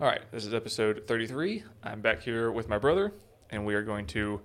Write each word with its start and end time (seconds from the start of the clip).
All 0.00 0.06
right, 0.06 0.20
this 0.30 0.44
is 0.44 0.52
episode 0.52 1.04
33. 1.06 1.62
I'm 1.82 2.00
back 2.00 2.20
here 2.20 2.50
with 2.52 2.68
my 2.68 2.78
brother, 2.78 3.12
and 3.50 3.64
we 3.64 3.74
are 3.74 3.82
going 3.82 4.06
to, 4.08 4.40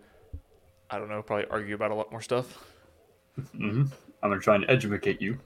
I 0.89 0.97
don't 0.97 1.09
know, 1.09 1.21
probably 1.21 1.45
argue 1.49 1.75
about 1.75 1.91
a 1.91 1.95
lot 1.95 2.11
more 2.11 2.21
stuff. 2.21 2.57
hmm 3.51 3.83
I'm 4.23 4.29
gonna 4.29 4.39
try 4.39 4.55
and 4.55 4.65
educate 4.69 5.21
you. 5.21 5.37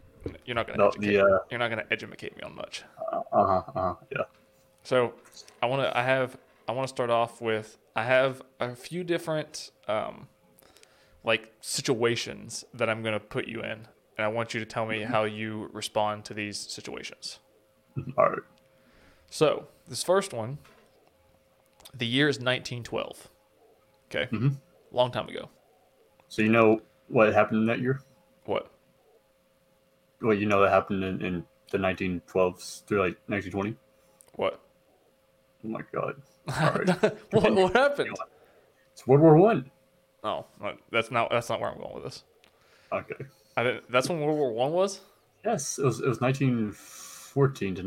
You're 0.46 0.56
not 0.56 0.68
gonna 0.68 0.78
No, 0.78 0.88
educate, 0.90 1.08
the, 1.14 1.24
uh, 1.26 1.40
you're 1.50 1.60
not 1.60 1.70
gonna 1.70 1.86
educate 1.90 2.36
me 2.36 2.44
on 2.44 2.56
much. 2.56 2.84
Uh 3.12 3.22
huh. 3.32 3.42
Uh 3.42 3.72
huh. 3.74 3.96
Yeah. 4.12 4.24
So, 4.84 5.14
I 5.62 5.66
want 5.68 5.82
to. 5.82 5.98
I 5.98 6.04
have. 6.04 6.38
I 6.68 6.72
want 6.74 6.88
to 6.88 6.94
start 6.94 7.10
off 7.10 7.42
with. 7.42 7.78
I 7.96 8.04
have 8.04 8.42
a 8.60 8.76
few 8.76 9.04
different, 9.04 9.72
um, 9.88 10.28
like 11.24 11.54
situations 11.62 12.66
that 12.74 12.90
I'm 12.90 13.02
gonna 13.02 13.20
put 13.20 13.48
you 13.48 13.62
in, 13.62 13.88
and 14.18 14.20
I 14.20 14.28
want 14.28 14.54
you 14.54 14.60
to 14.60 14.66
tell 14.66 14.86
me 14.86 15.02
how 15.04 15.24
you 15.24 15.70
respond 15.74 16.26
to 16.26 16.34
these 16.34 16.58
situations. 16.60 17.40
All 18.18 18.30
right. 18.30 18.40
So, 19.30 19.68
this 19.88 20.04
first 20.04 20.34
one, 20.34 20.58
the 21.94 22.06
year 22.06 22.28
is 22.30 22.38
1912. 22.40 23.30
Okay, 24.10 24.28
Mhm. 24.36 24.58
long 24.92 25.12
time 25.12 25.28
ago. 25.30 25.50
So 26.28 26.42
you 26.42 26.50
know 26.50 26.82
what 27.08 27.34
happened 27.34 27.60
in 27.62 27.66
that 27.68 27.80
year? 27.80 28.02
What? 28.46 28.70
Well, 30.22 30.34
you 30.34 30.46
know 30.46 30.62
that 30.62 30.70
happened 30.72 31.04
in, 31.04 31.22
in 31.24 31.46
the 31.72 31.78
1912s 31.78 32.86
through 32.86 33.00
like 33.00 33.18
1920. 33.28 33.76
What? 34.36 34.60
Oh 35.64 35.68
my 35.70 35.82
God. 35.92 36.22
Right. 36.48 36.88
what? 37.32 37.54
What 37.54 37.74
happened? 37.74 38.16
It's 38.94 39.08
World 39.08 39.22
War 39.22 39.36
One. 39.36 39.72
Oh, 40.24 40.46
that's 40.92 41.10
not. 41.12 41.30
That's 41.32 41.50
not 41.50 41.60
where 41.60 41.72
I'm 41.72 41.78
going 41.80 41.96
with 41.96 42.04
this. 42.04 42.24
Okay. 42.92 43.26
I 43.58 43.64
didn't, 43.64 43.92
that's 43.92 44.10
when 44.10 44.20
World 44.22 44.38
War 44.38 44.52
One 44.54 44.72
was. 44.72 45.02
Yes, 45.44 45.80
it 45.80 45.86
was. 45.86 46.00
It 46.02 46.08
was 46.08 46.22
1914 46.22 47.76
to 47.76 47.84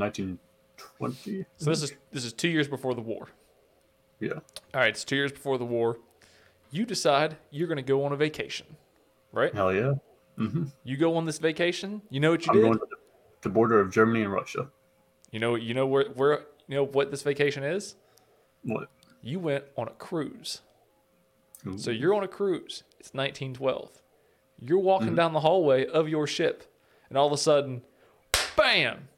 1920. 0.99 1.47
So 1.57 1.71
this 1.71 1.83
is 1.83 1.93
this 2.13 2.25
is 2.25 2.33
two 2.33 2.49
years 2.49 2.69
before 2.69 2.95
the 2.95 3.01
war. 3.01 3.29
Yeah. 4.21 4.33
All 4.75 4.81
right, 4.81 4.89
it's 4.89 5.05
two 5.05 5.17
years 5.17 5.33
before 5.33 5.59
the 5.59 5.65
war. 5.65 5.99
You 6.71 6.85
decide 6.85 7.37
you're 7.51 7.69
going 7.69 7.77
to 7.77 7.83
go 7.83 8.05
on 8.05 8.13
a 8.13 8.17
vacation, 8.17 8.67
right? 9.33 9.55
Hell 9.55 9.73
yeah. 9.73 9.95
Mm-hmm. 10.39 10.65
You 10.85 10.97
go 10.97 11.17
on 11.17 11.25
this 11.25 11.39
vacation. 11.39 12.03
You 12.11 12.21
know 12.21 12.31
what 12.31 12.47
you 12.47 12.53
I'm 12.53 12.57
did. 12.57 12.63
going 12.63 12.79
to 12.79 12.87
the, 12.91 12.97
the 13.43 13.49
border 13.49 13.81
of 13.81 13.93
Germany 13.93 14.23
and 14.23 14.33
Russia. 14.33 14.69
You 15.31 15.41
know. 15.41 15.55
You 15.55 15.75
know 15.75 15.87
where 15.87 16.05
where 16.15 16.45
you 16.67 16.75
know 16.77 16.85
what 16.85 17.11
this 17.11 17.23
vacation 17.23 17.65
is. 17.65 17.97
What? 18.63 18.89
You 19.23 19.41
went 19.41 19.65
on 19.77 19.89
a 19.89 19.93
cruise. 19.93 20.63
Ooh. 21.67 21.79
So 21.79 21.91
you're 21.91 22.15
on 22.15 22.23
a 22.23 22.29
cruise. 22.29 22.85
It's 23.01 23.13
1912. 23.15 23.91
You're 24.61 24.79
walking 24.79 25.15
down 25.15 25.33
the 25.33 25.41
hallway 25.41 25.87
of 25.87 26.09
your 26.09 26.27
ship, 26.27 26.65
and 27.09 27.17
all 27.17 27.27
of 27.29 27.33
a 27.33 27.37
sudden, 27.37 27.83
bam! 28.57 29.09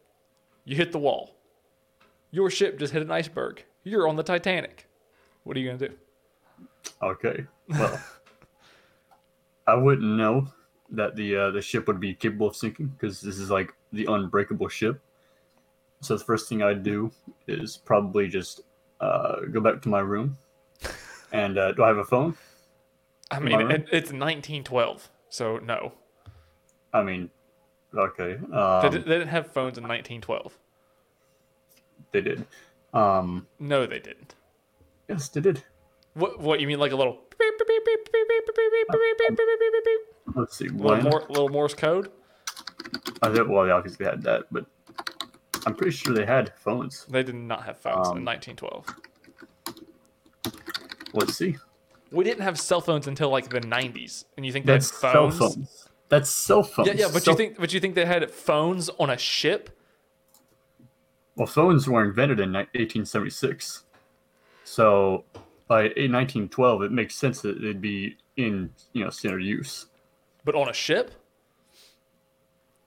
You 0.64 0.76
hit 0.76 0.92
the 0.92 0.98
wall. 0.98 1.34
Your 2.30 2.50
ship 2.50 2.78
just 2.78 2.92
hit 2.92 3.02
an 3.02 3.10
iceberg. 3.10 3.64
You're 3.84 4.08
on 4.08 4.16
the 4.16 4.22
Titanic. 4.22 4.86
What 5.44 5.56
are 5.56 5.60
you 5.60 5.68
gonna 5.68 5.88
do? 5.88 5.94
Okay. 7.02 7.44
Well, 7.68 8.00
I 9.66 9.74
wouldn't 9.74 10.16
know 10.16 10.48
that 10.90 11.16
the 11.16 11.36
uh, 11.36 11.50
the 11.50 11.62
ship 11.62 11.86
would 11.86 12.00
be 12.00 12.14
capable 12.14 12.48
of 12.48 12.56
sinking 12.56 12.88
because 12.88 13.20
this 13.20 13.38
is 13.38 13.50
like 13.50 13.72
the 13.92 14.06
unbreakable 14.06 14.68
ship. 14.68 15.00
So 16.00 16.16
the 16.16 16.24
first 16.24 16.48
thing 16.48 16.62
I'd 16.62 16.82
do 16.82 17.10
is 17.46 17.76
probably 17.76 18.28
just 18.28 18.62
uh, 19.00 19.40
go 19.52 19.60
back 19.60 19.82
to 19.82 19.88
my 19.88 20.00
room. 20.00 20.36
And 21.32 21.58
uh, 21.58 21.70
do 21.70 21.84
I 21.84 21.86
have 21.86 21.98
a 21.98 22.04
phone? 22.04 22.34
I 23.30 23.38
mean, 23.38 23.60
it, 23.70 23.82
it's 23.92 24.10
1912, 24.10 25.08
so 25.28 25.58
no. 25.58 25.92
I 26.92 27.04
mean, 27.04 27.30
okay. 27.96 28.36
Um, 28.52 28.82
they 28.82 28.98
didn't 28.98 29.28
have 29.28 29.46
phones 29.46 29.78
in 29.78 29.84
1912 29.84 30.58
they 32.12 32.20
did. 32.20 32.46
Um, 32.92 33.46
no, 33.58 33.86
they 33.86 33.98
didn't. 34.00 34.34
Yes, 35.08 35.28
they 35.28 35.40
did. 35.40 35.62
What? 36.14 36.40
What 36.40 36.60
you 36.60 36.66
mean, 36.66 36.78
like 36.78 36.92
a 36.92 36.96
little? 36.96 37.20
Let's 40.34 40.56
see. 40.56 40.68
Little, 40.68 41.26
little 41.28 41.48
Morse 41.48 41.74
code. 41.74 42.10
I 43.22 43.32
think, 43.32 43.48
well, 43.48 43.64
they 43.64 43.70
obviously 43.70 44.06
had 44.06 44.22
that, 44.22 44.44
but 44.50 44.66
I'm 45.66 45.74
pretty 45.74 45.92
sure 45.92 46.14
they 46.14 46.26
had 46.26 46.52
phones. 46.56 47.06
They 47.08 47.22
did 47.22 47.34
not 47.34 47.64
have 47.64 47.78
phones 47.78 48.08
um, 48.08 48.18
in 48.18 48.24
1912. 48.24 48.86
Let's 51.12 51.36
see. 51.36 51.56
We 52.12 52.24
didn't 52.24 52.42
have 52.42 52.58
cell 52.58 52.80
phones 52.80 53.06
until 53.06 53.30
like 53.30 53.50
the 53.50 53.60
90s, 53.60 54.24
and 54.36 54.44
you 54.44 54.52
think 54.52 54.66
that's 54.66 54.90
they 55.00 55.08
had 55.08 55.12
phones? 55.12 55.38
Cell 55.38 55.50
phones. 55.50 55.88
That's 56.08 56.30
cell 56.30 56.62
phones. 56.62 56.88
Yeah, 56.88 56.94
yeah, 56.94 57.08
but 57.12 57.22
cell- 57.22 57.34
you 57.34 57.38
think, 57.38 57.58
but 57.58 57.72
you 57.72 57.80
think 57.80 57.94
they 57.94 58.06
had 58.06 58.28
phones 58.30 58.88
on 58.98 59.10
a 59.10 59.18
ship? 59.18 59.70
Well, 61.40 61.46
phones 61.46 61.88
were 61.88 62.04
invented 62.04 62.38
in 62.38 62.52
1876. 62.52 63.84
So 64.62 65.24
by 65.68 65.84
1912, 65.84 66.82
it 66.82 66.92
makes 66.92 67.14
sense 67.14 67.40
that 67.40 67.62
they'd 67.62 67.80
be 67.80 68.18
in, 68.36 68.74
you 68.92 69.04
know, 69.04 69.08
standard 69.08 69.42
use. 69.42 69.86
But 70.44 70.54
on 70.54 70.68
a 70.68 70.74
ship? 70.74 71.12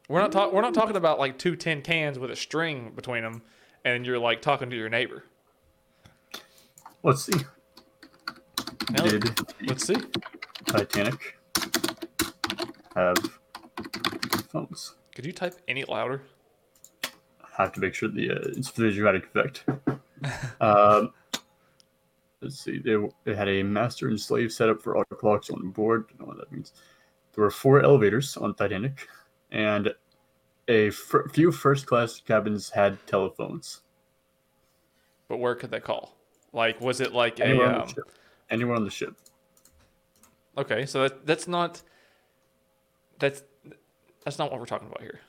We're 0.07 0.21
not 0.21 0.31
talking. 0.31 0.53
We're 0.53 0.61
not 0.61 0.75
talking 0.75 0.95
about 0.95 1.17
like 1.17 1.39
two 1.39 1.55
tin 1.55 1.81
cans 1.81 2.19
with 2.19 2.29
a 2.29 2.35
string 2.35 2.91
between 2.95 3.23
them, 3.23 3.41
and 3.83 4.05
you're 4.05 4.19
like 4.19 4.43
talking 4.43 4.69
to 4.69 4.75
your 4.75 4.87
neighbor. 4.87 5.23
Let's 7.01 7.25
see. 7.25 7.39
Now, 8.91 9.03
Did 9.03 9.35
let's 9.63 9.87
see. 9.87 9.97
Titanic 10.67 11.39
have 12.95 13.17
phones? 14.51 14.93
Could 15.15 15.25
you 15.25 15.31
type 15.31 15.55
any 15.67 15.85
louder? 15.85 16.21
Have 17.57 17.71
to 17.73 17.79
make 17.79 17.93
sure 17.93 18.09
the 18.09 18.31
uh, 18.31 18.39
it's 18.57 18.69
for 18.69 18.81
the 18.81 18.91
dramatic 18.91 19.25
effect. 19.25 19.65
um, 20.61 21.11
let's 22.41 22.59
see. 22.59 22.79
They, 22.79 22.95
they 23.23 23.35
had 23.35 23.47
a 23.49 23.63
master 23.63 24.07
and 24.07 24.19
slave 24.19 24.51
setup 24.51 24.81
for 24.81 24.97
auto 24.97 25.15
clocks 25.15 25.49
on 25.49 25.69
board. 25.69 26.05
I 26.09 26.17
don't 26.17 26.21
know 26.21 26.25
what 26.27 26.37
that 26.37 26.51
means. 26.51 26.73
There 27.35 27.43
were 27.43 27.51
four 27.51 27.81
elevators 27.81 28.37
on 28.37 28.53
Titanic, 28.55 29.07
and 29.51 29.93
a 30.67 30.91
few 30.91 31.51
first 31.51 31.85
class 31.87 32.19
cabins 32.19 32.69
had 32.69 32.97
telephones. 33.07 33.81
But 35.27 35.37
where 35.37 35.55
could 35.55 35.71
they 35.71 35.79
call? 35.79 36.15
Like, 36.53 36.79
was 36.79 37.01
it 37.01 37.13
like 37.13 37.39
Anywhere 37.39 37.65
a? 37.65 37.69
on 37.69 37.75
the 37.75 37.81
Um, 37.83 37.87
ship. 37.89 38.11
Anywhere 38.49 38.75
on 38.75 38.83
the 38.83 38.91
ship. 38.91 39.15
okay, 40.57 40.85
so 40.85 41.03
that 41.03 41.25
that's 41.25 41.47
not. 41.47 41.81
That's 43.19 43.41
that's 44.23 44.37
not 44.37 44.51
what 44.51 44.59
we're 44.59 44.65
talking 44.67 44.87
about 44.87 45.01
here. 45.01 45.21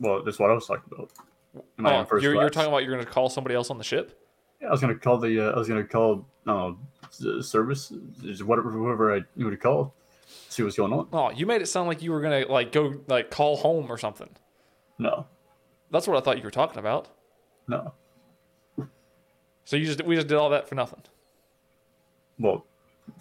Well, 0.00 0.22
that's 0.24 0.38
what 0.38 0.50
I 0.50 0.54
was 0.54 0.66
talking 0.66 0.90
about. 0.90 1.10
Oh, 1.84 2.04
first 2.04 2.22
you're, 2.22 2.34
you're 2.34 2.50
talking 2.50 2.68
about 2.68 2.84
you're 2.84 2.94
going 2.94 3.04
to 3.04 3.10
call 3.10 3.28
somebody 3.28 3.54
else 3.54 3.70
on 3.70 3.78
the 3.78 3.84
ship. 3.84 4.18
Yeah, 4.60 4.68
I 4.68 4.70
was 4.72 4.80
gonna 4.80 4.94
call 4.94 5.16
the. 5.16 5.48
Uh, 5.48 5.52
I 5.52 5.58
was 5.58 5.68
gonna 5.68 5.84
call. 5.84 6.26
Uh, 6.46 6.72
the 7.18 7.42
service, 7.42 7.92
whatever, 8.44 8.70
whoever 8.70 9.14
I 9.14 9.20
to 9.36 9.56
call, 9.56 9.94
see 10.48 10.62
what's 10.62 10.76
going 10.76 10.92
on. 10.92 11.08
Oh, 11.12 11.30
you 11.30 11.46
made 11.46 11.62
it 11.62 11.66
sound 11.66 11.88
like 11.88 12.02
you 12.02 12.12
were 12.12 12.20
going 12.20 12.44
to 12.44 12.52
like 12.52 12.72
go 12.72 12.94
like 13.08 13.30
call 13.30 13.56
home 13.56 13.90
or 13.90 13.98
something. 13.98 14.28
No, 14.98 15.26
That's 15.90 16.06
what 16.06 16.16
I 16.16 16.20
thought 16.20 16.36
you 16.36 16.44
were 16.44 16.50
talking 16.50 16.78
about. 16.78 17.08
no. 17.66 17.94
So 19.64 19.76
you 19.76 19.86
just 19.86 20.02
we 20.04 20.16
just 20.16 20.26
did 20.26 20.36
all 20.36 20.50
that 20.50 20.68
for 20.68 20.74
nothing. 20.74 21.02
Well, 22.38 22.66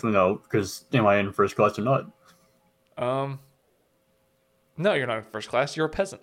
no, 0.03 0.41
because 0.44 0.85
am 0.94 1.06
I 1.06 1.18
in 1.18 1.31
first 1.31 1.56
class 1.56 1.78
or 1.78 1.84
not? 1.84 2.06
Um. 2.97 3.39
No, 4.78 4.94
you're 4.94 5.07
not 5.07 5.18
in 5.19 5.23
first 5.25 5.50
class. 5.50 5.75
You're 5.78 5.85
a 5.85 5.89
peasant. 5.89 6.22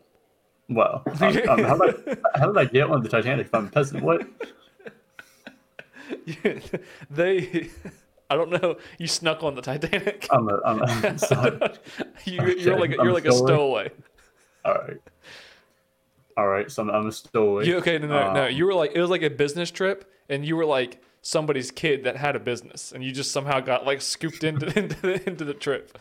Well, 0.69 1.03
um, 1.07 1.13
um, 1.13 1.17
how, 1.17 1.31
did 1.33 1.49
I, 1.49 2.39
how 2.39 2.53
did 2.53 2.59
I 2.59 2.65
get 2.65 2.91
on 2.91 3.03
the 3.03 3.09
Titanic 3.09 3.47
if 3.47 3.55
I'm 3.55 3.67
a 3.67 3.71
peasant? 3.71 4.03
What? 4.03 4.27
they, 7.11 7.71
I 8.31 8.37
don't 8.37 8.51
know. 8.51 8.77
You 8.99 9.07
snuck 9.07 9.43
on 9.43 9.55
the 9.55 9.63
Titanic. 9.63 10.27
I'm 10.31 10.49
a, 10.49 10.61
I'm 10.65 10.83
a, 10.83 11.79
you, 12.25 12.43
you're 12.57 12.75
okay, 12.75 12.81
like 12.81 12.91
a, 12.91 12.99
I'm 12.99 13.05
you're 13.05 13.11
a 13.11 13.15
like 13.15 13.27
a 13.27 13.33
stowaway. 13.33 13.91
all 14.65 14.75
right, 14.75 14.97
all 16.37 16.49
right. 16.49 16.71
So 16.71 16.83
I'm, 16.83 16.91
I'm 16.91 17.07
a 17.07 17.13
stowaway. 17.13 17.67
You 17.67 17.77
okay? 17.79 17.99
No, 17.99 18.09
no, 18.09 18.33
no. 18.33 18.47
Um, 18.47 18.53
You 18.53 18.67
were 18.67 18.75
like 18.75 18.93
it 18.95 19.01
was 19.01 19.11
like 19.11 19.23
a 19.23 19.31
business 19.31 19.71
trip, 19.71 20.11
and 20.29 20.45
you 20.45 20.57
were 20.57 20.67
like 20.67 21.01
somebody's 21.23 21.71
kid 21.71 22.05
that 22.05 22.17
had 22.17 22.35
a 22.35 22.41
business, 22.41 22.93
and 22.93 23.05
you 23.05 23.13
just 23.13 23.31
somehow 23.31 23.61
got 23.61 23.87
like 23.87 24.01
scooped 24.01 24.43
into 24.43 24.67
into 24.79 25.01
the, 25.01 25.29
into 25.29 25.45
the 25.45 25.55
trip. 25.55 25.97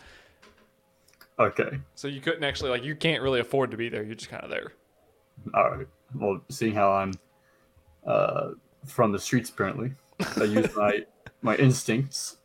Okay, 1.38 1.80
So 1.96 2.08
you 2.08 2.22
couldn't 2.22 2.44
actually 2.46 2.70
like 2.70 2.84
you 2.84 2.96
can't 2.96 3.22
really 3.22 3.42
afford 3.42 3.72
to 3.72 3.78
be 3.78 3.90
there. 3.90 4.04
You're 4.04 4.16
just 4.16 4.30
kind 4.30 4.44
of 4.44 4.50
there. 4.50 4.72
all 5.54 5.70
right. 5.72 5.88
Well, 6.14 6.40
seeing 6.50 6.74
how 6.74 6.92
I'm 6.94 7.14
uh, 8.08 8.52
from 8.86 9.12
the 9.12 9.20
streets, 9.20 9.50
apparently, 9.50 9.94
I 10.38 10.46
use 10.46 10.74
my 10.76 11.06
my 11.42 11.56
instincts, 11.58 12.38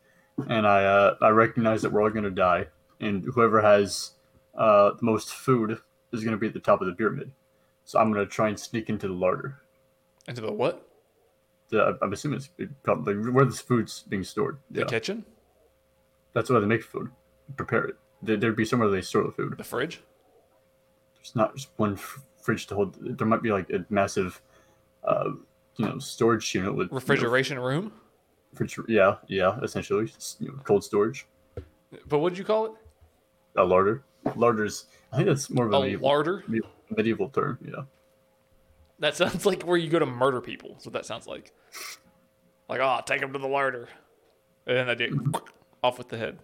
and 0.49 0.67
I 0.67 0.83
uh, 0.83 1.15
I 1.21 1.29
recognize 1.29 1.81
that 1.83 1.91
we're 1.93 2.01
all 2.03 2.09
gonna 2.09 2.29
die, 2.31 2.67
and 2.99 3.23
whoever 3.23 3.61
has 3.61 4.11
uh, 4.57 4.91
the 4.99 5.03
most 5.05 5.33
food 5.33 5.77
is 6.11 6.23
gonna 6.25 6.35
be 6.37 6.47
at 6.47 6.53
the 6.53 6.59
top 6.59 6.81
of 6.81 6.87
the 6.87 6.93
pyramid. 6.93 7.31
So 7.85 7.97
I'm 7.97 8.11
gonna 8.11 8.25
try 8.25 8.49
and 8.49 8.59
sneak 8.59 8.89
into 8.89 9.07
the 9.07 9.13
larder. 9.13 9.61
Into 10.27 10.41
the 10.41 10.51
what? 10.51 10.85
The, 11.69 11.97
I'm 12.01 12.11
assuming 12.11 12.39
it's 12.39 12.49
probably 12.83 13.15
where 13.31 13.45
the 13.45 13.51
food's 13.55 14.01
being 14.01 14.25
stored. 14.25 14.57
The 14.69 14.81
Yeah, 14.81 14.85
kitchen? 14.87 15.23
that's 16.33 16.49
where 16.49 16.59
they 16.59 16.67
make 16.67 16.83
food, 16.83 17.09
prepare 17.55 17.85
it. 17.85 17.95
There, 18.23 18.37
there'd 18.37 18.55
be 18.55 18.65
somewhere 18.65 18.89
they 18.89 19.01
store 19.01 19.23
the 19.23 19.31
food. 19.31 19.55
The 19.57 19.63
fridge? 19.63 20.01
There's 21.15 21.35
not 21.35 21.55
just 21.55 21.69
one 21.77 21.93
f- 21.93 22.19
fridge 22.41 22.67
to 22.67 22.75
hold. 22.75 22.97
There 23.17 23.27
might 23.27 23.41
be 23.41 23.51
like 23.51 23.69
a 23.69 23.85
massive, 23.89 24.41
uh, 25.03 25.31
you 25.77 25.85
know 25.85 25.97
storage 25.99 26.53
unit 26.53 26.73
with 26.75 26.87
you 26.87 26.91
know, 26.91 26.95
Refrigeration 26.95 27.59
room. 27.59 27.91
refriger- 28.55 28.85
yeah, 28.87 29.15
yeah, 29.27 29.57
essentially 29.63 30.11
you 30.39 30.47
know, 30.49 30.55
cold 30.63 30.83
storage. 30.83 31.25
But 32.07 32.19
what 32.19 32.29
did 32.29 32.37
you 32.37 32.45
call 32.45 32.65
it? 32.67 32.71
A 33.57 33.63
larder. 33.63 34.03
Larders. 34.35 34.85
I 35.11 35.17
think 35.17 35.27
that's 35.27 35.49
more 35.49 35.65
of 35.65 35.73
a, 35.73 35.77
A 35.77 35.79
medieval, 35.81 36.07
larder. 36.07 36.43
medieval 36.95 37.29
term. 37.29 37.57
Yeah. 37.65 37.83
That 38.99 39.15
sounds 39.15 39.45
like 39.47 39.63
where 39.63 39.77
you 39.77 39.89
go 39.89 39.97
to 39.99 40.05
murder 40.05 40.41
people. 40.41 40.73
That's 40.73 40.85
what 40.85 40.93
that 40.93 41.05
sounds 41.07 41.25
like. 41.27 41.51
Like, 42.69 42.79
oh, 42.81 42.99
take 43.05 43.19
them 43.19 43.33
to 43.33 43.39
the 43.39 43.47
larder, 43.47 43.89
and 44.67 44.77
then 44.77 44.87
they 44.87 45.07
do 45.07 45.31
off 45.83 45.97
with 45.97 46.07
the 46.09 46.17
head. 46.17 46.37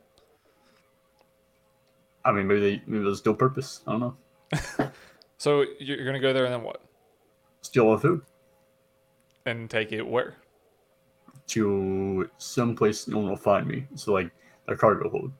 I 2.28 2.32
mean, 2.34 2.46
maybe 2.48 2.60
they 2.60 2.82
maybe 2.86 3.04
there's 3.06 3.22
dual 3.22 3.36
purpose. 3.36 3.82
I 3.88 3.92
don't 3.94 4.00
know. 4.02 4.92
So 5.40 5.66
you're 5.80 6.04
gonna 6.04 6.20
go 6.20 6.34
there 6.34 6.46
and 6.46 6.54
then 6.54 6.64
what? 6.64 6.82
Steal 7.62 7.86
all 7.86 7.96
the 7.96 8.02
food 8.02 8.22
And 9.46 9.70
take 9.70 9.92
it 9.92 10.02
where? 10.06 10.34
to 11.48 12.30
some 12.40 12.76
place 12.76 13.08
no 13.08 13.20
one 13.20 13.30
will 13.30 13.38
find 13.38 13.68
me. 13.68 13.86
So 13.96 14.14
like 14.14 14.32
a 14.68 14.76
cargo 14.76 15.10
hold. 15.10 15.32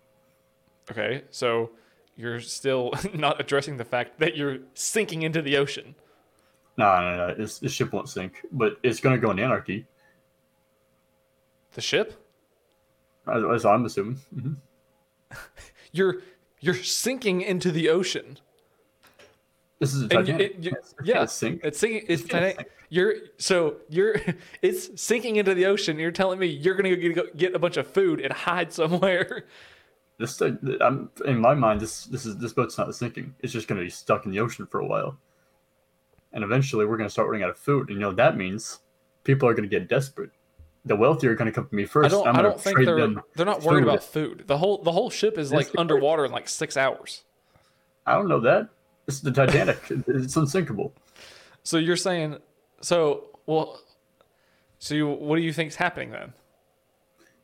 Okay, 0.92 1.24
so 1.32 1.72
you're 2.16 2.40
still 2.40 2.94
not 3.14 3.42
addressing 3.42 3.76
the 3.78 3.84
fact 3.86 4.20
that 4.20 4.38
you're 4.38 4.60
sinking 4.76 5.24
into 5.24 5.42
the 5.42 5.58
ocean. 5.58 5.96
No, 6.78 7.02
no, 7.02 7.28
no. 7.28 7.34
This, 7.36 7.58
this 7.60 7.74
ship 7.74 7.92
won't 7.92 8.08
sink, 8.08 8.46
but 8.52 8.78
it's 8.84 9.00
gonna 9.00 9.18
go 9.18 9.32
in 9.32 9.40
anarchy. 9.40 9.88
The 11.74 11.82
ship? 11.82 12.14
As, 13.28 13.44
as 13.52 13.66
I'm 13.66 13.84
assuming. 13.86 14.18
hmm 14.34 14.54
You're 15.92 16.22
you're 16.60 16.76
sinking 16.76 17.42
into 17.42 17.72
the 17.72 17.90
ocean. 17.90 18.38
This 19.80 19.94
is 19.94 20.02
a 20.04 20.08
Titanic. 20.08 20.42
it, 20.56 20.64
you, 20.64 20.72
It's 20.76 20.96
yeah, 21.04 21.26
sink. 21.26 21.62
it's 21.64 21.78
sinking. 21.80 22.06
It's 22.08 22.24
gonna 22.24 22.48
Titanic. 22.54 22.58
sink. 22.58 22.70
You're 22.90 23.14
so 23.38 23.76
you're 23.90 24.16
it's 24.62 25.02
sinking 25.02 25.36
into 25.36 25.54
the 25.54 25.66
ocean. 25.68 26.00
You're 26.00 26.12
telling 26.12 26.40
me 26.40 26.48
you're 26.48 26.76
gonna 26.76 26.96
go 26.96 27.14
get, 27.14 27.38
get 27.38 27.56
a 27.56 27.60
bunch 27.60 27.78
of 27.78 27.88
food 27.88 28.20
and 28.22 28.32
hide 28.34 28.72
somewhere. 28.74 29.46
This, 30.20 30.42
uh, 30.42 30.56
I'm 30.82 31.12
in 31.26 31.40
my 31.40 31.54
mind. 31.54 31.80
This, 31.80 32.06
this 32.06 32.26
is 32.26 32.38
this 32.38 32.52
boat's 32.52 32.76
not 32.76 32.96
sinking. 32.96 33.36
It's 33.42 33.54
just 33.54 33.68
gonna 33.68 33.82
be 33.82 33.90
stuck 33.92 34.26
in 34.26 34.32
the 34.32 34.40
ocean 34.40 34.66
for 34.66 34.80
a 34.80 34.86
while, 34.88 35.16
and 36.34 36.44
eventually 36.44 36.88
we're 36.88 36.98
gonna 36.98 37.08
start 37.08 37.28
running 37.28 37.44
out 37.44 37.52
of 37.52 37.58
food. 37.60 37.90
And 37.90 37.98
you 37.98 38.00
know 38.00 38.08
what 38.08 38.16
that 38.16 38.36
means 38.36 38.80
people 39.24 39.48
are 39.48 39.54
gonna 39.54 39.68
get 39.68 39.88
desperate. 39.88 40.32
The 40.88 40.96
wealthy 40.96 41.28
are 41.28 41.36
gonna 41.36 41.52
come 41.52 41.68
to 41.68 41.76
me 41.76 41.86
first. 41.86 42.06
I 42.06 42.10
don't. 42.10 42.28
I'm 42.28 42.36
I 42.36 42.42
don't 42.42 42.60
think 42.60 42.78
they're 42.86 43.16
they're 43.36 43.46
not 43.46 43.64
worried 43.64 43.84
food. 43.84 43.90
about 43.90 44.04
food. 44.04 44.44
The 44.48 44.58
whole 44.58 44.82
the 44.82 44.92
whole 44.92 45.10
ship 45.10 45.38
is 45.38 45.52
Yes, 45.52 45.68
like 45.68 45.72
underwater 45.78 46.26
in 46.26 46.32
like 46.32 46.50
six 46.50 46.78
hours. 46.78 47.24
I 48.06 48.14
don't 48.14 48.28
know 48.28 48.40
that. 48.42 48.70
Is 49.08 49.22
the 49.22 49.32
Titanic. 49.32 49.80
it's 49.90 50.36
unsinkable. 50.36 50.94
So 51.64 51.78
you're 51.78 51.98
saying 51.98 52.38
so 52.82 53.30
well. 53.46 53.82
So 54.80 54.96
you, 54.96 55.08
what 55.08 55.38
do 55.38 55.42
you 55.42 55.54
think 55.54 55.70
is 55.70 55.76
happening 55.76 56.12
then? 56.12 56.34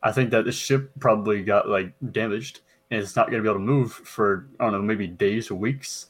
I 0.03 0.11
think 0.11 0.29
that 0.31 0.45
the 0.45 0.51
ship 0.51 0.91
probably 0.99 1.43
got 1.43 1.67
like 1.67 1.93
damaged 2.11 2.59
and 2.93 3.01
it's 3.01 3.15
not 3.15 3.31
going 3.31 3.41
to 3.41 3.43
be 3.43 3.49
able 3.49 3.59
to 3.59 3.65
move 3.65 3.91
for 3.91 4.47
I 4.59 4.65
don't 4.65 4.73
know 4.73 4.81
maybe 4.81 5.07
days 5.07 5.49
or 5.49 5.55
weeks, 5.55 6.07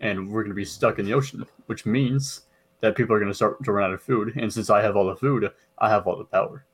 and 0.00 0.30
we're 0.30 0.42
going 0.42 0.50
to 0.50 0.54
be 0.54 0.66
stuck 0.66 0.98
in 0.98 1.06
the 1.06 1.14
ocean, 1.14 1.46
which 1.66 1.86
means 1.86 2.42
that 2.80 2.96
people 2.96 3.14
are 3.14 3.18
going 3.18 3.30
to 3.30 3.34
start 3.34 3.62
to 3.64 3.72
run 3.72 3.84
out 3.84 3.94
of 3.94 4.02
food. 4.02 4.36
And 4.36 4.52
since 4.52 4.70
I 4.70 4.82
have 4.82 4.96
all 4.96 5.06
the 5.06 5.16
food, 5.16 5.50
I 5.78 5.88
have 5.90 6.06
all 6.06 6.16
the 6.16 6.24
power. 6.24 6.64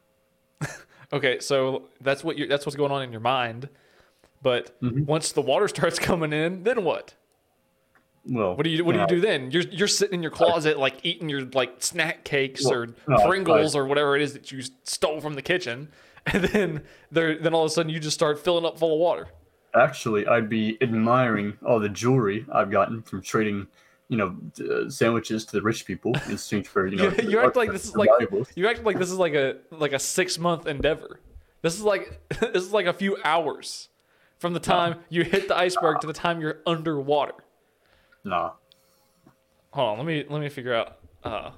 Okay, 1.13 1.39
so 1.39 1.85
that's 2.01 2.25
what 2.25 2.37
you 2.37 2.49
that's 2.49 2.67
what's 2.67 2.75
going 2.75 2.91
on 2.91 3.01
in 3.05 3.13
your 3.13 3.21
mind. 3.21 3.69
But 4.43 4.81
Mhm. 4.81 5.07
once 5.07 5.31
the 5.31 5.41
water 5.41 5.69
starts 5.77 6.01
coming 6.01 6.33
in, 6.33 6.65
then 6.65 6.83
what? 6.83 7.15
Well, 8.29 8.57
What 8.57 8.65
do 8.65 8.71
you 8.71 8.85
what 8.85 8.95
do 8.95 9.01
you 9.01 9.07
do 9.07 9.21
then? 9.21 9.53
You're 9.53 9.63
you're 9.63 9.87
sitting 9.87 10.15
in 10.15 10.23
your 10.23 10.33
closet 10.33 10.81
like 10.81 10.97
eating 11.07 11.29
your 11.29 11.43
like 11.43 11.75
snack 11.79 12.25
cakes 12.25 12.65
Well, 12.65 12.75
or 12.75 12.87
no, 13.07 13.19
Pringles 13.25 13.77
or 13.77 13.87
whatever 13.87 14.17
it 14.17 14.23
is 14.23 14.33
that 14.33 14.51
you 14.51 14.63
stole 14.83 15.21
from 15.21 15.35
the 15.35 15.43
kitchen, 15.43 15.93
and 16.27 16.43
then 16.43 16.83
there 17.13 17.39
then 17.39 17.55
all 17.55 17.63
of 17.63 17.71
a 17.71 17.73
sudden 17.73 17.93
you 17.93 18.01
just 18.01 18.17
start 18.17 18.41
filling 18.41 18.65
up 18.65 18.77
full 18.77 18.95
of 18.95 18.99
water. 18.99 19.29
Actually, 19.77 20.27
I'd 20.27 20.49
be 20.49 20.77
admiring 20.83 21.57
all 21.65 21.79
the 21.79 21.89
jewelry 21.89 22.45
I've 22.53 22.73
gotten 22.73 23.01
from 23.03 23.23
trading, 23.23 23.69
you 24.09 24.17
know, 24.17 24.37
uh, 24.61 24.89
sandwiches 24.89 25.45
to 25.47 25.53
the 25.53 25.63
rich 25.63 25.85
people 25.85 26.13
in 26.27 26.33
exchange 26.33 26.69
for 26.69 26.87
you 26.87 26.97
know. 26.97 27.11
You, 27.11 27.31
you 27.31 27.41
act 27.41 27.57
like 27.57 27.73
this 27.73 27.85
is 27.85 27.97
like 27.97 28.09
valuables. 28.11 28.49
you 28.55 28.69
act 28.69 28.85
like 28.85 28.99
this 28.99 29.11
is 29.11 29.19
like 29.19 29.35
a 29.35 29.57
like 29.71 29.93
a 29.93 29.99
six 29.99 30.39
month 30.39 30.67
endeavor. 30.67 31.21
This 31.63 31.75
is 31.75 31.83
like 31.83 32.21
this 32.41 32.63
is 32.63 32.73
like 32.73 32.87
a 32.87 32.93
few 32.93 33.17
hours 33.25 33.89
from 34.39 34.53
the 34.53 34.61
time 34.61 35.01
you 35.09 35.25
hit 35.25 35.49
the 35.49 35.57
iceberg 35.57 36.01
to 36.01 36.07
the 36.07 36.13
time 36.13 36.41
you're 36.41 36.61
underwater. 36.67 37.35
Nah, 38.25 38.53
Hold 39.73 39.91
on, 39.91 39.99
let 39.99 40.07
me 40.07 40.25
let 40.29 40.41
me 40.41 40.49
figure 40.49 40.75
out. 40.75 40.99
Uh, 41.23 41.51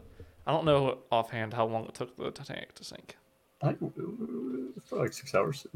I 0.46 0.52
don't 0.52 0.64
know 0.64 0.98
offhand 1.12 1.52
how 1.54 1.66
long 1.66 1.84
it 1.84 1.94
took 1.94 2.16
the 2.16 2.30
Titanic 2.30 2.74
to 2.74 2.84
sink. 2.84 3.16
I 3.62 3.72
think 3.74 3.92
uh, 3.98 4.80
for 4.84 4.98
like 4.98 5.12
six 5.12 5.34
hours. 5.34 5.66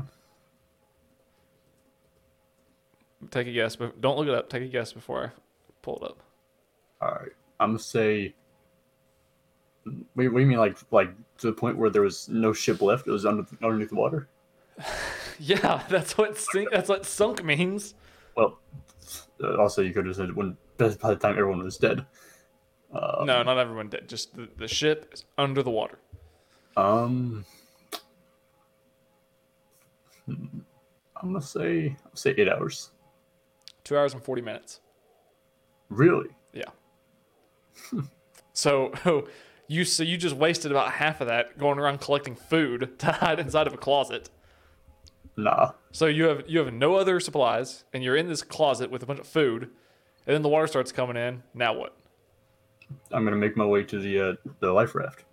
Take 3.30 3.46
a 3.46 3.52
guess, 3.52 3.76
but 3.76 4.00
don't 4.00 4.16
look 4.16 4.26
it 4.26 4.34
up. 4.34 4.48
Take 4.50 4.62
a 4.62 4.66
guess 4.66 4.92
before 4.92 5.24
I 5.26 5.30
pull 5.82 5.98
it 5.98 6.02
up. 6.04 6.22
All 7.02 7.10
right, 7.10 7.32
I'm 7.58 7.70
gonna 7.70 7.78
say. 7.80 8.34
Wait, 10.14 10.28
what 10.28 10.34
do 10.34 10.40
you 10.40 10.46
mean, 10.46 10.58
like, 10.58 10.78
like 10.92 11.10
to 11.38 11.48
the 11.48 11.52
point 11.52 11.76
where 11.76 11.90
there 11.90 12.02
was 12.02 12.28
no 12.28 12.52
ship 12.52 12.80
left? 12.80 13.08
It 13.08 13.10
was 13.10 13.26
under 13.26 13.44
underneath 13.62 13.90
the 13.90 13.96
water. 13.96 14.28
Yeah, 15.38 15.82
that's 15.88 16.16
what 16.16 16.38
sink. 16.38 16.70
That's 16.70 16.88
what 16.88 17.04
sunk 17.04 17.42
means. 17.42 17.94
Well, 18.36 18.60
uh, 19.42 19.56
also 19.56 19.82
you 19.82 19.92
could 19.92 20.06
have 20.06 20.14
said 20.14 20.36
when 20.36 20.56
by 20.76 20.88
the 20.88 21.16
time 21.16 21.32
everyone 21.32 21.64
was 21.64 21.78
dead. 21.78 22.06
Uh, 22.92 23.24
no, 23.24 23.42
not 23.42 23.58
everyone 23.58 23.88
did. 23.88 24.08
Just 24.08 24.36
the, 24.36 24.48
the 24.56 24.68
ship 24.68 25.10
is 25.12 25.24
under 25.38 25.62
the 25.62 25.70
water. 25.70 25.98
Um, 26.76 27.44
hmm, 30.26 30.60
I'm 31.16 31.32
gonna 31.32 31.42
say 31.42 31.96
I'll 32.04 32.14
say 32.14 32.34
eight 32.36 32.48
hours. 32.48 32.90
Two 33.82 33.96
hours 33.96 34.12
and 34.14 34.22
forty 34.22 34.42
minutes. 34.42 34.80
Really? 35.88 36.28
Yeah. 36.52 36.70
So 38.52 38.92
you 39.68 39.84
so 39.84 40.02
you 40.02 40.16
just 40.16 40.36
wasted 40.36 40.70
about 40.70 40.92
half 40.92 41.20
of 41.20 41.26
that 41.28 41.58
going 41.58 41.78
around 41.78 42.00
collecting 42.00 42.34
food 42.34 42.90
to 42.98 43.12
hide 43.12 43.38
inside 43.38 43.66
of 43.66 43.74
a 43.74 43.78
closet. 43.78 44.30
Nah. 45.36 45.72
So 45.92 46.06
you 46.06 46.24
have 46.24 46.44
you 46.46 46.58
have 46.58 46.72
no 46.72 46.96
other 46.96 47.20
supplies, 47.20 47.84
and 47.92 48.04
you're 48.04 48.16
in 48.16 48.28
this 48.28 48.42
closet 48.42 48.90
with 48.90 49.02
a 49.02 49.06
bunch 49.06 49.20
of 49.20 49.26
food, 49.26 49.62
and 50.26 50.34
then 50.34 50.42
the 50.42 50.48
water 50.48 50.66
starts 50.66 50.92
coming 50.92 51.16
in. 51.16 51.42
Now 51.54 51.72
what? 51.72 51.96
I'm 53.10 53.24
gonna 53.24 53.36
make 53.36 53.56
my 53.56 53.64
way 53.64 53.82
to 53.84 53.98
the 53.98 54.20
uh, 54.20 54.34
the 54.60 54.72
life 54.72 54.94
raft. 54.94 55.24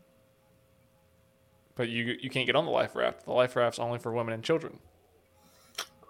But 1.76 1.90
you 1.90 2.18
you 2.22 2.30
can't 2.30 2.46
get 2.46 2.56
on 2.56 2.66
the 2.66 2.72
life 2.72 2.96
raft. 2.96 3.26
The 3.26 3.32
life 3.32 3.56
raft's 3.56 3.80
only 3.80 4.00
for 4.00 4.14
women 4.14 4.34
and 4.34 4.44
children. 4.44 4.80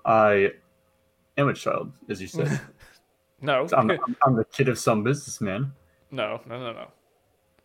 I 0.06 0.52
am 1.38 1.50
a 1.50 1.54
child, 1.54 1.92
as 2.10 2.22
you 2.22 2.28
said. 2.28 2.60
No, 3.42 3.66
I'm, 3.72 3.90
I'm, 3.90 4.18
I'm 4.22 4.36
the 4.36 4.44
kid 4.44 4.68
of 4.68 4.78
some 4.78 5.02
businessman. 5.02 5.72
No, 6.12 6.42
no, 6.48 6.60
no, 6.60 6.74
no. 6.74 6.88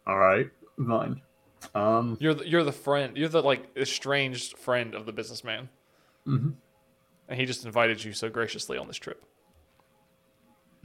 All 0.06 0.18
right, 0.18 0.48
fine. 0.86 1.20
Um, 1.74 2.18
You're 2.20 2.34
the, 2.34 2.46
you're 2.46 2.62
the 2.62 2.72
friend. 2.72 3.16
You're 3.16 3.28
the 3.28 3.42
like 3.42 3.68
estranged 3.76 4.58
friend 4.58 4.94
of 4.94 5.06
the 5.06 5.12
businessman, 5.12 5.70
mhm. 6.26 6.54
and 7.28 7.40
he 7.40 7.46
just 7.46 7.64
invited 7.64 8.04
you 8.04 8.12
so 8.12 8.28
graciously 8.28 8.76
on 8.76 8.86
this 8.86 8.98
trip. 8.98 9.24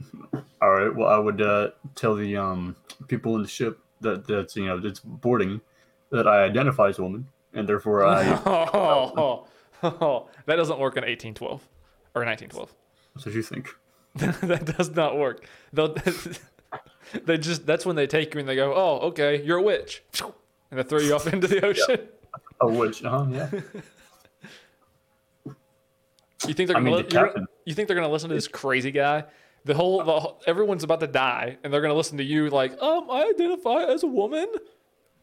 All 0.62 0.70
right. 0.70 0.94
Well, 0.94 1.08
I 1.08 1.18
would 1.18 1.42
uh, 1.42 1.70
tell 1.94 2.14
the 2.14 2.36
um, 2.36 2.76
people 3.08 3.36
in 3.36 3.42
the 3.42 3.48
ship 3.48 3.78
that 4.00 4.26
that's 4.26 4.56
you 4.56 4.66
know 4.66 4.80
that's 4.80 5.00
boarding 5.00 5.60
that 6.10 6.26
I 6.26 6.44
identify 6.44 6.88
as 6.88 6.98
a 6.98 7.02
woman, 7.02 7.28
and 7.52 7.68
therefore 7.68 8.06
I. 8.06 8.40
Oh, 8.46 9.46
that 10.46 10.56
doesn't 10.56 10.78
work 10.78 10.96
in 10.96 11.02
1812 11.02 11.68
or 12.14 12.24
1912. 12.24 12.74
That's 13.14 13.26
what 13.26 13.34
you 13.34 13.42
think. 13.42 13.68
that 14.14 14.76
does 14.76 14.90
not 14.90 15.16
work. 15.16 15.46
They'll, 15.72 15.94
they 17.24 17.38
just 17.38 17.66
that's 17.66 17.84
when 17.86 17.96
they 17.96 18.06
take 18.06 18.34
you 18.34 18.40
and 18.40 18.48
they 18.48 18.56
go, 18.56 18.72
"Oh, 18.74 19.08
okay, 19.08 19.42
you're 19.42 19.58
a 19.58 19.62
witch," 19.62 20.02
and 20.70 20.78
they 20.78 20.82
throw 20.82 20.98
you 21.00 21.14
off 21.14 21.26
into 21.32 21.46
the 21.46 21.64
ocean. 21.66 22.08
A 22.60 22.68
witch, 22.68 23.00
huh? 23.02 23.26
Yeah. 23.30 23.48
You 26.46 26.54
think 26.54 26.68
they're 26.68 26.76
I 26.76 26.80
gonna 26.80 26.90
mean, 26.96 26.96
li- 26.96 27.02
the 27.02 27.46
you 27.66 27.74
think 27.74 27.86
they're 27.88 27.96
gonna 27.96 28.08
listen 28.08 28.28
to 28.30 28.34
this 28.34 28.48
crazy 28.48 28.90
guy? 28.90 29.24
The 29.66 29.74
whole, 29.74 30.02
the 30.02 30.20
whole 30.20 30.40
everyone's 30.46 30.84
about 30.84 31.00
to 31.00 31.06
die, 31.06 31.58
and 31.62 31.72
they're 31.72 31.82
gonna 31.82 31.94
listen 31.94 32.16
to 32.18 32.24
you 32.24 32.48
like, 32.48 32.80
um, 32.80 33.10
I 33.10 33.30
identify 33.34 33.82
as 33.84 34.02
a 34.02 34.06
woman. 34.06 34.46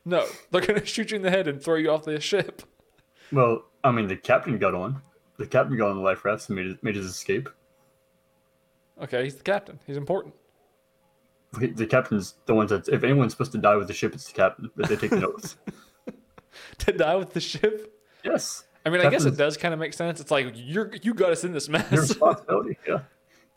No, 0.06 0.26
they're 0.52 0.62
gonna 0.62 0.86
shoot 0.86 1.10
you 1.12 1.16
in 1.18 1.24
the 1.24 1.32
head 1.32 1.48
and 1.48 1.62
throw 1.62 1.76
you 1.76 1.90
off 1.92 2.04
the 2.04 2.20
ship. 2.20 2.62
Well, 3.32 3.66
I 3.84 3.92
mean, 3.92 4.08
the 4.08 4.16
captain 4.16 4.58
got 4.60 4.76
on. 4.76 5.02
The 5.38 5.48
captain 5.48 5.76
got 5.78 5.90
on 5.90 5.98
the 5.98 6.04
life 6.04 6.24
raft 6.24 6.50
and 6.50 6.56
made 6.56 6.66
his, 6.68 6.76
made 6.82 6.96
his 6.96 7.06
escape. 7.08 7.50
Okay, 9.02 9.24
he's 9.24 9.36
the 9.36 9.44
captain. 9.44 9.80
He's 9.88 9.98
important. 9.98 10.34
He- 11.60 11.68
The 11.68 11.86
captain's 11.88 12.36
the 12.46 12.54
ones 12.54 12.70
that 12.72 12.88
if 12.90 13.04
anyone's 13.04 13.34
supposed 13.34 13.52
to 13.54 13.58
die 13.58 13.76
with 13.76 13.88
the 13.88 13.94
ship, 13.94 14.14
it's 14.14 14.26
the 14.28 14.34
captain. 14.34 14.70
But 14.76 14.90
they 14.90 14.96
take 14.96 15.12
an 15.12 15.24
oath. 15.24 15.56
to 16.80 16.92
die 16.92 17.16
with 17.16 17.34
the 17.34 17.40
ship. 17.42 17.94
Yes, 18.24 18.66
I 18.86 18.90
mean, 18.90 19.02
I 19.02 19.10
guess 19.10 19.26
it 19.26 19.38
does 19.38 19.58
kind 19.58 19.74
of 19.74 19.80
make 19.80 19.94
sense. 19.94 20.20
It's 20.20 20.32
like 20.32 20.54
you're 20.56 20.92
you 21.02 21.14
got 21.14 21.32
us 21.32 21.44
in 21.44 21.54
this 21.54 21.68
your 21.68 21.80
mess. 21.80 21.92
responsibility. 21.92 22.78
Yeah, 22.88 23.00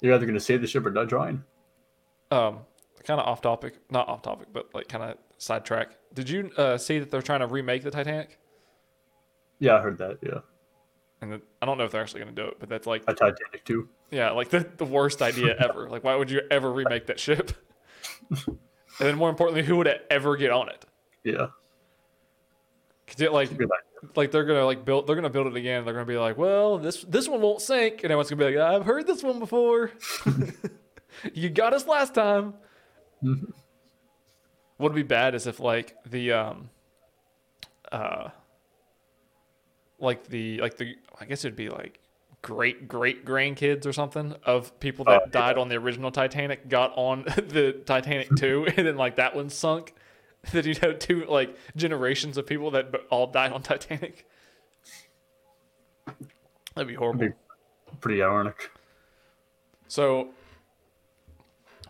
you're 0.00 0.14
either 0.14 0.26
going 0.26 0.34
to 0.38 0.44
save 0.44 0.60
the 0.60 0.66
ship 0.66 0.86
or 0.86 0.90
die 0.90 1.04
drying. 1.04 1.42
um, 2.30 2.60
kind 3.04 3.20
of 3.20 3.26
off 3.26 3.40
topic, 3.40 3.74
not 3.90 4.08
off 4.08 4.22
topic, 4.22 4.48
but 4.52 4.72
like 4.74 4.86
kind 4.88 5.02
of 5.02 5.16
sidetrack. 5.38 5.96
did 6.14 6.28
you 6.30 6.50
uh, 6.56 6.76
see 6.78 6.98
that 7.00 7.10
they're 7.10 7.22
trying 7.22 7.40
to 7.40 7.46
remake 7.46 7.82
the 7.82 7.90
Titanic? 7.90 8.38
Yeah, 9.58 9.76
I 9.76 9.80
heard 9.80 9.98
that. 9.98 10.18
Yeah, 10.22 10.40
And 11.22 11.40
I 11.60 11.66
don't 11.66 11.76
know 11.78 11.84
if 11.84 11.92
they're 11.92 12.02
actually 12.02 12.20
going 12.22 12.34
to 12.34 12.42
do 12.42 12.48
it, 12.48 12.56
but 12.60 12.68
that's 12.68 12.86
like 12.86 13.02
a 13.08 13.14
Titanic 13.14 13.64
too. 13.64 13.88
Yeah, 14.10 14.30
like 14.30 14.48
the, 14.50 14.66
the 14.76 14.84
worst 14.84 15.22
idea 15.22 15.54
ever. 15.60 15.88
Like, 15.88 16.04
why 16.04 16.14
would 16.16 16.30
you 16.30 16.42
ever 16.50 16.70
remake 16.72 17.06
that 17.06 17.18
ship? 17.20 17.52
And 18.30 18.58
then, 18.98 19.16
more 19.16 19.30
importantly, 19.30 19.62
who 19.62 19.76
would 19.76 19.88
ever 20.10 20.36
get 20.36 20.50
on 20.50 20.68
it? 20.68 20.84
Yeah, 21.24 21.48
'Cause 23.06 23.20
it, 23.20 23.32
like, 23.32 23.50
like 24.16 24.30
they're 24.30 24.44
gonna 24.44 24.64
like 24.64 24.84
build, 24.84 25.06
they're 25.06 25.16
gonna 25.16 25.30
build 25.30 25.46
it 25.48 25.56
again. 25.56 25.84
They're 25.84 25.94
gonna 25.94 26.06
be 26.06 26.16
like, 26.16 26.38
well, 26.38 26.78
this 26.78 27.02
this 27.02 27.28
one 27.28 27.40
won't 27.40 27.60
sink, 27.60 27.96
and 28.02 28.04
everyone's 28.04 28.30
gonna 28.30 28.44
be 28.48 28.56
like, 28.56 28.64
I've 28.74 28.84
heard 28.86 29.06
this 29.06 29.22
one 29.22 29.38
before. 29.38 29.90
you 31.34 31.50
got 31.50 31.74
us 31.74 31.86
last 31.86 32.14
time. 32.14 32.54
Mhm. 33.22 33.52
What 34.76 34.92
would 34.92 34.94
be 34.94 35.02
bad 35.02 35.34
is 35.34 35.46
if 35.46 35.60
like 35.60 35.96
the 36.06 36.32
um, 36.32 36.70
uh, 37.92 38.30
like 39.98 40.24
the 40.28 40.58
like 40.60 40.76
the 40.78 40.96
I 41.20 41.26
guess 41.26 41.44
it'd 41.44 41.56
be 41.56 41.68
like 41.68 42.00
great 42.42 42.88
great 42.88 43.24
grandkids 43.24 43.86
or 43.86 43.92
something 43.92 44.34
of 44.44 44.78
people 44.80 45.04
that 45.04 45.22
oh, 45.22 45.24
yeah. 45.26 45.30
died 45.30 45.58
on 45.58 45.68
the 45.68 45.76
original 45.76 46.10
Titanic 46.10 46.68
got 46.68 46.92
on 46.96 47.22
the 47.36 47.80
Titanic 47.84 48.34
too, 48.36 48.66
and 48.76 48.86
then 48.86 48.96
like 48.96 49.16
that 49.16 49.34
one 49.34 49.50
sunk. 49.50 49.94
That 50.52 50.64
you'd 50.64 50.78
have 50.78 50.98
two 50.98 51.26
like 51.26 51.54
generations 51.76 52.38
of 52.38 52.46
people 52.46 52.70
that 52.70 52.94
all 53.10 53.26
died 53.26 53.52
on 53.52 53.60
Titanic. 53.60 54.26
That'd 56.74 56.88
be 56.88 56.94
horrible. 56.94 57.26
Be 57.26 57.32
pretty 58.00 58.22
ironic. 58.22 58.70
So, 59.86 60.30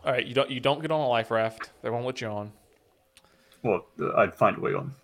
all 0.04 0.12
right, 0.12 0.26
you 0.26 0.34
don't 0.34 0.50
you 0.50 0.58
don't 0.58 0.82
get 0.82 0.90
on 0.90 1.00
a 1.00 1.06
life 1.06 1.30
raft. 1.30 1.70
They 1.82 1.90
won't 1.90 2.04
let 2.04 2.20
you 2.20 2.26
on. 2.26 2.50
Well, 3.62 3.86
I'd 4.16 4.34
find 4.34 4.56
a 4.56 4.60
way 4.60 4.74
on. 4.74 4.94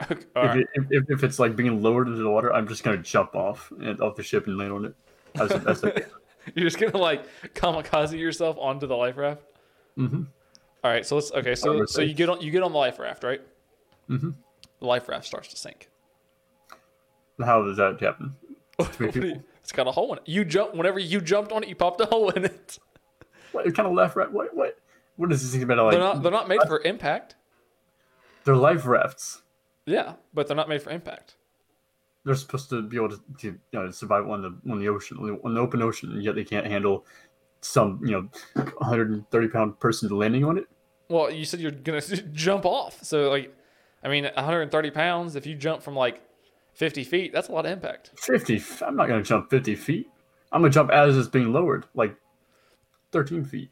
If, 0.10 0.26
right. 0.36 0.58
it, 0.58 0.68
if, 0.90 1.10
if 1.10 1.24
it's 1.24 1.38
like 1.38 1.56
being 1.56 1.82
lowered 1.82 2.06
into 2.08 2.22
the 2.22 2.30
water, 2.30 2.52
I'm 2.52 2.68
just 2.68 2.84
gonna 2.84 2.98
jump 2.98 3.34
off 3.34 3.72
and 3.80 4.00
off 4.00 4.14
the 4.16 4.22
ship 4.22 4.46
and 4.46 4.56
land 4.56 4.72
on 4.72 4.84
it. 4.84 4.94
As 5.34 5.50
a, 5.82 6.02
You're 6.54 6.64
just 6.68 6.78
gonna 6.78 6.96
like 6.96 7.24
kamikaze 7.54 8.16
yourself 8.18 8.56
onto 8.60 8.86
the 8.86 8.96
life 8.96 9.16
raft. 9.16 9.42
Mhm. 9.98 10.26
All 10.84 10.90
right, 10.90 11.04
so 11.04 11.16
let's 11.16 11.32
okay. 11.32 11.54
So 11.56 11.84
so 11.86 12.00
you 12.02 12.14
get 12.14 12.28
on 12.28 12.40
you 12.40 12.50
get 12.52 12.62
on 12.62 12.70
the 12.72 12.78
life 12.78 12.98
raft, 13.00 13.24
right? 13.24 13.40
Mhm. 14.08 14.34
The 14.78 14.86
life 14.86 15.08
raft 15.08 15.26
starts 15.26 15.48
to 15.48 15.56
sink. 15.56 15.88
How 17.40 17.62
does 17.64 17.76
that 17.76 18.00
happen? 18.00 18.36
What 18.76 18.96
do 18.98 19.10
you- 19.20 19.42
it's 19.60 19.72
got 19.72 19.86
a 19.86 19.90
hole 19.92 20.12
in 20.12 20.18
it. 20.18 20.24
You 20.28 20.44
jump 20.44 20.74
whenever 20.74 20.98
you 20.98 21.20
jumped 21.20 21.52
on 21.52 21.62
it, 21.64 21.68
you 21.68 21.74
popped 21.74 22.00
a 22.00 22.06
hole 22.06 22.30
in 22.30 22.44
it. 22.44 22.78
What 23.52 23.64
kind 23.74 23.88
of 23.88 23.94
life 23.94 24.14
raft? 24.14 24.30
What 24.30 24.54
what? 24.54 24.78
What 25.16 25.32
is 25.32 25.42
this 25.42 25.52
thing 25.52 25.62
about? 25.64 25.78
Like 25.78 25.90
They're 25.92 26.00
not 26.00 26.22
they're 26.22 26.30
not 26.32 26.48
made 26.48 26.60
for 26.68 26.80
impact. 26.82 27.34
they're 28.44 28.54
life 28.54 28.86
rafts. 28.86 29.42
Yeah, 29.88 30.14
but 30.34 30.46
they're 30.46 30.56
not 30.56 30.68
made 30.68 30.82
for 30.82 30.90
impact. 30.90 31.36
They're 32.24 32.34
supposed 32.34 32.68
to 32.70 32.82
be 32.82 32.96
able 32.96 33.10
to, 33.10 33.20
to 33.38 33.46
you 33.46 33.58
know 33.72 33.90
survive 33.90 34.28
on 34.28 34.42
the 34.42 34.70
on 34.70 34.78
the 34.78 34.88
ocean 34.88 35.16
on 35.42 35.54
the 35.54 35.60
open 35.60 35.80
ocean, 35.80 36.12
and 36.12 36.22
yet 36.22 36.34
they 36.34 36.44
can't 36.44 36.66
handle 36.66 37.06
some 37.62 38.00
you 38.04 38.12
know 38.12 38.28
130 38.54 39.48
pound 39.48 39.80
person 39.80 40.10
landing 40.10 40.44
on 40.44 40.58
it. 40.58 40.68
Well, 41.08 41.30
you 41.30 41.46
said 41.46 41.60
you're 41.60 41.70
gonna 41.70 42.00
jump 42.32 42.66
off, 42.66 43.02
so 43.02 43.30
like, 43.30 43.54
I 44.04 44.08
mean, 44.08 44.24
130 44.24 44.90
pounds. 44.90 45.36
If 45.36 45.46
you 45.46 45.54
jump 45.54 45.82
from 45.82 45.96
like 45.96 46.20
50 46.74 47.02
feet, 47.04 47.32
that's 47.32 47.48
a 47.48 47.52
lot 47.52 47.64
of 47.64 47.72
impact. 47.72 48.10
50. 48.16 48.62
I'm 48.84 48.94
not 48.94 49.08
gonna 49.08 49.22
jump 49.22 49.48
50 49.48 49.74
feet. 49.74 50.10
I'm 50.52 50.60
gonna 50.60 50.72
jump 50.72 50.90
as 50.90 51.16
it's 51.16 51.28
being 51.28 51.50
lowered, 51.52 51.86
like 51.94 52.14
13 53.12 53.44
feet. 53.44 53.70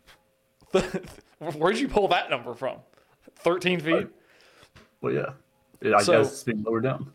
Where'd 1.38 1.78
you 1.78 1.88
pull 1.88 2.08
that 2.08 2.30
number 2.30 2.54
from? 2.54 2.78
13 3.40 3.80
feet. 3.80 4.08
Well, 5.02 5.12
yeah. 5.12 5.32
I 5.84 6.02
So- 6.02 6.22
guess 6.22 6.32
it's 6.32 6.42
being 6.44 6.62
lowered 6.62 6.84
down. 6.84 7.12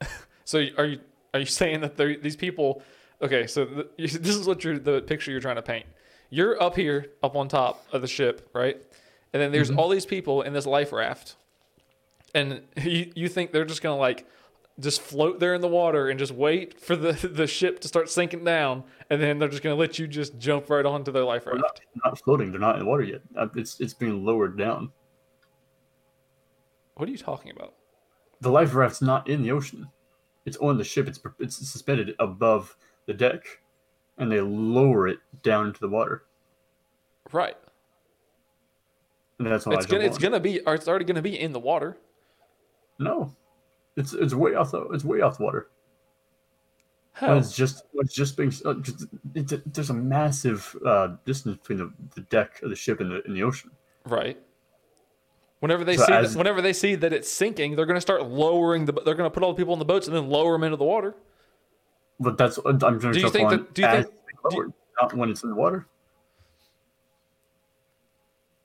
So 0.46 0.62
are 0.76 0.84
you 0.84 1.00
are 1.32 1.40
you 1.40 1.46
saying 1.46 1.80
that 1.80 1.96
these 1.96 2.36
people? 2.36 2.82
Okay, 3.22 3.46
so 3.46 3.64
the, 3.64 3.88
this 3.98 4.36
is 4.36 4.46
what 4.46 4.62
you're 4.62 4.78
the 4.78 5.00
picture 5.00 5.30
you're 5.30 5.40
trying 5.40 5.56
to 5.56 5.62
paint. 5.62 5.86
You're 6.28 6.62
up 6.62 6.76
here, 6.76 7.12
up 7.22 7.34
on 7.34 7.48
top 7.48 7.84
of 7.92 8.02
the 8.02 8.06
ship, 8.08 8.50
right? 8.52 8.76
And 9.32 9.40
then 9.42 9.52
there's 9.52 9.70
all 9.70 9.88
these 9.88 10.04
people 10.06 10.42
in 10.42 10.52
this 10.52 10.66
life 10.66 10.92
raft, 10.92 11.36
and 12.34 12.60
you 12.82 13.10
you 13.16 13.28
think 13.28 13.52
they're 13.52 13.64
just 13.64 13.80
gonna 13.82 13.96
like 13.96 14.26
just 14.80 15.00
float 15.00 15.40
there 15.40 15.54
in 15.54 15.60
the 15.62 15.68
water 15.68 16.08
and 16.10 16.18
just 16.18 16.32
wait 16.32 16.78
for 16.78 16.94
the 16.94 17.12
the 17.12 17.46
ship 17.46 17.80
to 17.80 17.88
start 17.88 18.10
sinking 18.10 18.44
down, 18.44 18.84
and 19.08 19.22
then 19.22 19.38
they're 19.38 19.48
just 19.48 19.62
gonna 19.62 19.74
let 19.76 19.98
you 19.98 20.06
just 20.06 20.38
jump 20.38 20.68
right 20.68 20.84
onto 20.84 21.10
their 21.10 21.24
life 21.24 21.46
raft. 21.46 21.58
not, 21.58 21.80
not 22.04 22.18
floating. 22.22 22.50
They're 22.50 22.60
not 22.60 22.74
in 22.74 22.80
the 22.80 22.86
water 22.86 23.04
yet. 23.04 23.22
Uh, 23.34 23.48
It's 23.56 23.80
it's 23.80 23.94
being 23.94 24.24
lowered 24.26 24.58
down. 24.58 24.92
What 26.94 27.08
are 27.08 27.12
you 27.12 27.18
talking 27.18 27.50
about? 27.50 27.74
The 28.40 28.50
life 28.50 28.74
raft's 28.74 29.02
not 29.02 29.28
in 29.28 29.42
the 29.42 29.50
ocean. 29.52 29.88
It's 30.44 30.56
on 30.58 30.76
the 30.78 30.84
ship. 30.84 31.08
It's 31.08 31.20
it's 31.38 31.56
suspended 31.56 32.14
above 32.18 32.76
the 33.06 33.14
deck, 33.14 33.44
and 34.18 34.30
they 34.30 34.40
lower 34.40 35.08
it 35.08 35.18
down 35.42 35.68
into 35.68 35.80
the 35.80 35.88
water. 35.88 36.24
Right. 37.32 37.56
And 39.38 39.48
that's 39.48 39.66
why 39.66 39.74
It's 39.74 39.86
gonna 39.86 40.04
it's 40.04 40.16
on. 40.16 40.22
gonna 40.22 40.40
be 40.40 40.60
or 40.60 40.74
it's 40.74 40.86
already 40.86 41.04
gonna 41.04 41.22
be 41.22 41.38
in 41.38 41.52
the 41.52 41.60
water. 41.60 41.96
No, 42.98 43.34
it's 43.96 44.12
it's 44.12 44.34
way 44.34 44.54
off 44.54 44.70
the 44.70 44.82
it's 44.88 45.04
way 45.04 45.20
off 45.20 45.38
the 45.38 45.44
water. 45.44 45.68
How? 47.12 47.36
It's 47.36 47.56
just 47.56 47.84
it's 47.94 48.14
just 48.14 48.36
being 48.36 48.52
uh, 48.64 48.74
it's 49.34 49.54
there's 49.66 49.90
a 49.90 49.94
massive 49.94 50.76
uh, 50.84 51.16
distance 51.24 51.56
between 51.58 51.78
the, 51.78 51.92
the 52.14 52.20
deck 52.22 52.60
of 52.62 52.70
the 52.70 52.76
ship 52.76 53.00
and 53.00 53.10
the 53.10 53.22
in 53.24 53.34
the 53.34 53.42
ocean. 53.42 53.70
Right. 54.04 54.38
Whenever 55.64 55.82
they 55.82 55.96
So 55.96 56.04
see 56.04 56.12
as- 56.12 56.32
that, 56.34 56.38
whenever 56.38 56.60
they 56.60 56.74
see 56.74 56.94
that 56.94 57.14
it's 57.14 57.26
sinking, 57.32 57.74
they're 57.74 57.86
going 57.86 57.96
to 57.96 58.00
start 58.02 58.26
lowering 58.26 58.84
the. 58.84 58.92
They're 58.92 59.14
going 59.14 59.30
to 59.30 59.30
put 59.32 59.42
all 59.42 59.54
the 59.54 59.56
people 59.56 59.72
in 59.72 59.78
the 59.78 59.86
boats 59.86 60.06
and 60.06 60.14
then 60.14 60.28
lower 60.28 60.52
them 60.52 60.62
into 60.62 60.76
the 60.76 60.84
water. 60.84 61.14
But 62.20 62.36
that's 62.36 62.58
I'm 62.66 62.76
going 62.76 63.00
to 63.00 63.12
Do 63.12 63.18
you 63.20 63.30
think 63.30 63.48
that- 63.48 63.72
do 63.72 63.80
you 63.80 63.88
think- 63.88 64.06
lowered, 64.52 64.74
not 65.00 65.14
when 65.14 65.30
it's 65.30 65.42
in 65.42 65.48
the 65.48 65.56
water. 65.56 65.86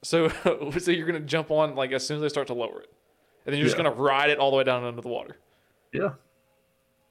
So, 0.03 0.27
so 0.77 0.91
you're 0.91 1.07
going 1.07 1.21
to 1.21 1.25
jump 1.25 1.51
on 1.51 1.75
like 1.75 1.93
as 1.93 2.05
soon 2.05 2.17
as 2.17 2.21
they 2.21 2.27
start 2.29 2.47
to 2.47 2.53
lower 2.53 2.81
it, 2.81 2.91
and 3.45 3.53
then 3.53 3.59
you're 3.59 3.65
just 3.67 3.77
going 3.77 3.89
to 3.89 3.97
ride 3.97 4.29
it 4.29 4.37
all 4.37 4.51
the 4.51 4.57
way 4.57 4.65
down 4.65 4.83
into 4.83 5.01
the 5.01 5.07
water, 5.07 5.37
Yeah. 5.93 6.09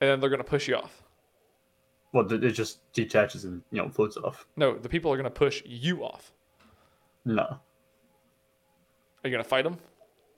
and 0.02 0.10
then 0.10 0.20
they're 0.20 0.28
going 0.28 0.42
to 0.42 0.44
push 0.44 0.68
you 0.68 0.76
off. 0.76 1.02
Well, 2.12 2.30
it 2.30 2.50
just 2.50 2.80
detaches 2.92 3.44
and 3.46 3.62
you 3.70 3.80
know 3.82 3.88
floats 3.88 4.18
off. 4.18 4.46
No, 4.56 4.76
the 4.76 4.88
people 4.90 5.10
are 5.12 5.16
going 5.16 5.24
to 5.24 5.30
push 5.30 5.62
you 5.64 6.04
off. 6.04 6.32
No, 7.24 7.58
Are 9.22 9.28
you 9.28 9.30
going 9.30 9.42
to 9.42 9.48
fight 9.48 9.64
them? 9.64 9.78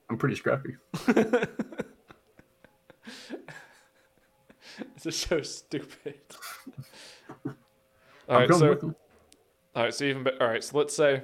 I'm 0.08 0.18
pretty 0.18 0.36
scrappy. 0.36 0.76
This 4.94 5.14
is 5.14 5.20
so 5.20 5.42
stupid. 5.42 6.20
all 7.46 7.52
I'm 8.28 8.48
going 8.48 8.78
so 8.80 8.94
all 9.74 9.84
right, 9.84 9.94
so 9.94 10.04
even 10.04 10.26
all 10.40 10.48
right, 10.48 10.62
so 10.62 10.76
let's 10.76 10.94
say 10.94 11.22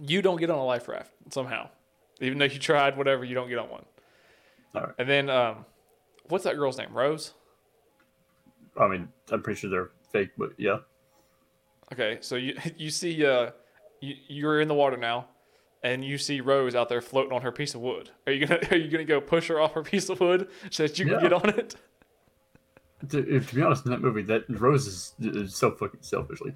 you 0.00 0.22
don't 0.22 0.38
get 0.38 0.50
on 0.50 0.58
a 0.58 0.64
life 0.64 0.88
raft 0.88 1.12
somehow, 1.30 1.68
even 2.20 2.38
though 2.38 2.46
you 2.46 2.58
tried 2.58 2.96
whatever, 2.96 3.24
you 3.24 3.34
don't 3.34 3.48
get 3.48 3.58
on 3.58 3.68
one. 3.68 3.84
All 4.74 4.82
right. 4.82 4.94
And 4.98 5.08
then, 5.08 5.30
um, 5.30 5.66
what's 6.28 6.44
that 6.44 6.56
girl's 6.56 6.78
name? 6.78 6.92
Rose. 6.92 7.34
I 8.80 8.88
mean, 8.88 9.08
I'm 9.30 9.42
pretty 9.42 9.60
sure 9.60 9.70
they're 9.70 9.90
fake, 10.10 10.30
but 10.36 10.50
yeah. 10.56 10.78
Okay, 11.92 12.18
so 12.22 12.36
you 12.36 12.56
you 12.76 12.90
see, 12.90 13.24
uh, 13.24 13.50
you 14.00 14.14
you're 14.26 14.60
in 14.60 14.68
the 14.68 14.74
water 14.74 14.96
now, 14.96 15.28
and 15.84 16.04
you 16.04 16.18
see 16.18 16.40
Rose 16.40 16.74
out 16.74 16.88
there 16.88 17.02
floating 17.02 17.32
on 17.32 17.42
her 17.42 17.52
piece 17.52 17.74
of 17.74 17.82
wood. 17.82 18.10
Are 18.26 18.32
you 18.32 18.46
gonna 18.46 18.60
are 18.72 18.76
you 18.76 18.90
gonna 18.90 19.04
go 19.04 19.20
push 19.20 19.46
her 19.48 19.60
off 19.60 19.74
her 19.74 19.82
piece 19.82 20.08
of 20.08 20.18
wood 20.18 20.48
so 20.70 20.84
that 20.84 20.98
you 20.98 21.04
can 21.06 21.20
get 21.20 21.32
on 21.32 21.50
it? 21.50 21.76
To, 23.10 23.22
to 23.22 23.54
be 23.54 23.60
honest, 23.60 23.84
in 23.84 23.90
that 23.90 24.00
movie, 24.00 24.22
that 24.22 24.44
Rose 24.48 24.86
is, 24.86 25.12
is 25.20 25.54
so 25.54 25.72
fucking 25.72 26.00
selfishly. 26.00 26.54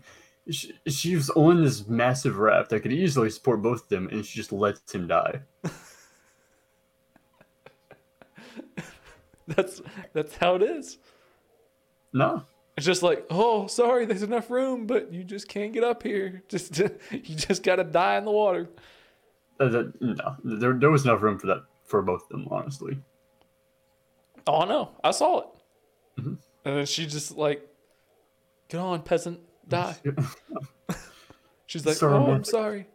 She, 0.49 0.73
she 0.87 1.15
was 1.15 1.29
on 1.31 1.63
this 1.63 1.87
massive 1.87 2.39
raft 2.39 2.71
that 2.71 2.81
could 2.81 2.93
easily 2.93 3.29
support 3.29 3.61
both 3.61 3.83
of 3.83 3.89
them, 3.91 4.09
and 4.11 4.25
she 4.25 4.39
just 4.39 4.51
lets 4.51 4.95
him 4.95 5.09
die. 5.09 5.41
That's 9.47 9.83
that's 10.15 10.37
how 10.37 10.55
it 10.55 10.63
is. 10.63 10.97
No, 12.15 12.45
It's 12.79 12.87
just 12.87 13.03
like, 13.03 13.27
oh, 13.29 13.67
sorry, 13.67 14.07
there's 14.07 14.23
enough 14.23 14.51
room, 14.51 14.87
but 14.87 15.13
you 15.13 15.25
just 15.25 15.49
can't 15.49 15.75
get 15.75 15.85
up 15.85 16.03
here. 16.03 16.43
Just 16.49 16.79
you 16.79 17.35
just 17.35 17.63
gotta 17.63 17.85
die 17.85 18.17
in 18.17 18.25
the 18.25 18.31
water. 18.31 18.71
Uh, 19.61 19.69
that, 19.69 20.01
no, 20.01 20.37
there, 20.45 20.73
there 20.75 20.91
was 20.91 21.05
enough 21.05 21.23
room 21.23 21.39
for 21.39 21.49
that 21.49 21.63
for 21.85 22.01
both 22.03 22.23
of 22.23 22.29
them, 22.29 22.47
honestly. 22.51 22.99
Oh, 24.47 24.61
I 24.61 24.67
know, 24.67 24.91
I 25.03 25.11
saw 25.11 25.41
it. 25.41 25.47
Mhm. 26.21 26.39
And 26.65 26.77
then 26.77 26.87
she 26.87 27.07
just 27.07 27.37
like, 27.37 27.67
get 28.69 28.79
on, 28.79 29.03
peasant, 29.03 29.41
die. 29.67 29.97
She's 31.67 31.85
like, 31.85 32.03
oh, 32.03 32.33
I'm 32.33 32.45
sorry. 32.45 32.87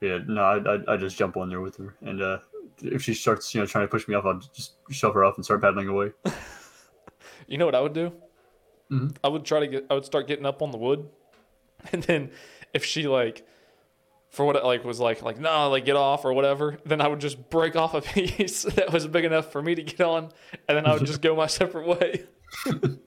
Yeah, 0.00 0.18
no, 0.26 0.42
I, 0.42 0.74
I, 0.74 0.94
I 0.94 0.96
just 0.98 1.16
jump 1.16 1.36
on 1.38 1.48
there 1.48 1.62
with 1.62 1.76
her, 1.76 1.96
and 2.02 2.20
uh, 2.20 2.38
if 2.82 3.02
she 3.02 3.14
starts, 3.14 3.54
you 3.54 3.60
know, 3.60 3.66
trying 3.66 3.84
to 3.84 3.88
push 3.88 4.06
me 4.06 4.14
off, 4.14 4.26
I'll 4.26 4.38
just 4.54 4.74
shove 4.90 5.14
her 5.14 5.24
off 5.24 5.36
and 5.36 5.44
start 5.44 5.62
paddling 5.62 5.88
away. 5.88 6.12
You 7.48 7.58
know 7.58 7.66
what 7.66 7.74
I 7.76 7.80
would 7.80 7.92
do? 7.92 8.12
Mhm. 8.90 9.16
I 9.22 9.28
would 9.28 9.44
try 9.44 9.60
to 9.60 9.68
get. 9.68 9.86
I 9.88 9.94
would 9.94 10.04
start 10.04 10.26
getting 10.26 10.46
up 10.46 10.62
on 10.62 10.72
the 10.72 10.78
wood, 10.78 11.08
And 11.92 12.02
then 12.02 12.30
if 12.74 12.84
she 12.84 13.06
like 13.06 13.46
for 14.30 14.44
what 14.44 14.56
it 14.56 14.64
like 14.64 14.84
was 14.84 15.00
like 15.00 15.22
like 15.22 15.38
no 15.38 15.70
like 15.70 15.84
get 15.84 15.96
off 15.96 16.24
or 16.24 16.32
whatever, 16.32 16.78
then 16.84 17.00
I 17.00 17.08
would 17.08 17.20
just 17.20 17.48
break 17.50 17.76
off 17.76 17.94
a 17.94 18.00
piece 18.02 18.62
that 18.64 18.92
was 18.92 19.06
big 19.06 19.24
enough 19.24 19.50
for 19.52 19.62
me 19.62 19.74
to 19.74 19.82
get 19.82 20.00
on, 20.00 20.30
and 20.68 20.76
then 20.76 20.86
I 20.86 20.92
would 20.94 21.06
just 21.06 21.22
go 21.22 21.34
my 21.34 21.46
separate 21.60 21.86
way. 21.86 22.24
and 22.66 23.00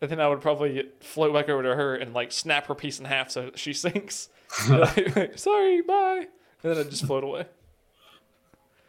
then 0.00 0.20
I 0.20 0.28
would 0.28 0.40
probably 0.40 0.84
float 1.00 1.32
back 1.32 1.48
over 1.48 1.62
to 1.62 1.74
her 1.74 1.96
and 1.96 2.12
like 2.12 2.32
snap 2.32 2.66
her 2.66 2.74
piece 2.74 2.98
in 2.98 3.06
half 3.06 3.30
so 3.30 3.50
she 3.54 3.72
sinks. 3.72 4.28
Like, 4.68 5.38
Sorry, 5.38 5.82
bye. 5.82 6.26
And 6.62 6.72
then 6.72 6.78
I'd 6.78 6.90
just 6.90 7.04
float 7.06 7.24
away. 7.24 7.46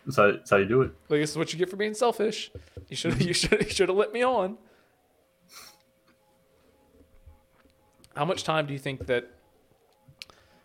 That's 0.05 0.17
how, 0.17 0.31
that's 0.31 0.49
how 0.49 0.57
you 0.57 0.65
do 0.65 0.81
it. 0.83 0.91
Like 1.09 1.19
this 1.19 1.31
is 1.31 1.37
what 1.37 1.51
you 1.51 1.59
get 1.59 1.69
for 1.69 1.75
being 1.75 1.93
selfish. 1.93 2.51
You 2.89 2.95
should 2.95 3.21
you 3.21 3.33
should 3.33 3.61
you 3.61 3.69
should 3.69 3.89
have 3.89 3.97
let 3.97 4.13
me 4.13 4.23
on. 4.23 4.57
How 8.17 8.25
much 8.25 8.43
time 8.43 8.65
do 8.65 8.73
you 8.73 8.79
think 8.79 9.05
that? 9.05 9.29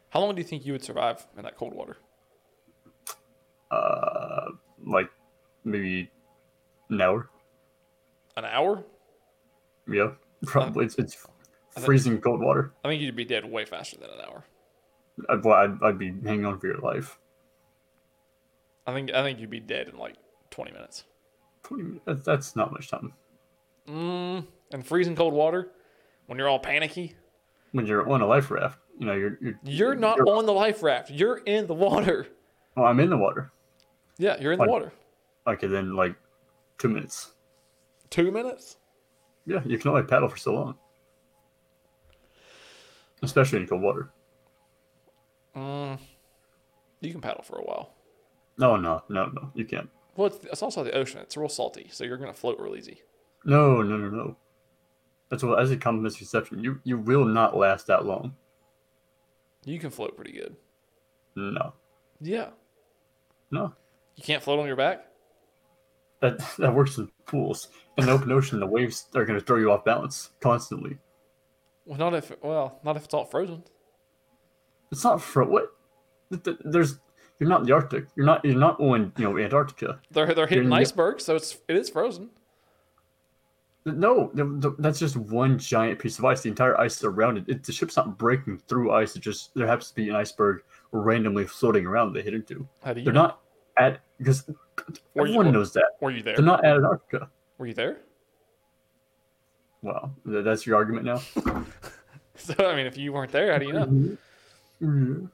How 0.09 0.21
long 0.21 0.35
do 0.35 0.40
you 0.40 0.47
think 0.47 0.64
you 0.64 0.73
would 0.73 0.82
survive 0.82 1.26
in 1.37 1.44
that 1.44 1.56
cold 1.56 1.75
water? 1.75 1.99
Uh, 3.71 4.52
like 4.87 5.11
maybe 5.62 6.11
an 6.88 7.00
hour. 7.00 7.28
An 8.37 8.47
hour? 8.47 8.85
Yeah, 9.87 10.12
probably. 10.47 10.87
It's, 10.87 10.97
it's 10.97 11.26
freezing 11.78 12.21
cold 12.23 12.40
water. 12.40 12.73
I 12.85 12.88
think 12.88 13.02
you'd 13.02 13.16
be 13.16 13.26
dead 13.26 13.44
way 13.44 13.66
faster 13.66 13.99
than 13.99 14.09
an 14.11 14.21
hour. 14.26 14.44
I'd, 15.28 15.44
well, 15.44 15.54
I'd, 15.56 15.82
I'd 15.82 15.99
be 15.99 16.12
hanging 16.25 16.47
on 16.47 16.59
for 16.59 16.68
your 16.68 16.78
life. 16.78 17.18
I 18.87 18.94
think 18.94 19.12
I 19.12 19.23
think 19.23 19.38
you'd 19.38 19.50
be 19.50 19.61
dead 19.61 19.88
in 19.88 19.99
like 19.99 20.16
twenty 20.50 20.73
minutes. 20.73 21.04
20 21.64 21.82
minutes, 21.82 22.02
that's, 22.04 22.25
that's 22.25 22.56
not 22.56 22.73
much 22.73 22.90
time. 22.90 23.12
Mm, 23.87 24.47
and 24.73 24.85
freezing 24.85 25.14
cold 25.14 25.32
water, 25.32 25.71
when 26.26 26.37
you're 26.37 26.49
all 26.49 26.59
panicky, 26.59 27.14
When 27.73 27.87
you're 27.87 28.09
on 28.09 28.21
a 28.21 28.26
life 28.26 28.50
raft, 28.50 28.79
you 28.99 29.07
know, 29.07 29.14
you're. 29.14 29.38
you're 29.41 29.59
you're 29.64 29.95
not 29.95 30.19
you're- 30.19 30.31
on 30.31 30.47
the 30.47 30.52
life 30.52 30.83
raft. 30.83 31.11
You're 31.11 31.38
in 31.38 31.67
the 31.67 31.75
water. 31.75 32.26
Oh, 32.76 32.85
I'm 32.85 33.00
in 33.00 33.11
the 33.11 33.17
water. 33.19 33.50
Yeah, 34.19 34.37
you're 34.41 34.52
in 34.52 34.59
the 34.59 34.67
water. 34.67 34.93
Okay, 35.47 35.67
then 35.67 35.95
like 35.97 36.14
two 36.79 36.88
minutes. 36.88 37.33
Two 38.11 38.31
minutes. 38.31 38.76
Yeah, 39.47 39.61
you 39.64 39.79
can 39.79 39.91
only 39.91 40.05
paddle 40.05 40.29
for 40.29 40.37
so 40.37 40.55
long. 40.55 40.76
Especially 43.23 43.61
in 43.61 43.67
cold 43.67 43.83
water. 43.83 44.11
Mm, 45.57 45.99
you 47.00 47.12
can 47.12 47.21
paddle 47.21 47.43
for 47.43 47.57
a 47.59 47.62
while. 47.62 47.91
No, 48.59 48.76
no, 48.76 49.02
no, 49.09 49.26
no. 49.26 49.50
You 49.55 49.64
can't. 49.64 49.88
Well, 50.17 50.26
it's, 50.29 50.45
it's 50.45 50.62
also 50.62 50.85
the 50.85 50.93
ocean. 50.93 51.21
It's 51.21 51.37
real 51.37 51.49
salty, 51.49 51.88
so 51.91 52.05
you're 52.05 52.17
gonna 52.19 52.33
float 52.35 52.59
real 52.61 52.76
easy. 52.76 53.00
No, 53.45 53.83
no, 53.83 53.97
no, 53.97 54.09
no. 54.09 54.37
That's 55.32 55.42
what 55.42 55.58
as 55.58 55.70
a 55.70 55.78
common 55.78 56.02
misconception. 56.02 56.62
You 56.62 56.78
you 56.84 56.98
will 56.98 57.24
not 57.24 57.56
last 57.56 57.86
that 57.86 58.04
long. 58.04 58.34
You 59.64 59.78
can 59.78 59.88
float 59.88 60.14
pretty 60.14 60.32
good. 60.32 60.54
No. 61.34 61.72
Yeah. 62.20 62.50
No. 63.50 63.72
You 64.14 64.24
can't 64.24 64.42
float 64.42 64.60
on 64.60 64.66
your 64.66 64.76
back? 64.76 65.06
That 66.20 66.38
that 66.58 66.74
works 66.74 66.98
in 66.98 67.10
pools. 67.24 67.68
In 67.96 68.04
the 68.04 68.12
open 68.12 68.30
ocean, 68.30 68.60
the 68.60 68.66
waves 68.66 69.06
are 69.14 69.24
gonna 69.24 69.40
throw 69.40 69.56
you 69.56 69.72
off 69.72 69.86
balance 69.86 70.32
constantly. 70.40 70.98
Well, 71.86 71.98
not 71.98 72.12
if 72.12 72.30
well, 72.42 72.78
not 72.84 72.98
if 72.98 73.04
it's 73.04 73.14
all 73.14 73.24
frozen. 73.24 73.62
It's 74.90 75.02
not 75.02 75.22
for 75.22 75.44
what? 75.44 75.72
Th- 76.30 76.42
th- 76.42 76.58
There's 76.62 77.00
you're 77.40 77.48
not 77.48 77.60
in 77.62 77.66
the 77.68 77.72
Arctic. 77.72 78.04
You're 78.16 78.26
not 78.26 78.44
you're 78.44 78.54
not 78.54 78.78
on 78.80 79.14
you 79.16 79.24
know 79.24 79.38
Antarctica. 79.38 79.98
They're 80.10 80.34
they're 80.34 80.46
hitting 80.46 80.70
icebergs, 80.70 81.24
so 81.24 81.36
it's 81.36 81.56
it 81.68 81.76
is 81.76 81.88
frozen. 81.88 82.28
No, 83.84 84.30
the, 84.34 84.44
the, 84.44 84.76
that's 84.78 85.00
just 85.00 85.16
one 85.16 85.58
giant 85.58 85.98
piece 85.98 86.18
of 86.18 86.24
ice. 86.24 86.40
The 86.42 86.48
entire 86.48 86.78
ice 86.80 87.02
around 87.02 87.38
it, 87.38 87.48
it. 87.48 87.64
The 87.64 87.72
ship's 87.72 87.96
not 87.96 88.16
breaking 88.16 88.58
through 88.68 88.92
ice. 88.92 89.16
It 89.16 89.20
just 89.20 89.52
there 89.54 89.66
happens 89.66 89.88
to 89.88 89.94
be 89.96 90.08
an 90.08 90.14
iceberg 90.14 90.62
randomly 90.92 91.46
floating 91.46 91.84
around. 91.86 92.12
They 92.12 92.23
hit 92.23 92.34
into. 92.34 92.66
How 92.84 92.92
do 92.92 93.00
you? 93.00 93.04
They're 93.04 93.12
know? 93.14 93.23
not 93.23 93.40
at 93.78 94.00
because 94.18 94.47
Were 95.14 95.26
you- 95.26 95.32
everyone 95.34 95.52
knows 95.52 95.73
that 95.73 95.84
Were 96.00 96.12
you 96.12 96.23
there? 96.23 96.36
they're 96.36 96.45
not 96.45 96.64
at 96.64 96.76
Antarctica. 96.76 97.28
Were 97.58 97.66
you 97.66 97.75
there? 97.75 97.99
Well, 99.82 100.14
th- 100.25 100.45
that's 100.45 100.64
your 100.66 100.76
argument 100.76 101.06
now. 101.06 101.64
So 102.34 102.54
I 102.58 102.75
mean, 102.75 102.86
if 102.86 102.97
you 102.97 103.12
weren't 103.12 103.30
there, 103.30 103.52
how 103.52 103.58
do 103.58 103.66
you 103.66 103.73
know? 103.75 104.16
Mm-hmm. 104.82 105.26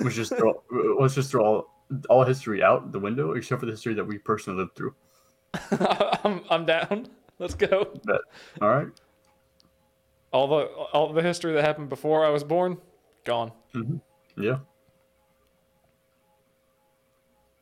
Let's 0.00 0.14
just 0.14 0.34
throw 0.36 0.62
let's 1.00 1.14
just 1.14 1.30
throw 1.30 1.44
all, 1.44 1.84
all 2.08 2.24
history 2.24 2.62
out 2.62 2.92
the 2.92 2.98
window 2.98 3.32
except 3.32 3.60
for 3.60 3.66
the 3.66 3.72
history 3.72 3.92
that 3.94 4.04
we 4.04 4.18
personally 4.18 4.60
lived 4.60 4.76
through. 4.76 4.94
I'm 6.24 6.42
I'm 6.50 6.66
down. 6.66 7.08
Let's 7.38 7.54
go. 7.54 7.92
All 8.62 8.68
right, 8.68 8.88
All 10.32 10.46
the 10.48 10.64
all 10.92 11.12
the 11.12 11.22
history 11.22 11.52
that 11.54 11.64
happened 11.64 11.88
before 11.88 12.24
I 12.24 12.30
was 12.30 12.44
born, 12.44 12.78
gone. 13.24 13.52
yeah, 14.36 14.58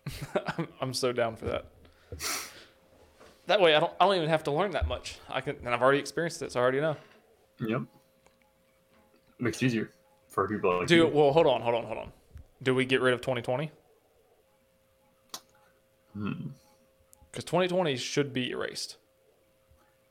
I'm, 0.58 0.68
I'm 0.80 0.94
so 0.94 1.12
down 1.12 1.36
for 1.36 1.46
that. 1.46 1.66
That 3.46 3.60
way, 3.60 3.74
I 3.74 3.80
don't 3.80 3.92
I 4.00 4.04
don't 4.06 4.16
even 4.16 4.28
have 4.28 4.44
to 4.44 4.50
learn 4.50 4.72
that 4.72 4.86
much. 4.88 5.18
I 5.28 5.40
can, 5.40 5.56
and 5.64 5.68
I've 5.70 5.82
already 5.82 5.98
experienced 5.98 6.42
it, 6.42 6.52
so 6.52 6.60
I 6.60 6.62
already 6.62 6.80
know. 6.80 6.96
yep. 7.60 7.82
Makes 9.38 9.62
it 9.62 9.66
easier 9.66 9.90
for 10.28 10.46
people 10.48 10.78
like 10.78 10.86
Do 10.88 10.96
you. 10.96 11.06
well. 11.08 11.32
Hold 11.32 11.46
on, 11.46 11.60
hold 11.62 11.74
on, 11.74 11.84
hold 11.84 11.98
on. 11.98 12.12
Do 12.62 12.74
we 12.74 12.84
get 12.84 13.00
rid 13.00 13.12
of 13.14 13.20
2020? 13.22 13.70
Hmm. 16.14 16.32
Because 17.32 17.44
2020 17.44 17.96
should 17.96 18.32
be 18.32 18.50
erased. 18.50 18.98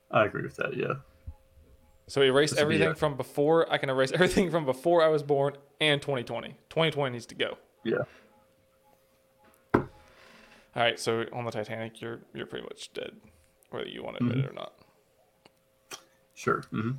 I 0.10 0.26
agree 0.26 0.42
with 0.42 0.56
that. 0.58 0.76
Yeah. 0.76 0.96
So 2.08 2.22
erase 2.22 2.50
would 2.52 2.58
be 2.58 2.62
everything 2.62 2.96
from 2.96 3.16
before. 3.16 3.72
I 3.72 3.78
can 3.78 3.90
erase 3.90 4.12
everything 4.14 4.52
from 4.52 4.66
before 4.66 5.02
I 5.02 5.08
was 5.08 5.24
born 5.24 5.54
and 5.80 6.02
2020. 6.02 6.50
2020 6.70 7.14
needs 7.14 7.26
to 7.28 7.36
go. 7.36 7.58
Yeah. 7.86 8.00
All 9.76 9.84
right. 10.76 11.00
So 11.00 11.26
on 11.32 11.46
the 11.46 11.52
Titanic, 11.52 12.02
you're 12.02 12.20
you're 12.34 12.46
pretty 12.48 12.64
much 12.66 12.92
dead, 12.94 13.12
whether 13.70 13.88
you 13.88 14.04
want 14.04 14.18
to 14.18 14.24
admit 14.26 14.44
it 14.46 14.50
or 14.50 14.54
not. 14.54 14.74
Sure. 16.34 16.62
hmm 16.72 16.92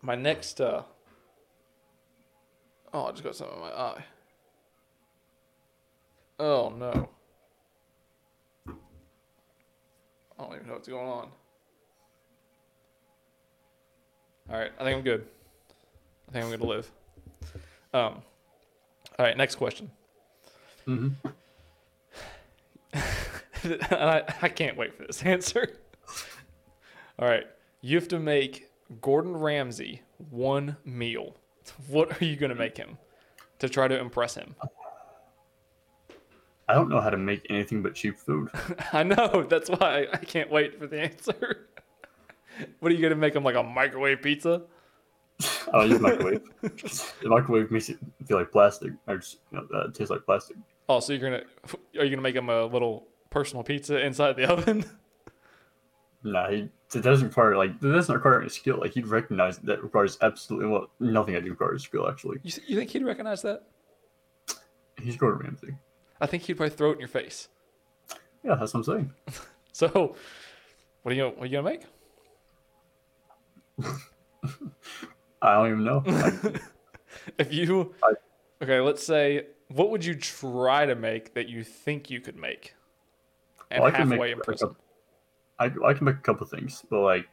My 0.00 0.14
next. 0.14 0.60
uh 0.60 0.82
Oh, 2.92 3.06
I 3.06 3.10
just 3.10 3.24
got 3.24 3.34
something 3.34 3.56
in 3.56 3.62
my 3.62 3.72
eye. 3.72 4.04
Oh 6.38 6.72
no. 6.76 7.08
I 10.44 10.48
don't 10.48 10.56
even 10.56 10.68
know 10.68 10.74
what's 10.74 10.88
going 10.88 11.06
on. 11.08 11.28
All 14.50 14.58
right, 14.58 14.72
I 14.78 14.84
think 14.84 14.98
I'm 14.98 15.02
good. 15.04 15.26
I 16.28 16.32
think 16.32 16.44
I'm 16.44 16.50
going 16.50 16.60
to 16.60 16.66
live. 16.66 16.90
Um. 17.94 18.22
All 19.18 19.24
right, 19.26 19.36
next 19.36 19.54
question. 19.54 19.90
hmm 20.84 21.08
I, 23.64 24.22
I 24.42 24.48
can't 24.50 24.76
wait 24.76 24.94
for 24.94 25.04
this 25.06 25.22
answer. 25.24 25.78
All 27.18 27.26
right, 27.26 27.46
you 27.80 27.96
have 27.96 28.08
to 28.08 28.18
make 28.18 28.68
Gordon 29.00 29.36
Ramsay 29.36 30.02
one 30.30 30.76
meal. 30.84 31.36
What 31.88 32.20
are 32.20 32.24
you 32.24 32.36
going 32.36 32.50
to 32.50 32.56
make 32.56 32.76
him 32.76 32.98
to 33.60 33.68
try 33.70 33.88
to 33.88 33.98
impress 33.98 34.34
him? 34.34 34.54
I 36.68 36.74
don't 36.74 36.88
know 36.88 37.00
how 37.00 37.10
to 37.10 37.16
make 37.16 37.46
anything 37.50 37.82
but 37.82 37.94
cheap 37.94 38.18
food. 38.18 38.48
I 38.92 39.02
know. 39.02 39.46
That's 39.48 39.68
why 39.68 40.06
I 40.12 40.16
can't 40.18 40.50
wait 40.50 40.78
for 40.78 40.86
the 40.86 41.00
answer. 41.00 41.68
what 42.80 42.90
are 42.90 42.94
you 42.94 43.02
gonna 43.02 43.16
make 43.16 43.34
him 43.34 43.44
like 43.44 43.56
a 43.56 43.62
microwave 43.62 44.22
pizza? 44.22 44.62
I 45.72 45.80
don't 45.80 45.90
use 45.90 46.00
microwave. 46.00 46.40
the 46.62 47.28
microwave 47.28 47.70
makes 47.70 47.88
it 47.90 47.98
feel 48.26 48.38
like 48.38 48.50
plastic. 48.52 48.92
Or 49.06 49.18
just, 49.18 49.38
you 49.52 49.58
know, 49.58 49.66
uh, 49.74 49.88
it 49.88 49.94
tastes 49.94 50.10
like 50.10 50.24
plastic. 50.24 50.56
Oh, 50.88 51.00
so 51.00 51.12
you're 51.12 51.30
gonna 51.30 51.42
are 51.98 52.04
you 52.04 52.10
gonna 52.10 52.22
make 52.22 52.36
him 52.36 52.48
a 52.48 52.64
little 52.64 53.08
personal 53.30 53.62
pizza 53.62 53.98
inside 54.04 54.36
the 54.36 54.50
oven? 54.50 54.84
Nah, 56.26 56.48
he, 56.48 56.68
it 56.94 57.02
doesn't 57.02 57.28
require 57.28 57.56
like 57.56 57.70
it 57.70 57.80
doesn't 57.82 58.14
require 58.14 58.40
any 58.40 58.48
skill. 58.48 58.78
Like 58.80 58.92
he'd 58.94 59.06
recognize 59.06 59.58
that 59.58 59.82
requires 59.82 60.16
absolutely 60.22 60.68
well 60.70 60.88
nothing. 60.98 61.36
I 61.36 61.40
do 61.40 61.50
requires 61.50 61.82
skill. 61.84 62.08
Actually, 62.08 62.38
You, 62.42 62.52
you 62.66 62.76
think 62.78 62.90
he'd 62.90 63.04
recognize 63.04 63.42
that? 63.42 63.64
he's 65.02 65.16
Gordon 65.16 65.40
Ramsay. 65.46 65.74
I 66.20 66.26
think 66.26 66.44
he'd 66.44 66.54
probably 66.54 66.74
throw 66.76 66.90
it 66.90 66.94
in 66.94 66.98
your 67.00 67.08
face. 67.08 67.48
Yeah, 68.42 68.54
that's 68.56 68.74
what 68.74 68.80
I'm 68.80 68.84
saying. 68.84 69.12
So, 69.72 70.14
what 71.02 71.12
are 71.12 71.16
you 71.16 71.24
what 71.30 71.40
are 71.42 71.46
you 71.46 71.52
gonna 71.60 71.68
make? 71.70 71.82
I 75.42 75.54
don't 75.54 75.66
even 75.68 75.84
know. 75.84 76.02
If 77.38 77.52
you 77.52 77.94
I- 78.02 78.12
okay, 78.62 78.80
let's 78.80 79.04
say 79.04 79.46
what 79.68 79.90
would 79.90 80.04
you 80.04 80.14
try 80.14 80.84
to 80.86 80.94
make 80.94 81.34
that 81.34 81.48
you 81.48 81.64
think 81.64 82.10
you 82.10 82.20
could 82.20 82.36
make 82.36 82.74
and 83.70 83.82
Well, 83.82 83.92
I 83.92 83.96
can 83.96 84.08
make 84.08 84.16
halfway 84.18 84.30
impress 84.32 84.62
a- 84.62 84.66
him? 84.66 84.76
I 85.58 85.64
I 85.86 85.94
can 85.94 86.04
make 86.04 86.16
a 86.16 86.20
couple 86.20 86.46
things, 86.46 86.84
but 86.90 87.00
like 87.00 87.26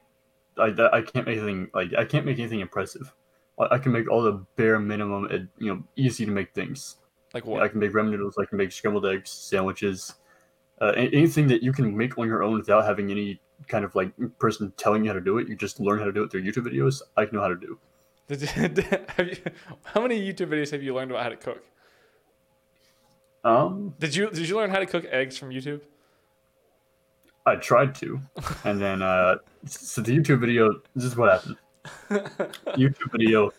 I 0.58 0.74
I 0.94 1.02
can't 1.02 1.26
make 1.28 1.38
anything 1.38 1.70
like 1.74 1.94
I 1.98 2.06
can't 2.06 2.26
make 2.26 2.40
anything 2.40 2.60
impressive. 2.62 3.14
I 3.60 3.76
I 3.76 3.78
can 3.80 3.92
make 3.92 4.10
all 4.10 4.22
the 4.24 4.44
bare 4.56 4.80
minimum, 4.80 5.26
and, 5.26 5.48
you 5.58 5.74
know, 5.74 5.84
easy 5.96 6.26
to 6.26 6.32
make 6.32 6.54
things. 6.54 6.98
Like 7.34 7.46
what? 7.46 7.64
I 7.64 7.68
can 7.68 7.80
make 7.80 7.92
ramen 7.92 8.12
noodles. 8.12 8.38
I 8.38 8.46
can 8.46 8.58
make 8.58 8.72
scrambled 8.72 9.06
eggs, 9.06 9.30
sandwiches, 9.30 10.16
uh, 10.82 10.94
anything 10.96 11.48
that 11.48 11.64
you 11.64 11.72
can 11.72 11.96
make 11.96 12.18
on 12.18 12.28
your 12.28 12.44
own 12.44 12.54
without 12.58 12.86
having 12.86 13.12
any 13.12 13.40
kind 13.68 13.86
of 13.86 13.96
like 13.96 14.12
person 14.40 14.74
telling 14.78 15.04
you 15.04 15.10
how 15.10 15.14
to 15.14 15.22
do 15.22 15.38
it. 15.38 15.48
You 15.48 15.56
just 15.56 15.80
learn 15.80 16.00
how 16.00 16.06
to 16.06 16.12
do 16.12 16.24
it 16.24 16.32
through 16.32 16.44
YouTube 16.44 16.68
videos. 16.68 17.02
I 17.16 17.28
know 17.32 17.42
how 17.42 17.48
to 17.48 17.56
do. 17.56 17.80
Did 18.28 18.42
you, 18.42 18.48
have 19.18 19.28
you, 19.28 19.38
how 19.84 20.02
many 20.02 20.20
YouTube 20.20 20.48
videos 20.48 20.72
have 20.72 20.84
you 20.84 20.94
learned 20.94 21.12
about 21.12 21.24
how 21.24 21.30
to 21.30 21.36
cook? 21.36 21.64
Um, 23.44 23.96
Did 24.00 24.16
you 24.16 24.30
did 24.30 24.48
you 24.48 24.56
learn 24.56 24.70
how 24.70 24.80
to 24.80 24.86
cook 24.86 25.06
eggs 25.06 25.36
from 25.38 25.50
YouTube? 25.50 25.82
I 27.46 27.56
tried 27.56 27.96
to, 27.96 28.22
and 28.64 28.80
then 28.80 29.02
uh, 29.02 29.38
so 29.66 30.02
the 30.02 30.16
YouTube 30.16 30.42
video. 30.42 30.82
This 30.96 31.06
is 31.06 31.16
what 31.16 31.32
happened. 31.32 31.58
YouTube 32.78 33.12
video 33.12 33.52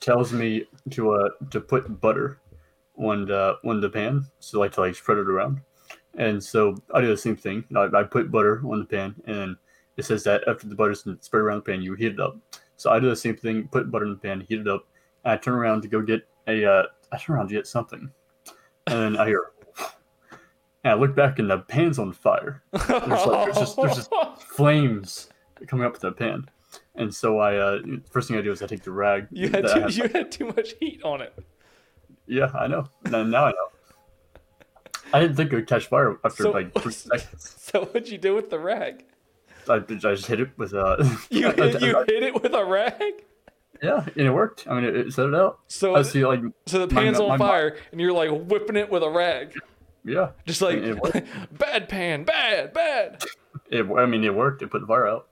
tells 0.00 0.32
me 0.32 0.64
to 0.90 1.12
uh 1.12 1.28
to 1.50 1.60
put 1.60 2.00
butter 2.00 2.38
on 2.98 3.26
the 3.26 3.56
on 3.64 3.80
the 3.80 3.90
pan, 3.90 4.24
so 4.40 4.58
like 4.60 4.72
to 4.72 4.80
like 4.80 4.94
spread 4.94 5.18
it 5.18 5.28
around, 5.28 5.60
and 6.16 6.42
so 6.42 6.76
I 6.94 7.00
do 7.00 7.08
the 7.08 7.16
same 7.16 7.36
thing. 7.36 7.64
I, 7.76 7.88
I 7.94 8.02
put 8.04 8.30
butter 8.30 8.62
on 8.64 8.78
the 8.78 8.84
pan, 8.86 9.14
and 9.26 9.56
it 9.96 10.04
says 10.04 10.24
that 10.24 10.46
after 10.48 10.68
the 10.68 10.74
butter's 10.74 11.04
spread 11.20 11.40
around 11.42 11.58
the 11.58 11.72
pan, 11.72 11.82
you 11.82 11.94
heat 11.94 12.12
it 12.12 12.20
up. 12.20 12.36
So 12.76 12.90
I 12.90 12.98
do 13.00 13.08
the 13.08 13.16
same 13.16 13.36
thing, 13.36 13.68
put 13.68 13.90
butter 13.90 14.04
in 14.04 14.10
the 14.12 14.16
pan, 14.18 14.40
heat 14.48 14.60
it 14.60 14.68
up, 14.68 14.86
and 15.24 15.32
I 15.32 15.36
turn 15.36 15.54
around 15.54 15.82
to 15.82 15.88
go 15.88 16.00
get 16.02 16.26
a 16.46 16.64
uh, 16.64 16.82
I 17.12 17.18
turn 17.18 17.36
around 17.36 17.48
to 17.48 17.54
get 17.54 17.66
something, 17.66 18.10
and 18.86 19.00
then 19.00 19.16
I 19.16 19.26
hear. 19.26 19.50
And 20.84 20.92
I 20.92 20.94
look 20.94 21.16
back 21.16 21.40
and 21.40 21.50
the 21.50 21.58
pan's 21.58 21.98
on 21.98 22.12
fire. 22.12 22.62
There's 22.72 22.88
like 22.88 23.44
there's 23.46 23.58
just 23.58 23.76
there's 23.76 23.96
just 23.96 24.10
flames 24.46 25.28
coming 25.66 25.84
up 25.84 25.94
to 25.94 26.00
the 26.00 26.12
pan. 26.12 26.46
And 26.94 27.12
so 27.12 27.38
I 27.40 27.56
uh 27.56 27.78
first 28.08 28.28
thing 28.28 28.36
I 28.38 28.40
do 28.40 28.52
is 28.52 28.62
I 28.62 28.66
take 28.66 28.82
the 28.84 28.92
rag. 28.92 29.26
you 29.32 29.48
had 29.48 29.66
too, 29.66 29.80
have- 29.80 29.92
you 29.92 30.08
had 30.08 30.30
too 30.30 30.46
much 30.46 30.74
heat 30.78 31.00
on 31.02 31.22
it. 31.22 31.34
Yeah, 32.26 32.50
I 32.54 32.66
know. 32.66 32.86
Now, 33.04 33.22
now 33.22 33.44
I 33.46 33.50
know. 33.52 33.68
I 35.12 35.20
didn't 35.20 35.36
think 35.36 35.52
it 35.52 35.56
would 35.56 35.68
catch 35.68 35.86
fire 35.86 36.16
after 36.24 36.44
So- 36.44 36.50
like 36.50 36.74
three 36.74 36.92
seconds. 36.92 37.54
So 37.58 37.84
what'd 37.86 38.08
you 38.08 38.18
do 38.18 38.34
with 38.34 38.50
the 38.50 38.58
rag? 38.58 39.04
I, 39.68 39.74
I 39.74 39.78
just 39.80 40.26
hit 40.26 40.40
it 40.40 40.50
with 40.56 40.72
a. 40.74 41.18
You 41.30 41.50
hit, 41.50 41.80
you 41.80 42.04
hit 42.06 42.22
it 42.22 42.40
with 42.42 42.54
a 42.54 42.64
rag. 42.64 43.24
yeah, 43.82 44.04
and 44.16 44.26
it 44.26 44.30
worked. 44.30 44.66
I 44.68 44.74
mean, 44.74 44.84
it, 44.84 44.96
it 44.96 45.12
set 45.12 45.26
it 45.26 45.34
out. 45.34 45.58
So 45.68 45.96
I 45.96 46.02
see 46.02 46.24
like 46.24 46.40
so 46.66 46.86
the 46.86 46.94
my- 46.94 47.02
pan's 47.02 47.18
on 47.20 47.28
my- 47.30 47.38
fire, 47.38 47.76
and 47.92 48.00
you're 48.00 48.12
like 48.12 48.30
whipping 48.30 48.76
it 48.76 48.90
with 48.90 49.02
a 49.02 49.10
rag, 49.10 49.54
yeah, 50.04 50.30
just 50.46 50.62
like 50.62 50.80
bad 51.58 51.88
pan, 51.88 52.22
bad, 52.24 52.72
bad. 52.72 53.24
it. 53.70 53.84
I 53.90 54.06
mean, 54.06 54.22
it 54.22 54.34
worked. 54.34 54.62
It 54.62 54.70
put 54.70 54.80
the 54.82 54.86
fire 54.86 55.06
out. 55.08 55.26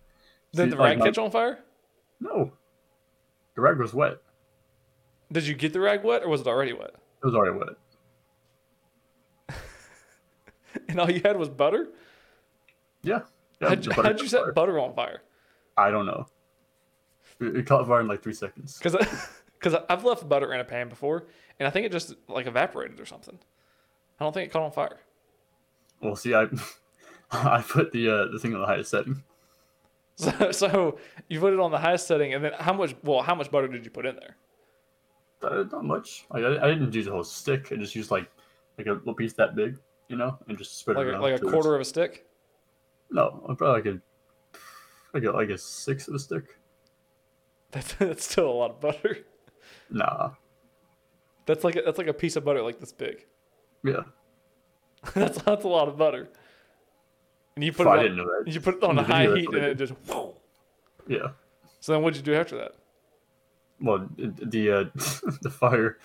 Did 0.53 0.65
See, 0.65 0.71
the 0.71 0.77
like, 0.77 0.91
rag 0.91 0.99
my- 0.99 1.05
catch 1.07 1.19
on 1.19 1.31
fire? 1.31 1.61
No, 2.21 2.53
the 3.55 3.61
rag 3.61 3.79
was 3.79 3.95
wet. 3.95 4.19
Did 5.33 5.47
you 5.47 5.55
get 5.55 5.73
the 5.73 5.81
rag 5.81 6.05
wet, 6.05 6.23
or 6.23 6.29
was 6.29 6.41
it 6.43 6.47
already 6.47 6.73
wet? 6.73 6.95
It 7.23 7.27
was 7.27 7.35
already 7.35 7.57
wet. 7.59 7.69
And 10.89 11.01
all 11.01 11.11
you 11.11 11.21
had 11.25 11.37
was 11.37 11.49
butter. 11.49 11.89
Yeah. 13.03 13.21
yeah 13.61 13.69
How'd, 13.69 13.89
butter 13.89 14.03
how'd 14.03 14.21
you 14.21 14.29
set 14.29 14.43
fire. 14.43 14.53
butter 14.53 14.79
on 14.81 14.93
fire? 14.95 15.23
I 15.77 15.91
don't 15.91 16.05
know. 16.07 16.27
It, 17.41 17.57
it 17.57 17.67
caught 17.67 17.87
fire 17.87 18.01
in 18.01 18.09
like 18.09 18.23
three 18.23 18.33
seconds. 18.33 18.79
Because 18.79 18.97
because 19.59 19.81
I've 19.89 20.05
left 20.05 20.29
butter 20.29 20.53
in 20.53 20.61
a 20.61 20.65
pan 20.65 20.89
before, 20.89 21.27
and 21.59 21.67
I 21.67 21.71
think 21.71 21.87
it 21.87 21.93
just 21.93 22.15
like 22.29 22.47
evaporated 22.47 23.01
or 23.01 23.07
something. 23.07 23.39
I 24.19 24.25
don't 24.25 24.33
think 24.33 24.49
it 24.49 24.53
caught 24.53 24.63
on 24.63 24.73
fire. 24.73 24.99
Well, 26.01 26.17
see, 26.17 26.35
I 26.35 26.47
I 27.31 27.63
put 27.63 27.93
the 27.93 28.09
uh, 28.11 28.25
the 28.33 28.39
thing 28.39 28.55
on 28.55 28.61
the 28.61 28.67
highest 28.67 28.91
setting. 28.91 29.23
So, 30.17 30.53
so 30.53 30.99
you 31.29 31.41
put 31.41 31.53
it 31.53 31.61
on 31.61 31.71
the 31.73 31.79
highest 31.79 32.07
setting, 32.07 32.35
and 32.35 32.45
then 32.45 32.53
how 32.59 32.73
much? 32.73 32.95
Well, 33.03 33.23
how 33.23 33.35
much 33.35 33.51
butter 33.51 33.69
did 33.69 33.85
you 33.85 33.91
put 33.91 34.07
in 34.07 34.17
there? 34.17 34.37
Uh, 35.45 35.65
not 35.73 35.85
much. 35.85 36.27
Like, 36.31 36.45
I, 36.45 36.65
I 36.67 36.69
didn't 36.69 36.95
use 36.95 37.07
a 37.07 37.11
whole 37.11 37.25
stick. 37.25 37.69
I 37.73 37.77
just 37.77 37.95
used 37.95 38.11
like 38.11 38.31
like 38.79 38.87
a 38.87 38.93
little 38.93 39.15
piece 39.15 39.33
that 39.35 39.55
big, 39.55 39.79
you 40.09 40.17
know, 40.17 40.39
and 40.49 40.59
just 40.59 40.79
spread 40.79 40.97
Like 40.97 41.07
it 41.07 41.11
a, 41.11 41.13
around. 41.13 41.23
like 41.23 41.43
a 41.43 41.45
quarter 41.45 41.75
of 41.75 41.81
a 41.81 41.85
stick. 41.85 42.27
No, 43.11 43.43
probably 43.59 43.67
like 43.69 43.87
a 43.87 44.01
like 45.15 45.25
a 45.25 45.31
like 45.31 45.51
a 45.51 45.59
sixth 45.59 46.09
of 46.09 46.15
a 46.15 46.19
stick. 46.19 46.59
That's 47.71 47.95
that's 47.99 48.25
still 48.31 48.49
a 48.49 48.53
lot 48.53 48.71
of 48.71 48.81
butter. 48.81 49.19
Nah. 49.91 50.31
That's 51.47 51.63
like 51.63 51.77
a, 51.77 51.83
that's 51.83 51.99
like 51.99 52.07
a 52.07 52.15
piece 52.15 52.37
of 52.37 52.45
butter 52.45 52.63
like 52.63 52.81
this 52.81 52.93
big. 52.93 53.27
Yeah. 53.85 54.03
that's 55.15 55.41
that's 55.43 55.65
a 55.65 55.69
lot 55.69 55.89
of 55.89 55.97
butter. 55.99 56.29
And 57.57 57.65
you 57.65 57.73
put 57.73 57.87
it 57.87 57.91
I 57.91 57.97
on, 57.99 58.03
didn't 58.03 58.17
know 58.17 58.25
that. 58.45 58.51
you 58.53 58.61
put 58.61 58.77
it 58.77 58.83
on 58.83 58.97
the 58.97 59.03
high 59.03 59.33
heat, 59.35 59.49
and 59.49 59.57
it 59.59 59.79
just. 59.79 59.93
whoa. 60.09 60.37
Yeah. 61.07 61.29
So 61.81 61.93
then, 61.93 62.01
what'd 62.03 62.17
you 62.17 62.23
do 62.23 62.35
after 62.35 62.57
that? 62.57 62.73
Well, 63.81 64.09
the 64.17 64.71
uh, 64.71 64.85
the 65.43 65.51
fire 65.51 65.99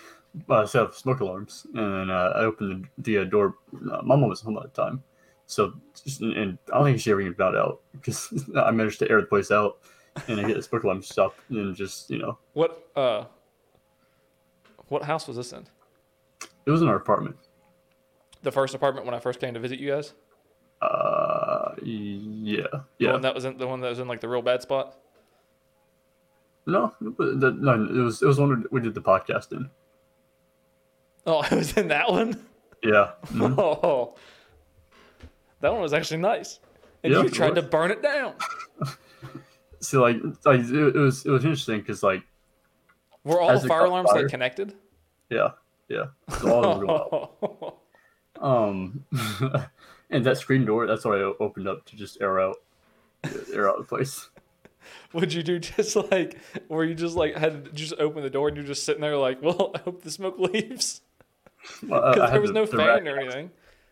uh, 0.50 0.66
set 0.66 0.84
off 0.84 0.98
smoke 0.98 1.20
alarms, 1.22 1.66
and 1.74 1.94
then 1.94 2.10
uh, 2.10 2.34
I 2.36 2.40
opened 2.42 2.88
the, 2.98 3.16
the 3.16 3.22
uh, 3.22 3.24
door. 3.26 3.56
Uh, 3.74 4.02
my 4.04 4.16
mom 4.16 4.30
was 4.30 4.42
home 4.42 4.58
at 4.58 4.64
the 4.74 4.82
time, 4.82 5.04
so 5.46 5.74
just, 6.04 6.22
and 6.22 6.58
I 6.72 6.78
don't 6.78 6.86
think 6.86 7.00
she 7.00 7.12
ever 7.12 7.22
even 7.22 7.34
got 7.34 7.56
out 7.56 7.82
because 7.94 8.34
I 8.56 8.72
managed 8.72 9.00
to 9.00 9.10
air 9.10 9.22
the 9.22 9.28
place 9.28 9.52
out, 9.52 9.80
and 10.28 10.40
I 10.40 10.44
get 10.44 10.56
the 10.56 10.64
smoke 10.64 10.84
alarm 10.84 11.02
stopped, 11.04 11.40
and 11.50 11.76
just 11.76 12.10
you 12.10 12.18
know 12.18 12.38
What 12.54 12.90
uh, 12.96 13.26
what 14.88 15.04
house 15.04 15.28
was 15.28 15.38
this 15.38 15.54
in? 15.54 15.66
it 16.66 16.72
was 16.72 16.82
in 16.82 16.88
our 16.88 16.96
apartment. 16.96 17.36
The 18.42 18.52
first 18.52 18.74
apartment 18.74 19.06
when 19.06 19.14
I 19.16 19.20
first 19.20 19.40
came 19.40 19.54
to 19.54 19.60
visit 19.60 19.80
you 19.80 19.90
guys. 19.92 20.14
Uh, 20.82 21.76
yeah, 21.84 22.64
The 22.72 22.84
yeah. 23.00 23.12
one 23.12 23.22
that 23.22 23.36
was 23.36 23.44
in 23.46 23.58
the 23.58 23.68
one 23.68 23.82
that 23.82 23.90
was 23.90 24.00
in 24.00 24.08
like 24.08 24.22
the 24.22 24.30
real 24.30 24.42
bad 24.42 24.62
spot. 24.62 24.98
No, 26.70 26.94
the, 27.00 27.52
no, 27.60 27.74
it 27.74 27.92
was 28.04 28.22
it 28.22 28.26
was 28.28 28.40
one 28.40 28.66
we 28.72 28.82
did 28.82 28.94
the 28.94 29.02
podcast 29.02 29.52
in. 29.52 29.70
Oh, 31.26 31.42
it 31.52 31.52
was 31.52 31.74
in 31.78 31.88
that 31.90 32.10
one. 32.10 32.40
Yeah, 32.84 33.12
mhm. 33.28 33.58
Oh, 33.58 34.16
that 35.62 35.72
one 35.72 35.82
was 35.82 35.94
actually 35.94 36.18
nice. 36.18 36.60
And 37.04 37.14
Yeah, 37.14 37.24
you 37.24 37.30
tried 37.30 37.56
to 37.56 37.62
burn 37.62 37.92
it 37.92 38.02
down. 38.02 38.34
so 39.80 40.02
like 40.02 40.18
like 40.46 40.60
it, 40.62 40.74
it 40.74 40.96
was 40.96 41.26
it 41.26 41.30
was 41.32 41.44
interesting 41.44 41.80
because 41.80 42.04
like 42.04 42.24
Were 43.24 43.40
all 43.42 43.58
the 43.58 43.68
fire 43.68 43.86
alarms 43.86 44.10
fire. 44.12 44.24
like 44.24 44.32
connected? 44.32 44.74
yeah 45.30 45.52
yeah 45.90 46.06
all 46.44 46.66
of 46.66 46.80
them 46.80 46.88
were 46.88 46.98
going 47.42 47.58
out. 47.64 47.78
Um, 48.42 49.06
and 50.10 50.26
that 50.26 50.38
screen 50.38 50.64
door, 50.66 50.88
that's 50.88 51.04
what 51.04 51.18
I 51.18 51.22
opened 51.22 51.68
up 51.68 51.86
to 51.88 51.96
just 51.98 52.22
air 52.22 52.40
out, 52.40 52.56
air 53.54 53.70
out 53.70 53.78
the 53.78 53.84
place. 53.84 54.30
Would 55.14 55.34
you 55.34 55.44
do 55.44 55.60
just 55.60 55.96
like, 55.96 56.38
where 56.68 56.84
you 56.86 56.94
just 56.96 57.16
like 57.16 57.36
had 57.36 57.66
to 57.66 57.72
just 57.72 57.94
open 58.00 58.24
the 58.24 58.30
door 58.30 58.48
and 58.48 58.58
you're 58.58 58.66
just 58.66 58.84
sitting 58.86 59.02
there 59.02 59.18
like, 59.18 59.42
well, 59.44 59.72
I 59.76 59.80
hope 59.80 60.04
the 60.04 60.12
smoke 60.12 60.38
leaves 60.40 61.02
Well, 61.88 62.04
uh, 62.04 62.14
because 62.14 62.32
there 62.32 62.42
was 62.42 62.50
the- 62.50 62.54
no 62.54 62.66
the 62.66 62.78
fan 62.78 62.88
rag- 62.88 63.08
or 63.08 63.20
anything. 63.20 63.52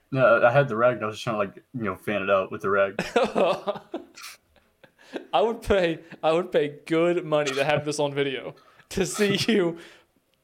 No, 0.10 0.41
I 0.41 0.52
had 0.52 0.69
the 0.69 0.76
rag. 0.78 0.95
And 0.95 1.04
I 1.04 1.08
was 1.08 1.15
just 1.17 1.23
trying 1.26 1.36
to 1.36 1.39
like 1.39 1.63
you 1.73 1.84
know 1.84 1.95
fan 1.95 2.21
it 2.21 2.30
out 2.30 2.50
with 2.52 2.62
the 2.62 2.69
rag. 2.69 2.95
I 5.34 5.41
would 5.41 5.62
pay, 5.62 6.00
I 6.21 6.32
would 6.34 6.52
pay 6.52 6.76
good 6.86 7.26
money 7.26 7.52
to 7.52 7.63
have 7.63 7.86
this 7.86 8.00
on 8.00 8.13
video 8.13 8.56
to 8.89 9.06
see 9.06 9.38
you 9.47 9.78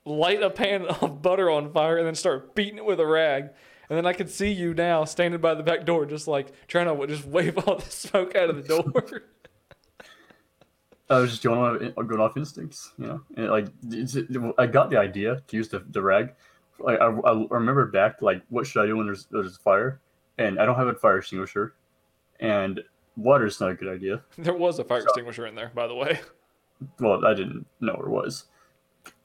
light 0.05 0.41
a 0.41 0.49
pan 0.49 0.85
of 0.85 1.21
butter 1.21 1.49
on 1.49 1.71
fire 1.71 1.97
and 1.97 2.05
then 2.07 2.15
start 2.15 2.55
beating 2.55 2.77
it 2.77 2.85
with 2.85 2.99
a 2.99 3.05
rag. 3.05 3.49
And 3.89 3.97
then 3.97 4.05
I 4.05 4.13
could 4.13 4.29
see 4.29 4.51
you 4.51 4.73
now 4.73 5.03
standing 5.05 5.39
by 5.41 5.53
the 5.53 5.63
back 5.63 5.85
door, 5.85 6.05
just 6.05 6.27
like 6.27 6.51
trying 6.67 6.87
to 6.87 7.07
just 7.07 7.25
wave 7.25 7.57
all 7.57 7.77
the 7.77 7.89
smoke 7.89 8.35
out 8.35 8.49
of 8.49 8.55
the 8.55 8.63
door. 8.63 9.23
I 11.13 11.19
was 11.19 11.29
just 11.31 11.43
going 11.43 11.59
on 11.59 12.19
off 12.21 12.37
instincts, 12.37 12.91
you 12.97 13.07
know. 13.07 13.21
And 13.37 13.49
like 13.49 13.67
it's, 13.89 14.17
I 14.57 14.67
got 14.67 14.89
the 14.89 14.97
idea 14.97 15.41
to 15.47 15.57
use 15.57 15.69
the, 15.69 15.79
the 15.89 16.01
rag. 16.01 16.33
Like 16.79 16.99
I, 16.99 17.05
I 17.05 17.45
remember 17.49 17.85
back 17.87 18.21
like 18.21 18.41
what 18.49 18.65
should 18.67 18.83
I 18.83 18.87
do 18.87 18.97
when 18.97 19.05
there's 19.05 19.25
there's 19.25 19.55
a 19.55 19.59
fire, 19.59 20.01
and 20.37 20.59
I 20.59 20.65
don't 20.65 20.75
have 20.75 20.87
a 20.87 20.93
fire 20.95 21.19
extinguisher, 21.19 21.75
and 22.39 22.81
water's 23.15 23.59
not 23.61 23.71
a 23.71 23.75
good 23.75 23.93
idea. 23.93 24.21
there 24.37 24.53
was 24.53 24.79
a 24.79 24.83
fire 24.83 25.01
extinguisher 25.01 25.45
in 25.45 25.55
there, 25.55 25.71
by 25.75 25.87
the 25.87 25.95
way. 25.95 26.19
well, 26.99 27.25
I 27.25 27.33
didn't 27.33 27.65
know 27.79 27.93
where 27.93 28.07
it 28.07 28.11
was. 28.11 28.45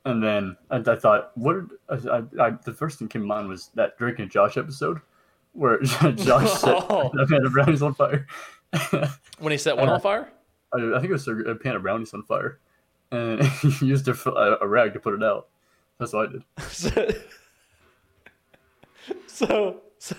And 0.05 0.23
then 0.23 0.57
I, 0.71 0.77
I 0.77 0.97
thought, 0.97 1.33
what? 1.37 1.57
Did, 1.91 2.09
I, 2.09 2.23
I, 2.41 2.51
the 2.65 2.73
first 2.73 2.99
thing 2.99 3.09
came 3.09 3.23
to 3.23 3.27
mind 3.29 3.49
was 3.49 3.71
that 3.75 3.99
Drake 3.99 4.19
and 4.21 4.31
Josh 4.31 4.57
episode, 4.57 5.01
where 5.53 5.81
Josh 5.83 6.51
set 6.61 6.77
Oh. 6.89 7.11
a 7.19 7.27
pan 7.27 7.45
of 7.45 7.53
brownies 7.53 7.83
on 7.83 7.95
fire. 7.95 8.27
When 9.39 9.53
he 9.53 9.59
set 9.59 9.77
one 9.77 9.89
Uh, 9.89 9.95
on 9.95 10.01
fire? 10.01 10.29
I, 10.73 10.97
I 10.97 11.01
think 11.01 11.11
it 11.11 11.13
was 11.13 11.29
a, 11.29 11.37
a 11.37 11.55
pan 11.55 11.77
of 11.77 11.83
brownies 11.83 12.15
on 12.15 12.23
fire, 12.23 12.59
and 13.11 13.43
he 13.81 13.87
used 13.87 14.09
a, 14.09 14.59
a, 14.63 14.67
rag 14.67 14.93
to 14.95 15.01
put 15.01 15.15
it 15.15 15.23
out. 15.23 15.49
That's 15.99 16.13
what 16.13 16.29
I 16.29 16.33
did. 16.33 16.43
so, 16.69 17.15
so, 19.27 19.81
so, 19.99 20.11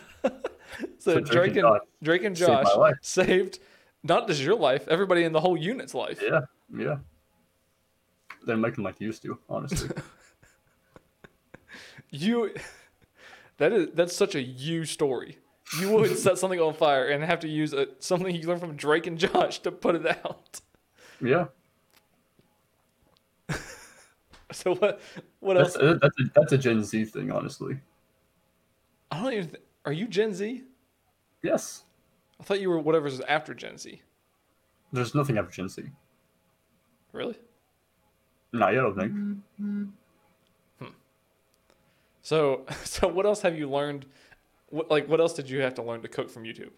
so 0.97 1.19
Drake 1.19 1.55
and 1.55 1.79
Drake 2.01 2.23
and 2.23 2.37
saved 2.37 2.49
Josh 2.49 2.75
life. 2.75 2.95
saved 3.01 3.59
not 4.03 4.27
just 4.27 4.41
your 4.41 4.55
life, 4.55 4.87
everybody 4.87 5.23
in 5.23 5.33
the 5.33 5.41
whole 5.41 5.57
unit's 5.57 5.93
life. 5.93 6.21
Yeah, 6.21 6.41
yeah. 6.75 6.97
They're 8.45 8.57
making 8.57 8.83
like 8.83 8.97
they 8.97 9.05
used 9.05 9.21
to, 9.23 9.37
honestly. 9.49 9.89
You, 12.11 12.55
that 13.57 13.71
is 13.71 13.89
that's 13.93 14.15
such 14.15 14.35
a 14.35 14.41
you 14.41 14.85
story. 14.85 15.37
You 15.77 15.91
would 15.91 16.17
set 16.17 16.37
something 16.37 16.59
on 16.59 16.73
fire 16.73 17.07
and 17.07 17.23
have 17.23 17.41
to 17.41 17.47
use 17.47 17.73
a, 17.73 17.87
something 17.99 18.33
you 18.33 18.47
learned 18.47 18.61
from 18.61 18.75
Drake 18.75 19.05
and 19.05 19.17
Josh 19.17 19.59
to 19.59 19.71
put 19.71 19.95
it 19.95 20.05
out. 20.07 20.61
yeah, 21.21 21.45
So 24.51 24.75
what? 24.75 24.99
What 25.39 25.57
that's 25.57 25.75
else? 25.75 25.99
that's 26.01 26.19
a, 26.19 26.23
that's 26.33 26.51
a 26.53 26.57
Gen 26.57 26.83
Z 26.83 27.05
thing, 27.05 27.31
honestly. 27.31 27.77
I 29.11 29.21
don't 29.21 29.33
even. 29.33 29.49
Th- 29.49 29.63
are 29.85 29.93
you 29.93 30.07
Gen 30.07 30.33
Z? 30.33 30.63
Yes. 31.43 31.83
I 32.39 32.43
thought 32.43 32.59
you 32.59 32.69
were 32.69 32.79
whatever's 32.79 33.21
after 33.21 33.53
Gen 33.53 33.77
Z. 33.77 34.01
There's 34.91 35.13
nothing 35.13 35.37
after 35.37 35.51
Gen 35.51 35.69
Z. 35.69 35.83
Really? 37.11 37.37
No, 38.53 38.65
I 38.65 38.73
don't 38.73 38.95
think. 38.95 39.11
Hmm. 39.57 39.83
So, 42.21 42.65
so 42.83 43.07
what 43.07 43.25
else 43.25 43.41
have 43.41 43.57
you 43.57 43.69
learned? 43.69 44.05
What, 44.69 44.89
like, 44.91 45.07
what 45.07 45.19
else 45.19 45.33
did 45.33 45.49
you 45.49 45.61
have 45.61 45.73
to 45.75 45.81
learn 45.83 46.01
to 46.01 46.07
cook 46.07 46.29
from 46.29 46.43
YouTube? 46.43 46.71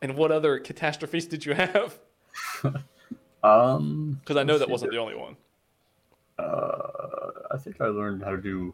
And 0.00 0.16
what 0.16 0.30
other 0.32 0.58
catastrophes 0.58 1.26
did 1.26 1.44
you 1.46 1.54
have? 1.54 1.98
Um, 3.44 4.18
Because 4.20 4.36
I 4.36 4.44
know 4.44 4.56
that 4.56 4.70
wasn't 4.70 4.92
the 4.92 4.98
only 4.98 5.16
one. 5.16 5.36
uh, 6.38 7.30
I 7.50 7.56
think 7.58 7.80
I 7.80 7.86
learned 7.86 8.22
how 8.22 8.30
to 8.30 8.36
do 8.36 8.72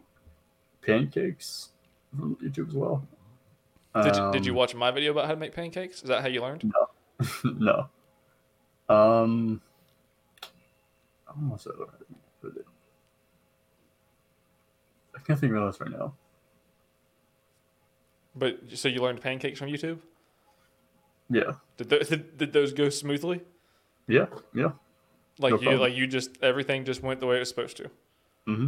pancakes 0.83 1.69
from 2.15 2.35
YouTube 2.35 2.67
as 2.69 2.75
well. 2.75 3.03
Did 3.95 4.15
you, 4.15 4.31
did 4.31 4.45
you 4.45 4.51
Um, 4.51 4.57
watch 4.57 4.75
my 4.75 4.91
video 4.91 5.11
about 5.11 5.25
how 5.25 5.31
to 5.31 5.39
make 5.39 5.55
pancakes? 5.55 6.03
Is 6.03 6.09
that 6.09 6.21
how 6.21 6.27
you 6.27 6.41
learned? 6.41 6.71
no. 6.71 6.89
No. 8.89 8.95
Um, 8.95 9.59
I 11.27 11.31
almost 11.31 11.63
said 11.63 11.73
it. 12.43 12.65
I 15.15 15.19
can't 15.25 15.39
think 15.39 15.53
of 15.53 15.65
this 15.65 15.81
right 15.81 15.89
now. 15.91 16.13
But 18.39 18.59
so 18.73 18.87
you 18.87 19.01
learned 19.01 19.21
pancakes 19.21 19.59
from 19.59 19.67
YouTube? 19.69 19.99
Yeah, 21.29 21.51
Did 21.77 21.89
those, 21.89 22.07
did, 22.07 22.37
did 22.37 22.53
those 22.53 22.73
go 22.73 22.89
smoothly? 22.89 23.41
yeah, 24.07 24.25
yeah. 24.55 24.71
Like 25.37 25.51
No 25.51 25.57
you 25.59 25.63
problem. 25.63 25.79
like 25.81 25.93
you 25.95 26.07
just 26.07 26.31
everything 26.41 26.83
just 26.85 27.03
went 27.03 27.19
the 27.19 27.27
way 27.27 27.35
it 27.35 27.39
was 27.39 27.49
supposed 27.49 27.77
to. 27.77 27.83
Mm-hmm. 28.47 28.67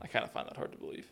I 0.00 0.06
kind 0.06 0.24
of 0.24 0.32
find 0.32 0.48
that 0.48 0.56
hard 0.56 0.72
to 0.72 0.78
believe. 0.78 1.06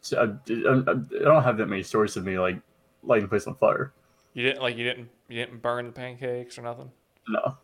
See, 0.00 0.16
I, 0.16 0.22
I, 0.24 0.26
I 0.26 0.94
don't 1.24 1.42
have 1.44 1.58
that 1.58 1.66
many 1.66 1.82
stories 1.82 2.16
of 2.16 2.24
me 2.24 2.38
like 2.38 2.56
lighting 3.02 3.24
the 3.24 3.28
place 3.28 3.46
on 3.46 3.54
fire. 3.56 3.92
You 4.34 4.44
didn't 4.44 4.62
like 4.62 4.76
you 4.78 4.84
didn't 4.84 5.10
you 5.28 5.44
didn't 5.44 5.60
burn 5.60 5.86
the 5.86 5.92
pancakes 5.92 6.58
or 6.58 6.62
nothing. 6.62 6.90
No. 7.28 7.56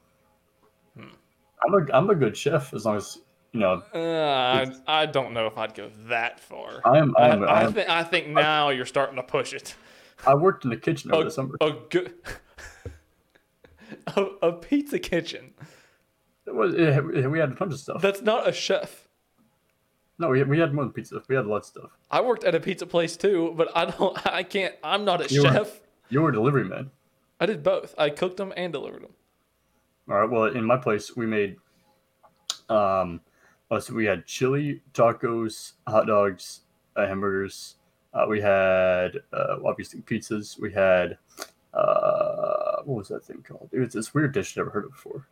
Hmm. 0.97 1.09
I'm 1.67 1.75
a 1.75 1.93
I'm 1.97 2.11
a 2.11 2.15
good 2.15 2.37
chef 2.37 2.75
as 2.75 2.85
long 2.85 2.97
as 2.99 3.19
you 3.53 3.61
know. 3.61 3.83
Uh, 3.95 4.67
I, 4.87 5.03
I 5.03 5.07
don't 5.07 5.33
know 5.33 5.47
if 5.47 5.57
I'd 5.59 5.75
go 5.75 5.91
that 6.09 6.41
far. 6.41 6.81
I 6.85 6.99
am. 6.99 7.15
I 7.17 7.21
I, 7.23 7.33
am. 7.33 7.45
I, 7.45 7.71
think 7.73 7.89
I 7.89 8.05
think 8.05 8.29
now 8.29 8.71
you're 8.71 8.87
starting 8.87 9.17
to 9.17 9.23
push 9.23 9.53
it. 9.53 9.75
I 10.27 10.35
worked 10.35 10.65
in 10.65 10.71
the 10.71 10.77
kitchen 10.77 11.13
over 11.13 11.23
A, 11.23 11.25
the 11.25 11.31
summer. 11.31 11.57
a 11.61 11.73
good 11.91 12.15
a, 14.17 14.23
a 14.43 14.53
pizza 14.53 14.99
kitchen. 14.99 15.55
It 16.47 16.55
was, 16.55 16.75
it, 16.75 17.31
we 17.31 17.39
had 17.39 17.51
a 17.53 17.55
bunch 17.55 17.73
of 17.75 17.79
stuff. 17.79 18.01
That's 18.01 18.23
not 18.23 18.49
a 18.49 18.53
chef. 18.53 19.07
No, 20.19 20.31
we, 20.31 20.43
we 20.45 20.59
had 20.59 20.73
more 20.75 20.85
than 20.85 20.93
pizza. 20.93 21.23
We 21.29 21.37
had 21.37 21.45
a 21.45 21.49
lot 21.49 21.59
of 21.59 21.65
stuff. 21.67 21.91
I 22.11 22.21
worked 22.23 22.43
at 22.45 22.55
a 22.55 22.61
pizza 22.61 22.87
place 22.87 23.17
too, 23.17 23.53
but 23.57 23.69
I 23.77 23.85
don't. 23.85 24.27
I 24.33 24.43
can't. 24.43 24.75
I'm 24.83 25.05
not 25.05 25.21
a 25.31 25.33
You 25.33 25.45
were- 25.45 25.53
chef. 25.53 25.81
You 26.11 26.23
were 26.23 26.31
a 26.31 26.33
delivery 26.33 26.65
man. 26.65 26.91
I 27.39 27.47
did 27.47 27.63
both. 27.63 27.95
I 27.99 28.11
cooked 28.11 28.39
them 28.39 28.53
and 28.57 28.73
delivered 28.73 29.03
them. 29.03 29.13
All 30.11 30.17
right. 30.17 30.29
Well, 30.29 30.45
in 30.47 30.65
my 30.65 30.77
place, 30.79 31.15
we 31.15 31.27
made. 31.27 31.57
Um, 32.69 33.21
let's 33.71 33.87
see, 33.87 33.93
we 33.95 34.05
had 34.07 34.27
chili, 34.27 34.83
tacos, 34.95 35.73
hot 35.87 36.07
dogs, 36.07 36.61
uh, 36.97 37.07
hamburgers. 37.07 37.77
Uh, 38.15 38.27
we 38.29 38.41
had 38.41 39.19
uh, 39.33 39.57
obviously 39.65 40.01
pizzas. 40.01 40.59
We 40.59 40.73
had 40.73 41.19
uh, 41.75 42.83
what 42.85 42.97
was 42.99 43.09
that 43.09 43.25
thing 43.25 43.45
called? 43.47 43.69
It 43.73 43.79
was 43.79 43.93
this 43.93 44.15
weird 44.15 44.33
dish 44.33 44.53
I've 44.53 44.57
never 44.59 44.71
heard 44.71 44.85
of 44.87 44.93
before. 44.93 45.27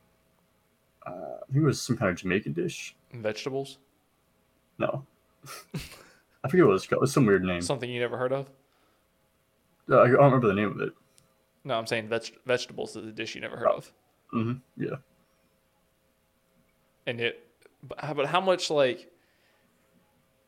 Uh, 1.07 1.11
I 1.43 1.53
think 1.53 1.63
it 1.63 1.67
was 1.67 1.81
some 1.81 1.97
kind 1.97 2.11
of 2.11 2.17
Jamaican 2.17 2.53
dish. 2.53 2.95
Vegetables. 3.13 3.79
No, 4.79 5.07
I 6.45 6.49
forget 6.49 6.67
what 6.67 6.75
it's 6.75 6.87
called. 6.87 7.03
It's 7.05 7.13
some 7.13 7.25
weird 7.25 7.45
name. 7.45 7.63
Something 7.63 7.89
you 7.91 8.01
never 8.01 8.19
heard 8.19 8.33
of. 8.33 8.51
Uh, 9.91 10.01
I 10.03 10.09
don't 10.09 10.17
remember 10.25 10.49
the 10.49 10.55
name 10.55 10.71
of 10.73 10.81
it. 10.81 10.93
No, 11.65 11.75
I'm 11.79 11.87
saying 11.87 12.09
veg- 12.09 12.37
vegetables 12.45 12.95
is 12.97 13.07
a 13.07 13.13
dish 13.13 13.35
you 13.35 13.41
never 13.41 13.57
heard 13.57 13.69
of. 13.69 13.93
hmm 14.31 14.53
Yeah. 14.77 14.97
And 17.07 17.21
it, 17.21 17.46
but 17.89 18.01
how- 18.01 18.15
but 18.15 18.27
how 18.27 18.41
much 18.41 18.71
like, 18.71 19.11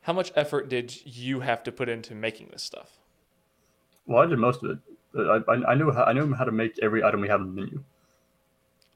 how 0.01 0.13
much 0.13 0.31
effort 0.35 0.69
did 0.69 1.05
you 1.05 1.41
have 1.41 1.63
to 1.63 1.71
put 1.71 1.89
into 1.89 2.15
making 2.15 2.49
this 2.51 2.63
stuff? 2.63 2.97
Well, 4.05 4.23
I 4.23 4.25
did 4.25 4.39
most 4.39 4.63
of 4.63 4.71
it. 4.71 4.77
Uh, 5.15 5.39
I, 5.47 5.53
I, 5.53 5.71
I 5.71 5.75
knew 5.75 5.91
how, 5.91 6.03
I 6.03 6.13
knew 6.13 6.33
how 6.33 6.43
to 6.45 6.51
make 6.51 6.77
every 6.81 7.03
item 7.03 7.21
we 7.21 7.27
have 7.27 7.41
on 7.41 7.47
the 7.55 7.61
menu, 7.61 7.83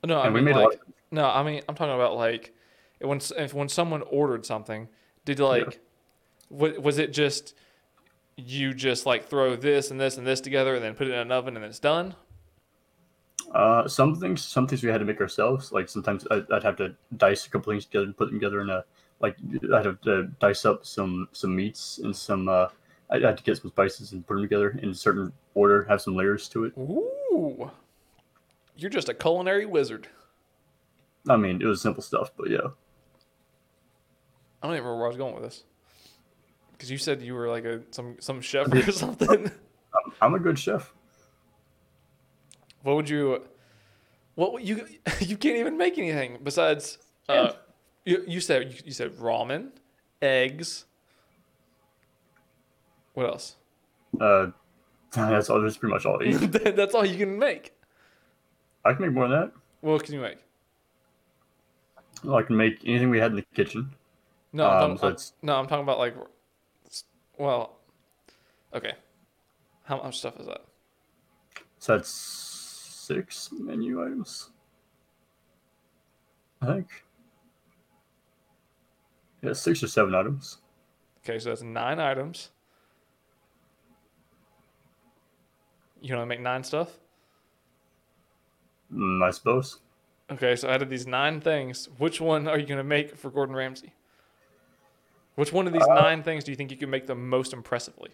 No, 0.05 0.19
I 0.19 0.25
and 0.27 0.33
mean 0.35 0.45
we 0.45 0.51
made 0.51 0.55
like, 0.57 0.63
a 0.63 0.67
lot. 0.67 0.73
Of, 0.75 0.79
no, 1.11 1.25
I 1.29 1.43
mean 1.43 1.61
I'm 1.67 1.75
talking 1.75 1.93
about 1.93 2.15
like, 2.15 2.53
when 3.01 3.19
if 3.37 3.53
when 3.53 3.67
someone 3.69 4.01
ordered 4.03 4.45
something, 4.45 4.87
did 5.25 5.39
like, 5.39 5.79
wa- 6.49 6.79
was 6.79 6.97
it 6.99 7.11
just 7.13 7.55
you 8.35 8.73
just 8.73 9.05
like 9.05 9.27
throw 9.27 9.55
this 9.55 9.91
and 9.91 9.99
this 9.99 10.17
and 10.17 10.25
this 10.25 10.41
together 10.41 10.73
and 10.75 10.83
then 10.83 10.95
put 10.95 11.07
it 11.07 11.11
in 11.13 11.19
an 11.19 11.31
oven 11.31 11.55
and 11.55 11.65
it's 11.65 11.79
done? 11.79 12.15
Uh, 13.53 13.87
some 13.87 14.15
things, 14.15 14.43
some 14.43 14.67
things 14.67 14.83
we 14.83 14.89
had 14.89 14.99
to 14.99 15.05
make 15.05 15.21
ourselves. 15.21 15.71
Like 15.71 15.87
sometimes 15.87 16.25
I'd, 16.31 16.51
I'd 16.51 16.63
have 16.63 16.77
to 16.77 16.95
dice 17.17 17.45
a 17.45 17.49
couple 17.49 17.71
things 17.71 17.85
together 17.85 18.05
and 18.05 18.17
put 18.17 18.29
them 18.29 18.39
together 18.39 18.61
in 18.61 18.69
a 18.69 18.83
like 19.19 19.37
I'd 19.73 19.85
have 19.85 20.01
to 20.01 20.23
dice 20.39 20.65
up 20.65 20.85
some 20.85 21.27
some 21.31 21.55
meats 21.55 21.99
and 22.03 22.15
some. 22.15 22.49
Uh, 22.49 22.67
I 23.09 23.19
had 23.19 23.37
to 23.37 23.43
get 23.43 23.57
some 23.57 23.69
spices 23.69 24.11
and 24.11 24.25
put 24.25 24.35
them 24.35 24.43
together 24.43 24.79
in 24.81 24.89
a 24.89 24.95
certain 24.95 25.31
order, 25.53 25.83
have 25.83 26.01
some 26.01 26.15
layers 26.15 26.49
to 26.49 26.65
it. 26.65 26.73
Ooh, 26.77 27.69
you're 28.75 28.89
just 28.89 29.09
a 29.09 29.13
culinary 29.13 29.65
wizard. 29.65 30.07
I 31.29 31.37
mean, 31.37 31.61
it 31.61 31.65
was 31.65 31.81
simple 31.81 32.01
stuff, 32.01 32.31
but 32.35 32.49
yeah. 32.49 32.57
I 34.61 34.67
don't 34.67 34.75
even 34.75 34.85
remember 34.85 34.97
where 34.97 35.05
I 35.05 35.09
was 35.09 35.17
going 35.17 35.35
with 35.35 35.43
this. 35.43 35.63
Because 36.71 36.89
you 36.89 36.97
said 36.97 37.21
you 37.21 37.35
were 37.35 37.49
like 37.49 37.65
a 37.65 37.81
some 37.91 38.17
some 38.19 38.41
chef 38.41 38.73
or 38.73 38.91
something. 38.91 39.51
I'm 40.21 40.33
a 40.33 40.39
good 40.39 40.57
chef. 40.57 40.91
What 42.83 42.95
would 42.97 43.09
you? 43.09 43.43
What 44.35 44.53
would 44.53 44.63
you? 44.67 44.85
You 45.19 45.37
can't 45.37 45.57
even 45.57 45.77
make 45.77 45.97
anything 45.97 46.39
besides. 46.43 46.97
Uh, 47.27 47.53
you, 48.05 48.23
you 48.27 48.39
said 48.41 48.71
you, 48.73 48.79
you 48.85 48.91
said 48.91 49.15
ramen, 49.17 49.69
eggs. 50.21 50.85
What 53.13 53.27
else? 53.27 53.55
Uh, 54.19 54.47
that's 55.11 55.49
all. 55.49 55.61
That's 55.61 55.77
pretty 55.77 55.93
much 55.93 56.05
all 56.05 56.21
I 56.21 56.25
eat. 56.27 56.51
That's 56.75 56.93
all 56.95 57.05
you 57.05 57.17
can 57.17 57.37
make. 57.39 57.73
I 58.83 58.93
can 58.93 59.03
make 59.05 59.13
more 59.13 59.27
than 59.27 59.39
that. 59.39 59.51
What 59.81 60.03
can 60.03 60.13
you 60.13 60.19
make? 60.21 60.37
I 62.29 62.41
can 62.41 62.57
make 62.57 62.79
anything 62.85 63.09
we 63.09 63.19
had 63.19 63.31
in 63.31 63.37
the 63.37 63.45
kitchen. 63.53 63.91
No, 64.51 64.67
I'm 64.67 64.91
Um, 64.91 64.97
talking, 64.97 64.97
so 64.97 65.07
I'm- 65.07 65.17
no, 65.43 65.55
I'm 65.55 65.67
talking 65.67 65.83
about 65.83 65.99
like. 65.99 66.15
Well, 67.37 67.77
okay. 68.73 68.93
How 69.85 69.97
much 70.01 70.19
stuff 70.19 70.39
is 70.39 70.45
that? 70.47 70.61
So 71.79 71.97
that's 71.97 72.09
six 73.03 73.49
menu 73.51 74.03
items. 74.03 74.49
I 76.61 76.65
think. 76.67 76.87
Yeah, 79.41 79.53
six 79.53 79.83
or 79.83 79.87
seven 79.87 80.15
items. 80.15 80.59
Okay, 81.23 81.39
so 81.39 81.49
that's 81.49 81.61
nine 81.61 81.99
items. 81.99 82.51
You 86.01 86.15
want 86.15 86.23
to 86.23 86.29
make 86.29 86.41
nine 86.41 86.63
stuff. 86.63 86.97
Mm, 88.93 89.23
I 89.23 89.31
suppose. 89.31 89.79
Okay, 90.31 90.55
so 90.55 90.69
out 90.69 90.81
of 90.81 90.89
these 90.89 91.05
nine 91.05 91.41
things, 91.41 91.89
which 91.97 92.21
one 92.21 92.47
are 92.47 92.57
you 92.57 92.65
going 92.65 92.77
to 92.77 92.83
make 92.83 93.17
for 93.17 93.29
Gordon 93.29 93.55
Ramsay? 93.55 93.93
Which 95.35 95.51
one 95.51 95.67
of 95.67 95.73
these 95.73 95.87
Uh, 95.89 95.95
nine 95.95 96.23
things 96.23 96.43
do 96.43 96.51
you 96.51 96.55
think 96.55 96.71
you 96.71 96.77
can 96.77 96.89
make 96.89 97.07
the 97.07 97.15
most 97.15 97.53
impressively? 97.53 98.11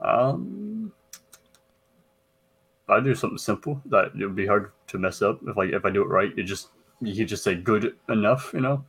Um, 0.00 0.71
I 2.88 3.00
do 3.00 3.14
something 3.14 3.38
simple 3.38 3.80
that 3.86 4.12
it 4.18 4.24
would 4.24 4.36
be 4.36 4.46
hard 4.46 4.72
to 4.88 4.98
mess 4.98 5.22
up 5.22 5.40
if 5.46 5.56
like 5.56 5.70
if 5.70 5.84
I 5.84 5.90
do 5.90 6.02
it 6.02 6.08
right. 6.08 6.36
You 6.36 6.42
just 6.42 6.68
you 7.00 7.14
could 7.16 7.28
just 7.28 7.44
say 7.44 7.54
good 7.54 7.96
enough, 8.08 8.50
you 8.54 8.60
know. 8.60 8.84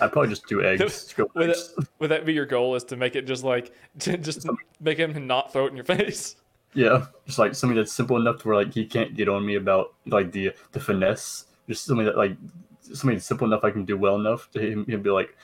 I'd 0.00 0.12
probably 0.12 0.28
just 0.28 0.46
do 0.46 0.62
eggs. 0.64 1.14
Would 1.16 1.50
eggs. 1.50 1.74
that, 1.74 1.88
would 1.98 2.10
that 2.10 2.24
be 2.24 2.32
your 2.32 2.46
goal? 2.46 2.74
Is 2.74 2.84
to 2.84 2.96
make 2.96 3.16
it 3.16 3.26
just 3.26 3.44
like 3.44 3.72
to 4.00 4.16
just 4.16 4.46
make 4.80 4.98
him 4.98 5.26
not 5.26 5.52
throw 5.52 5.66
it 5.66 5.70
in 5.70 5.76
your 5.76 5.84
face? 5.84 6.36
Yeah, 6.74 7.06
just 7.26 7.38
like 7.38 7.54
something 7.54 7.76
that's 7.76 7.92
simple 7.92 8.16
enough 8.16 8.42
to 8.42 8.48
where 8.48 8.56
like 8.56 8.74
he 8.74 8.84
can't 8.84 9.16
get 9.16 9.28
on 9.28 9.44
me 9.44 9.56
about 9.56 9.94
like 10.06 10.32
the 10.32 10.52
the 10.72 10.80
finesse. 10.80 11.46
Just 11.68 11.84
something 11.84 12.06
that 12.06 12.16
like 12.16 12.36
something 12.80 13.18
simple 13.18 13.46
enough 13.46 13.64
I 13.64 13.70
can 13.70 13.84
do 13.84 13.96
well 13.96 14.16
enough 14.16 14.50
to 14.52 14.60
him, 14.60 14.86
him 14.86 15.02
be 15.02 15.10
like, 15.10 15.36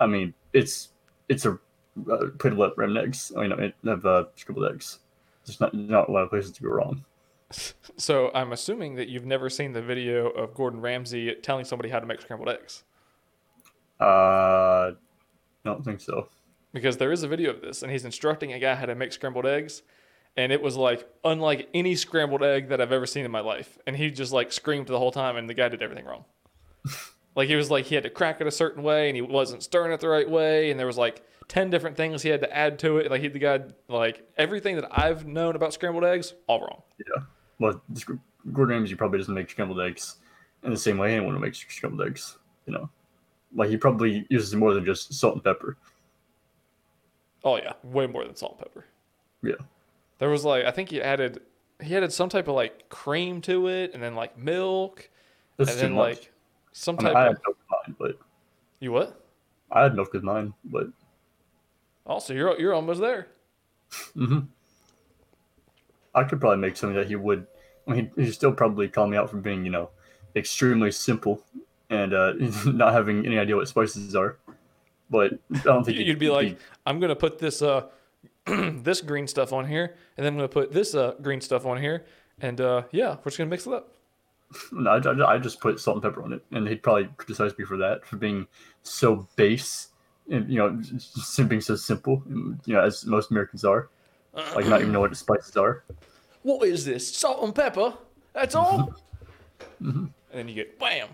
I 0.00 0.06
mean, 0.06 0.34
it's 0.52 0.90
it's 1.28 1.46
a 1.46 1.58
uh, 2.10 2.26
put 2.38 2.58
up 2.58 2.78
ram 2.78 2.96
eggs. 2.96 3.32
I 3.36 3.46
mean, 3.46 3.52
it 3.60 3.74
have 3.84 4.06
uh, 4.06 4.24
scrambled 4.36 4.72
eggs. 4.72 4.98
There's 5.44 5.60
not 5.60 5.74
not 5.74 6.08
a 6.08 6.12
lot 6.12 6.22
of 6.22 6.30
places 6.30 6.52
to 6.52 6.62
go 6.62 6.70
wrong. 6.70 7.04
So 7.98 8.30
I'm 8.34 8.52
assuming 8.52 8.94
that 8.96 9.08
you've 9.08 9.26
never 9.26 9.50
seen 9.50 9.72
the 9.72 9.82
video 9.82 10.28
of 10.30 10.54
Gordon 10.54 10.80
Ramsay 10.80 11.34
telling 11.42 11.64
somebody 11.64 11.88
how 11.90 12.00
to 12.00 12.06
make 12.06 12.20
scrambled 12.20 12.48
eggs, 12.48 12.84
Uh, 14.00 14.92
don't 15.64 15.84
think 15.84 16.00
so. 16.00 16.28
because 16.72 16.96
there 16.96 17.12
is 17.12 17.22
a 17.22 17.28
video 17.28 17.50
of 17.50 17.60
this, 17.60 17.82
and 17.82 17.92
he's 17.92 18.04
instructing 18.04 18.52
a 18.52 18.58
guy 18.58 18.74
how 18.74 18.86
to 18.86 18.94
make 18.94 19.12
scrambled 19.12 19.46
eggs, 19.46 19.82
and 20.36 20.50
it 20.50 20.62
was 20.62 20.76
like 20.76 21.06
unlike 21.24 21.68
any 21.74 21.94
scrambled 21.94 22.42
egg 22.42 22.68
that 22.70 22.80
I've 22.80 22.92
ever 22.92 23.06
seen 23.06 23.24
in 23.24 23.30
my 23.30 23.40
life, 23.40 23.78
and 23.86 23.96
he 23.96 24.10
just 24.10 24.32
like 24.32 24.50
screamed 24.52 24.86
the 24.88 24.98
whole 24.98 25.12
time, 25.12 25.36
and 25.36 25.48
the 25.48 25.54
guy 25.54 25.68
did 25.68 25.82
everything 25.82 26.04
wrong. 26.06 26.24
Like 27.34 27.48
he 27.48 27.56
was 27.56 27.70
like 27.70 27.86
he 27.86 27.94
had 27.94 28.04
to 28.04 28.10
crack 28.10 28.42
it 28.42 28.46
a 28.46 28.50
certain 28.50 28.82
way, 28.82 29.08
and 29.08 29.16
he 29.16 29.22
wasn't 29.22 29.62
stirring 29.62 29.90
it 29.90 30.00
the 30.00 30.08
right 30.08 30.28
way, 30.28 30.70
and 30.70 30.78
there 30.78 30.86
was 30.86 30.98
like 30.98 31.22
ten 31.48 31.70
different 31.70 31.96
things 31.96 32.20
he 32.20 32.28
had 32.28 32.42
to 32.42 32.54
add 32.54 32.78
to 32.80 32.98
it. 32.98 33.10
Like 33.10 33.22
he 33.22 33.28
the 33.28 33.38
guy 33.38 33.60
like 33.88 34.22
everything 34.36 34.76
that 34.76 34.86
I've 34.90 35.26
known 35.26 35.56
about 35.56 35.72
scrambled 35.72 36.04
eggs, 36.04 36.34
all 36.46 36.60
wrong. 36.60 36.82
Yeah. 36.98 37.22
Well, 37.62 37.80
this 37.88 38.04
Gordon 38.52 38.76
Ramsay 38.76 38.96
probably 38.96 39.18
doesn't 39.20 39.34
make 39.34 39.48
scrambled 39.50 39.80
eggs 39.80 40.16
in 40.64 40.70
the 40.70 40.76
same 40.76 40.98
way 40.98 41.14
anyone 41.14 41.34
would 41.34 41.42
make 41.42 41.54
scrambled 41.54 42.06
eggs. 42.06 42.36
You 42.66 42.72
know, 42.74 42.90
like 43.54 43.70
he 43.70 43.76
probably 43.76 44.26
uses 44.30 44.54
more 44.54 44.74
than 44.74 44.84
just 44.84 45.14
salt 45.14 45.34
and 45.34 45.44
pepper. 45.44 45.76
Oh 47.44 47.56
yeah, 47.56 47.72
way 47.82 48.06
more 48.06 48.24
than 48.24 48.34
salt 48.36 48.52
and 48.58 48.60
pepper. 48.60 48.84
Yeah, 49.42 49.64
There 50.18 50.28
was 50.28 50.44
like 50.44 50.64
I 50.64 50.70
think 50.70 50.90
he 50.90 51.00
added 51.02 51.40
he 51.80 51.96
added 51.96 52.12
some 52.12 52.28
type 52.28 52.46
of 52.48 52.54
like 52.54 52.88
cream 52.88 53.40
to 53.42 53.68
it, 53.68 53.92
and 53.94 54.02
then 54.02 54.14
like 54.14 54.38
milk, 54.38 55.08
that's 55.56 55.70
and 55.70 55.80
too 55.80 55.86
then 55.86 55.94
much. 55.94 56.16
like 56.18 56.32
some 56.72 56.96
I, 57.00 57.02
mean, 57.02 57.12
type 57.12 57.16
I 57.16 57.20
of 57.22 57.26
had 57.28 57.42
milk 57.44 57.56
with 57.58 57.68
mine, 57.70 57.96
but 57.98 58.18
you 58.80 58.92
what? 58.92 59.20
I 59.72 59.82
had 59.82 59.94
milk 59.96 60.12
with 60.12 60.22
mine, 60.22 60.52
but 60.64 60.86
Also, 62.06 62.34
you're 62.34 62.58
you're 62.60 62.74
almost 62.74 63.00
there. 63.00 63.26
mm-hmm. 64.16 64.40
I 66.14 66.24
could 66.24 66.40
probably 66.40 66.58
make 66.58 66.76
something 66.76 66.96
that 66.96 67.08
he 67.08 67.16
would. 67.16 67.46
I 67.86 67.94
mean, 67.94 68.10
he'd 68.16 68.32
still 68.32 68.52
probably 68.52 68.88
call 68.88 69.06
me 69.06 69.16
out 69.16 69.30
for 69.30 69.38
being, 69.38 69.64
you 69.64 69.70
know, 69.70 69.90
extremely 70.36 70.92
simple 70.92 71.42
and 71.90 72.14
uh, 72.14 72.32
not 72.66 72.92
having 72.92 73.26
any 73.26 73.38
idea 73.38 73.56
what 73.56 73.68
spices 73.68 74.16
are. 74.16 74.38
But 75.10 75.34
I 75.54 75.58
don't 75.58 75.84
think 75.84 75.98
You'd 75.98 76.18
be 76.18 76.30
like, 76.30 76.58
I'm 76.86 76.98
gonna 76.98 77.14
put 77.14 77.38
this 77.38 77.60
uh 77.60 77.88
this 78.46 79.02
green 79.02 79.26
stuff 79.26 79.52
on 79.52 79.66
here, 79.66 79.94
and 80.16 80.24
then 80.24 80.32
I'm 80.32 80.38
gonna 80.38 80.48
put 80.48 80.72
this 80.72 80.94
uh 80.94 81.14
green 81.20 81.42
stuff 81.42 81.66
on 81.66 81.78
here, 81.80 82.06
and 82.40 82.58
uh 82.60 82.84
yeah, 82.92 83.16
we're 83.16 83.24
just 83.24 83.36
gonna 83.36 83.50
mix 83.50 83.66
it 83.66 83.74
up. 83.74 83.92
no, 84.72 84.90
I, 84.90 84.96
I, 84.96 85.34
I 85.34 85.38
just 85.38 85.60
put 85.60 85.78
salt 85.80 85.96
and 85.96 86.02
pepper 86.02 86.22
on 86.22 86.32
it, 86.32 86.42
and 86.50 86.66
he'd 86.66 86.82
probably 86.82 87.10
criticize 87.18 87.56
me 87.58 87.66
for 87.66 87.76
that 87.76 88.06
for 88.06 88.16
being 88.16 88.46
so 88.82 89.28
base 89.36 89.88
and 90.30 90.48
you 90.48 90.58
know 90.58 90.70
just 90.80 91.48
being 91.48 91.60
so 91.60 91.76
simple, 91.76 92.22
you 92.64 92.74
know, 92.74 92.80
as 92.80 93.04
most 93.04 93.30
Americans 93.30 93.66
are, 93.66 93.90
like 94.54 94.66
not 94.66 94.80
even 94.80 94.92
know 94.92 95.00
what 95.00 95.10
the 95.10 95.16
spices 95.16 95.56
are. 95.58 95.84
What 96.42 96.66
is 96.66 96.84
this? 96.84 97.14
Salt 97.14 97.42
and 97.44 97.54
pepper? 97.54 97.94
That's 98.32 98.54
all. 98.54 98.94
And 99.80 100.12
then 100.32 100.48
you 100.48 100.54
get 100.54 100.80
wham. 100.80 101.08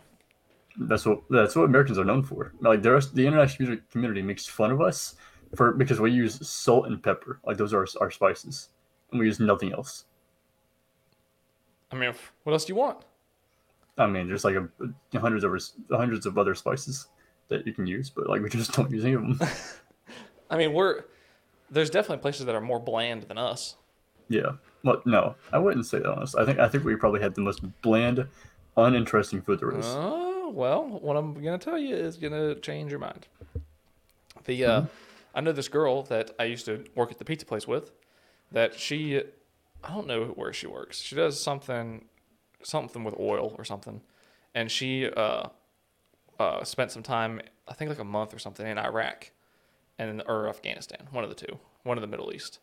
That's 0.79 1.05
what 1.05 1.23
that's 1.29 1.57
what 1.57 1.64
Americans 1.64 1.99
are 1.99 2.05
known 2.05 2.23
for. 2.23 2.53
Like 2.61 2.83
the 2.83 2.93
rest, 2.93 3.14
the 3.14 3.27
international 3.27 3.69
music 3.69 3.91
community 3.91 4.23
makes 4.23 4.47
fun 4.47 4.71
of 4.71 4.81
us 4.81 5.17
for 5.57 5.73
because 5.73 6.01
we 6.01 6.12
use 6.12 6.47
salt 6.47 6.87
and 6.87 7.03
pepper. 7.03 7.41
Like 7.45 7.57
those 7.57 7.73
are 7.75 7.81
our, 7.81 7.87
our 8.01 8.11
spices, 8.12 8.69
and 9.11 9.19
we 9.19 9.27
use 9.27 9.41
nothing 9.41 9.73
else. 9.73 10.05
I 11.91 11.97
mean, 11.97 12.14
what 12.45 12.53
else 12.53 12.64
do 12.64 12.73
you 12.73 12.77
want? 12.77 13.05
I 13.97 14.07
mean, 14.07 14.29
there's 14.29 14.45
like 14.45 14.55
a, 14.55 15.19
hundreds 15.19 15.43
of 15.43 15.53
hundreds 15.91 16.27
of 16.27 16.38
other 16.38 16.55
spices 16.55 17.09
that 17.49 17.67
you 17.67 17.73
can 17.73 17.87
use, 17.87 18.11
but 18.11 18.29
like 18.29 18.41
we 18.41 18.49
just 18.49 18.73
don't 18.73 18.91
use 18.91 19.05
any 19.05 19.14
of 19.14 19.23
them. 19.23 19.41
I 20.51 20.57
mean, 20.57 20.73
we're 20.73 21.05
there's 21.71 21.91
definitely 21.91 22.23
places 22.23 22.47
that 22.47 22.55
are 22.55 22.61
more 22.61 22.79
bland 22.79 23.25
than 23.25 23.37
us. 23.38 23.75
Yeah. 24.29 24.53
Well, 24.85 25.03
no, 25.05 25.35
I 25.53 25.59
wouldn't 25.59 25.87
say 25.87 25.99
that. 25.99 26.11
Honest. 26.11 26.37
I 26.37 26.45
think 26.45 26.59
I 26.59 26.69
think 26.69 26.85
we 26.85 26.97
probably 26.97 27.21
had 27.21 27.35
the 27.35 27.41
most 27.41 27.61
bland, 27.83 28.27
uninteresting 28.77 29.43
food 29.43 29.61
there 29.61 29.77
is. 29.77 29.87
Oh 29.87 30.51
well, 30.51 30.85
what 30.87 31.17
I'm 31.17 31.35
gonna 31.35 31.59
tell 31.59 31.79
you 31.79 31.95
is 31.95 32.17
gonna 32.17 32.55
change 32.57 32.91
your 32.91 33.01
mind. 33.01 33.27
The 34.45 34.64
uh, 34.64 34.83
I 35.35 35.41
know 35.41 35.53
this 35.53 35.69
girl 35.69 36.03
that 36.05 36.31
I 36.38 36.45
used 36.45 36.67
to 36.67 36.85
work 36.95 37.11
at 37.11 37.19
the 37.19 37.25
pizza 37.25 37.47
place 37.47 37.67
with. 37.67 37.93
That 38.51 38.79
she, 38.79 39.23
I 39.85 39.95
don't 39.95 40.07
know 40.07 40.27
where 40.29 40.55
she 40.55 40.67
works. 40.67 41.01
She 41.01 41.14
does 41.14 41.38
something, 41.38 42.07
something 42.62 43.05
with 43.05 43.14
oil 43.21 43.55
or 43.59 43.64
something, 43.64 44.01
and 44.55 44.71
she 44.71 45.07
uh, 45.07 45.49
uh, 46.38 46.64
spent 46.64 46.91
some 46.91 47.03
time, 47.03 47.43
I 47.67 47.75
think 47.75 47.91
like 47.91 47.99
a 47.99 48.05
month 48.05 48.33
or 48.33 48.38
something 48.38 48.67
in 48.67 48.79
Iraq, 48.79 49.33
and 49.99 50.23
or 50.27 50.49
Afghanistan, 50.49 51.09
one 51.11 51.25
of 51.25 51.31
the 51.31 51.37
two, 51.37 51.59
one 51.83 51.99
of 51.99 52.03
the 52.03 52.09
Middle 52.09 52.33
East, 52.33 52.59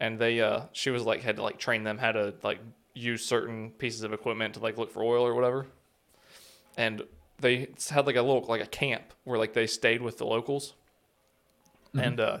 and 0.00 0.18
they 0.18 0.40
uh, 0.40 0.62
she 0.72 0.90
was 0.90 1.04
like 1.04 1.22
had 1.22 1.36
to 1.36 1.42
like 1.42 1.58
train 1.58 1.84
them 1.84 1.98
how 1.98 2.12
to 2.12 2.34
like 2.42 2.58
use 2.94 3.24
certain 3.24 3.70
pieces 3.70 4.02
of 4.02 4.12
equipment 4.12 4.54
to 4.54 4.60
like 4.60 4.78
look 4.78 4.90
for 4.90 5.04
oil 5.04 5.24
or 5.24 5.34
whatever. 5.34 5.66
And 6.76 7.02
they 7.38 7.68
had 7.90 8.06
like 8.06 8.16
a 8.16 8.22
little 8.22 8.44
like 8.48 8.62
a 8.62 8.66
camp 8.66 9.12
where 9.24 9.38
like 9.38 9.52
they 9.52 9.66
stayed 9.66 10.02
with 10.02 10.18
the 10.18 10.26
locals. 10.26 10.74
And 11.94 12.18
uh 12.20 12.38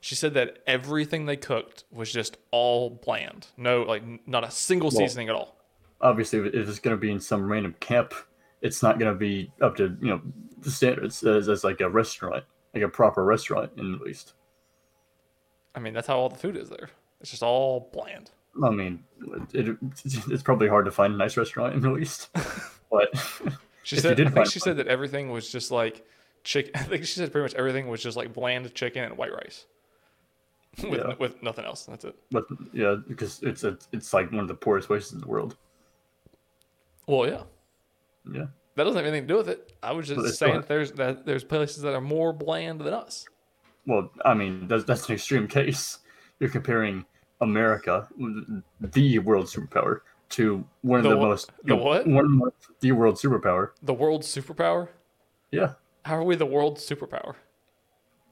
she 0.00 0.14
said 0.14 0.34
that 0.34 0.58
everything 0.66 1.26
they 1.26 1.36
cooked 1.36 1.84
was 1.92 2.12
just 2.12 2.36
all 2.50 2.90
bland. 2.90 3.48
No 3.56 3.82
like 3.82 4.02
not 4.26 4.44
a 4.44 4.50
single 4.50 4.90
Well- 4.90 4.98
seasoning 4.98 5.28
at 5.28 5.34
all. 5.34 5.56
Obviously, 6.00 6.40
if 6.40 6.68
it's 6.68 6.80
going 6.80 6.96
to 6.96 7.00
be 7.00 7.12
in 7.12 7.20
some 7.20 7.48
random 7.48 7.76
camp, 7.78 8.12
it's 8.60 8.82
not 8.82 8.98
going 8.98 9.12
to 9.12 9.16
be 9.16 9.52
up 9.60 9.76
to 9.76 9.96
you 10.00 10.08
know 10.08 10.20
the 10.58 10.70
standards 10.70 11.22
as, 11.22 11.48
as 11.48 11.62
like 11.62 11.80
a 11.80 11.88
restaurant, 11.88 12.42
like 12.74 12.82
a 12.82 12.88
proper 12.88 13.24
restaurant 13.24 13.70
in 13.76 13.84
the 13.84 13.90
Middle 13.90 14.08
East. 14.08 14.32
I 15.74 15.80
mean 15.80 15.94
that's 15.94 16.06
how 16.06 16.18
all 16.18 16.28
the 16.28 16.38
food 16.38 16.56
is 16.56 16.68
there. 16.68 16.90
It's 17.20 17.30
just 17.30 17.42
all 17.42 17.88
bland. 17.92 18.30
I 18.64 18.70
mean, 18.70 19.04
it, 19.54 19.76
it's 20.04 20.42
probably 20.42 20.68
hard 20.68 20.84
to 20.86 20.90
find 20.90 21.14
a 21.14 21.16
nice 21.16 21.36
restaurant 21.36 21.74
in 21.74 21.80
the 21.80 21.88
Middle 21.88 22.02
East, 22.02 22.28
but 22.90 23.08
she 23.84 23.96
said 23.96 24.20
i 24.20 24.28
think 24.28 24.46
she 24.50 24.58
one. 24.58 24.64
said 24.64 24.76
that 24.78 24.88
everything 24.88 25.30
was 25.30 25.50
just 25.50 25.70
like 25.70 26.04
chicken 26.44 26.72
i 26.76 26.82
think 26.82 27.04
she 27.04 27.14
said 27.14 27.30
pretty 27.32 27.44
much 27.44 27.54
everything 27.54 27.88
was 27.88 28.02
just 28.02 28.16
like 28.16 28.32
bland 28.32 28.72
chicken 28.74 29.04
and 29.04 29.16
white 29.16 29.32
rice. 29.32 29.66
With, 30.82 31.00
Yeah. 31.00 31.14
with 31.18 31.42
nothing 31.42 31.64
else 31.66 31.84
that's 31.84 32.04
it. 32.04 32.14
But 32.30 32.44
yeah, 32.72 32.96
because 33.06 33.42
it's 33.42 33.62
a, 33.62 33.76
it's 33.92 34.12
like 34.14 34.30
one 34.32 34.40
of 34.40 34.48
the 34.48 34.54
poorest 34.54 34.88
places 34.88 35.12
in 35.12 35.20
the 35.20 35.26
world. 35.28 35.56
well 37.06 37.26
yeah. 37.28 37.42
Yeah, 38.32 38.46
that 38.76 38.84
doesn't 38.84 38.96
have 38.96 39.04
anything 39.06 39.26
to 39.26 39.34
do 39.34 39.36
with 39.38 39.48
it. 39.48 39.72
I 39.82 39.92
was 39.92 40.06
just 40.08 40.38
saying 40.38 40.64
there's 40.68 40.92
that 40.92 41.26
there's 41.26 41.42
places 41.44 41.82
that 41.82 41.94
are 41.94 42.00
more 42.00 42.32
bland 42.32 42.80
than 42.80 42.94
us 42.94 43.26
well, 43.86 44.10
I 44.24 44.34
mean 44.34 44.68
that's 44.68 44.84
that's 44.84 45.08
an 45.08 45.14
extreme 45.14 45.46
case. 45.48 45.98
You're 46.40 46.50
comparing 46.50 47.04
America, 47.40 48.08
the 48.80 49.18
world 49.20 49.46
superpower, 49.46 50.00
to 50.30 50.64
one 50.82 50.98
of 51.00 51.04
The 51.04 51.10
the, 51.10 51.16
wha- 51.16 51.26
most 51.28 51.50
the 51.64 51.76
what? 51.76 52.06
One 52.06 52.42
of 52.46 52.52
the 52.80 52.92
world 52.92 53.16
superpower. 53.16 53.70
the 53.82 53.94
world 53.94 54.22
superpower 54.22 54.88
Yeah, 55.50 55.74
How 56.04 56.16
are 56.16 56.24
we 56.24 56.36
the 56.36 56.46
world 56.46 56.78
superpower? 56.78 57.34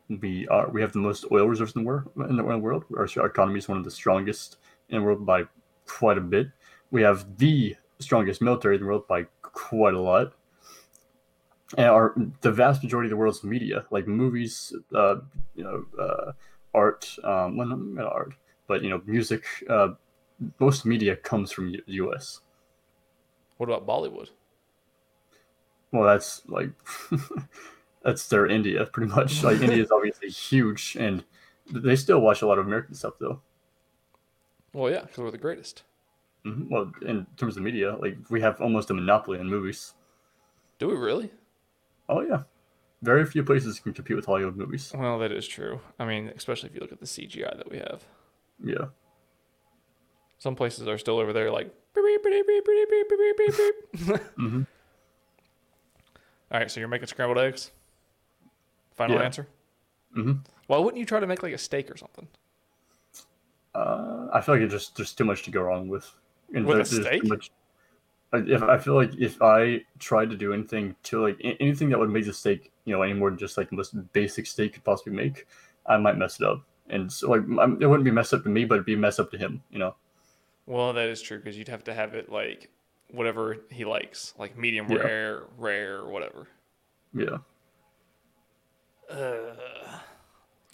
we 0.08 0.46
are. 0.48 0.68
We 0.70 0.80
have 0.80 0.92
the 0.92 0.98
most 0.98 1.24
oil 1.30 1.46
reserves 1.46 1.76
in 1.76 1.82
the 1.82 1.86
world. 1.86 2.10
In 2.28 2.36
the 2.36 2.42
world, 2.42 2.84
our, 2.96 3.08
our 3.16 3.26
economy 3.26 3.58
is 3.58 3.68
one 3.68 3.78
of 3.78 3.84
the 3.84 3.90
strongest 3.90 4.56
in 4.88 4.98
the 4.98 5.04
world 5.04 5.24
by 5.24 5.44
quite 5.86 6.18
a 6.18 6.20
bit. 6.20 6.48
We 6.90 7.02
have 7.02 7.36
the 7.38 7.76
strongest 8.00 8.42
military 8.42 8.74
in 8.76 8.80
the 8.82 8.86
world 8.88 9.06
by 9.06 9.26
quite 9.42 9.94
a 9.94 10.00
lot. 10.00 10.32
And 11.76 11.86
our 11.86 12.14
the 12.40 12.50
vast 12.50 12.82
majority 12.82 13.06
of 13.06 13.10
the 13.10 13.16
world's 13.16 13.44
media, 13.44 13.84
like 13.90 14.06
movies, 14.08 14.72
uh, 14.94 15.16
you 15.54 15.62
know, 15.62 15.84
uh, 15.98 16.32
art, 16.74 17.08
um, 17.22 17.56
well, 17.56 17.68
not 17.68 18.12
art, 18.12 18.34
but 18.66 18.82
you 18.82 18.90
know, 18.90 19.02
music. 19.06 19.44
Uh, 19.68 19.90
most 20.58 20.84
media 20.84 21.16
comes 21.16 21.52
from 21.52 21.72
the 21.72 21.82
U.S. 21.86 22.40
What 23.58 23.68
about 23.68 23.86
Bollywood? 23.86 24.30
Well, 25.92 26.04
that's 26.04 26.42
like 26.48 26.70
that's 28.02 28.28
their 28.28 28.46
India, 28.46 28.86
pretty 28.86 29.12
much. 29.12 29.42
Like 29.44 29.60
India 29.60 29.82
is 29.82 29.90
obviously 29.90 30.28
huge, 30.28 30.96
and 30.98 31.24
they 31.70 31.96
still 31.96 32.20
watch 32.20 32.42
a 32.42 32.46
lot 32.46 32.58
of 32.58 32.66
American 32.66 32.94
stuff, 32.94 33.14
though. 33.20 33.40
Well, 34.72 34.90
yeah, 34.90 35.02
because 35.02 35.18
we're 35.18 35.30
the 35.30 35.38
greatest. 35.38 35.82
Mhm. 36.46 36.68
Well, 36.70 36.92
in 37.02 37.26
terms 37.36 37.56
of 37.56 37.62
media, 37.62 37.96
like 37.96 38.16
we 38.30 38.40
have 38.40 38.60
almost 38.60 38.90
a 38.90 38.94
monopoly 38.94 39.38
on 39.38 39.46
movies. 39.48 39.94
Do 40.78 40.88
we 40.88 40.94
really? 40.96 41.30
Oh 42.10 42.22
yeah, 42.22 42.42
very 43.02 43.24
few 43.24 43.44
places 43.44 43.78
can 43.78 43.94
compete 43.94 44.16
with 44.16 44.26
Hollywood 44.26 44.56
movies. 44.56 44.92
Well, 44.94 45.18
that 45.20 45.30
is 45.30 45.46
true. 45.46 45.80
I 45.98 46.04
mean, 46.04 46.32
especially 46.36 46.68
if 46.70 46.74
you 46.74 46.80
look 46.80 46.92
at 46.92 46.98
the 46.98 47.06
CGI 47.06 47.56
that 47.56 47.70
we 47.70 47.78
have. 47.78 48.04
Yeah. 48.62 48.86
Some 50.38 50.56
places 50.56 50.88
are 50.88 50.98
still 50.98 51.18
over 51.18 51.32
there, 51.32 51.50
like. 51.50 51.72
All 56.52 56.58
right, 56.58 56.70
so 56.70 56.80
you're 56.80 56.88
making 56.88 57.06
scrambled 57.06 57.38
eggs. 57.38 57.70
Final 58.94 59.16
yeah. 59.16 59.22
answer. 59.22 59.46
Mm-hmm. 60.16 60.32
Why 60.66 60.78
wouldn't 60.78 60.98
you 60.98 61.06
try 61.06 61.20
to 61.20 61.26
make 61.26 61.42
like 61.42 61.52
a 61.52 61.58
steak 61.58 61.90
or 61.90 61.96
something? 61.96 62.26
Uh, 63.74 64.26
I 64.32 64.40
feel 64.40 64.56
like 64.56 64.62
it 64.62 64.68
just 64.68 64.96
there's 64.96 65.14
too 65.14 65.24
much 65.24 65.44
to 65.44 65.50
go 65.50 65.62
wrong 65.62 65.88
with. 65.88 66.10
With 66.52 66.80
a 66.80 66.84
steak? 66.84 67.24
Much, 67.24 67.50
if 68.32 68.62
I 68.62 68.78
feel 68.78 68.94
like 68.94 69.14
if 69.18 69.42
I 69.42 69.84
tried 69.98 70.30
to 70.30 70.36
do 70.36 70.52
anything 70.52 70.94
to 71.04 71.20
like 71.22 71.36
anything 71.42 71.90
that 71.90 71.98
would 71.98 72.10
make 72.10 72.26
the 72.26 72.32
steak, 72.32 72.72
you 72.84 72.94
know, 72.94 73.02
any 73.02 73.14
more 73.14 73.30
than 73.30 73.38
just 73.38 73.56
like 73.56 73.70
the 73.70 73.76
most 73.76 73.94
basic 74.12 74.46
steak 74.46 74.74
could 74.74 74.84
possibly 74.84 75.12
make, 75.12 75.46
I 75.86 75.96
might 75.96 76.16
mess 76.16 76.40
it 76.40 76.46
up. 76.46 76.62
And 76.88 77.12
so 77.12 77.30
like 77.30 77.42
it 77.80 77.86
wouldn't 77.86 78.04
be 78.04 78.10
messed 78.12 78.32
up 78.34 78.44
to 78.44 78.48
me, 78.48 78.64
but 78.64 78.74
it'd 78.76 78.86
be 78.86 78.96
messed 78.96 79.20
up 79.20 79.30
to 79.32 79.38
him. 79.38 79.62
You 79.70 79.80
know. 79.80 79.94
Well, 80.66 80.92
that 80.94 81.08
is 81.08 81.20
true 81.20 81.38
because 81.38 81.58
you'd 81.58 81.68
have 81.68 81.84
to 81.84 81.94
have 81.94 82.14
it 82.14 82.30
like 82.30 82.70
whatever 83.10 83.58
he 83.70 83.84
likes, 83.84 84.32
like 84.38 84.56
medium 84.56 84.88
Yeah. 84.88 84.98
rare, 84.98 85.42
rare, 85.58 86.04
whatever. 86.06 86.48
Yeah. 87.12 87.38
Uh, 89.08 89.98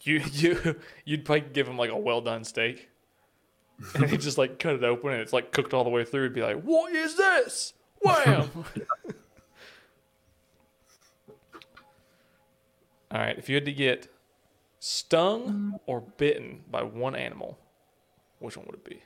You 0.03 0.21
you 0.33 0.81
you'd 1.05 1.25
probably 1.25 1.49
give 1.53 1.69
him 1.69 1.77
like 1.79 1.91
a 1.91 1.97
well 1.99 2.21
done 2.21 2.45
steak, 2.45 2.89
and 3.95 4.07
he'd 4.11 4.21
just 4.21 4.39
like 4.39 4.59
cut 4.59 4.75
it 4.75 4.85
open 4.85 5.13
and 5.13 5.21
it's 5.21 5.33
like 5.33 5.53
cooked 5.53 5.75
all 5.75 5.85
the 5.85 5.91
way 5.91 6.05
through. 6.05 6.25
He'd 6.25 6.33
be 6.35 6.43
like, 6.43 6.63
"What 6.63 6.93
is 6.95 7.17
this? 7.17 7.75
Wham!" 8.03 8.51
all 13.11 13.21
right, 13.21 13.39
if 13.39 13.49
you 13.49 13.55
had 13.55 13.65
to 13.67 13.73
get 13.73 14.09
stung 14.79 15.79
or 15.87 16.01
bitten 16.01 16.63
by 16.71 16.83
one 16.83 17.15
animal, 17.15 17.59
which 18.39 18.57
one 18.57 18.67
would 18.67 18.77
it 18.77 18.85
be? 18.85 19.03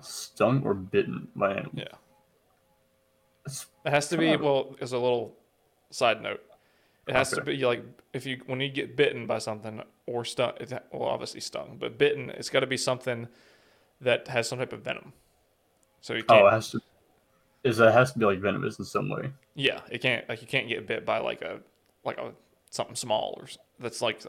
Stung 0.00 0.62
or 0.64 0.74
bitten 0.74 1.28
by 1.36 1.50
animal. 1.52 1.72
Yeah. 1.74 1.84
It's- 3.44 3.66
It 3.84 3.90
has 3.90 4.08
to 4.08 4.16
be 4.18 4.26
Kinda- 4.26 4.44
well. 4.44 4.76
As 4.80 4.92
a 4.92 4.98
little 4.98 5.36
side 5.90 6.22
note, 6.22 6.42
it 7.06 7.14
has 7.14 7.30
to 7.30 7.42
be 7.42 7.56
like 7.64 7.82
if 8.12 8.24
you 8.26 8.40
when 8.46 8.60
you 8.60 8.68
get 8.68 8.96
bitten 8.96 9.26
by 9.26 9.38
something 9.38 9.82
or 10.06 10.24
stung. 10.24 10.52
It, 10.60 10.70
well, 10.92 11.08
obviously 11.08 11.40
stung, 11.40 11.76
but 11.78 11.98
bitten. 11.98 12.30
It's 12.30 12.50
got 12.50 12.60
to 12.60 12.66
be 12.66 12.76
something 12.76 13.28
that 14.00 14.28
has 14.28 14.48
some 14.48 14.58
type 14.58 14.72
of 14.72 14.82
venom. 14.82 15.12
So 16.00 16.14
you 16.14 16.22
can't. 16.24 16.42
Oh, 16.42 16.46
it 16.46 16.52
has 16.52 16.70
to. 16.70 16.80
Is 17.64 17.78
it 17.78 17.92
has 17.92 18.12
to 18.12 18.18
be 18.18 18.24
like 18.24 18.38
venomous 18.40 18.78
in 18.78 18.84
some 18.84 19.08
way? 19.10 19.30
yeah, 19.54 19.80
it 19.90 20.00
can't. 20.00 20.26
Like 20.28 20.40
you 20.40 20.46
can't 20.48 20.68
get 20.68 20.86
bit 20.86 21.04
by 21.04 21.18
like 21.18 21.42
a 21.42 21.60
like 22.04 22.18
a 22.18 22.32
something 22.70 22.96
small 22.96 23.34
or 23.38 23.46
that's 23.78 24.00
like 24.00 24.22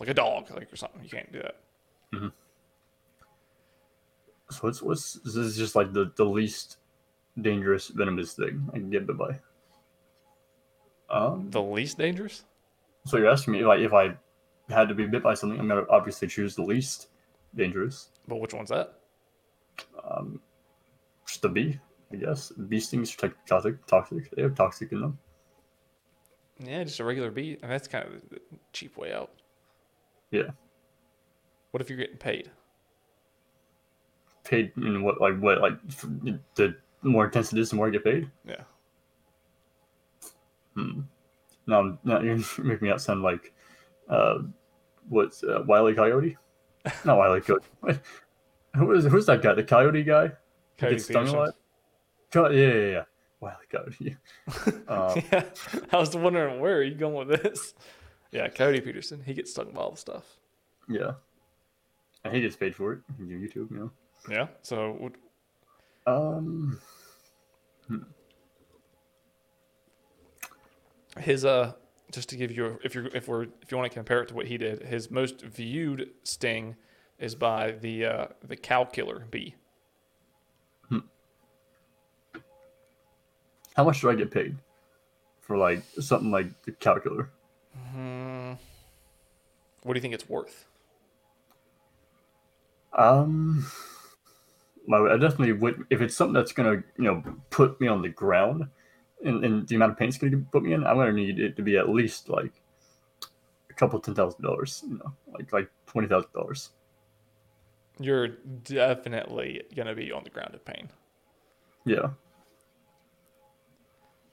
like 0.00 0.08
a 0.08 0.14
dog 0.14 0.50
like 0.50 0.72
or 0.72 0.76
something. 0.76 1.02
You 1.04 1.10
can't 1.10 1.30
do 1.32 1.40
that. 1.42 1.56
So 4.50 4.58
what's 4.62 4.82
what's 4.82 5.14
this 5.24 5.36
is 5.36 5.56
just 5.56 5.74
like 5.74 5.92
the 5.92 6.12
the 6.16 6.24
least 6.24 6.78
dangerous 7.40 7.88
venomous 7.88 8.34
thing 8.34 8.68
I 8.72 8.78
can 8.78 8.90
get 8.90 9.06
bit 9.06 9.16
by. 9.18 9.40
Um, 11.10 11.50
The 11.50 11.62
least 11.62 11.98
dangerous. 11.98 12.44
so 13.06 13.16
you're 13.18 13.28
asking 13.30 13.52
me 13.54 13.64
like 13.64 13.80
if 13.80 13.92
I 13.92 14.14
had 14.68 14.88
to 14.88 14.94
be 14.94 15.06
bit 15.06 15.22
by 15.22 15.34
something, 15.34 15.58
I'm 15.58 15.68
gonna 15.68 15.84
obviously 15.90 16.28
choose 16.28 16.54
the 16.56 16.62
least 16.62 17.08
dangerous. 17.54 18.08
But 18.28 18.36
which 18.36 18.54
one's 18.54 18.70
that? 18.70 18.94
Um, 20.08 20.40
just 21.26 21.42
the 21.42 21.48
bee, 21.48 21.78
I 22.12 22.16
guess. 22.16 22.50
Bee 22.50 22.80
stings 22.80 23.14
are 23.22 23.32
toxic. 23.46 23.86
Toxic. 23.86 24.30
They 24.30 24.42
have 24.42 24.54
toxic 24.54 24.92
in 24.92 25.00
them. 25.00 25.18
Yeah, 26.58 26.84
just 26.84 27.00
a 27.00 27.04
regular 27.04 27.30
bee. 27.30 27.58
I 27.62 27.66
mean, 27.66 27.70
that's 27.70 27.88
kind 27.88 28.06
of 28.06 28.28
the 28.30 28.40
cheap 28.72 28.96
way 28.96 29.12
out. 29.12 29.30
Yeah. 30.30 30.50
What 31.72 31.80
if 31.80 31.88
you're 31.88 31.98
getting 31.98 32.16
paid? 32.16 32.50
Paid 34.44 34.72
in 34.76 35.02
what 35.02 35.20
like 35.20 35.38
what 35.40 35.60
like 35.60 35.74
the 36.54 36.76
more 37.02 37.24
intense 37.24 37.52
it 37.52 37.58
is, 37.58 37.70
the 37.70 37.76
more 37.76 37.88
I 37.88 37.90
get 37.90 38.04
paid. 38.04 38.30
Yeah. 38.46 38.62
Hmm. 40.74 41.00
Now, 41.66 41.98
now 42.04 42.20
you're 42.20 42.36
making 42.58 42.86
me 42.86 42.90
out 42.90 43.00
sound 43.00 43.22
like, 43.22 43.52
uh, 44.08 44.38
what's 45.08 45.42
uh, 45.42 45.62
Wiley 45.66 45.94
Coyote? 45.94 46.36
Not 47.04 47.18
Wiley 47.18 47.40
Coyote. 47.40 47.64
What? 48.74 48.78
Who 48.86 48.92
is 48.92 49.04
who's 49.06 49.26
that 49.26 49.42
guy? 49.42 49.54
The 49.54 49.62
Coyote 49.64 50.02
guy? 50.02 50.32
Coyote 50.78 50.94
gets 50.96 51.04
stung 51.04 51.22
a 51.22 51.24
Peterson. 51.26 51.38
lot? 51.38 51.54
Co- 52.32 52.50
yeah, 52.50 52.72
yeah, 52.74 52.90
yeah. 52.90 53.02
Wiley 53.40 53.66
Coyote. 53.70 54.16
uh, 54.88 55.20
yeah, 55.32 55.44
I 55.92 55.96
was 55.98 56.16
wondering 56.16 56.60
where 56.60 56.76
are 56.78 56.82
you 56.82 56.94
going 56.94 57.28
with 57.28 57.42
this? 57.42 57.74
Yeah, 58.32 58.48
Coyote 58.48 58.80
Peterson. 58.80 59.22
He 59.24 59.34
gets 59.34 59.50
stung 59.52 59.70
by 59.72 59.80
all 59.80 59.90
the 59.92 59.96
stuff. 59.96 60.24
yeah. 60.88 61.12
And 62.24 62.34
he 62.34 62.40
gets 62.40 62.56
paid 62.56 62.74
for 62.74 62.94
it. 62.94 63.00
on 63.20 63.26
YouTube, 63.26 63.70
you 63.70 63.76
know. 63.76 63.90
Yeah. 64.30 64.46
So 64.62 64.96
would- 64.98 65.18
Um, 66.06 66.80
his 71.18 71.44
uh, 71.44 71.72
just 72.12 72.28
to 72.30 72.36
give 72.36 72.50
you, 72.50 72.66
a, 72.66 72.76
if 72.82 72.94
you're 72.94 73.06
if 73.08 73.28
we're 73.28 73.42
if 73.62 73.70
you 73.70 73.76
want 73.76 73.90
to 73.90 73.94
compare 73.94 74.22
it 74.22 74.28
to 74.28 74.34
what 74.34 74.46
he 74.46 74.56
did, 74.58 74.82
his 74.82 75.10
most 75.10 75.42
viewed 75.42 76.10
sting 76.24 76.76
is 77.18 77.34
by 77.34 77.72
the 77.72 78.04
uh, 78.04 78.26
the 78.42 78.56
cow 78.56 78.84
killer 78.84 79.26
bee. 79.30 79.54
how 83.74 83.84
much 83.84 84.00
do 84.00 84.10
I 84.10 84.14
get 84.14 84.30
paid 84.30 84.56
for 85.40 85.56
like 85.56 85.82
something 86.00 86.30
like 86.30 86.62
the 86.62 86.72
cow 86.72 86.98
killer? 86.98 87.30
Hmm. 87.92 88.52
What 89.82 89.94
do 89.94 89.98
you 89.98 90.00
think 90.00 90.14
it's 90.14 90.28
worth? 90.28 90.66
Um, 92.92 93.66
I 94.92 95.16
definitely 95.16 95.52
would 95.52 95.84
if 95.90 96.00
it's 96.00 96.16
something 96.16 96.34
that's 96.34 96.52
gonna 96.52 96.82
you 96.96 97.04
know 97.04 97.22
put 97.50 97.80
me 97.80 97.88
on 97.88 98.02
the 98.02 98.08
ground, 98.08 98.68
and, 99.24 99.44
and 99.44 99.68
the 99.68 99.74
amount 99.74 99.92
of 99.92 99.98
pain 99.98 100.08
it's 100.08 100.18
gonna 100.18 100.38
put 100.52 100.62
me 100.62 100.72
in, 100.72 100.86
I'm 100.86 100.96
gonna 100.96 101.12
need 101.12 101.40
it 101.40 101.56
to 101.56 101.62
be 101.62 101.76
at 101.76 101.88
least 101.88 102.28
like 102.28 102.52
a 103.68 103.74
couple 103.74 103.98
ten 103.98 104.14
thousand 104.14 104.42
dollars, 104.42 104.84
you 104.88 104.98
know, 104.98 105.12
like 105.32 105.52
like 105.52 105.70
twenty 105.86 106.06
thousand 106.06 106.32
dollars. 106.32 106.70
You're 107.98 108.28
definitely 108.28 109.62
gonna 109.74 109.94
be 109.94 110.10
on 110.10 110.24
the 110.24 110.30
ground 110.30 110.54
of 110.54 110.64
pain 110.64 110.88
Yeah, 111.84 112.10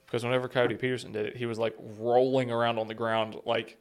because 0.05 0.23
whenever 0.23 0.47
Coyote 0.49 0.75
Peterson 0.75 1.11
did 1.11 1.25
it, 1.27 1.37
he 1.37 1.45
was 1.45 1.57
like 1.59 1.75
rolling 1.97 2.51
around 2.51 2.79
on 2.79 2.87
the 2.87 2.93
ground, 2.93 3.37
like 3.45 3.77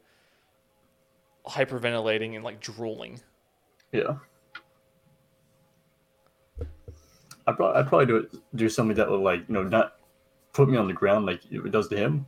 hyperventilating 1.45 2.35
and 2.35 2.43
like 2.43 2.59
drooling. 2.61 3.19
yeah. 3.91 4.15
I'd 7.47 7.55
probably, 7.57 7.79
I'd 7.81 7.87
probably 7.87 8.05
do 8.05 8.15
it 8.17 8.35
do 8.55 8.69
something 8.69 8.95
that 8.97 9.09
would 9.09 9.19
like 9.19 9.39
you 9.47 9.53
know 9.55 9.63
not 9.63 9.95
put 10.53 10.69
me 10.69 10.77
on 10.77 10.87
the 10.87 10.93
ground 10.93 11.25
like 11.25 11.41
it 11.51 11.71
does 11.71 11.87
to 11.89 11.97
him, 11.97 12.27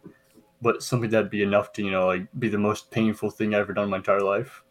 but 0.62 0.82
something 0.82 1.10
that'd 1.10 1.30
be 1.30 1.44
enough 1.44 1.72
to 1.74 1.84
you 1.84 1.92
know 1.92 2.08
like 2.08 2.28
be 2.40 2.50
the 2.50 2.58
most 2.58 2.90
painful 2.90 3.30
thing 3.30 3.54
I've 3.54 3.62
ever 3.62 3.74
done 3.74 3.86
in 3.86 3.90
my 3.92 3.98
entire 3.98 4.22
life. 4.22 4.64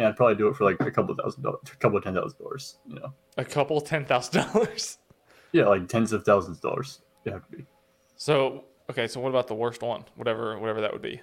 And 0.00 0.08
I'd 0.08 0.16
probably 0.16 0.36
do 0.36 0.48
it 0.48 0.56
for 0.56 0.64
like 0.64 0.80
a 0.80 0.90
couple 0.90 1.14
thousand 1.14 1.42
dollars, 1.42 1.60
a 1.70 1.76
couple 1.76 1.98
of 1.98 2.04
ten 2.04 2.14
thousand 2.14 2.38
dollars, 2.38 2.78
you 2.88 2.94
know. 2.94 3.12
A 3.36 3.44
couple 3.44 3.78
ten 3.82 4.06
thousand 4.06 4.42
dollars. 4.52 4.96
Yeah, 5.52 5.64
like 5.66 5.88
tens 5.88 6.14
of 6.14 6.24
thousands 6.24 6.56
of 6.56 6.62
dollars. 6.62 7.02
It 7.26 7.34
have 7.34 7.46
to 7.50 7.56
be. 7.58 7.66
So 8.16 8.64
okay, 8.88 9.06
so 9.06 9.20
what 9.20 9.28
about 9.28 9.46
the 9.46 9.54
worst 9.54 9.82
one? 9.82 10.06
Whatever, 10.16 10.58
whatever 10.58 10.80
that 10.80 10.90
would 10.90 11.02
be. 11.02 11.20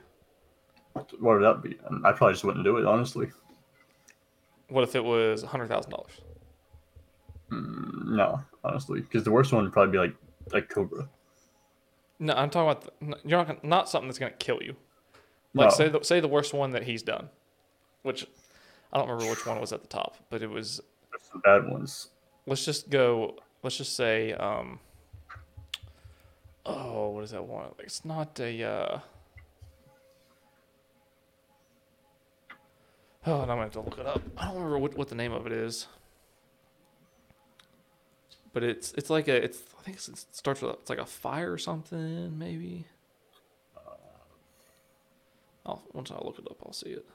What 0.93 1.11
would 1.21 1.41
that 1.41 1.63
be? 1.63 1.75
I 2.05 2.11
probably 2.11 2.33
just 2.33 2.43
wouldn't 2.43 2.63
do 2.65 2.77
it, 2.77 2.85
honestly. 2.85 3.31
What 4.69 4.83
if 4.83 4.95
it 4.95 5.03
was 5.03 5.41
a 5.41 5.47
hundred 5.47 5.69
thousand 5.69 5.89
dollars? 5.89 6.11
Mm, 7.51 8.15
no, 8.15 8.41
honestly, 8.63 9.01
because 9.01 9.23
the 9.23 9.31
worst 9.31 9.53
one 9.53 9.63
would 9.63 9.73
probably 9.73 9.91
be 9.91 9.97
like 9.97 10.15
like 10.53 10.69
Cobra. 10.69 11.09
No, 12.19 12.33
I'm 12.35 12.51
talking 12.51 12.69
about 12.69 12.99
the, 13.01 13.27
you're 13.27 13.39
not 13.39 13.47
gonna, 13.47 13.59
not 13.63 13.89
something 13.89 14.07
that's 14.07 14.19
gonna 14.19 14.33
kill 14.33 14.61
you. 14.61 14.75
Like 15.55 15.69
No. 15.69 15.75
say 15.75 15.89
the, 15.89 16.03
say 16.03 16.19
the 16.19 16.27
worst 16.27 16.53
one 16.53 16.69
that 16.71 16.83
he's 16.83 17.01
done, 17.01 17.29
which 18.03 18.27
I 18.91 18.97
don't 18.97 19.09
remember 19.09 19.29
which 19.29 19.45
one 19.45 19.59
was 19.59 19.73
at 19.73 19.81
the 19.81 19.87
top, 19.87 20.17
but 20.29 20.41
it 20.41 20.49
was. 20.49 20.81
There's 21.11 21.23
some 21.31 21.41
bad 21.41 21.69
ones. 21.69 22.09
Let's 22.45 22.63
just 22.65 22.89
go. 22.89 23.37
Let's 23.63 23.77
just 23.77 23.95
say. 23.95 24.33
um 24.33 24.79
Oh, 26.65 27.09
what 27.09 27.23
is 27.23 27.31
that 27.31 27.43
one? 27.43 27.67
It's 27.79 28.03
not 28.03 28.39
a. 28.39 28.63
uh 28.63 28.99
Oh, 33.25 33.41
and 33.41 33.51
I'm 33.51 33.57
gonna 33.57 33.63
have 33.63 33.71
to 33.73 33.81
look 33.81 33.97
it 33.99 34.05
up. 34.05 34.21
I 34.37 34.45
don't 34.45 34.55
remember 34.55 34.79
what, 34.79 34.95
what 34.97 35.09
the 35.09 35.15
name 35.15 35.33
of 35.33 35.45
it 35.45 35.51
is. 35.51 35.87
But 38.53 38.63
it's 38.63 38.93
it's 38.93 39.09
like 39.09 39.27
a 39.27 39.43
it's 39.43 39.59
I 39.77 39.83
think 39.83 39.97
it's, 39.97 40.07
it 40.07 40.25
starts 40.31 40.61
with 40.61 40.71
a, 40.71 40.73
it's 40.75 40.89
like 40.89 40.99
a 40.99 41.05
fire 41.05 41.51
or 41.51 41.57
something 41.57 42.37
maybe. 42.39 42.85
I'll, 45.65 45.83
once 45.91 46.09
I 46.11 46.15
look 46.23 46.39
it 46.39 46.47
up, 46.49 46.57
I'll 46.65 46.71
see 46.71 46.91
it. 46.91 47.05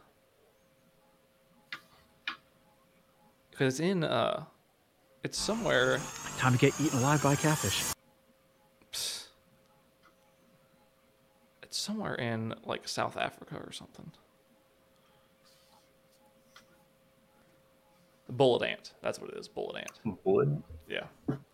Because 3.52 3.74
it's 3.74 3.80
in 3.80 4.02
uh, 4.02 4.44
it's 5.22 5.38
somewhere. 5.38 6.00
Time 6.38 6.52
to 6.52 6.58
get 6.58 6.72
eaten 6.80 6.98
alive 6.98 7.22
by 7.22 7.34
a 7.34 7.36
catfish. 7.36 7.84
It's 8.90 9.28
somewhere 11.70 12.14
in 12.16 12.54
like 12.64 12.88
South 12.88 13.16
Africa 13.16 13.56
or 13.64 13.70
something. 13.72 14.10
The 18.26 18.32
bullet 18.32 18.66
ant. 18.66 18.92
That's 19.02 19.20
what 19.20 19.30
it 19.30 19.36
is. 19.38 19.48
Bullet 19.48 19.76
ant. 19.82 20.22
Bullet. 20.24 20.48
Yeah. 20.88 21.04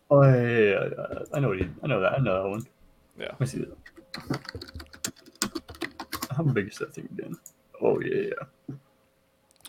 Oh 0.09 0.23
yeah, 0.23 0.41
yeah, 0.41 0.59
yeah, 0.59 0.89
yeah. 0.95 1.19
I 1.33 1.39
know 1.39 1.49
what 1.49 1.59
you. 1.59 1.69
I 1.83 1.87
know 1.87 1.99
that. 1.99 2.13
I 2.13 2.17
know 2.19 2.43
that 2.43 2.49
one. 2.49 2.65
Yeah. 3.19 3.25
Let 3.31 3.39
me 3.41 3.45
see 3.45 3.59
that. 3.59 3.77
How 6.35 6.43
big 6.43 6.69
is 6.69 6.77
that 6.77 6.93
thing 6.93 7.09
again? 7.17 7.35
Oh 7.81 7.99
yeah, 7.99 8.29
yeah, 8.69 8.75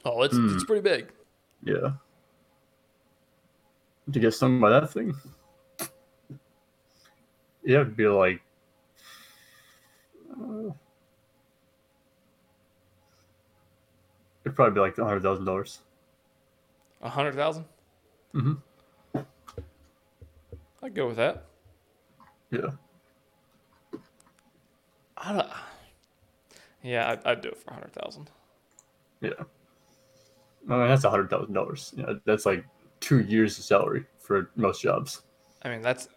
Oh, 0.05 0.23
it's 0.23 0.37
it's 0.37 0.65
pretty 0.65 0.83
big. 0.83 1.11
yeah. 1.65 1.91
To 4.13 4.19
get 4.19 4.35
stung 4.35 4.61
by 4.61 4.71
that 4.71 4.91
thing, 4.91 5.15
have 7.69 7.87
to 7.87 7.93
be 7.95 8.07
like. 8.09 8.41
Uh, 10.33 10.71
it'd 14.45 14.57
probably 14.57 14.75
be 14.75 14.81
like 14.81 14.99
a 14.99 15.05
hundred 15.05 15.23
thousand 15.23 15.45
dollars. 15.45 15.81
A 17.03 17.09
hundred 17.09 17.35
thousand. 17.35 17.65
Mhm. 18.35 18.61
I'd 20.83 20.95
go 20.95 21.07
with 21.07 21.17
that. 21.17 21.45
Yeah. 22.51 22.71
I 25.17 25.33
don't. 25.33 25.49
Yeah, 26.83 27.11
I'd, 27.11 27.27
I'd 27.27 27.41
do 27.43 27.51
it 27.51 27.59
for 27.59 27.71
a 27.71 27.75
hundred 27.75 27.93
thousand. 27.93 28.31
Yeah. 29.21 29.31
I 30.69 30.77
mean, 30.77 30.89
that's 30.89 31.05
a 31.05 31.11
hundred 31.11 31.31
thousand 31.31 31.53
dollars. 31.55 31.93
Know, 31.97 32.19
that's 32.25 32.47
like 32.47 32.65
two 33.11 33.21
years 33.23 33.59
of 33.59 33.65
salary 33.65 34.05
for 34.21 34.51
most 34.55 34.81
jobs. 34.83 35.23
I 35.65 35.69
mean, 35.69 35.83
that's 35.83 36.09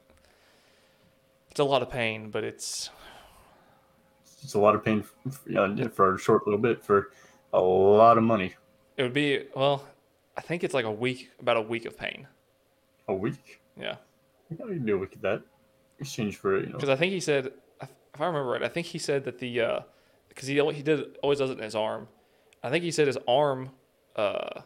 it's 1.49 1.59
a 1.59 1.63
lot 1.63 1.81
of 1.81 1.89
pain, 1.89 2.29
but 2.29 2.43
it's 2.43 2.91
It's 4.43 4.53
a 4.53 4.59
lot 4.59 4.75
of 4.75 4.85
pain, 4.85 5.03
f- 5.25 5.41
you 5.47 5.55
know, 5.55 5.89
for 5.89 6.13
a 6.13 6.19
short 6.19 6.45
little 6.45 6.59
bit 6.59 6.83
for 6.83 7.09
a 7.51 7.59
lot 7.59 8.17
of 8.19 8.23
money. 8.23 8.53
it 8.97 9.01
would 9.03 9.13
be 9.13 9.45
well. 9.55 9.87
I 10.37 10.41
think 10.41 10.63
it's 10.63 10.73
like 10.73 10.85
a 10.85 10.91
week, 10.91 11.29
about 11.39 11.57
a 11.57 11.61
week 11.61 11.85
of 11.85 11.97
pain. 11.97 12.27
A 13.07 13.13
week? 13.13 13.61
Yeah, 13.77 13.95
Yeah, 14.51 14.65
you 14.65 14.75
can 14.75 14.85
do 14.85 14.95
a 14.95 14.99
week 14.99 15.15
of 15.15 15.21
that. 15.21 15.41
Exchange 15.99 16.37
for 16.37 16.59
you 16.59 16.67
know. 16.67 16.73
because 16.73 16.89
I 16.89 16.95
think 16.95 17.11
he 17.13 17.19
said, 17.19 17.51
if 17.81 18.21
I 18.21 18.25
remember 18.25 18.51
right, 18.51 18.63
I 18.63 18.67
think 18.67 18.85
he 18.85 18.99
said 18.99 19.25
that 19.25 19.39
the 19.39 19.83
because 20.29 20.47
he 20.47 20.55
he 20.73 20.83
did 20.83 21.17
always 21.23 21.39
does 21.39 21.49
it 21.49 21.57
in 21.57 21.63
his 21.63 21.75
arm. 21.75 22.07
I 22.61 22.69
think 22.69 22.83
he 22.83 22.91
said 22.91 23.07
his 23.07 23.17
arm, 23.27 23.71
uh, 24.15 24.61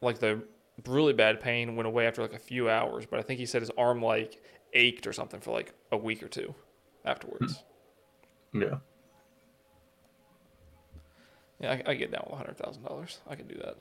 like 0.00 0.18
the 0.20 0.42
really 0.86 1.12
bad 1.12 1.40
pain 1.40 1.76
went 1.76 1.86
away 1.86 2.06
after 2.06 2.22
like 2.22 2.32
a 2.32 2.38
few 2.38 2.68
hours, 2.68 3.06
but 3.06 3.18
I 3.18 3.22
think 3.22 3.38
he 3.40 3.46
said 3.46 3.62
his 3.62 3.70
arm 3.76 4.02
like 4.02 4.42
ached 4.72 5.06
or 5.06 5.12
something 5.12 5.40
for 5.40 5.52
like 5.52 5.74
a 5.92 5.96
week 5.96 6.22
or 6.22 6.28
two 6.28 6.54
afterwards. 7.04 7.62
Hmm. 8.52 8.62
Yeah. 8.62 8.74
Yeah, 11.60 11.72
I, 11.72 11.90
I 11.90 11.94
get 11.94 12.10
down 12.10 12.26
with 12.28 12.38
hundred 12.38 12.56
thousand 12.56 12.84
dollars. 12.84 13.20
I 13.28 13.34
can 13.34 13.46
do 13.46 13.56
that. 13.56 13.76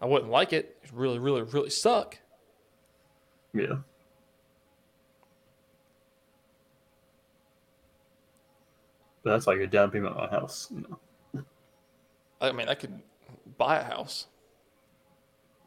I 0.00 0.06
wouldn't 0.06 0.30
like 0.30 0.52
it. 0.52 0.78
It 0.82 0.90
really, 0.92 1.18
really, 1.18 1.42
really 1.42 1.70
suck. 1.70 2.18
Yeah. 3.54 3.76
But 9.22 9.30
that's 9.30 9.46
like 9.46 9.60
a 9.60 9.66
down 9.66 9.90
payment 9.90 10.16
on 10.16 10.24
a 10.24 10.30
house, 10.30 10.68
you 10.74 10.84
know. 10.88 11.44
I 12.40 12.50
mean, 12.50 12.68
I 12.68 12.74
could 12.74 13.00
buy 13.56 13.78
a 13.78 13.84
house. 13.84 14.26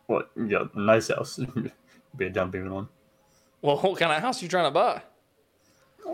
What? 0.07 0.31
Yeah, 0.35 0.65
a 0.73 0.79
nice 0.79 1.09
house. 1.09 1.39
Be 2.17 2.25
a 2.25 2.29
down 2.29 2.51
payment 2.51 2.71
on. 2.71 2.89
Well, 3.61 3.77
what 3.77 3.99
kind 3.99 4.11
of 4.11 4.21
house 4.21 4.41
you 4.41 4.47
trying 4.47 4.65
to 4.65 4.71
buy? 4.71 5.01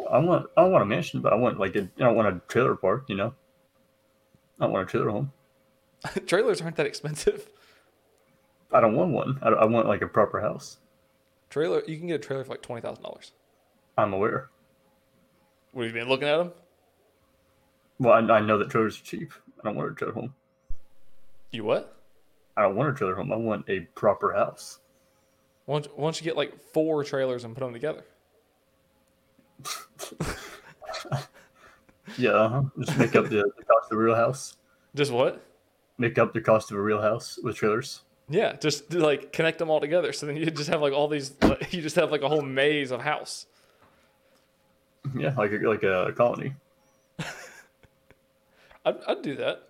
I 0.10 0.20
want. 0.20 0.48
I 0.56 0.64
want 0.64 0.84
a 0.84 0.86
mansion, 0.86 1.22
but 1.22 1.34
I 1.34 1.36
want 1.36 1.60
like 1.60 1.76
a. 1.76 1.82
I 1.82 1.90
don't 1.98 2.16
want 2.16 2.36
a 2.36 2.42
trailer 2.48 2.76
park. 2.76 3.06
You 3.08 3.16
know. 3.16 3.34
I 4.60 4.68
want 4.68 4.88
a 4.88 4.92
trailer 4.92 5.10
home. 5.10 5.32
Trailers 6.26 6.62
aren't 6.62 6.76
that 6.78 6.86
expensive. 6.86 7.50
I 8.72 8.80
don't 8.80 8.96
want 8.96 9.12
one. 9.12 9.40
I, 9.42 9.50
I 9.50 9.66
want 9.66 9.88
like 9.88 10.02
a 10.02 10.08
proper 10.08 10.40
house. 10.40 10.78
Trailer, 11.50 11.84
you 11.88 11.98
can 11.98 12.08
get 12.08 12.16
a 12.16 12.20
trailer 12.20 12.44
for 12.44 12.52
like 12.52 12.62
twenty 12.62 12.82
thousand 12.82 13.04
dollars. 13.04 13.32
I'm 13.98 14.14
aware. 14.14 14.50
What 15.74 15.86
have 15.86 15.94
you 15.94 16.00
been 16.00 16.10
looking 16.10 16.28
at 16.28 16.38
them? 16.38 16.52
Well, 18.00 18.14
I, 18.14 18.38
I 18.38 18.40
know 18.40 18.58
that 18.58 18.70
trailers 18.70 19.00
are 19.00 19.04
cheap. 19.04 19.34
I 19.60 19.68
don't 19.68 19.76
want 19.76 19.92
a 19.92 19.96
trailer 19.96 20.14
home. 20.14 20.34
You 21.52 21.64
what? 21.66 22.01
I 22.58 22.64
don't 22.64 22.76
want 22.76 22.90
a 22.90 22.94
trailer 22.94 23.16
home. 23.16 23.32
I 23.32 23.36
want 23.36 23.66
a 23.70 23.82
proper 23.96 24.34
house. 24.34 24.80
Why 25.66 25.80
don't, 25.80 25.98
why 25.98 26.06
don't 26.06 26.20
you 26.20 26.26
get 26.26 26.36
like 26.36 26.60
four 26.74 27.04
trailers 27.04 27.44
and 27.44 27.56
put 27.56 27.62
them 27.64 27.74
together? 27.74 28.04
Yeah, 32.18 32.32
uh-huh. 32.32 32.64
just 32.80 32.98
make 32.98 33.16
up 33.16 33.26
the, 33.26 33.52
the 33.58 33.64
cost 33.64 33.92
of 33.92 33.98
a 33.98 34.02
real 34.02 34.16
house. 34.16 34.58
Just 34.96 35.12
what? 35.12 35.46
Make 35.98 36.18
up 36.18 36.34
the 36.34 36.42
cost 36.42 36.72
of 36.72 36.78
a 36.78 36.82
real 36.82 37.02
house 37.02 37.40
with 37.42 37.56
trailers. 37.56 38.02
Yeah, 38.30 38.56
just 38.56 38.94
like 38.94 39.32
connect 39.32 39.60
them 39.60 39.70
all 39.70 39.80
together. 39.80 40.14
So 40.14 40.26
then 40.26 40.38
you 40.38 40.50
just 40.52 40.70
have 40.70 40.82
like 40.82 40.94
all 40.94 41.08
these. 41.08 41.34
Like, 41.42 41.74
you 41.74 41.82
just 41.82 41.96
have 41.96 42.12
like 42.12 42.22
a 42.22 42.30
whole 42.30 42.42
maze 42.42 42.92
of 42.92 43.02
house. 43.02 43.46
Yeah, 45.18 45.34
like 45.38 45.52
a, 45.52 45.58
like 45.58 45.84
a 45.84 46.14
colony. 46.16 46.54
I'd, 48.86 48.98
I'd 49.08 49.22
do 49.22 49.36
that. 49.36 49.68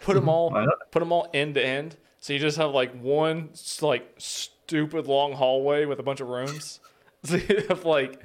Put 0.00 0.14
them 0.14 0.28
all. 0.28 0.50
Put 0.90 1.00
them 1.00 1.12
all 1.12 1.28
end 1.32 1.54
to 1.54 1.64
end. 1.64 1.96
So 2.20 2.32
you 2.34 2.38
just 2.38 2.58
have 2.58 2.70
like 2.72 2.92
one 3.00 3.50
like 3.80 4.14
stupid 4.18 5.06
long 5.06 5.32
hallway 5.32 5.84
with 5.86 5.98
a 5.98 6.02
bunch 6.02 6.20
of 6.20 6.28
rooms. 6.28 6.80
So 7.22 7.36
you 7.36 7.66
have 7.68 7.84
like 7.84 8.22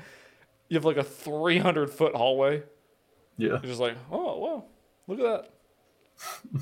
you 0.69 0.75
have 0.77 0.85
like 0.85 0.95
a 0.95 1.03
three 1.03 1.57
hundred 1.57 1.89
foot 1.89 2.15
hallway. 2.15 2.63
Yeah. 3.37 3.49
You're 3.49 3.59
just 3.59 3.81
like, 3.81 3.97
oh 4.09 4.37
wow, 4.39 4.63
look 5.07 5.19
at 5.19 5.49
that. 6.53 6.61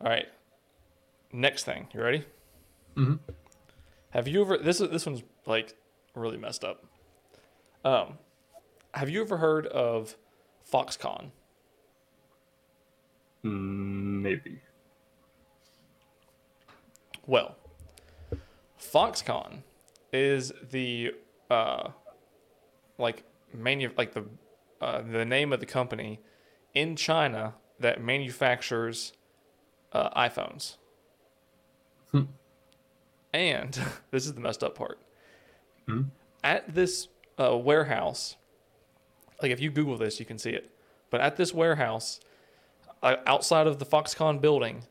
All 0.00 0.08
right. 0.08 0.26
Next 1.32 1.64
thing, 1.64 1.88
you 1.92 2.00
ready? 2.00 2.24
Mhm. 2.96 3.18
Have 4.10 4.28
you 4.28 4.42
ever? 4.42 4.58
This 4.58 4.80
is 4.80 4.90
this 4.90 5.06
one's 5.06 5.24
like 5.46 5.74
really 6.14 6.36
messed 6.36 6.62
up. 6.64 6.84
Um, 7.84 8.18
have 8.92 9.10
you 9.10 9.20
ever 9.22 9.38
heard 9.38 9.66
of 9.66 10.14
Foxconn? 10.72 11.32
Maybe. 13.44 14.58
Well, 17.26 17.56
Foxconn 18.80 19.62
is 20.12 20.52
the 20.70 21.12
uh, 21.50 21.90
like 22.98 23.24
manu- 23.52 23.92
like 23.96 24.14
the 24.14 24.24
uh, 24.80 25.02
the 25.02 25.24
name 25.24 25.52
of 25.52 25.60
the 25.60 25.66
company 25.66 26.20
in 26.74 26.96
China 26.96 27.54
that 27.80 28.02
manufactures 28.02 29.12
uh, 29.92 30.10
iPhones. 30.10 30.76
And 33.34 33.78
this 34.10 34.24
is 34.24 34.32
the 34.32 34.40
messed 34.40 34.62
up 34.62 34.74
part. 34.74 35.00
Hmm? 35.86 36.02
At 36.42 36.74
this 36.74 37.08
uh, 37.38 37.56
warehouse, 37.56 38.36
like 39.42 39.50
if 39.50 39.60
you 39.60 39.70
Google 39.70 39.98
this, 39.98 40.18
you 40.20 40.24
can 40.26 40.38
see 40.38 40.50
it. 40.50 40.70
But 41.10 41.20
at 41.20 41.36
this 41.36 41.52
warehouse, 41.52 42.20
Uh, 43.04 43.16
outside 43.26 43.66
of 43.66 43.78
the 43.78 43.84
Foxconn 43.84 44.40
building, 44.40 44.84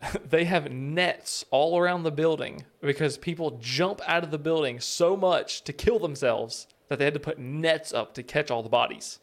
they 0.30 0.44
have 0.44 0.70
nets 0.70 1.44
all 1.50 1.76
around 1.76 2.04
the 2.04 2.12
building 2.12 2.64
because 2.80 3.18
people 3.18 3.58
jump 3.60 4.00
out 4.06 4.22
of 4.22 4.30
the 4.30 4.38
building 4.38 4.78
so 4.78 5.16
much 5.16 5.62
to 5.64 5.72
kill 5.72 5.98
themselves 5.98 6.68
that 6.88 7.00
they 7.00 7.04
had 7.04 7.14
to 7.14 7.20
put 7.20 7.36
nets 7.36 7.92
up 7.92 8.14
to 8.14 8.22
catch 8.22 8.48
all 8.50 8.62
the 8.62 8.68
bodies. 8.68 9.18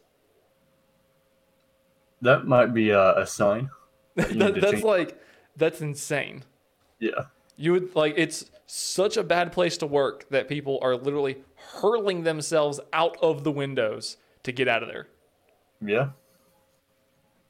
That 2.20 2.46
might 2.46 2.74
be 2.74 2.90
a, 2.90 3.16
a 3.20 3.26
sign. 3.26 3.70
that 4.16 4.28
That, 4.38 4.60
that's 4.60 4.72
change- 4.72 4.84
like 4.84 5.20
that's 5.56 5.80
insane. 5.80 6.44
yeah. 7.00 7.24
You 7.56 7.72
would 7.72 7.94
like 7.94 8.14
it's 8.16 8.50
such 8.66 9.16
a 9.16 9.22
bad 9.22 9.52
place 9.52 9.78
to 9.78 9.86
work 9.86 10.28
that 10.30 10.48
people 10.48 10.78
are 10.82 10.96
literally 10.96 11.38
hurling 11.80 12.24
themselves 12.24 12.80
out 12.92 13.16
of 13.22 13.44
the 13.44 13.52
windows 13.52 14.16
to 14.42 14.52
get 14.52 14.66
out 14.68 14.82
of 14.82 14.88
there. 14.88 15.06
Yeah. 15.80 16.10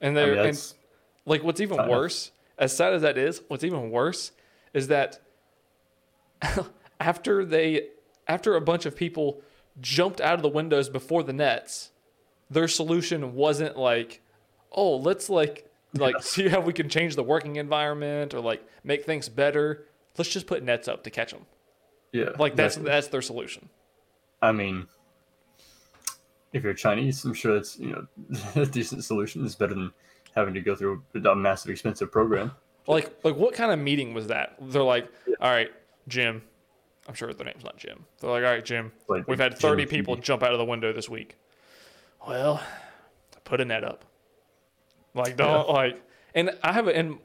And 0.05 0.14
they're 0.14 0.36
mean, 0.36 0.46
and 0.46 0.72
like 1.24 1.42
what's 1.42 1.61
even 1.61 1.88
worse, 1.88 2.30
as 2.59 2.76
sad 2.76 2.92
as 2.92 3.02
that 3.02 3.16
is, 3.16 3.40
what's 3.48 3.64
even 3.64 3.90
worse 3.90 4.32
is 4.74 4.88
that 4.88 5.18
after 7.00 7.44
they 7.44 7.88
after 8.28 8.55
a 8.55 8.61
bunch 8.61 8.84
of 8.84 8.94
people 8.94 9.40
jumped 9.80 10.20
out 10.20 10.34
of 10.34 10.42
the 10.42 10.48
windows 10.48 10.90
before 10.90 11.22
the 11.22 11.32
nets, 11.32 11.90
their 12.50 12.68
solution 12.68 13.34
wasn't 13.34 13.78
like, 13.78 14.20
oh, 14.70 14.96
let's 14.96 15.30
like 15.30 15.70
like 15.94 16.16
see 16.22 16.48
how 16.48 16.61
we 16.61 16.74
can 16.74 16.90
change 16.90 17.16
the 17.16 17.24
working 17.24 17.57
environment 17.57 18.34
or 18.34 18.40
like 18.40 18.62
make 18.84 19.07
things 19.07 19.30
better. 19.30 19.86
Let's 20.18 20.30
just 20.30 20.46
put 20.46 20.62
nets 20.62 20.86
up 20.86 21.05
to 21.05 21.11
catch 21.11 21.32
them. 21.32 21.46
yeah. 22.12 22.30
Like 22.38 22.57
that's 22.57 22.76
that's 22.76 23.09
their 23.09 23.22
solution. 23.22 23.70
I 24.42 24.52
mean, 24.52 24.86
if 26.55 26.62
you're 26.62 26.72
Chinese, 26.72 27.24
I'm 27.24 27.34
sure 27.34 27.55
that's 27.55 27.78
you 27.78 27.90
know 27.90 28.07
a 28.62 28.64
decent 28.64 29.05
solution. 29.05 29.44
It's 29.44 29.55
better 29.55 29.74
than 29.74 29.92
having 30.34 30.55
to 30.55 30.61
go 30.61 30.74
through 30.74 31.02
a 31.14 31.34
massive, 31.34 31.70
expensive 31.70 32.11
program. 32.11 32.52
Like 32.86 33.14
like 33.24 33.36
what 33.36 33.55
kind 33.55 33.72
of 33.72 33.78
meeting 33.78 34.14
was 34.14 34.28
that? 34.28 34.57
They're 34.61 34.82
like, 34.82 35.09
all 35.40 35.50
right, 35.50 35.70
Jim. 36.09 36.42
I'm 37.07 37.14
sure 37.14 37.34
their 37.34 37.44
name's 37.44 37.64
not 37.64 37.76
Jim. 37.76 38.07
They're 38.20 38.30
like, 38.30 38.44
all 38.44 38.50
right, 38.50 38.64
Jim. 38.64 38.90
Like 39.09 39.28
We've 39.28 39.38
had 39.38 39.59
30 39.59 39.82
Phoebe. 39.84 39.96
people 39.98 40.16
jump 40.16 40.42
out 40.42 40.52
of 40.52 40.59
the 40.59 40.64
window 40.64 40.90
this 40.90 41.07
week. 41.07 41.36
Well, 42.26 42.62
put 43.44 43.61
a 43.61 43.64
net 43.66 43.84
up. 43.84 44.07
Like 45.12 45.36
don't 45.36 45.68
like, 45.68 46.02
and 46.34 46.50
I 46.62 46.72
have 46.72 46.88
a, 46.88 46.96
and 46.96 47.18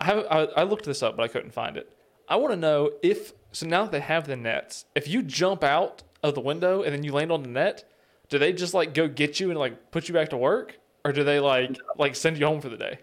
I 0.00 0.04
have 0.04 0.26
I, 0.30 0.38
I 0.56 0.62
looked 0.62 0.84
this 0.84 1.02
up 1.02 1.16
but 1.16 1.24
I 1.24 1.28
couldn't 1.28 1.52
find 1.52 1.76
it. 1.76 1.92
I 2.28 2.36
want 2.36 2.52
to 2.52 2.56
know 2.56 2.92
if 3.02 3.32
so 3.50 3.66
now 3.66 3.82
that 3.82 3.92
they 3.92 4.00
have 4.00 4.26
the 4.26 4.36
nets, 4.36 4.84
if 4.94 5.08
you 5.08 5.22
jump 5.22 5.64
out 5.64 6.02
of 6.22 6.34
the 6.34 6.40
window 6.40 6.82
and 6.82 6.94
then 6.94 7.02
you 7.02 7.12
land 7.12 7.32
on 7.32 7.42
the 7.42 7.48
net, 7.48 7.84
do 8.32 8.38
they 8.38 8.54
just 8.54 8.72
like 8.72 8.94
go 8.94 9.06
get 9.06 9.40
you 9.40 9.50
and 9.50 9.58
like 9.58 9.90
put 9.90 10.08
you 10.08 10.14
back 10.14 10.30
to 10.30 10.38
work, 10.38 10.78
or 11.04 11.12
do 11.12 11.22
they 11.22 11.38
like 11.38 11.76
like 11.98 12.16
send 12.16 12.38
you 12.38 12.46
home 12.46 12.62
for 12.62 12.70
the 12.70 12.78
day? 12.78 12.98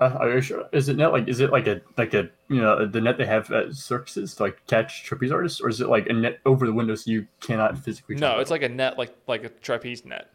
Uh, 0.00 0.16
are 0.18 0.34
you 0.34 0.40
sure? 0.40 0.68
Is 0.72 0.88
it 0.88 0.96
net 0.96 1.12
like? 1.12 1.28
Is 1.28 1.38
it 1.38 1.52
like 1.52 1.68
a 1.68 1.80
like 1.96 2.14
a 2.14 2.28
you 2.48 2.60
know 2.60 2.84
the 2.84 3.00
net 3.00 3.18
they 3.18 3.24
have 3.24 3.48
at 3.52 3.74
circuses 3.74 4.34
to 4.34 4.42
like 4.42 4.66
catch 4.66 5.04
trapeze 5.04 5.30
artists, 5.30 5.60
or 5.60 5.68
is 5.68 5.80
it 5.80 5.88
like 5.88 6.08
a 6.08 6.12
net 6.12 6.40
over 6.44 6.66
the 6.66 6.72
window 6.72 6.96
so 6.96 7.12
you 7.12 7.28
cannot 7.38 7.78
physically? 7.78 8.16
No, 8.16 8.40
it's 8.40 8.50
like 8.50 8.64
a 8.64 8.68
net, 8.68 8.98
like 8.98 9.14
like 9.28 9.44
a 9.44 9.50
trapeze 9.50 10.04
net. 10.04 10.28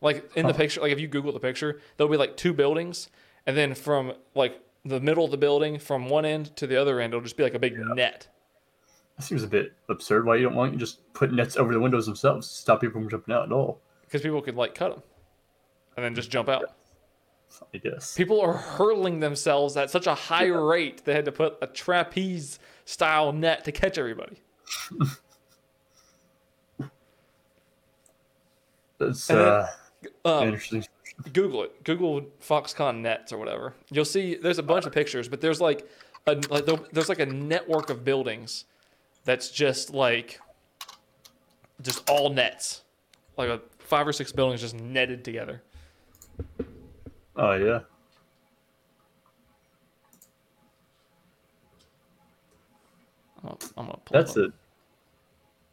Like 0.00 0.32
in 0.34 0.48
the 0.48 0.54
picture, 0.54 0.80
like 0.80 0.90
if 0.90 0.98
you 0.98 1.06
Google 1.06 1.30
the 1.30 1.38
picture, 1.38 1.80
there'll 1.96 2.10
be 2.10 2.18
like 2.18 2.36
two 2.36 2.52
buildings, 2.52 3.10
and 3.46 3.56
then 3.56 3.76
from 3.76 4.14
like 4.34 4.60
the 4.84 4.98
middle 4.98 5.24
of 5.24 5.30
the 5.30 5.38
building, 5.38 5.78
from 5.78 6.08
one 6.08 6.24
end 6.24 6.56
to 6.56 6.66
the 6.66 6.74
other 6.80 6.98
end, 6.98 7.12
it'll 7.12 7.22
just 7.22 7.36
be 7.36 7.44
like 7.44 7.54
a 7.54 7.60
big 7.60 7.78
net. 7.78 8.26
That 9.16 9.22
seems 9.22 9.42
a 9.42 9.46
bit 9.46 9.72
absurd. 9.88 10.26
Why 10.26 10.36
you 10.36 10.42
don't 10.44 10.54
want 10.54 10.72
you 10.72 10.78
just 10.78 11.12
put 11.12 11.32
nets 11.32 11.56
over 11.56 11.72
the 11.72 11.80
windows 11.80 12.06
themselves 12.06 12.48
to 12.48 12.54
stop 12.54 12.80
people 12.80 13.00
from 13.00 13.08
jumping 13.08 13.34
out 13.34 13.44
at 13.46 13.52
all? 13.52 13.80
because 14.02 14.22
people 14.22 14.40
could 14.42 14.54
like 14.54 14.74
cut 14.76 14.90
them 14.90 15.02
and 15.96 16.04
then 16.04 16.14
just 16.14 16.30
jump 16.30 16.48
out. 16.48 16.64
I 17.72 17.78
guess. 17.78 18.14
People 18.16 18.40
are 18.40 18.52
hurling 18.52 19.20
themselves 19.20 19.76
at 19.76 19.90
such 19.90 20.06
a 20.06 20.14
high 20.14 20.46
rate 20.46 21.04
they 21.04 21.14
had 21.14 21.24
to 21.24 21.32
put 21.32 21.56
a 21.62 21.66
trapeze 21.66 22.58
style 22.84 23.32
net 23.32 23.64
to 23.64 23.72
catch 23.72 23.98
everybody. 23.98 24.36
That's 28.98 29.30
uh, 29.30 29.68
Um, 30.24 30.48
interesting. 30.48 30.84
Google 31.32 31.64
it. 31.64 31.84
Google 31.84 32.22
Foxconn 32.42 33.00
nets 33.00 33.32
or 33.32 33.38
whatever. 33.38 33.74
You'll 33.90 34.04
see 34.04 34.34
there's 34.36 34.58
a 34.58 34.62
bunch 34.62 34.84
of 34.86 34.92
pictures, 34.92 35.28
but 35.28 35.40
there's 35.40 35.60
like 35.60 35.88
a, 36.26 36.34
like 36.50 36.66
there's 36.92 37.08
like 37.08 37.20
a 37.20 37.26
network 37.26 37.90
of 37.90 38.04
buildings 38.04 38.64
that's 39.24 39.50
just 39.50 39.92
like 39.92 40.40
just 41.82 42.08
all 42.08 42.30
nets, 42.30 42.82
like 43.36 43.48
a 43.48 43.60
five 43.78 44.06
or 44.06 44.12
six 44.12 44.32
buildings 44.32 44.60
just 44.60 44.74
netted 44.74 45.24
together. 45.24 45.62
Oh 47.36 47.52
yeah. 47.52 47.80
I'm 53.42 53.56
gonna, 53.76 53.98
pull 54.04 54.16
That's 54.22 54.36
a 54.38 54.48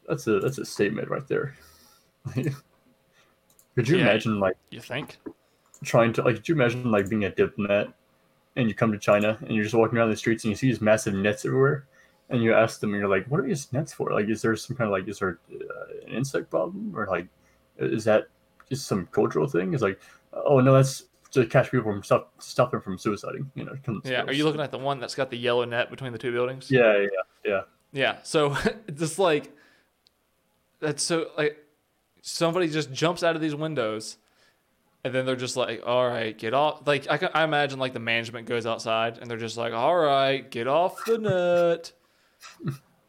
that's 0.07 0.27
a 0.27 0.39
that's 0.39 0.57
a 0.57 0.65
statement 0.65 1.09
right 1.09 1.25
there. 1.27 1.55
could 2.33 3.87
you 3.87 3.97
Yeah. 3.97 4.03
imagine 4.03 4.39
like 4.39 4.57
You 4.69 4.81
think? 4.81 5.17
trying 5.83 6.13
to 6.13 6.21
like 6.21 6.35
could 6.35 6.49
you 6.49 6.55
imagine 6.55 6.91
like 6.91 7.09
being 7.09 7.23
a 7.25 7.29
diplomat 7.31 7.93
and 8.55 8.67
you 8.67 8.75
come 8.75 8.91
to 8.91 8.97
China 8.99 9.37
and 9.41 9.51
you're 9.55 9.63
just 9.63 9.73
walking 9.75 9.97
around 9.97 10.09
the 10.09 10.17
streets 10.17 10.43
and 10.43 10.49
you 10.49 10.55
see 10.55 10.67
these 10.67 10.81
massive 10.81 11.13
nets 11.13 11.45
everywhere 11.45 11.85
and 12.31 12.41
you 12.41 12.53
ask 12.53 12.79
them 12.79 12.93
and 12.93 12.99
you're 12.99 13.09
like, 13.09 13.25
what 13.27 13.39
are 13.39 13.47
these 13.47 13.71
nets 13.73 13.93
for? 13.93 14.11
Like, 14.11 14.29
is 14.29 14.41
there 14.41 14.55
some 14.55 14.75
kind 14.75 14.87
of 14.87 14.91
like 14.91 15.07
is 15.07 15.19
there 15.19 15.39
uh, 15.51 16.07
an 16.07 16.13
insect 16.13 16.49
problem 16.49 16.93
or 16.95 17.07
like 17.07 17.27
is 17.77 18.03
that 18.05 18.27
just 18.69 18.87
some 18.87 19.07
cultural 19.07 19.47
thing? 19.47 19.73
Is 19.73 19.81
like, 19.81 19.99
oh 20.33 20.59
no, 20.59 20.73
that's 20.73 21.05
to 21.31 21.45
catch 21.45 21.71
people 21.71 21.91
from 21.91 22.03
stop 22.03 22.33
stop 22.39 22.71
them 22.71 22.81
from 22.81 22.97
suiciding. 22.97 23.45
You 23.55 23.65
know. 23.65 24.01
Yeah. 24.03 24.23
Are 24.23 24.33
you 24.33 24.45
looking 24.45 24.61
at 24.61 24.71
the 24.71 24.77
one 24.77 24.99
that's 24.99 25.15
got 25.15 25.29
the 25.29 25.37
yellow 25.37 25.65
net 25.65 25.89
between 25.89 26.11
the 26.11 26.17
two 26.17 26.31
buildings? 26.31 26.71
Yeah, 26.71 26.97
yeah, 26.97 27.07
yeah. 27.45 27.61
Yeah. 27.93 28.17
So 28.23 28.55
it's 28.87 28.99
just 28.99 29.19
like 29.19 29.51
that's 30.79 31.03
so 31.03 31.27
like 31.37 31.57
somebody 32.21 32.67
just 32.67 32.91
jumps 32.91 33.23
out 33.23 33.35
of 33.35 33.41
these 33.41 33.55
windows 33.55 34.17
and 35.03 35.13
then 35.13 35.25
they're 35.25 35.35
just 35.35 35.57
like, 35.57 35.81
all 35.85 36.07
right, 36.07 36.37
get 36.37 36.53
off. 36.53 36.85
Like 36.85 37.09
I, 37.09 37.17
can, 37.17 37.29
I 37.33 37.43
imagine 37.43 37.79
like 37.79 37.93
the 37.93 37.99
management 37.99 38.47
goes 38.47 38.65
outside 38.65 39.17
and 39.17 39.29
they're 39.29 39.37
just 39.37 39.57
like, 39.57 39.73
all 39.73 39.97
right, 39.97 40.49
get 40.49 40.67
off 40.67 41.03
the 41.05 41.17
net. 41.17 41.91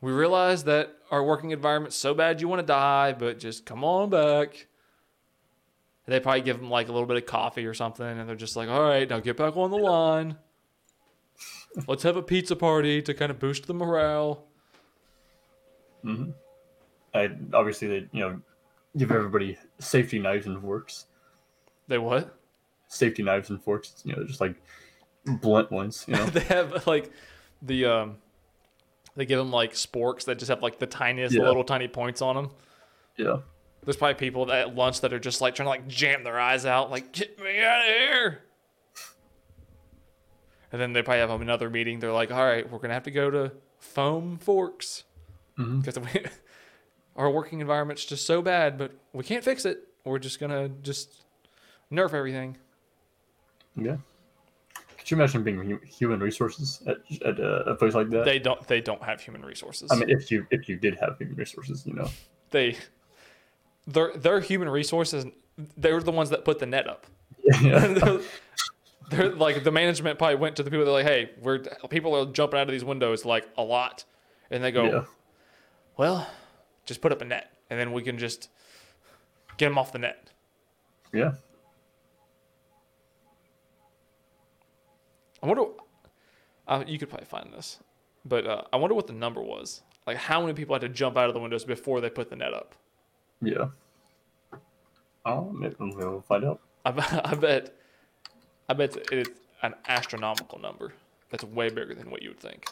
We 0.01 0.13
realize 0.13 0.65
that 0.65 0.97
our 1.11 1.23
working 1.23 1.51
environment's 1.51 1.97
so 1.97 2.15
bad 2.15 2.41
you 2.41 2.49
want 2.49 2.61
to 2.61 2.67
die, 2.67 3.13
but 3.13 3.39
just 3.39 3.65
come 3.65 3.85
on 3.85 4.11
back. 4.11 4.67
They 6.07 6.19
probably 6.19 6.41
give 6.41 6.59
them 6.59 6.71
like 6.71 6.89
a 6.89 6.93
little 6.93 7.07
bit 7.07 7.17
of 7.17 7.27
coffee 7.27 7.65
or 7.65 7.75
something, 7.75 8.07
and 8.07 8.29
they're 8.29 8.35
just 8.35 8.57
like, 8.57 8.69
all 8.69 8.83
right, 8.83 9.09
now 9.09 9.21
get 9.21 9.37
back 9.37 9.57
on 9.57 9.71
the 9.71 9.79
line. 9.79 10.37
Let's 11.87 12.03
have 12.03 12.17
a 12.17 12.23
pizza 12.23 12.57
party 12.57 13.01
to 13.03 13.15
kind 13.15 13.31
of 13.31 13.39
boost 13.39 13.67
the 13.67 13.75
morale. 13.75 14.45
I 17.15 17.31
obviously 17.53 17.89
they 17.89 18.09
you 18.13 18.21
know 18.21 18.41
give 18.97 19.11
everybody 19.11 19.57
safety 19.79 20.19
knives 20.19 20.47
and 20.47 20.61
forks. 20.61 21.07
They 21.89 21.99
what? 21.99 22.37
Safety 22.89 23.23
knives 23.23 23.51
and 23.51 23.63
forks. 23.63 24.03
You 24.05 24.17
know, 24.17 24.25
just 24.25 24.41
like 24.41 24.57
blunt 25.25 25.71
ones. 25.71 26.05
You 26.09 26.15
know. 26.15 26.27
they 26.27 26.41
have 26.41 26.87
like 26.87 27.13
the 27.63 27.85
um 27.87 28.17
they 29.17 29.27
give 29.27 29.39
them 29.39 29.51
like 29.51 29.73
sporks 29.73 30.25
that 30.25 30.39
just 30.39 30.49
have 30.49 30.63
like 30.63 30.79
the 30.79 30.87
tiniest 30.87 31.35
Yeah. 31.35 31.43
little 31.43 31.65
tiny 31.65 31.89
points 31.89 32.23
on 32.23 32.37
them. 32.37 32.51
yeah. 33.17 33.39
There's 33.85 33.97
probably 33.97 34.15
people 34.15 34.47
that 34.47 34.69
at 34.69 34.75
lunch 34.77 35.01
that 35.01 35.13
are 35.13 35.19
just 35.19 35.41
like 35.41 35.57
trying 35.57 35.65
to 35.65 35.71
like 35.71 35.89
jam 35.89 36.23
their 36.23 36.39
eyes 36.39 36.65
out, 36.65 36.93
like 36.93 37.11
get 37.11 37.37
me 37.43 37.61
out 37.61 37.81
of 37.81 37.87
here. 37.87 38.43
And 40.71 40.81
then 40.81 40.93
they 40.93 41.03
probably 41.03 41.19
have 41.21 41.41
another 41.41 41.69
meeting. 41.69 41.99
They're 41.99 42.13
like, 42.13 42.31
all 42.31 42.45
right, 42.45 42.71
we're 42.71 42.79
gonna 42.79 42.95
have 42.95 43.03
to 43.05 43.11
go 43.11 43.29
to 43.31 43.53
foam 43.79 44.39
forks 44.39 45.03
mm-hmm. 45.59 45.81
because 45.81 45.99
we 45.99 46.25
our 47.17 47.29
working 47.31 47.61
environment's 47.61 48.05
just 48.05 48.25
so 48.25 48.41
bad, 48.41 48.79
but 48.79 48.93
we 49.13 49.25
can't 49.25 49.45
fix 49.45 49.65
it. 49.65 49.89
We're 50.05 50.21
just 50.21 50.39
gonna 50.39 50.69
just 50.69 51.25
nerf 51.91 52.15
everything. 52.15 52.57
Yeah. 53.77 53.97
Could 55.03 55.11
you 55.11 55.17
imagine 55.17 55.43
being 55.43 55.81
human 55.85 56.21
resources 56.21 56.81
at, 56.87 56.99
at 57.27 57.41
a 57.41 57.75
place 57.75 57.93
like 57.93 58.09
that? 58.11 58.25
They 58.25 58.39
don't 58.39 58.65
they 58.69 58.81
don't 58.81 59.03
have 59.03 59.21
human 59.21 59.45
resources. 59.45 59.91
I 59.91 59.97
mean, 59.97 60.09
if 60.09 60.31
you 60.31 60.47
if 60.53 60.69
you 60.69 60.77
did 60.77 60.97
have 61.01 61.19
human 61.19 61.35
resources, 61.35 61.85
you 61.85 61.93
know. 61.93 62.09
they 62.51 62.77
their 63.89 64.13
their 64.17 64.39
human 64.39 64.69
resources 64.69 65.27
they 65.77 65.93
were 65.93 66.03
the 66.03 66.13
ones 66.13 66.31
that 66.31 66.45
put 66.45 66.61
the 66.61 66.67
net 66.67 66.87
up. 66.87 67.07
Yeah. 67.61 67.87
they're, 67.89 68.21
they're 69.11 69.35
like 69.35 69.65
the 69.65 69.73
management 69.73 70.19
probably 70.19 70.37
went 70.37 70.55
to 70.57 70.63
the 70.63 70.71
people. 70.71 70.85
They're 70.85 70.95
like, 70.95 71.07
"Hey, 71.07 71.31
we're 71.41 71.59
people 71.91 72.15
are 72.17 72.27
jumping 72.27 72.61
out 72.61 72.69
of 72.69 72.73
these 72.73 72.85
windows 72.85 73.25
like 73.25 73.49
a 73.59 73.63
lot," 73.63 74.05
and 74.53 74.63
they 74.63 74.71
go, 74.71 74.85
yeah. 74.85 75.05
"Well, 75.97 76.31
just 76.87 77.01
put 77.01 77.11
up 77.11 77.21
a 77.21 77.25
net, 77.25 77.53
and 77.71 77.81
then 77.81 77.93
we 77.93 78.03
can 78.03 78.19
just 78.19 78.49
get 79.57 79.67
them 79.67 79.79
off 79.79 79.91
the 79.91 79.99
net." 79.99 80.31
Yeah. 81.13 81.33
I 85.43 85.47
wonder. 85.47 85.65
Uh, 86.69 86.85
you 86.87 86.99
could 86.99 87.09
probably 87.09 87.27
find 87.27 87.53
this, 87.53 87.79
but 88.25 88.47
uh, 88.47 88.63
I 88.73 88.77
wonder 88.77 88.95
what 88.95 89.07
the 89.09 89.13
number 89.13 89.43
was. 89.43 89.83
Like, 90.07 90.17
how 90.17 90.41
many 90.41 90.53
people 90.55 90.75
had 90.75 90.83
to 90.83 90.89
jump 90.89 91.17
out 91.17 91.29
of 91.29 91.35
the 91.35 91.41
windows 91.41 91.65
before 91.65 92.01
they 92.01 92.11
put 92.11 92.31
the 92.31 92.37
net 92.37 92.55
up? 92.55 92.75
Yeah. 93.41 93.67
Oh, 95.25 95.51
maybe 95.53 95.75
we'll 95.79 96.23
find 96.23 96.45
out. 96.45 96.61
I, 96.85 96.91
bet- 96.93 97.27
I 97.27 97.35
bet, 97.35 97.75
I 98.69 98.75
bet 98.75 98.97
it's 99.13 99.31
an 99.63 99.75
astronomical 99.89 100.59
number. 100.59 100.93
That's 101.31 101.45
way 101.45 101.69
bigger 101.69 101.95
than 101.95 102.11
what 102.11 102.23
you 102.23 102.31
would 102.31 102.41
think. 102.41 102.67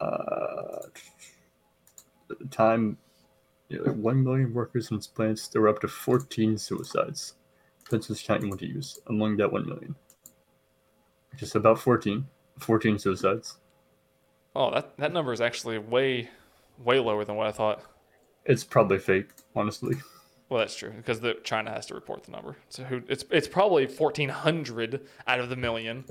Uh, 0.00 0.80
at 2.30 2.38
the 2.38 2.46
time, 2.50 2.98
you 3.68 3.84
know, 3.84 3.92
one 3.92 4.22
million 4.24 4.52
workers 4.52 4.90
in 4.90 4.96
its 4.96 5.06
plants. 5.06 5.48
There 5.48 5.62
were 5.62 5.68
up 5.68 5.80
to 5.80 5.88
fourteen 5.88 6.58
suicides. 6.58 7.34
Counting 7.92 8.48
what 8.48 8.58
to 8.60 8.66
use 8.66 8.98
among 9.08 9.36
that 9.36 9.52
one 9.52 9.66
million. 9.66 9.94
Just 11.36 11.54
about 11.54 11.78
14. 11.78 12.26
14 12.58 12.98
suicides. 12.98 13.56
Oh, 14.54 14.70
that 14.72 14.96
that 14.98 15.12
number 15.12 15.32
is 15.32 15.40
actually 15.40 15.78
way, 15.78 16.30
way 16.78 17.00
lower 17.00 17.24
than 17.24 17.36
what 17.36 17.46
I 17.46 17.52
thought. 17.52 17.82
It's 18.44 18.64
probably 18.64 18.98
fake, 18.98 19.30
honestly. 19.56 19.96
Well, 20.48 20.60
that's 20.60 20.76
true 20.76 20.90
because 20.90 21.20
the 21.20 21.34
China 21.44 21.70
has 21.70 21.86
to 21.86 21.94
report 21.94 22.24
the 22.24 22.32
number. 22.32 22.56
So 22.68 22.84
who? 22.84 23.02
It's 23.08 23.24
it's 23.30 23.48
probably 23.48 23.86
fourteen 23.86 24.28
hundred 24.28 25.06
out 25.26 25.40
of 25.40 25.48
the 25.48 25.56
million. 25.56 26.04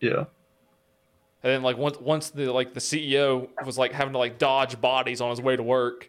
Yeah. 0.00 0.24
And 1.42 1.52
then 1.52 1.62
like 1.62 1.76
once 1.76 2.00
once 2.00 2.30
the 2.30 2.50
like 2.52 2.72
the 2.72 2.80
CEO 2.80 3.48
was 3.64 3.76
like 3.76 3.92
having 3.92 4.12
to 4.12 4.18
like 4.18 4.38
dodge 4.38 4.80
bodies 4.80 5.20
on 5.20 5.30
his 5.30 5.40
way 5.40 5.54
to 5.54 5.62
work, 5.62 6.08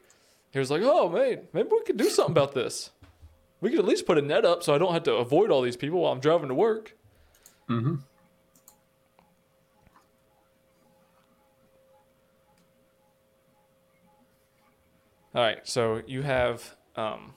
he 0.52 0.60
was 0.60 0.72
like, 0.72 0.82
"Oh 0.84 1.10
man, 1.10 1.42
maybe 1.52 1.68
we 1.70 1.84
could 1.84 1.98
do 1.98 2.10
something 2.10 2.32
about 2.32 2.54
this. 2.54 2.92
We 3.60 3.72
could 3.72 3.80
at 3.80 3.86
least 3.86 4.06
put 4.06 4.18
a 4.18 4.22
net 4.22 4.46
up 4.46 4.64
so 4.64 4.74
I 4.74 4.78
don't 4.78 4.94
have 4.94 5.04
to 5.04 5.14
avoid 5.16 5.50
all 5.50 5.62
these 5.62 5.78
people 5.78 6.02
while 6.02 6.12
I'm 6.12 6.20
driving 6.20 6.50
to 6.50 6.54
work." 6.56 6.96
Mm-hmm. 7.70 7.96
All 15.36 15.44
right, 15.44 15.60
so 15.68 16.02
you 16.08 16.24
have 16.24 16.76
um, 16.96 17.34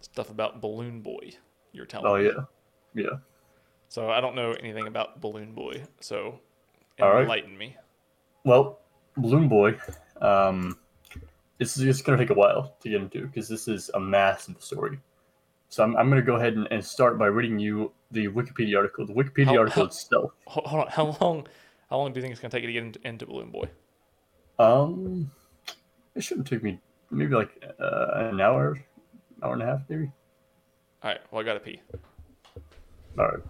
stuff 0.00 0.30
about 0.30 0.60
Balloon 0.60 1.00
Boy. 1.00 1.32
You're 1.72 1.86
telling 1.86 2.06
Oh 2.06 2.16
me. 2.18 2.24
yeah. 2.24 2.44
Yeah. 2.94 3.16
So 3.88 4.10
I 4.10 4.20
don't 4.20 4.34
know 4.34 4.52
anything 4.52 4.86
about 4.86 5.20
Balloon 5.20 5.52
Boy. 5.52 5.84
So 6.00 6.40
All 7.00 7.10
right. 7.12 7.22
enlighten 7.22 7.56
me. 7.56 7.76
Well, 8.44 8.80
Balloon 9.16 9.48
Boy, 9.48 9.78
um, 10.20 10.78
this 11.58 11.76
is 11.78 12.02
going 12.02 12.18
to 12.18 12.24
take 12.24 12.30
a 12.30 12.38
while 12.38 12.76
to 12.80 12.88
get 12.90 13.00
into 13.00 13.26
because 13.26 13.48
this 13.48 13.68
is 13.68 13.90
a 13.94 14.00
massive 14.00 14.62
story. 14.62 14.98
So 15.68 15.82
I'm, 15.84 15.96
I'm 15.96 16.08
going 16.08 16.20
to 16.20 16.26
go 16.26 16.36
ahead 16.36 16.54
and, 16.54 16.66
and 16.70 16.84
start 16.84 17.18
by 17.18 17.26
reading 17.26 17.58
you 17.58 17.92
the 18.10 18.28
Wikipedia 18.28 18.76
article. 18.78 19.06
The 19.06 19.12
Wikipedia 19.12 19.46
How- 19.46 19.58
article 19.58 19.82
how- 19.82 19.86
itself. 19.86 20.32
Hold 20.46 20.82
on. 20.82 20.88
How 20.88 21.16
long? 21.20 21.46
How 21.90 21.96
long 21.98 22.12
do 22.12 22.18
you 22.18 22.22
think 22.22 22.32
it's 22.32 22.40
gonna 22.40 22.50
take 22.50 22.60
you 22.62 22.66
to 22.66 22.72
get 22.74 22.82
into, 22.82 23.00
into 23.08 23.24
Balloon 23.26 23.50
Boy? 23.50 23.64
Um, 24.58 25.30
it 26.14 26.22
shouldn't 26.22 26.46
take 26.46 26.62
me 26.62 26.78
maybe 27.10 27.34
like 27.34 27.64
uh, 27.80 28.08
an 28.28 28.40
hour, 28.42 28.78
hour 29.42 29.54
and 29.54 29.62
a 29.62 29.66
half, 29.66 29.80
maybe. 29.88 30.10
All 31.02 31.10
right. 31.10 31.20
Well, 31.30 31.40
I 31.40 31.44
gotta 31.44 31.60
pee. 31.60 31.80
All 33.18 33.24
right. 33.26 33.40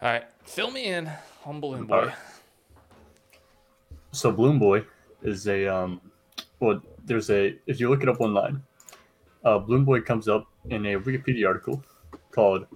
All 0.00 0.08
right. 0.12 0.24
Fill 0.44 0.70
me 0.70 0.86
in 0.86 1.10
on 1.44 1.60
Balloon 1.60 1.84
Boy. 1.84 2.06
Right. 2.06 2.14
So 4.12 4.32
Balloon 4.32 4.58
Boy 4.58 4.84
is 5.22 5.46
a 5.46 5.66
um, 5.66 6.00
well, 6.60 6.80
there's 7.04 7.30
a 7.30 7.56
if 7.66 7.80
you 7.80 7.88
look 7.90 8.02
it 8.02 8.08
up 8.08 8.20
online, 8.20 8.62
uh, 9.44 9.58
Balloon 9.58 9.84
Boy 9.84 10.00
comes 10.00 10.28
up 10.28 10.46
in 10.70 10.86
a 10.86 10.98
Wikipedia 10.98 11.46
article 11.46 11.82
called 12.30 12.66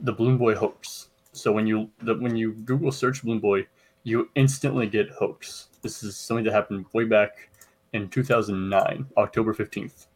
"The 0.00 0.12
Balloon 0.12 0.38
Boy 0.38 0.54
Hoax." 0.54 1.08
So 1.32 1.52
when 1.52 1.66
you 1.66 1.90
the, 1.98 2.14
when 2.14 2.36
you 2.36 2.52
Google 2.52 2.92
search 2.92 3.22
Balloon 3.22 3.40
Boy, 3.40 3.66
you 4.02 4.28
instantly 4.34 4.86
get 4.86 5.10
hoax. 5.10 5.68
This 5.82 6.02
is 6.02 6.16
something 6.16 6.44
that 6.44 6.52
happened 6.52 6.86
way 6.92 7.04
back 7.04 7.50
in 7.92 8.08
2009, 8.08 9.06
October 9.16 9.54
15th, 9.54 10.06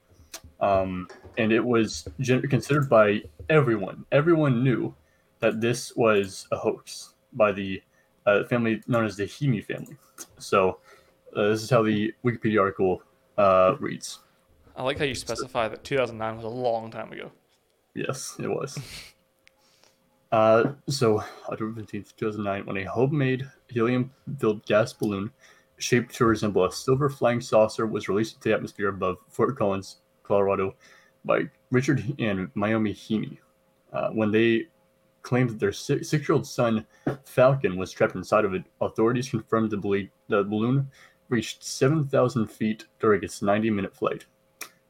um, 0.61 1.09
and 1.39 1.53
it 1.53 1.65
was 1.65 2.07
considered 2.21 2.89
by 2.89 3.23
everyone. 3.49 4.05
Everyone 4.13 4.63
knew 4.63 4.95
that 5.41 5.61
this 5.61 5.95
was 5.97 6.47
a 6.53 6.57
hoax 6.57 7.15
by 7.33 7.53
the 7.53 7.83
uh, 8.27 8.45
family 8.45 8.83
known 8.87 9.05
as 9.05 9.17
the 9.17 9.25
Heene 9.25 9.63
family. 9.63 9.97
So 10.39 10.79
uh, 11.37 11.49
this 11.49 11.63
is 11.63 11.71
how 11.71 11.83
the 11.83 12.13
Wikipedia 12.25 12.61
article 12.61 13.03
uh, 13.43 13.77
reads. 13.81 14.21
I 14.77 14.83
like 14.83 14.99
how 14.99 15.05
you 15.05 15.15
specify 15.15 15.69
that 15.69 15.85
2009 15.85 16.37
was 16.37 16.45
a 16.45 16.49
long 16.49 16.91
time 16.91 17.13
ago. 17.13 17.31
Yes, 17.95 18.37
it 18.39 18.49
was. 18.49 18.79
Uh, 20.31 20.73
so, 20.89 21.23
October 21.51 21.83
15th, 21.83 22.17
2009, 22.17 22.65
when 22.65 22.79
a 22.79 22.91
homemade 22.91 23.47
helium 23.69 24.11
filled 24.39 24.65
gas 24.65 24.91
balloon 24.95 25.31
shaped 25.77 26.15
to 26.15 26.25
resemble 26.25 26.65
a 26.65 26.73
silver 26.73 27.11
flying 27.11 27.39
saucer 27.39 27.87
was 27.87 28.09
released 28.09 28.37
into 28.37 28.49
the 28.49 28.55
atmosphere 28.55 28.89
above 28.89 29.19
Fort 29.29 29.55
Collins, 29.59 29.99
Colorado, 30.23 30.75
by 31.27 31.43
Richard 31.71 32.03
and 32.19 32.49
Mayumi 32.55 32.95
Heene. 32.95 33.37
Uh, 33.93 34.09
when 34.13 34.31
they 34.31 34.69
claimed 35.21 35.51
that 35.51 35.61
their 35.61 35.71
six 35.71 36.11
year 36.11 36.25
old 36.31 36.47
son, 36.47 36.87
Falcon, 37.27 37.77
was 37.77 37.93
trapped 37.93 38.15
inside 38.15 38.47
of 38.47 38.55
it, 38.55 38.65
authorities 38.81 39.29
confirmed 39.29 39.71
the, 39.71 39.77
ble- 39.77 40.09
the 40.29 40.45
balloon 40.45 40.91
reached 41.33 41.65
7,000 41.65 42.47
feet 42.47 42.85
during 43.01 43.25
its 43.25 43.43
90 43.43 43.71
minute 43.71 43.97
flight. 43.97 44.27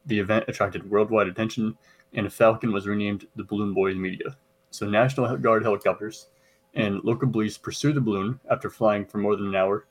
The 0.07 0.19
event 0.19 0.45
attracted 0.49 0.91
worldwide 0.91 1.29
attention, 1.29 1.79
and 2.13 2.31
Falcon 2.33 2.73
was 2.73 2.87
renamed 2.87 3.27
the 3.37 3.45
Balloon 3.45 3.73
Boy 3.73 3.95
media. 3.95 4.37
So, 4.71 4.87
National 4.87 5.37
Guard 5.37 5.63
helicopters 5.63 6.29
and 6.75 7.03
local 7.05 7.29
police 7.29 7.59
pursued 7.59 7.95
the 7.95 8.01
balloon 8.01 8.41
after 8.51 8.71
flying 8.71 9.05
for 9.05 9.19
more 9.19 9.37
than 9.37 9.49
an 9.49 9.57
hour, 9.57 9.87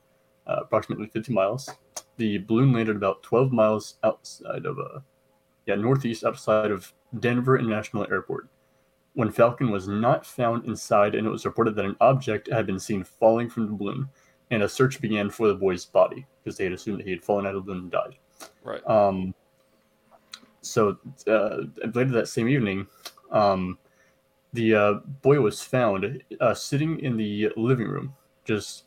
uh, 0.47 0.57
approximately 0.61 1.07
50 1.07 1.33
miles. 1.33 1.69
The 2.17 2.39
balloon 2.39 2.73
landed 2.73 2.95
about 2.95 3.23
12 3.23 3.51
miles 3.51 3.97
outside 4.03 4.65
of, 4.65 4.79
uh, 4.79 4.99
yeah, 5.65 5.75
northeast 5.75 6.23
outside 6.23 6.71
of 6.71 6.93
Denver 7.19 7.57
International 7.57 8.07
Airport. 8.09 8.47
When 9.13 9.31
Falcon 9.31 9.71
was 9.71 9.87
not 9.87 10.25
found 10.25 10.65
inside, 10.65 11.15
and 11.15 11.27
it 11.27 11.31
was 11.31 11.45
reported 11.45 11.75
that 11.75 11.85
an 11.85 11.97
object 12.01 12.49
had 12.51 12.65
been 12.65 12.79
seen 12.79 13.03
falling 13.03 13.49
from 13.49 13.67
the 13.67 13.73
balloon, 13.73 14.09
and 14.51 14.63
a 14.63 14.69
search 14.69 15.01
began 15.01 15.29
for 15.29 15.47
the 15.47 15.55
boy's 15.55 15.85
body 15.85 16.25
because 16.43 16.57
they 16.57 16.65
had 16.65 16.73
assumed 16.73 16.99
that 16.99 17.05
he 17.05 17.11
had 17.11 17.23
fallen 17.23 17.45
out 17.45 17.55
of 17.55 17.65
the 17.65 17.71
balloon 17.71 17.83
and 17.83 17.91
died. 17.91 18.15
Right. 18.63 18.85
Um, 18.87 19.33
so 20.61 20.97
uh, 21.27 21.61
later 21.93 22.11
that 22.11 22.27
same 22.27 22.47
evening, 22.47 22.85
um, 23.31 23.79
the 24.53 24.75
uh, 24.75 24.93
boy 25.21 25.39
was 25.39 25.61
found 25.61 26.21
uh, 26.39 26.53
sitting 26.53 26.99
in 26.99 27.17
the 27.17 27.49
living 27.55 27.87
room, 27.87 28.13
just 28.43 28.83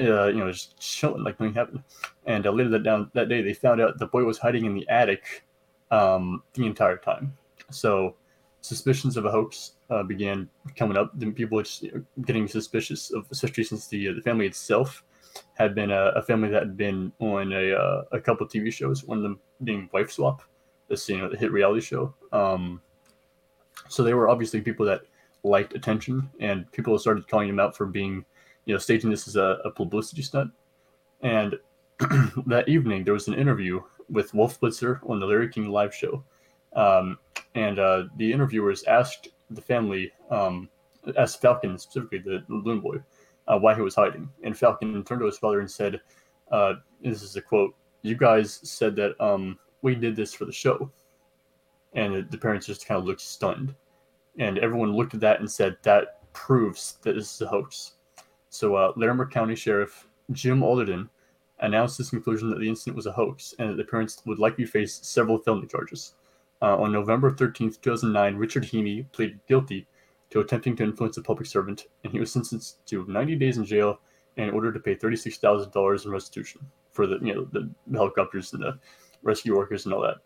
uh, 0.00 0.28
you 0.28 0.38
know, 0.38 0.50
just 0.50 0.78
chilling 0.78 1.24
like 1.24 1.38
nothing 1.40 1.54
happened. 1.54 1.82
And 2.26 2.46
uh, 2.46 2.52
later 2.52 2.70
that 2.70 2.84
down 2.84 3.10
that 3.14 3.28
day, 3.28 3.42
they 3.42 3.52
found 3.52 3.80
out 3.80 3.98
the 3.98 4.06
boy 4.06 4.24
was 4.24 4.38
hiding 4.38 4.64
in 4.64 4.74
the 4.74 4.88
attic 4.88 5.44
um, 5.90 6.42
the 6.54 6.66
entire 6.66 6.96
time. 6.96 7.36
So 7.70 8.14
suspicions 8.62 9.16
of 9.16 9.26
a 9.26 9.30
hoax 9.30 9.72
uh, 9.90 10.02
began 10.02 10.48
coming 10.76 10.96
up. 10.96 11.10
Then 11.14 11.32
people 11.32 11.56
were 11.56 11.64
just 11.64 11.84
getting 12.24 12.48
suspicious 12.48 13.10
of, 13.12 13.26
especially 13.30 13.64
since 13.64 13.86
the 13.88 14.08
uh, 14.08 14.12
the 14.14 14.22
family 14.22 14.46
itself 14.46 15.04
had 15.54 15.74
been 15.74 15.90
a, 15.90 16.12
a 16.16 16.22
family 16.22 16.48
that 16.48 16.62
had 16.62 16.76
been 16.76 17.12
on 17.18 17.52
a 17.52 17.74
uh, 17.74 18.04
a 18.12 18.20
couple 18.20 18.46
TV 18.46 18.72
shows. 18.72 19.04
One 19.04 19.18
of 19.18 19.22
them 19.22 19.38
being 19.64 19.90
Wife 19.92 20.10
Swap, 20.10 20.42
this 20.88 21.08
you 21.08 21.18
know 21.18 21.28
the 21.28 21.36
hit 21.36 21.52
reality 21.52 21.82
show. 21.82 22.14
Um, 22.32 22.80
so 23.88 24.02
they 24.02 24.14
were 24.14 24.28
obviously 24.28 24.60
people 24.60 24.86
that 24.86 25.02
liked 25.42 25.74
attention, 25.74 26.30
and 26.40 26.70
people 26.72 26.98
started 26.98 27.28
calling 27.28 27.48
them 27.48 27.60
out 27.60 27.76
for 27.76 27.86
being, 27.86 28.24
you 28.64 28.74
know, 28.74 28.78
staging 28.78 29.10
this 29.10 29.26
as 29.26 29.36
a, 29.36 29.58
a 29.64 29.70
publicity 29.70 30.22
stunt. 30.22 30.52
And 31.22 31.58
that 32.46 32.68
evening, 32.68 33.04
there 33.04 33.14
was 33.14 33.28
an 33.28 33.34
interview 33.34 33.82
with 34.08 34.34
Wolf 34.34 34.60
Blitzer 34.60 35.00
on 35.08 35.18
the 35.18 35.26
Larry 35.26 35.48
King 35.48 35.68
live 35.68 35.94
show, 35.94 36.22
um, 36.74 37.18
and 37.54 37.78
uh, 37.78 38.04
the 38.16 38.32
interviewers 38.32 38.84
asked 38.84 39.28
the 39.50 39.60
family, 39.60 40.12
um, 40.30 40.68
asked 41.18 41.40
Falcon 41.40 41.78
specifically, 41.78 42.18
the 42.18 42.44
balloon 42.48 42.80
boy, 42.80 42.96
uh, 43.48 43.58
why 43.58 43.74
he 43.74 43.82
was 43.82 43.94
hiding. 43.94 44.28
And 44.42 44.56
Falcon 44.56 45.02
turned 45.04 45.20
to 45.20 45.26
his 45.26 45.38
father 45.38 45.60
and 45.60 45.70
said, 45.70 46.00
uh, 46.50 46.74
"This 47.02 47.22
is 47.22 47.36
a 47.36 47.42
quote. 47.42 47.74
You 48.02 48.16
guys 48.16 48.60
said 48.62 48.96
that 48.96 49.20
um, 49.20 49.58
we 49.82 49.94
did 49.94 50.16
this 50.16 50.32
for 50.32 50.44
the 50.44 50.52
show." 50.52 50.90
And 51.94 52.30
the 52.30 52.38
parents 52.38 52.66
just 52.66 52.86
kind 52.86 52.98
of 52.98 53.04
looked 53.04 53.20
stunned, 53.20 53.74
and 54.38 54.58
everyone 54.58 54.96
looked 54.96 55.14
at 55.14 55.20
that 55.20 55.40
and 55.40 55.50
said, 55.50 55.76
"That 55.82 56.32
proves 56.32 56.98
that 57.02 57.14
this 57.14 57.34
is 57.34 57.40
a 57.42 57.46
hoax." 57.46 57.94
So 58.48 58.76
uh, 58.76 58.92
Larimer 58.96 59.26
County 59.26 59.54
Sheriff 59.54 60.06
Jim 60.30 60.62
Alderden 60.62 61.08
announced 61.60 61.98
his 61.98 62.10
conclusion 62.10 62.50
that 62.50 62.58
the 62.58 62.68
incident 62.68 62.96
was 62.96 63.06
a 63.06 63.12
hoax 63.12 63.54
and 63.58 63.70
that 63.70 63.76
the 63.76 63.84
parents 63.84 64.20
would 64.26 64.38
likely 64.38 64.64
face 64.64 65.00
several 65.02 65.38
felony 65.38 65.66
charges. 65.66 66.14
Uh, 66.62 66.76
on 66.76 66.92
November 66.92 67.30
13, 67.30 67.72
2009, 67.82 68.36
Richard 68.36 68.64
Heene 68.64 69.04
pleaded 69.10 69.40
guilty 69.48 69.88
to 70.30 70.38
attempting 70.40 70.76
to 70.76 70.84
influence 70.84 71.16
a 71.16 71.22
public 71.22 71.46
servant, 71.46 71.86
and 72.04 72.12
he 72.12 72.20
was 72.20 72.32
sentenced 72.32 72.86
to 72.86 73.04
90 73.06 73.34
days 73.34 73.58
in 73.58 73.64
jail 73.64 73.98
and 74.36 74.52
ordered 74.52 74.74
to 74.74 74.80
pay 74.80 74.94
$36,000 74.94 76.04
in 76.04 76.10
restitution 76.10 76.60
for 76.92 77.06
the 77.06 77.18
you 77.20 77.34
know 77.34 77.48
the, 77.52 77.68
helicopters 77.92 78.52
and 78.52 78.62
the 78.62 78.78
rescue 79.22 79.56
workers 79.56 79.86
and 79.86 79.94
all 79.94 80.02
that. 80.02 80.18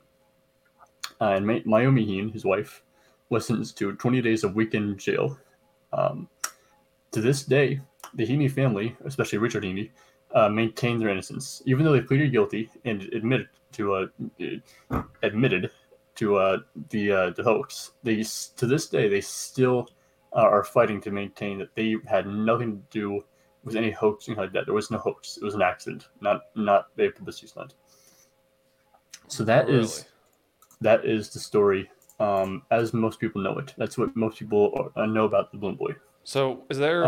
Uh, 1.21 1.33
and 1.37 1.47
Ma- 1.47 1.55
Mayumi 1.61 2.07
Heene, 2.07 2.31
his 2.31 2.45
wife, 2.45 2.83
was 3.31 3.47
sentenced 3.47 3.79
to 3.79 3.95
20 3.95 4.21
days 4.21 4.45
of 4.45 4.55
weekend 4.55 4.99
jail. 4.99 5.39
Um, 5.93 6.29
to 7.13 7.23
this 7.23 7.45
day, 7.45 7.81
the 8.15 8.27
Heene 8.27 8.51
family, 8.51 8.95
especially 9.07 9.39
Richard 9.39 9.65
Heene, 9.65 9.91
uh, 10.35 10.51
maintained 10.51 11.01
their 11.01 11.09
innocence, 11.09 11.63
even 11.65 11.85
though 11.85 11.93
they 11.93 12.03
pleaded 12.03 12.31
guilty 12.31 12.69
and 12.85 13.03
admitted 13.15 13.49
to 13.73 13.95
uh, 13.95 15.03
admitted 15.23 15.71
to 16.17 16.37
uh, 16.37 16.59
the 16.91 17.13
uh, 17.13 17.31
the 17.31 17.43
hoax. 17.43 17.93
They 18.03 18.23
to 18.57 18.67
this 18.67 18.89
day 18.89 19.09
they 19.09 19.21
still 19.21 19.89
uh, 20.33 20.41
are 20.41 20.65
fighting 20.65 21.01
to 21.03 21.11
maintain 21.11 21.59
that 21.59 21.75
they 21.75 21.97
had 22.07 22.27
nothing 22.27 22.77
to 22.77 22.83
do 22.91 23.25
with 23.65 23.77
any 23.77 23.91
hoax 23.91 24.29
like 24.29 24.53
that. 24.53 24.67
There 24.67 24.75
was 24.75 24.91
no 24.91 24.99
hoax. 24.99 25.37
It 25.37 25.45
was 25.45 25.55
an 25.55 25.63
accident, 25.63 26.09
not 26.21 26.43
not 26.55 26.89
a 26.99 27.11
publicity 27.11 27.47
stunt. 27.47 27.75
So 29.29 29.45
that 29.45 29.67
Really? 29.67 29.81
is 29.81 30.07
that 30.81 31.05
is 31.05 31.31
the 31.31 31.41
story 31.41 31.91
um, 32.21 32.63
as 32.71 32.93
most 32.93 33.19
people 33.19 33.43
know 33.43 33.59
it. 33.59 33.75
That's 33.77 33.99
what 33.99 34.15
most 34.17 34.39
people 34.39 34.91
uh, 34.97 35.07
know 35.07 35.25
about 35.25 35.51
the 35.53 35.59
Balloon 35.59 35.77
Boy. 35.77 35.95
So 36.25 36.65
is 36.71 36.79
there 36.79 37.05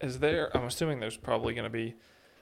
is 0.00 0.16
Uh, 0.16 0.18
there 0.18 0.56
I'm 0.56 0.64
assuming 0.64 1.00
there's 1.00 1.16
probably 1.16 1.54
gonna 1.54 1.70
be 1.70 1.94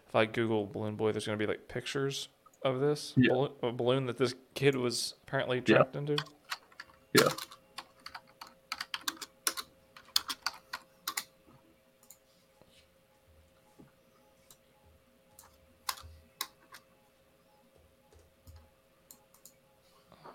if 0.08 0.14
I 0.14 0.24
Google 0.26 0.66
balloon 0.66 0.96
boy, 0.96 1.12
there's 1.12 1.26
gonna 1.26 1.38
be 1.38 1.46
like 1.46 1.68
pictures 1.68 2.28
of 2.66 2.80
this 2.80 3.14
Yeah. 3.16 3.32
balloon, 3.32 3.52
a 3.62 3.72
balloon 3.72 4.06
that 4.06 4.18
this 4.18 4.34
kid 4.54 4.76
was 4.76 5.14
apparently 5.22 5.58
Yeah. 5.58 5.76
trapped 5.76 5.96
into. 5.96 6.16
Yeah. 7.14 7.28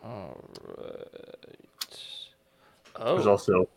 All 0.03 0.37
right. 0.77 1.47
There's 2.97 3.27
Oh, 3.27 3.31
also 3.31 3.69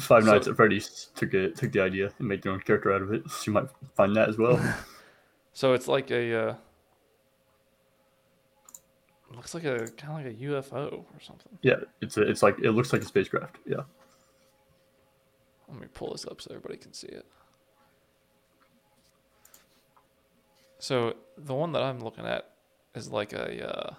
Five 0.00 0.24
So- 0.24 0.32
Nights 0.32 0.48
at 0.48 0.56
Freddy's 0.56 1.10
took 1.14 1.34
it 1.34 1.56
took 1.56 1.70
the 1.70 1.80
idea 1.80 2.12
and 2.18 2.26
made 2.26 2.42
their 2.42 2.52
own 2.52 2.60
character 2.60 2.92
out 2.92 3.00
of 3.00 3.12
it. 3.12 3.30
So 3.30 3.42
you 3.46 3.52
might 3.52 3.68
find 3.94 4.14
that 4.16 4.28
as 4.28 4.36
well. 4.36 4.58
so 5.52 5.72
it's 5.72 5.86
like 5.86 6.10
a 6.10 6.34
uh, 6.50 6.54
looks 9.44 9.54
like 9.54 9.64
a 9.64 9.86
kind 9.92 10.10
of 10.10 10.24
like 10.24 10.26
a 10.26 10.44
UFO 10.44 10.92
or 11.00 11.20
something. 11.20 11.58
yeah, 11.60 11.76
it's 12.00 12.16
a, 12.16 12.22
it's 12.22 12.42
like 12.42 12.58
it 12.60 12.70
looks 12.70 12.92
like 12.92 13.02
a 13.02 13.04
spacecraft. 13.04 13.58
Yeah. 13.66 13.82
Let 15.68 15.80
me 15.80 15.86
pull 15.92 16.12
this 16.12 16.26
up 16.26 16.40
so 16.40 16.50
everybody 16.50 16.78
can 16.78 16.92
see 16.92 17.08
it. 17.08 17.26
So 20.78 21.14
the 21.36 21.54
one 21.54 21.72
that 21.72 21.82
I'm 21.82 22.00
looking 22.00 22.26
at 22.26 22.50
is 22.94 23.10
like 23.10 23.32
a 23.32 23.68
uh, 23.68 23.94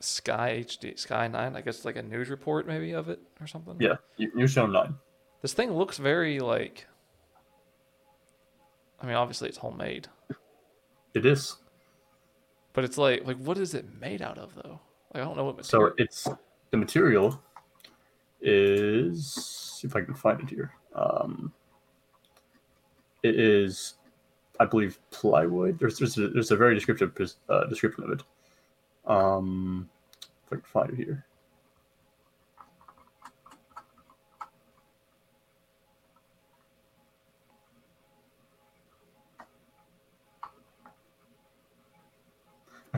Sky 0.00 0.62
HD, 0.66 0.98
Sky 0.98 1.28
Nine. 1.28 1.56
I 1.56 1.62
guess 1.62 1.84
like 1.84 1.96
a 1.96 2.02
news 2.02 2.28
report 2.28 2.66
maybe 2.66 2.92
of 2.92 3.08
it 3.08 3.20
or 3.40 3.46
something. 3.46 3.76
Yeah. 3.78 3.96
You, 4.16 4.30
you're 4.36 4.48
shown 4.48 4.72
nine. 4.72 4.94
This 5.42 5.54
thing 5.54 5.72
looks 5.72 5.96
very 5.96 6.38
like. 6.40 6.86
I 9.00 9.06
mean, 9.06 9.14
obviously 9.16 9.48
it's 9.48 9.56
homemade, 9.56 10.08
It 11.14 11.24
is. 11.24 11.56
But 12.72 12.84
it's 12.84 12.98
like 12.98 13.26
like 13.26 13.36
what 13.38 13.58
is 13.58 13.74
it 13.74 13.86
made 14.00 14.22
out 14.22 14.38
of 14.38 14.54
though? 14.54 14.80
Like 15.12 15.22
I 15.22 15.26
don't 15.26 15.36
know 15.36 15.44
what 15.44 15.64
So 15.64 15.92
it's 15.98 16.28
the 16.70 16.76
material 16.76 17.40
is 18.40 19.34
see 19.80 19.86
if 19.86 19.96
I 19.96 20.02
can 20.02 20.14
find 20.14 20.40
it 20.40 20.48
here. 20.48 20.72
Um, 20.94 21.52
it 23.22 23.38
is, 23.38 23.94
I 24.58 24.64
believe, 24.64 24.98
plywood. 25.10 25.78
There's 25.78 25.98
there's 25.98 26.16
a, 26.18 26.28
there's 26.28 26.50
a 26.50 26.56
very 26.56 26.74
descriptive 26.74 27.12
uh, 27.48 27.64
description 27.66 28.04
of 28.04 28.10
it. 28.10 28.22
Um, 29.06 29.88
if 30.46 30.52
I 30.52 30.56
can 30.56 30.64
find 30.64 30.90
it 30.90 30.96
here. 30.96 31.24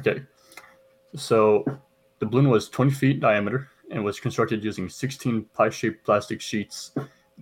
Okay, 0.07 0.23
so 1.15 1.65
the 2.19 2.27
balloon 2.27 2.49
was 2.49 2.69
20 2.69 2.91
feet 2.91 3.15
in 3.17 3.21
diameter 3.21 3.69
and 3.91 4.05
was 4.05 4.19
constructed 4.19 4.65
using 4.65 4.89
16 4.89 5.45
pie-shaped 5.55 6.05
plastic 6.05 6.41
sheets, 6.41 6.93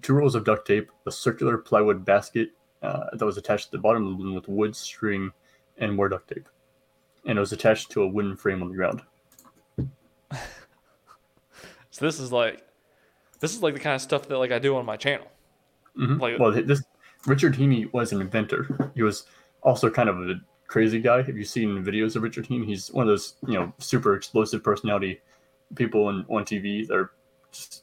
two 0.02 0.12
rolls 0.14 0.34
of 0.34 0.44
duct 0.44 0.66
tape, 0.66 0.90
a 1.06 1.12
circular 1.12 1.56
plywood 1.56 2.04
basket 2.04 2.50
uh, 2.82 3.04
that 3.14 3.24
was 3.24 3.38
attached 3.38 3.66
to 3.66 3.72
the 3.72 3.78
bottom 3.78 4.04
of 4.04 4.10
the 4.10 4.16
balloon 4.16 4.34
with 4.34 4.48
wood, 4.48 4.74
string, 4.76 5.30
and 5.78 5.94
more 5.94 6.08
duct 6.08 6.28
tape. 6.28 6.48
And 7.24 7.38
it 7.38 7.40
was 7.40 7.52
attached 7.52 7.90
to 7.92 8.02
a 8.02 8.06
wooden 8.08 8.36
frame 8.36 8.62
on 8.62 8.68
the 8.68 8.74
ground. 8.76 9.02
So 11.92 12.04
this 12.06 12.20
is 12.20 12.30
like, 12.30 12.64
this 13.40 13.52
is 13.52 13.62
like 13.62 13.74
the 13.74 13.80
kind 13.80 13.96
of 13.96 14.00
stuff 14.00 14.28
that 14.28 14.38
like 14.38 14.52
I 14.52 14.58
do 14.60 14.76
on 14.76 14.86
my 14.86 14.96
channel. 14.96 15.26
Mhm. 15.98 16.20
Like- 16.20 16.38
well, 16.38 16.52
this 16.52 16.82
Richard 17.26 17.54
Heene 17.56 17.90
was 17.92 18.12
an 18.12 18.20
inventor. 18.20 18.92
He 18.94 19.02
was 19.02 19.26
also 19.62 19.90
kind 19.90 20.08
of 20.08 20.16
a 20.20 20.34
crazy 20.70 21.00
guy. 21.00 21.20
Have 21.20 21.36
you 21.36 21.44
seen 21.44 21.84
videos 21.84 22.14
of 22.14 22.22
Richard 22.22 22.46
Heene? 22.46 22.64
He's 22.64 22.92
one 22.92 23.02
of 23.02 23.08
those 23.08 23.34
you 23.46 23.54
know 23.54 23.72
super 23.78 24.14
explosive 24.14 24.62
personality 24.62 25.20
people 25.74 26.06
on, 26.06 26.24
on 26.30 26.44
TV 26.44 26.86
that 26.86 26.94
are 26.94 27.10
just 27.50 27.82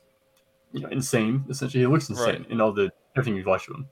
you 0.72 0.80
know 0.80 0.88
insane. 0.90 1.44
Essentially, 1.50 1.82
he 1.82 1.88
looks 1.88 2.10
insane 2.10 2.44
Right. 2.44 2.52
in 2.52 2.62
all 2.62 2.72
the 2.72 2.90
everything 3.16 3.36
you've 3.36 3.46
watched 3.46 3.70
of 3.70 3.76
him. 3.76 3.90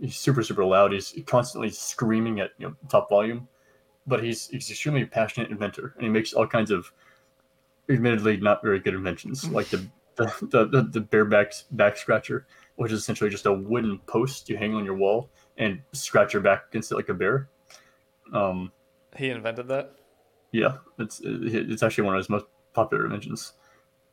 He's 0.00 0.16
super 0.16 0.42
super 0.42 0.64
loud. 0.64 0.92
He's 0.92 1.12
constantly 1.26 1.70
screaming 1.70 2.40
at 2.40 2.50
you 2.58 2.68
know 2.68 2.76
top 2.88 3.10
volume, 3.10 3.48
but 4.06 4.22
he's 4.22 4.46
he's 4.48 4.70
extremely 4.70 5.04
passionate 5.04 5.50
inventor, 5.50 5.94
and 5.96 6.04
he 6.04 6.08
makes 6.08 6.32
all 6.32 6.46
kinds 6.46 6.70
of 6.70 6.90
admittedly 7.88 8.36
not 8.36 8.62
very 8.62 8.78
good 8.78 8.94
inventions, 8.94 9.44
mm. 9.44 9.52
like 9.52 9.66
the 9.68 9.84
the, 10.14 10.32
the, 10.42 10.64
the, 10.66 10.82
the 10.92 11.00
bareback 11.00 11.52
back 11.72 11.96
scratcher, 11.96 12.46
which 12.76 12.92
is 12.92 13.00
essentially 13.00 13.28
just 13.28 13.44
a 13.44 13.52
wooden 13.52 13.98
post 14.06 14.48
you 14.48 14.56
hang 14.56 14.74
on 14.74 14.84
your 14.84 14.94
wall 14.94 15.28
and 15.58 15.82
scratch 15.92 16.32
your 16.32 16.42
back 16.42 16.64
against 16.70 16.90
it 16.92 16.94
like 16.94 17.10
a 17.10 17.14
bear. 17.14 17.48
Um, 18.32 18.72
He 19.16 19.30
invented 19.30 19.68
that. 19.68 19.92
yeah, 20.52 20.76
it's 20.98 21.20
it's 21.24 21.82
actually 21.82 22.04
one 22.04 22.14
of 22.14 22.18
his 22.18 22.28
most 22.28 22.46
popular 22.74 23.04
inventions. 23.06 23.52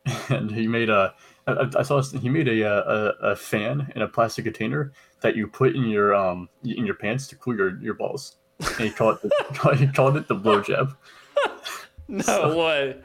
And 0.30 0.52
he 0.52 0.68
made 0.68 0.90
a, 0.90 1.14
I, 1.48 1.68
I 1.80 1.84
saw 1.84 2.02
he 2.02 2.28
made 2.28 2.48
a, 2.50 2.62
a 2.68 3.32
a 3.32 3.36
fan 3.38 3.92
in 3.96 4.02
a 4.02 4.08
plastic 4.08 4.44
container 4.44 4.92
that 5.22 5.36
you 5.38 5.48
put 5.48 5.76
in 5.76 5.86
your 5.88 6.14
um 6.14 6.50
in 6.66 6.86
your 6.86 6.96
pants 6.96 7.28
to 7.28 7.36
cool 7.38 7.56
your, 7.56 7.80
your 7.82 7.94
balls. 7.94 8.36
And 8.60 8.88
he 8.88 8.92
called 8.92 9.20
it 9.24 9.32
he 9.80 9.88
called 9.88 10.18
it 10.18 10.28
the 10.28 10.36
blowjab. 10.36 10.96
No 12.10 12.58
way. 12.58 12.98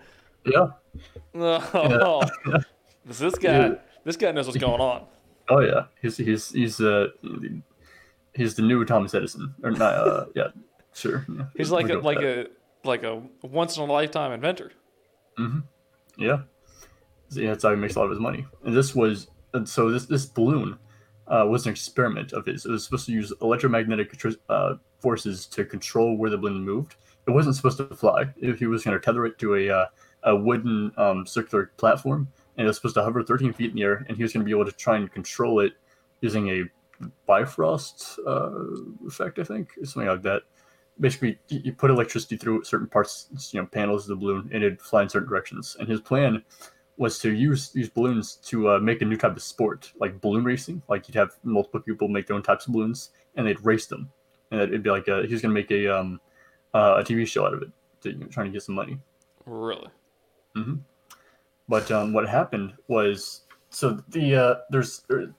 Yeah. 0.45 0.67
No. 1.33 2.21
This, 3.07 3.19
this 3.21 3.35
guy, 3.37 3.59
Yeah. 3.69 3.75
this 4.05 4.17
guy 4.17 4.33
knows 4.33 4.47
what's 4.47 4.59
going 4.59 4.81
on. 4.81 5.07
Oh 5.49 5.61
yeah. 5.61 5.85
He's 6.03 6.17
he's 6.17 6.51
he's 6.51 6.81
uh 6.81 7.09
he's 8.35 8.57
the 8.57 8.63
new 8.63 8.85
Thomas 8.85 9.15
Edison 9.15 9.55
or 9.63 9.71
not? 9.71 9.95
Uh, 9.95 10.27
yeah, 10.35 10.49
sure. 10.99 11.27
Yeah. 11.29 11.45
He's 11.57 11.71
like 11.71 11.89
We'll 11.89 12.01
a, 12.01 12.03
like 12.03 12.19
that. 12.21 12.51
a 12.85 12.87
like 12.87 13.03
a 13.03 13.23
once 13.43 13.77
in 13.77 13.83
a 13.83 13.87
lifetime 13.87 14.33
inventor. 14.33 14.73
Yeah. 16.17 16.43
So, 17.31 17.41
yeah, 17.41 17.51
that's 17.51 17.63
how 17.63 17.71
he 17.71 17.77
makes 17.77 17.97
a 17.97 17.99
lot 17.99 18.07
of 18.07 18.11
his 18.11 18.21
money. 18.21 18.47
And 18.65 18.77
this 18.77 18.95
was 18.95 19.29
and 19.55 19.69
so 19.69 19.91
this 19.91 20.07
this 20.07 20.27
balloon 20.27 20.79
uh, 21.27 21.47
was 21.49 21.67
an 21.67 21.73
experiment 21.73 22.33
of 22.33 22.47
his. 22.47 22.65
It 22.65 22.71
was 22.71 22.85
supposed 22.85 23.07
to 23.07 23.13
use 23.13 23.33
electromagnetic 23.43 24.19
uh, 24.49 24.75
forces 25.01 25.47
to 25.47 25.65
control 25.65 26.17
where 26.17 26.31
the 26.31 26.39
balloon 26.39 26.65
moved. 26.65 26.97
It 27.27 27.33
wasn't 27.33 27.57
supposed 27.57 27.79
to 27.79 27.87
fly. 27.95 28.25
If 28.39 28.59
he 28.59 28.67
was 28.67 28.85
going 28.85 28.99
to 28.99 29.05
tether 29.05 29.27
it 29.27 29.39
to 29.39 29.55
a 29.55 29.71
uh, 29.71 29.87
a 30.25 30.35
wooden 30.35 30.93
um, 30.97 31.27
circular 31.27 31.71
platform, 31.77 32.29
and 32.57 32.65
it 32.65 32.69
was 32.69 32.77
supposed 32.77 32.95
to 32.95 33.03
hover 33.03 33.23
13 33.23 33.53
feet 33.53 33.71
in 33.71 33.77
the 33.77 33.83
air, 33.83 34.05
and 34.09 34.17
he 34.17 34.23
was 34.23 34.33
going 34.33 34.41
to 34.41 34.45
be 34.45 34.51
able 34.51 34.65
to 34.65 34.73
try 34.73 34.97
and 34.97 35.13
control 35.13 35.61
it 35.61 35.75
using 36.21 36.49
a 36.49 36.65
Bifrost 37.27 38.19
uh, 38.27 38.51
effect, 39.07 39.39
I 39.39 39.45
think, 39.45 39.71
or 39.81 39.85
something 39.87 40.09
like 40.09 40.23
that. 40.23 40.43
Basically, 41.01 41.39
you 41.49 41.73
put 41.73 41.91
electricity 41.91 42.37
through 42.37 42.65
certain 42.65 42.89
parts, 42.89 43.29
you 43.53 43.61
know, 43.61 43.67
panels 43.67 44.05
of 44.05 44.09
the 44.09 44.17
balloon, 44.17 44.51
and 44.53 44.65
it'd 44.65 44.81
fly 44.81 45.03
in 45.03 45.09
certain 45.09 45.29
directions. 45.29 45.77
And 45.79 45.89
his 45.89 46.01
plan 46.01 46.43
was 46.97 47.19
to 47.21 47.33
use 47.33 47.71
these 47.71 47.89
balloons 47.89 48.35
to 48.47 48.71
uh, 48.71 48.79
make 48.81 49.01
a 49.01 49.05
new 49.05 49.17
type 49.17 49.37
of 49.37 49.43
sport, 49.43 49.93
like 50.01 50.21
balloon 50.21 50.45
racing. 50.45 50.83
Like 50.89 51.07
you'd 51.07 51.15
have 51.15 51.31
multiple 51.45 51.81
people 51.81 52.09
make 52.09 52.27
their 52.27 52.37
own 52.37 52.43
types 52.43 52.67
of 52.67 52.73
balloons, 52.73 53.11
and 53.37 53.47
they'd 53.47 53.65
race 53.65 53.87
them. 53.87 54.11
And 54.51 54.61
it'd 54.61 54.83
be 54.83 54.91
like 54.91 55.09
a, 55.09 55.25
he 55.27 55.33
was 55.33 55.43
going 55.43 55.55
to 55.55 55.61
make 55.61 55.71
a 55.71 55.87
um, 55.89 56.21
uh, 56.75 56.97
a 56.99 57.05
TV 57.05 57.27
show 57.27 57.47
out 57.47 57.55
of 57.55 57.63
it, 57.63 57.71
to, 58.03 58.11
you 58.11 58.19
know, 58.19 58.27
trying 58.27 58.47
to 58.47 58.53
get 58.53 58.63
some 58.63 58.75
money. 58.75 58.99
Really? 59.47 59.89
But 61.69 61.91
um, 61.91 62.13
what 62.13 62.29
happened 62.29 62.73
was 62.89 63.43
so 63.71 64.03
the 64.09 64.35
uh, 64.35 64.55
there's 64.71 65.03
er, 65.11 65.33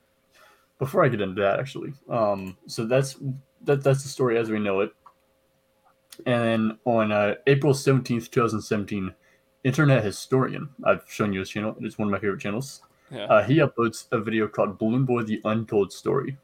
before 0.78 1.04
I 1.04 1.10
get 1.10 1.22
into 1.22 1.42
that 1.42 1.60
actually. 1.60 1.94
Um, 2.10 2.58
so 2.68 2.86
that's 2.86 3.18
that 3.64 3.84
that's 3.84 4.04
the 4.04 4.10
story 4.10 4.38
as 4.38 4.50
we 4.50 4.60
know 4.60 4.82
it. 4.82 4.94
And 6.26 6.44
then 6.44 6.80
on 6.86 7.12
uh, 7.12 7.36
April 7.48 7.74
seventeenth, 7.74 8.30
two 8.30 8.42
thousand 8.42 8.62
seventeen, 8.62 9.14
Internet 9.64 10.04
Historian. 10.04 10.70
I've 10.84 11.04
shown 11.08 11.34
you 11.34 11.40
his 11.40 11.50
channel. 11.50 11.76
It's 11.82 11.98
one 11.98 12.08
of 12.08 12.12
my 12.12 12.20
favorite 12.20 12.42
channels. 12.42 12.82
Yeah. 13.12 13.26
Uh, 13.26 13.44
he 13.44 13.58
uploads 13.58 14.06
a 14.12 14.20
video 14.20 14.48
called 14.48 14.78
Balloon 14.78 15.06
Boy: 15.06 15.24
The 15.24 15.42
Untold 15.46 15.92
Story, 15.92 16.38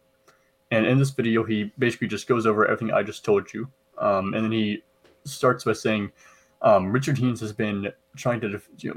and 0.72 0.86
in 0.86 0.98
this 0.98 1.12
video, 1.12 1.44
he 1.44 1.72
basically 1.78 2.08
just 2.08 2.28
goes 2.28 2.46
over 2.46 2.66
everything 2.66 2.92
I 2.92 3.04
just 3.04 3.24
told 3.24 3.54
you, 3.54 3.70
um, 3.98 4.34
and 4.34 4.44
then 4.44 4.52
he 4.52 4.84
starts 5.26 5.64
by 5.64 5.74
saying 5.74 6.12
um, 6.62 6.92
Richard 6.92 7.18
Haynes 7.18 7.40
has 7.42 7.54
been 7.54 7.92
trying 8.16 8.42
to 8.42 8.50
def- 8.50 8.70
you 8.78 8.94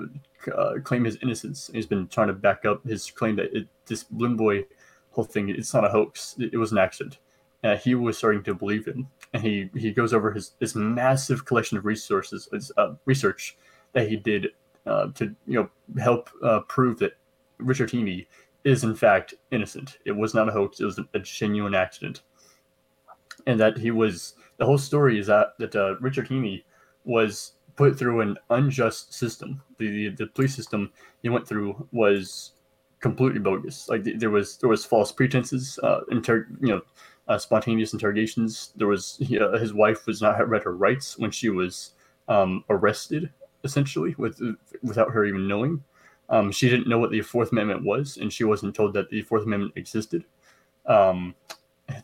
know, 0.46 0.52
uh, 0.54 0.80
claim 0.80 1.04
his 1.04 1.18
innocence. 1.22 1.70
He's 1.72 1.86
been 1.86 2.08
trying 2.08 2.28
to 2.28 2.34
back 2.34 2.64
up 2.64 2.84
his 2.86 3.10
claim 3.10 3.36
that 3.36 3.54
it, 3.54 3.68
this 3.86 4.04
Balloon 4.04 4.36
Boy 4.36 4.64
whole 5.10 5.24
thing 5.24 5.48
it's 5.48 5.74
not 5.74 5.84
a 5.84 5.88
hoax. 5.88 6.36
It, 6.38 6.54
it 6.54 6.56
was 6.58 6.72
an 6.72 6.78
accident. 6.78 7.18
Uh, 7.64 7.76
he 7.76 7.94
was 7.94 8.16
starting 8.16 8.42
to 8.44 8.54
believe 8.54 8.86
in. 8.86 9.06
and 9.32 9.42
he 9.42 9.70
he 9.74 9.90
goes 9.90 10.14
over 10.14 10.32
his 10.32 10.52
his 10.60 10.74
massive 10.74 11.44
collection 11.44 11.76
of 11.76 11.84
resources, 11.84 12.48
his, 12.52 12.72
uh, 12.76 12.94
research 13.04 13.56
that 13.92 14.08
he 14.08 14.16
did 14.16 14.48
uh, 14.86 15.08
to 15.14 15.34
you 15.46 15.60
know 15.60 16.00
help 16.00 16.30
uh, 16.42 16.60
prove 16.60 16.98
that 16.98 17.12
Richard 17.58 17.90
Heene 17.90 18.26
is 18.64 18.84
in 18.84 18.94
fact 18.94 19.34
innocent. 19.50 19.98
It 20.04 20.12
was 20.12 20.34
not 20.34 20.48
a 20.48 20.52
hoax. 20.52 20.80
It 20.80 20.84
was 20.84 20.98
a, 21.14 21.18
genuine 21.18 21.74
accident, 21.74 22.22
and 23.46 23.58
that 23.60 23.76
he 23.76 23.90
was. 23.90 24.34
The 24.58 24.66
whole 24.66 24.78
story 24.78 25.18
is 25.18 25.26
that 25.26 25.58
that 25.58 25.76
uh, 25.76 25.96
Richard 26.00 26.28
Heene 26.28 26.62
was 27.04 27.52
put 27.76 27.98
through 27.98 28.20
an 28.20 28.36
unjust 28.50 29.14
system. 29.14 29.62
The, 29.78 29.90
the 29.90 30.08
the 30.24 30.26
police 30.28 30.54
system 30.54 30.92
he 31.22 31.28
went 31.28 31.46
through 31.46 31.86
was 31.92 32.52
completely 33.00 33.40
bogus. 33.40 33.88
Like 33.88 34.04
th- 34.04 34.18
there 34.18 34.30
was 34.30 34.56
there 34.58 34.70
was 34.70 34.84
false 34.84 35.12
pretenses, 35.12 35.78
uh, 35.82 36.00
inter- 36.10 36.48
you 36.60 36.68
know, 36.68 36.80
uh, 37.28 37.38
spontaneous 37.38 37.92
interrogations. 37.92 38.72
There 38.76 38.88
was 38.88 39.16
he, 39.20 39.38
uh, 39.38 39.58
his 39.58 39.72
wife 39.72 40.06
was 40.06 40.22
not 40.22 40.48
read 40.48 40.64
her 40.64 40.74
rights 40.74 41.18
when 41.18 41.30
she 41.30 41.50
was 41.50 41.92
um, 42.28 42.64
arrested, 42.70 43.30
essentially, 43.64 44.14
with 44.18 44.40
without 44.82 45.10
her 45.10 45.24
even 45.24 45.46
knowing. 45.46 45.82
Um, 46.30 46.52
she 46.52 46.68
didn't 46.68 46.88
know 46.88 46.98
what 46.98 47.10
the 47.10 47.22
Fourth 47.22 47.52
Amendment 47.52 47.84
was, 47.84 48.18
and 48.18 48.32
she 48.32 48.44
wasn't 48.44 48.74
told 48.74 48.92
that 48.94 49.08
the 49.08 49.22
Fourth 49.22 49.44
Amendment 49.44 49.72
existed. 49.76 50.24
Um, 50.86 51.34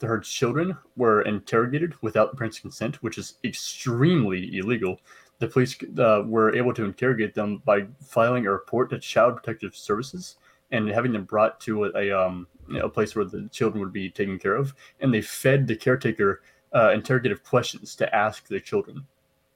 her 0.00 0.18
children 0.18 0.76
were 0.96 1.22
interrogated 1.22 1.94
without 2.00 2.30
the 2.30 2.36
parents' 2.36 2.58
consent, 2.58 3.02
which 3.02 3.18
is 3.18 3.34
extremely 3.44 4.56
illegal. 4.56 4.98
The 5.40 5.48
police 5.48 5.76
uh, 5.98 6.22
were 6.24 6.54
able 6.54 6.72
to 6.74 6.84
interrogate 6.84 7.34
them 7.34 7.60
by 7.66 7.86
filing 8.02 8.46
a 8.46 8.52
report 8.52 8.90
to 8.90 8.98
Child 8.98 9.36
Protective 9.36 9.76
Services 9.76 10.36
and 10.74 10.88
having 10.88 11.12
them 11.12 11.24
brought 11.24 11.60
to 11.60 11.84
a, 11.84 11.90
a, 11.96 12.10
um, 12.10 12.46
you 12.68 12.78
know, 12.78 12.86
a 12.86 12.88
place 12.88 13.14
where 13.14 13.24
the 13.24 13.48
children 13.52 13.80
would 13.80 13.92
be 13.92 14.10
taken 14.10 14.38
care 14.38 14.56
of. 14.56 14.74
And 15.00 15.14
they 15.14 15.22
fed 15.22 15.66
the 15.66 15.76
caretaker 15.76 16.42
uh, 16.74 16.90
interrogative 16.90 17.44
questions 17.44 17.94
to 17.96 18.14
ask 18.14 18.48
the 18.48 18.60
children, 18.60 19.06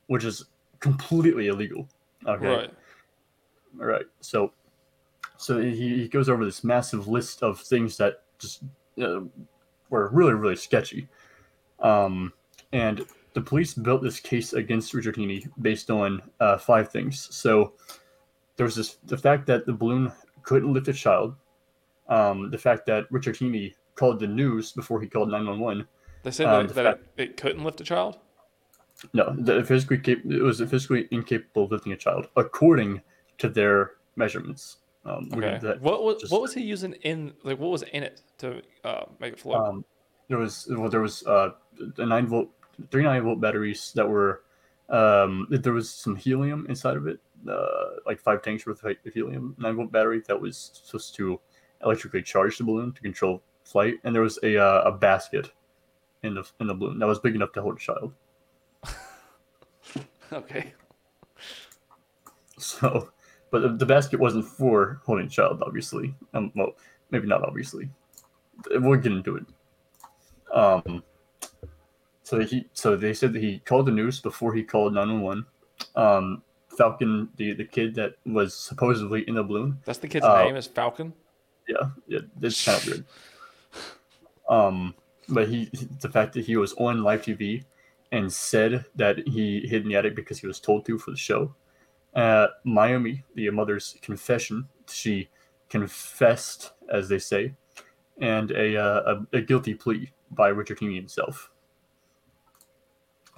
which 0.07 0.25
is 0.25 0.45
completely 0.79 1.49
illegal. 1.49 1.89
Okay. 2.27 2.47
Right. 2.47 2.75
All 3.81 3.87
right. 3.87 4.07
So, 4.21 4.53
so 5.37 5.59
he, 5.59 5.99
he 5.99 6.09
goes 6.09 6.29
over 6.29 6.45
this 6.45 6.63
massive 6.63 7.09
list 7.09 7.43
of 7.43 7.61
things 7.61 7.97
that 7.97 8.23
just 8.39 8.63
uh, 9.03 9.21
were 9.91 10.09
really, 10.11 10.35
really 10.35 10.57
sketchy. 10.57 11.09
Um, 11.81 12.33
and 12.73 13.05
the 13.35 13.41
police 13.41 13.75
built 13.75 14.03
this 14.03 14.21
case 14.21 14.53
against 14.53 14.95
Richard 14.95 15.17
Heene 15.17 15.51
based 15.63 15.91
on 15.91 16.23
uh, 16.39 16.59
five 16.59 16.91
things. 16.91 17.29
So 17.35 17.75
there 18.57 18.67
was 18.67 18.77
this 18.77 18.99
the 19.07 19.17
fact 19.17 19.47
that 19.47 19.67
the 19.67 19.73
balloon 19.73 20.13
couldn't 20.43 20.73
lift 20.73 20.89
a 20.89 20.93
child, 20.93 21.35
um, 22.09 22.51
the 22.51 22.59
fact 22.59 22.87
that 22.87 23.07
Richard 23.11 23.37
Heene 23.37 23.75
called 23.95 24.21
the 24.21 24.27
news 24.27 24.73
before 24.73 25.01
he 25.01 25.07
called 25.09 25.31
911. 25.31 25.87
They 26.23 26.31
said 26.31 26.47
Um, 26.47 26.67
that, 26.67 26.75
the 26.75 26.83
that 26.83 27.01
it, 27.17 27.31
it 27.31 27.37
couldn't 27.37 27.65
lift 27.65 27.81
a 27.81 27.85
child. 27.85 28.19
No, 29.13 29.33
the 29.39 29.63
physically 29.65 29.99
cap- 29.99 30.25
it 30.25 30.43
was 30.43 30.61
physically 30.61 31.07
incapable 31.11 31.65
of 31.65 31.71
lifting 31.71 31.93
a 31.93 31.97
child 31.97 32.29
according 32.37 33.01
to 33.39 33.49
their 33.49 33.93
measurements. 34.17 34.79
Um, 35.05 35.29
Okay. 35.33 35.59
that- 35.63 35.81
what 35.81 36.03
was 36.03 36.21
just- 36.21 36.33
what 36.33 36.43
was 36.43 36.53
he 36.55 36.63
using 36.63 36.95
in 37.03 37.33
like 37.45 37.59
what 37.59 37.71
was 37.71 37.83
in 37.85 38.03
it 38.03 38.23
to 38.39 38.61
uh, 38.85 39.05
make 39.21 39.35
it 39.35 39.39
float? 39.41 39.67
um, 39.69 39.85
there 40.29 40.39
was 40.39 40.67
well, 40.71 40.89
there 40.91 41.01
was 41.01 41.25
uh, 41.27 41.51
a 41.99 42.05
nine 42.07 42.27
volt, 42.27 42.49
three 42.91 43.05
nine 43.05 43.23
volt 43.23 43.41
batteries 43.41 43.93
that 43.95 44.09
were 44.09 44.43
um, 44.91 45.47
there 45.51 45.73
was 45.73 45.89
some 45.91 46.17
helium 46.17 46.67
inside 46.69 46.97
of 46.97 47.07
it, 47.07 47.21
uh, 47.49 48.01
like 48.07 48.21
five 48.21 48.43
tanks 48.43 48.67
worth 48.67 48.83
of 48.85 48.97
helium, 49.13 49.55
nine 49.59 49.77
volt 49.77 49.93
battery 49.93 50.23
that 50.27 50.41
was 50.41 50.71
supposed 50.85 51.15
to 51.17 51.41
electrically 51.85 52.23
charge 52.23 52.59
the 52.59 52.65
balloon 52.65 52.93
to 52.93 53.03
control 53.03 53.43
flight, 53.65 53.95
and 54.05 54.15
there 54.15 54.23
was 54.23 54.39
a 54.43 54.57
uh, 54.57 54.83
a 54.83 54.93
basket 54.93 55.53
in 56.23 56.35
the 56.35 56.45
in 56.61 56.67
the 56.67 56.75
balloon 56.75 56.99
that 56.99 57.07
was 57.07 57.19
big 57.19 57.35
enough 57.35 57.53
to 57.53 57.63
hold 57.63 57.77
a 57.77 57.81
child. 57.81 58.13
okay. 60.33 60.73
So, 62.59 63.11
but 63.51 63.63
the, 63.63 63.69
the 63.69 63.87
basket 63.87 64.19
wasn't 64.19 64.45
for 64.45 65.01
holding 65.05 65.27
a 65.27 65.31
child, 65.31 65.63
obviously. 65.65 66.15
Um, 66.35 66.53
well, 66.57 66.73
maybe 67.11 67.29
not 67.29 67.43
obviously. 67.43 67.89
We'll 68.71 68.99
get 68.99 69.13
into 69.13 69.37
it. 69.37 69.47
Um, 70.53 71.03
so 72.23 72.41
he, 72.41 72.67
so 72.73 72.97
they 72.97 73.15
said 73.15 73.33
that 73.33 73.43
he 73.43 73.61
called 73.61 73.87
the 73.87 73.93
news 73.93 74.21
before 74.21 74.53
he 74.53 74.63
called 74.63 74.93
911. 74.95 75.47
Um, 75.95 76.43
Falcon, 76.79 77.29
the 77.37 77.53
the 77.55 77.65
kid 77.65 77.95
that 77.97 78.15
was 78.25 78.55
supposedly 78.55 79.23
in 79.29 79.35
the 79.35 79.43
balloon. 79.43 79.79
That's 79.85 79.99
the 79.99 80.09
kid's 80.09 80.25
Uh, 80.25 80.45
name 80.45 80.57
is 80.57 80.67
Falcon. 80.67 81.13
Yeah, 81.69 81.91
yeah, 82.07 82.21
it's 82.41 82.65
kind 82.65 82.79
of 82.79 82.87
weird. 82.87 83.05
Um, 84.49 84.95
but 85.29 85.49
he 85.49 85.69
the 86.01 86.09
fact 86.09 86.33
that 86.35 86.45
he 86.47 86.57
was 86.57 86.73
on 86.75 87.03
live 87.03 87.23
TV 87.23 87.65
and 88.13 88.33
said 88.33 88.85
that 88.95 89.19
he 89.29 89.67
hid 89.67 89.83
in 89.83 89.89
the 89.89 89.97
attic 89.97 90.15
because 90.15 90.39
he 90.39 90.47
was 90.47 90.61
told 90.61 90.87
to 90.87 90.99
for 90.99 91.11
the 91.11 91.17
show. 91.17 91.55
Uh, 92.15 92.47
Mayumi, 92.65 93.23
the 93.35 93.51
mother's 93.51 93.97
confession, 94.01 94.67
she 94.89 95.29
confessed, 95.69 96.73
as 96.91 97.09
they 97.09 97.19
say, 97.19 97.55
and 98.21 98.51
a 98.53 98.77
uh, 98.77 99.17
a, 99.33 99.37
a 99.37 99.41
guilty 99.43 99.75
plea 99.75 100.11
by 100.31 100.49
Richard 100.49 100.79
Heene 100.79 100.95
himself. 100.95 101.51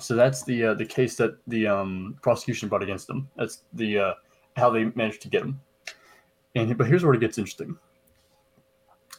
So 0.01 0.16
that's 0.16 0.42
the 0.44 0.66
uh, 0.66 0.74
the 0.74 0.86
case 0.86 1.16
that 1.16 1.36
the 1.46 1.66
um, 1.66 2.16
prosecution 2.22 2.68
brought 2.68 2.82
against 2.82 3.07
them. 3.07 3.28
That's 3.36 3.64
the 3.74 3.98
uh, 3.98 4.14
how 4.57 4.70
they 4.70 4.84
managed 4.94 5.22
to 5.22 5.28
get 5.28 5.42
him. 5.42 5.61
And 6.55 6.76
but 6.76 6.86
here's 6.86 7.05
where 7.05 7.14
it 7.14 7.20
gets 7.20 7.38
interesting. 7.38 7.76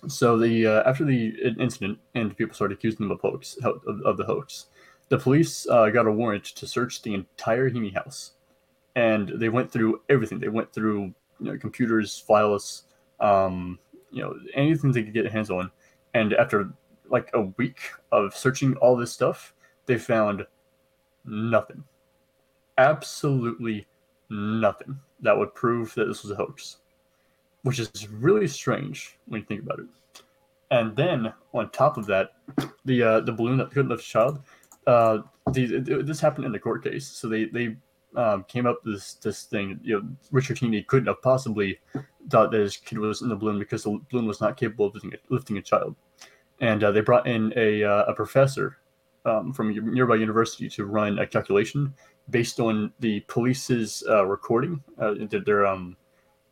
So 0.08 0.38
the 0.38 0.66
uh, 0.66 0.90
after 0.90 1.06
the 1.06 1.36
incident 1.60 2.00
and 2.16 2.36
people 2.36 2.56
started 2.56 2.78
accusing 2.78 3.08
them 3.08 3.12
of 3.12 3.22
hoax 3.22 3.58
of, 3.64 3.82
of 4.04 4.18
the 4.18 4.26
hoax, 4.26 4.68
the 5.10 5.18
police 5.18 5.68
uh, 5.70 5.90
got 5.90 6.08
a 6.08 6.12
warrant 6.12 6.46
to 6.46 6.66
search 6.66 7.02
the 7.04 7.14
entire 7.14 7.70
Heene 7.70 7.94
house, 7.94 8.32
and 8.96 9.30
they 9.36 9.50
went 9.50 9.72
through 9.72 10.02
everything. 10.10 10.40
They 10.40 10.50
went 10.50 10.74
through 10.74 11.14
you 11.40 11.52
know, 11.52 11.58
computers, 11.58 12.18
files, 12.20 12.84
um, 13.20 13.78
you 14.12 14.24
know 14.24 14.36
anything 14.56 14.92
they 14.92 15.04
could 15.04 15.14
get 15.14 15.32
hands 15.32 15.52
on. 15.52 15.70
And 16.14 16.34
after 16.34 16.74
like 17.10 17.30
a 17.34 17.42
week 17.58 17.80
of 18.12 18.36
searching 18.36 18.76
all 18.78 18.96
this 18.96 19.12
stuff, 19.12 19.54
they 19.86 19.98
found 19.98 20.46
nothing, 21.26 21.84
absolutely 22.78 23.86
nothing 24.30 24.98
that 25.22 25.38
would 25.38 25.54
prove 25.54 25.94
that 25.96 26.06
this 26.06 26.24
was 26.24 26.32
a 26.32 26.36
hoax 26.36 26.78
which 27.64 27.80
is 27.80 28.10
really 28.10 28.48
strange 28.48 29.18
when 29.28 29.42
you 29.42 29.48
think 29.48 29.62
about 29.62 29.80
it. 29.80 29.86
And 30.72 30.96
then 30.96 31.34
on 31.54 31.70
top 31.72 31.98
of 31.98 32.06
that, 32.08 32.32
the 32.86 33.04
uh, 33.04 33.20
the 33.22 33.32
balloon 33.32 33.58
that 33.58 33.72
couldn't 33.72 33.90
lift 33.90 34.06
child, 34.06 34.40
uh, 34.88 35.20
the, 35.52 36.02
this 36.04 36.20
happened 36.20 36.46
in 36.46 36.52
the 36.52 36.60
court 36.60 36.84
case. 36.84 37.06
So 37.06 37.28
they 37.28 37.46
they 37.46 37.76
um, 38.16 38.46
came 38.46 38.66
up 38.66 38.80
this 38.86 39.16
this 39.16 39.44
thing. 39.44 39.80
You 39.84 40.00
know, 40.00 40.10
Richard 40.32 40.58
Heene 40.58 40.86
couldn't 40.88 41.08
have 41.08 41.22
possibly 41.22 41.80
thought 42.30 42.52
that 42.52 42.62
his 42.62 42.78
kid 42.78 43.00
was 43.00 43.22
in 43.22 43.30
the 43.30 43.36
balloon 43.36 43.60
because 43.60 43.84
the 43.84 44.00
balloon 44.10 44.28
was 44.28 44.40
not 44.40 44.56
capable 44.56 44.86
of 44.86 44.94
lifting 44.94 45.14
a, 45.14 45.34
lifting 45.34 45.58
a 45.58 45.62
child. 45.62 45.96
And 46.62 46.84
uh, 46.84 46.92
they 46.92 47.02
brought 47.02 47.28
in 47.28 47.52
a 47.58 47.84
uh, 47.84 48.06
a 48.06 48.14
professor 48.14 48.78
um, 49.26 49.54
from 49.54 49.70
a 49.70 49.74
nearby 49.74 50.16
university 50.16 50.70
to 50.70 50.86
run 50.86 51.20
a 51.20 51.28
calculation 51.28 51.94
based 52.30 52.60
on 52.60 52.92
the 53.00 53.20
police's 53.22 54.04
uh, 54.10 54.26
recording. 54.26 54.82
Uh, 55.00 55.16
their, 55.46 55.66
um 55.66 55.96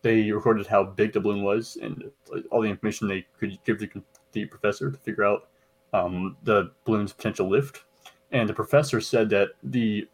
they 0.01 0.31
recorded 0.31 0.65
how 0.65 0.83
big 0.83 1.13
the 1.13 1.19
balloon 1.19 1.43
was 1.43 1.77
and 1.81 2.09
all 2.51 2.61
the 2.61 2.69
information 2.69 3.07
they 3.07 3.25
could 3.37 3.57
give 3.65 3.79
the, 3.79 3.89
the 4.31 4.45
professor 4.45 4.91
to 4.91 4.97
figure 4.97 5.25
out 5.25 5.49
um, 5.93 6.37
the 6.43 6.71
balloon's 6.85 7.13
potential 7.13 7.49
lift. 7.49 7.83
And 8.31 8.47
the 8.47 8.53
professor 8.53 9.01
said 9.01 9.29
that 9.31 9.49
the 9.63 10.07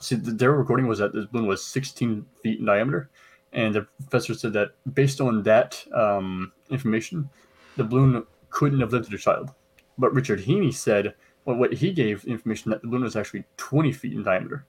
see 0.00 0.16
their 0.16 0.52
recording 0.52 0.86
was 0.86 0.98
that 0.98 1.12
the 1.12 1.26
balloon 1.32 1.46
was 1.46 1.64
16 1.64 2.26
feet 2.42 2.60
in 2.60 2.66
diameter, 2.66 3.08
and 3.52 3.74
the 3.74 3.86
professor 4.00 4.34
said 4.34 4.52
that 4.52 4.72
based 4.94 5.20
on 5.20 5.42
that 5.44 5.82
um, 5.94 6.52
information, 6.70 7.30
the 7.76 7.84
balloon 7.84 8.24
couldn't 8.50 8.80
have 8.80 8.92
lifted 8.92 9.14
a 9.14 9.18
child. 9.18 9.50
But 9.96 10.12
Richard 10.14 10.40
Heene 10.40 10.72
said 10.72 11.14
well, 11.44 11.56
what 11.56 11.72
he 11.72 11.92
gave 11.92 12.24
information 12.24 12.70
that 12.70 12.82
the 12.82 12.88
balloon 12.88 13.02
was 13.02 13.16
actually 13.16 13.44
20 13.56 13.92
feet 13.92 14.12
in 14.12 14.22
diameter. 14.22 14.66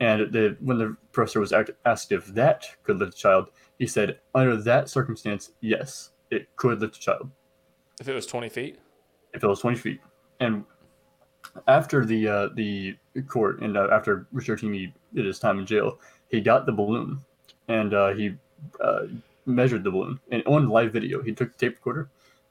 And 0.00 0.32
the, 0.32 0.56
when 0.60 0.78
the 0.78 0.96
professor 1.12 1.40
was 1.40 1.52
asked 1.84 2.12
if 2.12 2.26
that 2.26 2.64
could 2.84 2.98
lift 2.98 3.14
a 3.14 3.18
child, 3.18 3.48
he 3.78 3.86
said, 3.86 4.20
under 4.34 4.56
that 4.56 4.88
circumstance, 4.88 5.52
yes, 5.60 6.10
it 6.30 6.48
could 6.56 6.80
lift 6.80 6.96
a 6.96 7.00
child. 7.00 7.30
If 8.00 8.08
it 8.08 8.14
was 8.14 8.26
20 8.26 8.48
feet? 8.48 8.78
If 9.34 9.42
it 9.42 9.46
was 9.46 9.60
20 9.60 9.76
feet. 9.76 10.00
And 10.40 10.64
after 11.66 12.04
the 12.04 12.28
uh, 12.28 12.48
the 12.54 12.96
court 13.26 13.60
and 13.60 13.76
uh, 13.76 13.88
after 13.90 14.26
Richard 14.32 14.60
Heene 14.60 14.92
did 15.14 15.24
his 15.24 15.38
time 15.38 15.58
in 15.58 15.66
jail, 15.66 15.98
he 16.28 16.40
got 16.40 16.66
the 16.66 16.72
balloon 16.72 17.20
and 17.68 17.94
uh, 17.94 18.14
he 18.14 18.36
uh, 18.80 19.02
measured 19.46 19.82
the 19.82 19.90
balloon. 19.90 20.20
And 20.30 20.42
on 20.46 20.68
live 20.68 20.92
video, 20.92 21.22
he 21.22 21.32
took 21.32 21.56
tape 21.56 21.76
recorder 21.76 22.08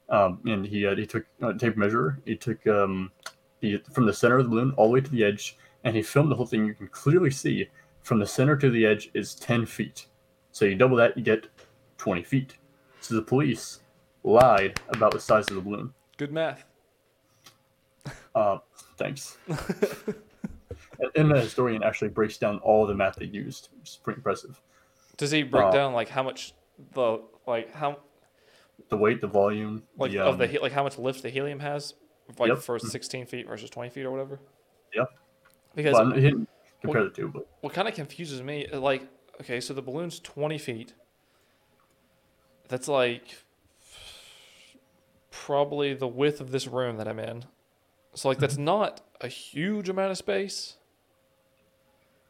um, 0.10 0.40
and 0.46 0.66
he 0.66 0.86
uh, 0.86 0.96
he 0.96 1.06
took 1.06 1.26
a 1.42 1.54
tape 1.54 1.78
measure. 1.78 2.20
He 2.26 2.36
took 2.36 2.66
um, 2.68 3.12
the, 3.60 3.82
from 3.92 4.06
the 4.06 4.14
center 4.14 4.38
of 4.38 4.46
the 4.46 4.50
balloon 4.50 4.74
all 4.78 4.88
the 4.88 4.94
way 4.94 5.02
to 5.02 5.10
the 5.12 5.24
edge 5.24 5.58
and 5.84 5.96
he 5.96 6.02
filmed 6.02 6.32
the 6.32 6.36
whole 6.36 6.46
thing. 6.46 6.66
You 6.66 6.74
can 6.74 6.88
clearly 6.88 7.32
see 7.32 7.68
from 8.02 8.20
the 8.20 8.26
center 8.26 8.56
to 8.58 8.70
the 8.70 8.86
edge 8.86 9.10
is 9.14 9.36
10 9.36 9.66
feet. 9.66 10.08
So 10.52 10.66
you 10.66 10.76
double 10.76 10.98
that, 10.98 11.18
you 11.18 11.24
get 11.24 11.48
20 11.98 12.24
feet. 12.24 12.56
So 13.02 13.16
the 13.16 13.22
police 13.22 13.80
lied 14.24 14.80
about 14.90 15.12
the 15.14 15.20
size 15.20 15.48
of 15.50 15.56
the 15.56 15.62
balloon. 15.62 15.94
Good 16.18 16.32
math. 16.32 16.66
Uh, 18.34 18.60
thanks. 18.98 19.38
and 21.16 21.32
the 21.32 21.40
historian 21.42 21.84
actually 21.84 22.10
breaks 22.10 22.38
down 22.38 22.60
all 22.60 22.86
the 22.86 22.94
math 22.96 23.16
they 23.16 23.26
used, 23.26 23.70
which 23.80 23.90
is 23.90 24.00
pretty 24.04 24.18
impressive. 24.18 24.62
Does 25.18 25.32
he 25.32 25.44
break 25.44 25.66
Uh, 25.66 25.72
down 25.72 25.94
like 25.94 26.10
how 26.10 26.24
much 26.24 26.54
the 26.94 27.22
like 27.48 27.74
how 27.74 27.98
The 28.90 28.98
weight, 28.98 29.22
the 29.22 29.28
volume, 29.28 29.84
like 29.98 30.12
the, 30.12 30.20
of 30.20 30.38
the 30.38 30.46
um, 30.46 30.50
he- 30.52 30.60
like 30.60 30.72
how 30.72 30.84
much 30.84 30.98
lift 30.98 31.24
the 31.24 31.30
helium 31.30 31.60
has 31.60 31.96
like 32.38 32.50
Yep. 32.50 32.60
for 32.60 32.80
16 32.80 33.26
feet 33.26 33.48
versus 33.48 33.70
20 33.70 33.90
feet 33.90 34.06
or 34.06 34.12
whatever? 34.12 34.40
Yep. 34.94 35.10
Because 35.76 35.94
well, 35.94 36.12
he 36.12 36.22
didn't 36.22 36.50
compare 36.82 37.04
the 37.04 37.10
two, 37.10 37.28
but 37.28 37.48
what 37.62 37.74
kind 37.74 37.88
of 37.88 37.94
confuses 37.94 38.42
me 38.42 38.68
uh, 38.68 38.80
like 38.80 39.08
okay 39.42 39.60
so 39.60 39.74
the 39.74 39.82
balloon's 39.82 40.20
20 40.20 40.58
feet 40.58 40.94
that's 42.68 42.88
like 42.88 43.44
probably 45.32 45.94
the 45.94 46.08
width 46.08 46.42
of 46.42 46.52
this 46.52 46.68
room 46.68 46.98
that 46.98 47.08
i'm 47.08 47.20
in 47.20 47.46
so 48.14 48.28
like 48.28 48.40
that's 48.40 48.56
mm-hmm. 48.56 48.66
not 48.66 49.02
a 49.22 49.28
huge 49.28 49.90
amount 49.90 50.12
of 50.12 50.18
space 50.18 50.78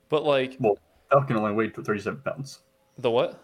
but 0.09 0.23
like 0.23 0.55
well, 0.59 0.77
Falcon 1.11 1.37
only 1.37 1.53
weighed 1.53 1.75
37 1.75 2.21
pounds. 2.21 2.61
the 2.97 3.11
what 3.11 3.43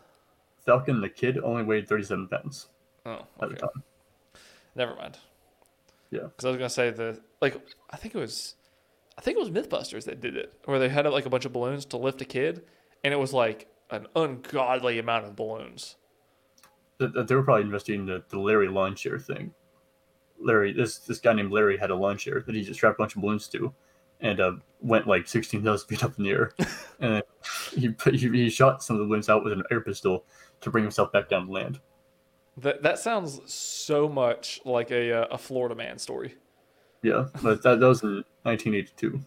Falcon, 0.65 1.01
the 1.01 1.09
kid, 1.09 1.37
only 1.39 1.61
weighed 1.63 1.89
37 1.89 2.27
pounds 2.27 2.69
oh 3.05 3.25
at 3.41 3.49
the 3.49 3.55
time. 3.55 3.83
never 4.75 4.95
mind 4.95 5.17
Yeah. 6.13 6.27
because 6.27 6.45
i 6.45 6.49
was 6.49 6.57
gonna 6.57 6.69
say 6.69 6.89
the 6.91 7.19
like 7.41 7.55
i 7.89 7.97
think 7.97 8.13
it 8.15 8.19
was 8.19 8.55
i 9.17 9.21
think 9.21 9.37
it 9.37 9.39
was 9.39 9.49
mythbusters 9.49 10.05
that 10.05 10.21
did 10.21 10.37
it 10.37 10.53
where 10.65 10.79
they 10.79 10.89
had 10.89 11.05
like 11.07 11.25
a 11.25 11.29
bunch 11.29 11.45
of 11.45 11.53
balloons 11.53 11.85
to 11.85 11.97
lift 11.97 12.21
a 12.21 12.25
kid 12.25 12.63
and 13.03 13.13
it 13.13 13.17
was 13.17 13.33
like 13.33 13.67
an 13.89 14.07
ungodly 14.15 14.99
amount 14.99 15.25
of 15.25 15.35
balloons 15.35 15.95
Th- 16.99 17.11
th- 17.11 17.25
They 17.27 17.35
were 17.35 17.43
probably 17.43 17.63
investigating 17.63 18.05
the, 18.05 18.23
the 18.29 18.39
Larry 18.39 18.67
lawn 18.67 18.95
chair 18.95 19.17
thing. 19.17 19.51
Larry, 20.39 20.73
this 20.73 20.99
this 20.99 21.19
guy 21.19 21.33
named 21.33 21.51
Larry 21.51 21.77
had 21.77 21.89
a 21.89 21.95
lawn 21.95 22.17
chair 22.17 22.43
that 22.45 22.53
he 22.53 22.61
just 22.61 22.77
strapped 22.79 22.99
a 22.99 23.01
bunch 23.01 23.15
of 23.15 23.21
balloons 23.23 23.47
to, 23.49 23.73
and 24.21 24.39
uh, 24.39 24.51
went 24.79 25.07
like 25.07 25.27
16,000 25.27 25.87
feet 25.87 26.03
up 26.03 26.17
in 26.17 26.23
the 26.23 26.29
air, 26.29 26.51
and 26.99 27.23
he, 27.75 27.89
put, 27.89 28.13
he 28.13 28.29
he 28.29 28.49
shot 28.49 28.83
some 28.83 28.95
of 28.95 28.99
the 28.99 29.05
balloons 29.05 29.27
out 29.27 29.43
with 29.43 29.53
an 29.53 29.63
air 29.71 29.81
pistol 29.81 30.25
to 30.61 30.69
bring 30.69 30.83
himself 30.83 31.11
back 31.11 31.29
down 31.29 31.47
to 31.47 31.51
land. 31.51 31.79
That 32.57 32.83
that 32.83 32.99
sounds 32.99 33.41
so 33.51 34.07
much 34.07 34.61
like 34.65 34.91
a 34.91 35.11
uh, 35.11 35.27
a 35.31 35.37
Florida 35.37 35.75
man 35.75 35.97
story. 35.97 36.35
Yeah, 37.01 37.25
but 37.41 37.63
that, 37.63 37.79
that 37.79 37.87
was 37.87 38.03
in 38.03 38.23
1982. 38.43 39.19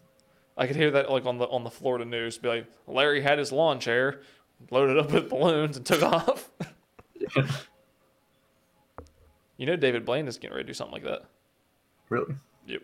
I 0.56 0.66
could 0.66 0.76
hear 0.76 0.90
that 0.92 1.10
like 1.10 1.26
on 1.26 1.38
the 1.38 1.46
on 1.48 1.64
the 1.64 1.70
Florida 1.70 2.04
news, 2.04 2.38
be 2.38 2.48
like, 2.48 2.66
Larry 2.86 3.20
had 3.20 3.38
his 3.38 3.52
lawn 3.52 3.80
chair 3.80 4.20
loaded 4.70 4.98
up 4.98 5.12
with 5.12 5.28
balloons 5.28 5.76
and 5.76 5.84
took 5.84 6.02
off. 6.12 6.50
you 9.56 9.66
know, 9.66 9.76
David 9.76 10.04
Blaine 10.04 10.28
is 10.28 10.38
getting 10.38 10.54
ready 10.54 10.64
to 10.64 10.68
do 10.68 10.74
something 10.74 10.94
like 10.94 11.04
that. 11.04 11.24
really? 12.08 12.34
Yep. 12.66 12.82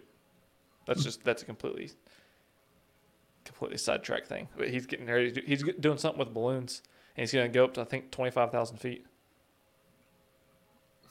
That's 0.86 1.04
just 1.04 1.24
that's 1.24 1.42
a 1.42 1.46
completely 1.46 1.90
completely 3.44 3.78
sidetrack 3.78 4.26
thing. 4.26 4.48
But 4.56 4.68
he's 4.68 4.86
getting 4.86 5.06
ready. 5.06 5.30
To 5.32 5.40
do, 5.40 5.46
he's 5.46 5.62
doing 5.80 5.98
something 5.98 6.18
with 6.18 6.34
balloons, 6.34 6.82
and 7.16 7.22
he's 7.22 7.32
going 7.32 7.50
to 7.50 7.54
go 7.54 7.64
up 7.64 7.74
to 7.74 7.80
I 7.80 7.84
think 7.84 8.10
twenty 8.10 8.30
five 8.30 8.50
thousand 8.50 8.78
feet. 8.78 9.06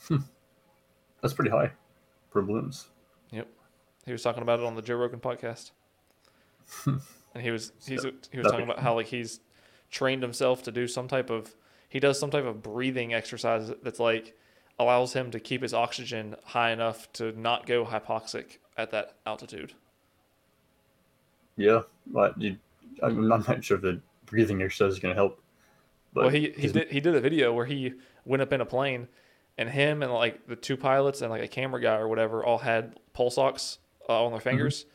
Hmm. 0.08 0.18
That's 1.22 1.34
pretty 1.34 1.52
high 1.52 1.72
for 2.32 2.42
blooms. 2.42 2.88
Yep. 3.32 3.48
He 4.06 4.12
was 4.12 4.24
talking 4.24 4.42
about 4.42 4.60
it 4.60 4.66
on 4.66 4.76
the 4.76 4.82
Joe 4.82 4.96
Rogan 4.96 5.20
podcast. 5.20 5.72
Hmm. 6.70 6.98
and 7.34 7.44
he 7.44 7.52
was 7.52 7.74
he's 7.86 8.06
he 8.32 8.38
was 8.38 8.48
talking 8.48 8.64
about 8.64 8.80
how 8.80 8.96
like 8.96 9.08
he's 9.08 9.42
trained 9.90 10.22
himself 10.22 10.64
to 10.64 10.72
do 10.72 10.88
some 10.88 11.08
type 11.08 11.30
of 11.30 11.56
he 11.90 12.00
does 12.00 12.20
some 12.20 12.30
type 12.30 12.46
of 12.46 12.64
breathing 12.64 13.14
exercise 13.14 13.72
that's 13.84 14.00
like 14.00 14.36
allows 14.80 15.14
him 15.14 15.32
to 15.32 15.40
keep 15.40 15.62
his 15.62 15.74
oxygen 15.74 16.36
high 16.46 16.72
enough 16.72 17.12
to 17.14 17.38
not 17.40 17.66
go 17.66 17.86
hypoxic 17.86 18.58
at 18.78 18.92
that 18.92 19.16
altitude. 19.26 19.74
Yeah, 21.58 21.82
but 22.08 22.42
you, 22.42 22.58
I'm 23.04 23.28
not 23.28 23.64
sure 23.64 23.78
if 23.78 23.84
the 23.84 24.02
breathing 24.26 24.62
exercise 24.62 24.94
is 24.94 25.00
going 25.00 25.14
to 25.14 25.20
help. 25.20 25.42
But 26.14 26.22
well, 26.24 26.34
he 26.34 26.54
he 26.58 26.68
did 26.68 26.90
he 26.90 27.00
did 27.00 27.16
a 27.16 27.22
video 27.22 27.54
where 27.54 27.66
he 27.66 27.94
went 28.26 28.42
up 28.42 28.52
in 28.54 28.62
a 28.62 28.66
plane, 28.66 29.08
and 29.58 29.70
him 29.70 30.02
and 30.04 30.12
like 30.14 30.48
the 30.48 30.56
two 30.56 30.78
pilots 30.78 31.22
and 31.22 31.30
like 31.30 31.44
a 31.44 31.48
camera 31.48 31.82
guy 31.82 31.98
or 31.98 32.08
whatever 32.08 32.44
all 32.44 32.58
had 32.58 33.00
pulse 33.14 33.38
ox 33.38 33.78
uh, 34.10 34.24
on 34.26 34.32
their 34.32 34.42
fingers, 34.42 34.86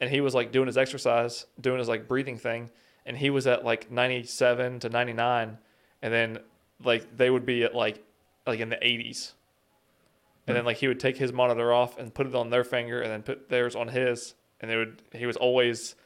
and 0.00 0.10
he 0.10 0.20
was 0.20 0.34
like 0.34 0.52
doing 0.52 0.66
his 0.66 0.78
exercise, 0.78 1.46
doing 1.60 1.78
his 1.78 1.88
like 1.88 2.08
breathing 2.08 2.38
thing, 2.38 2.70
and 3.04 3.16
he 3.16 3.30
was 3.30 3.46
at 3.46 3.64
like 3.64 3.90
97 3.90 4.80
to 4.80 4.88
99, 4.88 5.58
and 6.02 6.12
then 6.12 6.38
like 6.84 7.16
they 7.16 7.30
would 7.30 7.44
be 7.46 7.64
at 7.64 7.74
like 7.74 8.02
like 8.46 8.60
in 8.60 8.68
the 8.68 8.76
80s. 8.76 9.32
And 10.48 10.56
then 10.56 10.64
like 10.64 10.76
he 10.76 10.86
would 10.86 11.00
take 11.00 11.16
his 11.16 11.32
monitor 11.32 11.72
off 11.72 11.98
and 11.98 12.14
put 12.14 12.28
it 12.28 12.34
on 12.36 12.50
their 12.50 12.62
finger, 12.62 13.00
and 13.00 13.10
then 13.10 13.22
put 13.22 13.48
theirs 13.48 13.74
on 13.74 13.88
his, 13.88 14.34
and 14.60 14.70
they 14.70 14.76
would. 14.76 15.02
He 15.12 15.26
was 15.26 15.36
always 15.36 15.96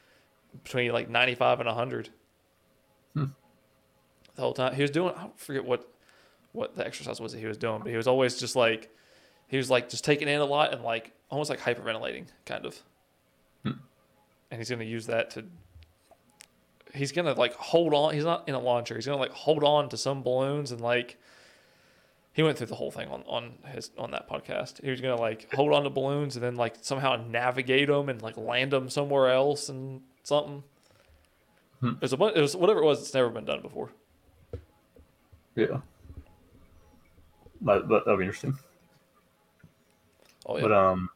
between 0.63 0.91
like 0.91 1.09
95 1.09 1.59
and 1.59 1.67
100 1.67 2.09
Hmm. 3.13 3.25
the 4.35 4.41
whole 4.41 4.53
time. 4.53 4.73
He 4.73 4.81
was 4.81 4.89
doing. 4.89 5.13
I 5.15 5.21
don't 5.21 5.39
forget 5.39 5.63
what 5.63 5.87
what 6.53 6.75
the 6.75 6.85
exercise 6.85 7.19
was 7.19 7.31
that 7.31 7.39
he 7.39 7.45
was 7.45 7.57
doing, 7.57 7.79
but 7.79 7.89
he 7.89 7.97
was 7.97 8.07
always 8.07 8.39
just 8.39 8.55
like 8.55 8.89
he 9.47 9.57
was 9.57 9.69
like 9.69 9.89
just 9.89 10.03
taking 10.03 10.27
in 10.27 10.39
a 10.39 10.45
lot 10.45 10.73
and 10.73 10.83
like 10.83 11.13
almost 11.29 11.49
like 11.49 11.59
hyperventilating, 11.59 12.27
kind 12.45 12.65
of. 12.65 12.81
Hmm. 13.63 13.71
And 14.49 14.59
he's 14.59 14.69
gonna 14.69 14.83
use 14.83 15.07
that 15.07 15.31
to. 15.31 15.45
He's 16.93 17.11
gonna 17.11 17.33
like 17.33 17.53
hold 17.55 17.93
on. 17.93 18.13
He's 18.13 18.25
not 18.25 18.47
in 18.47 18.55
a 18.55 18.59
launcher. 18.59 18.95
He's 18.95 19.05
gonna 19.05 19.19
like 19.19 19.31
hold 19.31 19.63
on 19.63 19.89
to 19.89 19.97
some 19.97 20.23
balloons 20.23 20.71
and 20.71 20.81
like. 20.81 21.17
He 22.33 22.43
went 22.43 22.57
through 22.57 22.67
the 22.67 22.75
whole 22.75 22.91
thing 22.91 23.09
on, 23.09 23.23
on 23.27 23.55
his 23.73 23.91
on 23.97 24.11
that 24.11 24.29
podcast. 24.29 24.81
He 24.81 24.89
was 24.89 25.01
gonna 25.01 25.19
like 25.19 25.53
hold 25.53 25.73
on 25.73 25.83
to 25.83 25.89
balloons 25.89 26.37
and 26.37 26.43
then 26.43 26.55
like 26.55 26.75
somehow 26.79 27.17
navigate 27.17 27.89
them 27.89 28.07
and 28.07 28.21
like 28.21 28.37
land 28.37 28.71
them 28.71 28.89
somewhere 28.89 29.29
else 29.29 29.67
and 29.67 30.01
something. 30.23 30.63
Hmm. 31.81 31.89
It 31.89 32.01
was 32.01 32.13
a 32.13 32.17
bunch, 32.17 32.37
it 32.37 32.41
was 32.41 32.55
whatever 32.55 32.81
it 32.81 32.85
was. 32.85 33.01
It's 33.01 33.13
never 33.13 33.29
been 33.29 33.43
done 33.43 33.61
before. 33.61 33.91
Yeah. 35.55 35.81
But, 37.61 37.87
but 37.87 38.05
that'll 38.05 38.17
be 38.17 38.25
interesting. 38.25 38.57
Oh 40.45 40.57
yeah. 40.57 40.63
But 40.63 40.71
um, 40.71 41.09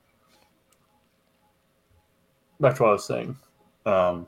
back 2.60 2.76
to 2.76 2.84
what 2.84 2.90
I 2.90 2.94
was 2.94 3.06
saying. 3.06 3.36
Um, 3.86 4.28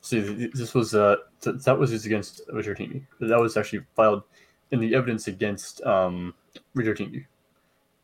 see, 0.00 0.20
this 0.54 0.74
was 0.74 0.94
uh, 0.94 1.16
th- 1.40 1.56
that 1.64 1.78
was 1.78 1.92
used 1.92 2.06
against 2.06 2.42
Richard 2.52 2.78
Heene. 2.78 3.06
That 3.20 3.40
was 3.40 3.56
actually 3.56 3.84
filed 3.94 4.22
in 4.70 4.80
the 4.80 4.94
evidence 4.94 5.28
against 5.28 5.82
um 5.82 6.34
Richard 6.74 6.98
Heene. 6.98 7.26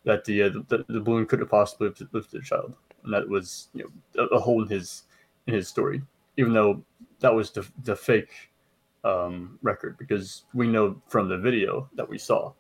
That 0.05 0.25
the, 0.25 0.43
uh, 0.45 0.51
the 0.69 0.85
the 0.89 1.01
balloon 1.01 1.27
could 1.27 1.41
have 1.41 1.51
possibly 1.51 1.89
lifted, 1.89 2.09
lifted 2.13 2.43
a 2.43 2.45
child, 2.45 2.75
and 3.05 3.13
that 3.13 3.29
was 3.29 3.69
you 3.75 3.85
know 3.85 4.23
a, 4.25 4.37
a 4.37 4.41
hole 4.41 4.63
in 4.63 4.69
his 4.69 5.05
in 5.47 5.55
his 5.55 5.69
story. 5.69 6.03
Even 6.37 6.53
though 6.53 6.83
that 7.21 7.35
was 7.35 7.51
the 7.51 7.67
the 7.85 7.97
fake 7.97 8.51
um, 9.05 9.59
record, 9.63 9.97
because 9.99 10.45
we 10.55 10.67
know 10.67 11.01
from 11.09 11.29
the 11.29 11.39
video 11.39 11.89
that 11.95 12.09
we 12.09 12.19
saw 12.19 12.53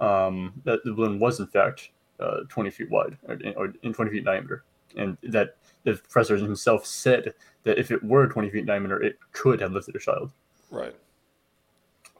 um, 0.00 0.52
that 0.64 0.82
the 0.84 0.92
balloon 0.92 1.18
was 1.18 1.40
in 1.40 1.46
fact 1.46 1.90
uh, 2.18 2.40
20 2.48 2.70
feet 2.70 2.90
wide 2.90 3.16
or, 3.28 3.38
or 3.56 3.74
in 3.82 3.92
20 3.92 4.10
feet 4.10 4.24
diameter, 4.24 4.64
and 4.96 5.16
that 5.22 5.56
the 5.84 5.94
professor 5.94 6.36
himself 6.36 6.84
said 6.84 7.34
that 7.62 7.78
if 7.78 7.90
it 7.90 8.02
were 8.02 8.26
20 8.26 8.50
feet 8.50 8.66
diameter, 8.66 9.02
it 9.02 9.18
could 9.32 9.60
have 9.60 9.72
lifted 9.72 9.96
a 9.96 9.98
child. 9.98 10.30
right. 10.70 10.94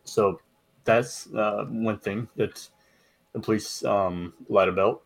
So 0.04 0.40
that's 0.84 1.32
uh, 1.34 1.66
one 1.68 1.98
thing 1.98 2.28
that 2.36 2.68
the 3.32 3.40
police 3.40 3.84
um, 3.84 4.32
lied 4.48 4.68
about. 4.68 5.02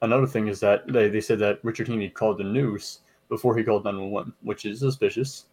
Another 0.00 0.26
thing 0.26 0.48
is 0.48 0.58
that 0.60 0.86
they, 0.88 1.08
they 1.08 1.20
said 1.20 1.38
that 1.40 1.60
Richard 1.62 1.86
Heene 1.86 2.12
called 2.12 2.38
the 2.38 2.44
news 2.44 3.00
before 3.28 3.56
he 3.56 3.62
called 3.62 3.84
911, 3.84 4.32
which 4.42 4.64
is 4.64 4.80
suspicious. 4.80 5.46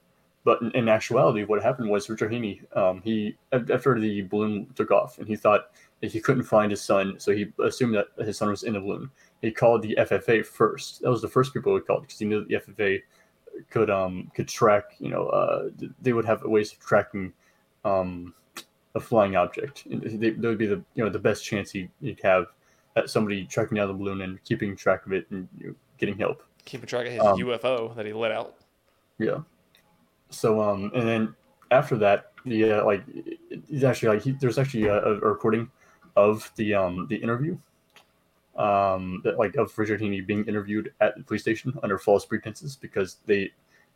But 0.44 0.62
in, 0.62 0.72
in 0.72 0.90
actuality, 0.90 1.44
what 1.44 1.62
happened 1.62 1.90
was 1.90 2.10
Richard 2.10 2.32
Heene, 2.32 2.66
um, 2.76 3.02
he 3.04 3.38
after 3.52 4.00
the 4.00 4.22
balloon 4.24 4.68
took 4.74 4.90
off, 4.90 5.20
and 5.20 5.28
he 5.28 5.36
thought 5.36 5.72
he 6.02 6.20
couldn't 6.20 6.44
find 6.44 6.72
his 6.72 6.82
son, 6.82 7.16
so 7.20 7.32
he 7.32 7.52
assumed 7.64 7.96
that 7.96 8.08
his 8.26 8.38
son 8.38 8.50
was 8.50 8.64
in 8.64 8.74
the 8.74 8.80
balloon. 8.80 9.10
He 9.42 9.52
called 9.52 9.82
the 9.82 9.96
FFA 10.00 10.46
first. 10.46 11.02
That 11.02 11.10
was 11.10 11.22
the 11.22 11.28
first 11.28 11.54
people 11.54 11.76
he 11.76 11.82
called 11.82 12.04
because 12.04 12.20
he 12.20 12.26
knew 12.26 12.40
that 12.40 12.48
the 12.48 12.56
FFA 12.74 13.02
could 13.70 13.90
um 13.90 14.32
could 14.34 14.48
track. 14.48 14.96
You 15.00 15.10
know, 15.10 15.28
uh, 15.28 15.70
they 16.02 16.14
would 16.14 16.26
have 16.26 16.44
ways 16.44 16.72
of 16.72 16.80
tracking 16.80 17.34
um 17.86 18.34
a 18.96 19.00
flying 19.00 19.36
object. 19.36 19.84
They, 19.90 20.32
that 20.32 20.48
would 20.48 20.58
be 20.58 20.66
the 20.68 20.82
you 20.96 21.04
know 21.04 21.10
the 21.10 21.20
best 21.20 21.44
chance 21.46 21.72
he, 21.72 21.90
he'd 22.02 22.20
have 22.24 22.48
at 22.96 23.10
somebody 23.10 23.46
tracking 23.46 23.76
down 23.76 23.88
the 23.88 23.94
balloon 23.94 24.22
and 24.22 24.44
keeping 24.44 24.76
track 24.76 25.06
of 25.06 25.14
it 25.14 25.28
and 25.32 25.48
you 25.60 25.68
know, 25.68 25.76
getting 25.98 26.18
help. 26.18 26.44
Keeping 26.66 26.88
track 26.88 27.06
of 27.08 27.12
his 27.14 27.22
Um, 27.22 27.38
UFO 27.40 27.96
that 27.96 28.06
he 28.06 28.14
let 28.14 28.32
out. 28.32 28.56
Yeah. 29.20 29.40
So 30.30 30.62
um, 30.62 30.92
and 30.96 31.08
then 31.08 31.36
after 31.72 31.98
that, 31.98 32.32
the 32.46 32.72
uh, 32.72 32.86
like 32.86 33.04
it- 33.10 33.40
it's 33.70 33.84
actually 33.84 34.10
like 34.16 34.24
he, 34.24 34.32
there's 34.32 34.58
actually 34.58 34.86
a, 34.88 35.04
a 35.04 35.14
recording 35.20 35.70
of 36.16 36.52
the 36.56 36.74
um 36.74 37.08
the 37.10 37.16
interview, 37.16 37.58
um 38.56 39.22
that 39.24 39.38
like 39.38 39.56
of 39.56 39.78
Richard 39.78 40.02
Heene 40.02 40.26
being 40.26 40.46
interviewed 40.46 40.92
at 41.02 41.16
the 41.18 41.24
police 41.24 41.42
station 41.42 41.78
under 41.84 41.98
false 41.98 42.26
pretenses 42.26 42.76
because 42.76 43.18
they 43.26 43.52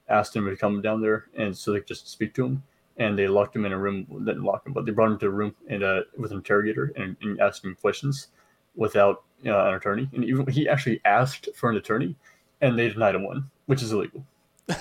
asked 0.09 0.35
him 0.35 0.45
to 0.49 0.55
come 0.55 0.81
down 0.81 1.01
there 1.01 1.25
and 1.37 1.55
so 1.57 1.71
they 1.71 1.79
could 1.79 1.87
just 1.87 2.07
speak 2.09 2.33
to 2.35 2.45
him. 2.45 2.63
And 2.97 3.17
they 3.17 3.27
locked 3.27 3.55
him 3.55 3.65
in 3.65 3.71
a 3.71 3.77
room 3.77 4.05
didn't 4.25 4.43
lock 4.43 4.65
him 4.67 4.73
but 4.73 4.85
they 4.85 4.91
brought 4.91 5.11
him 5.11 5.17
to 5.19 5.25
a 5.27 5.29
room 5.31 5.55
and 5.67 5.83
uh 5.83 6.01
with 6.17 6.31
an 6.31 6.37
interrogator 6.37 6.93
and, 6.95 7.15
and 7.21 7.39
asked 7.41 7.63
him 7.65 7.75
questions 7.81 8.27
without 8.75 9.23
uh, 9.45 9.67
an 9.67 9.73
attorney. 9.73 10.09
And 10.13 10.23
even 10.23 10.45
he 10.47 10.69
actually 10.69 11.01
asked 11.05 11.49
for 11.55 11.69
an 11.69 11.77
attorney 11.77 12.15
and 12.61 12.77
they 12.77 12.89
denied 12.89 13.15
him 13.15 13.23
one 13.23 13.49
which 13.65 13.81
is 13.81 13.91
illegal. 13.91 14.23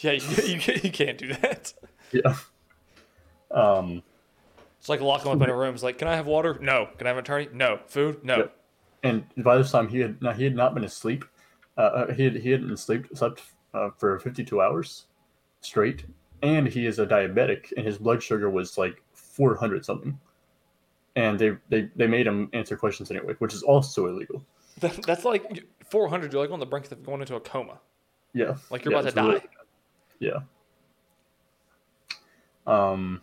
Yeah, 0.00 0.12
you, 0.12 0.28
you, 0.44 0.60
can't- 0.60 0.84
you 0.84 0.92
can't 0.92 1.18
do 1.18 1.32
that. 1.34 1.72
yeah. 2.12 2.36
Um 3.50 4.02
It's 4.78 4.88
like 4.88 5.00
locking 5.00 5.30
him 5.32 5.38
up 5.42 5.48
in 5.48 5.52
a 5.52 5.56
room. 5.56 5.74
It's 5.74 5.82
like, 5.82 5.98
can 5.98 6.08
I 6.08 6.14
have 6.16 6.26
water? 6.26 6.56
No. 6.60 6.88
Can 6.98 7.06
I 7.06 7.10
have 7.10 7.16
an 7.18 7.24
attorney? 7.24 7.48
No. 7.52 7.80
Food? 7.86 8.24
No. 8.24 8.36
Yep. 8.38 8.56
and 9.02 9.24
by 9.38 9.56
this 9.58 9.70
time 9.70 9.88
he 9.88 9.98
had 10.00 10.20
no, 10.22 10.32
he 10.32 10.44
had 10.44 10.54
not 10.56 10.74
been 10.74 10.84
asleep. 10.84 11.24
Uh, 11.76 11.80
Uh, 11.80 12.12
he 12.12 12.24
had 12.24 12.34
he 12.36 12.50
hadn't 12.50 12.76
slept 12.78 13.16
slept 13.16 13.42
uh, 13.74 13.90
for 13.98 14.18
fifty 14.18 14.44
two 14.44 14.60
hours 14.60 15.06
straight, 15.60 16.04
and 16.42 16.66
he 16.66 16.86
is 16.86 16.98
a 16.98 17.06
diabetic, 17.06 17.72
and 17.76 17.84
his 17.86 17.98
blood 17.98 18.22
sugar 18.22 18.50
was 18.50 18.78
like 18.78 19.02
four 19.14 19.54
hundred 19.56 19.84
something. 19.84 20.18
And 21.16 21.38
they, 21.38 21.56
they 21.68 21.88
they 21.96 22.06
made 22.06 22.26
him 22.26 22.48
answer 22.52 22.76
questions 22.76 23.10
anyway, 23.10 23.34
which 23.38 23.52
is 23.54 23.62
also 23.64 24.06
illegal. 24.06 24.44
That, 24.80 25.02
that's 25.04 25.24
like 25.24 25.44
400. 25.90 26.32
You're 26.32 26.42
like 26.42 26.52
on 26.52 26.60
the 26.60 26.66
brink 26.66 26.90
of 26.92 27.02
going 27.04 27.20
into 27.20 27.34
a 27.34 27.40
coma. 27.40 27.80
Yeah, 28.32 28.54
Like 28.70 28.84
you're 28.84 28.92
Yeah, 28.94 29.00
about 29.00 29.08
to 29.10 29.14
die. 29.16 29.26
really- 29.26 29.40
yeah. 30.20 30.38
Um, 32.66 33.20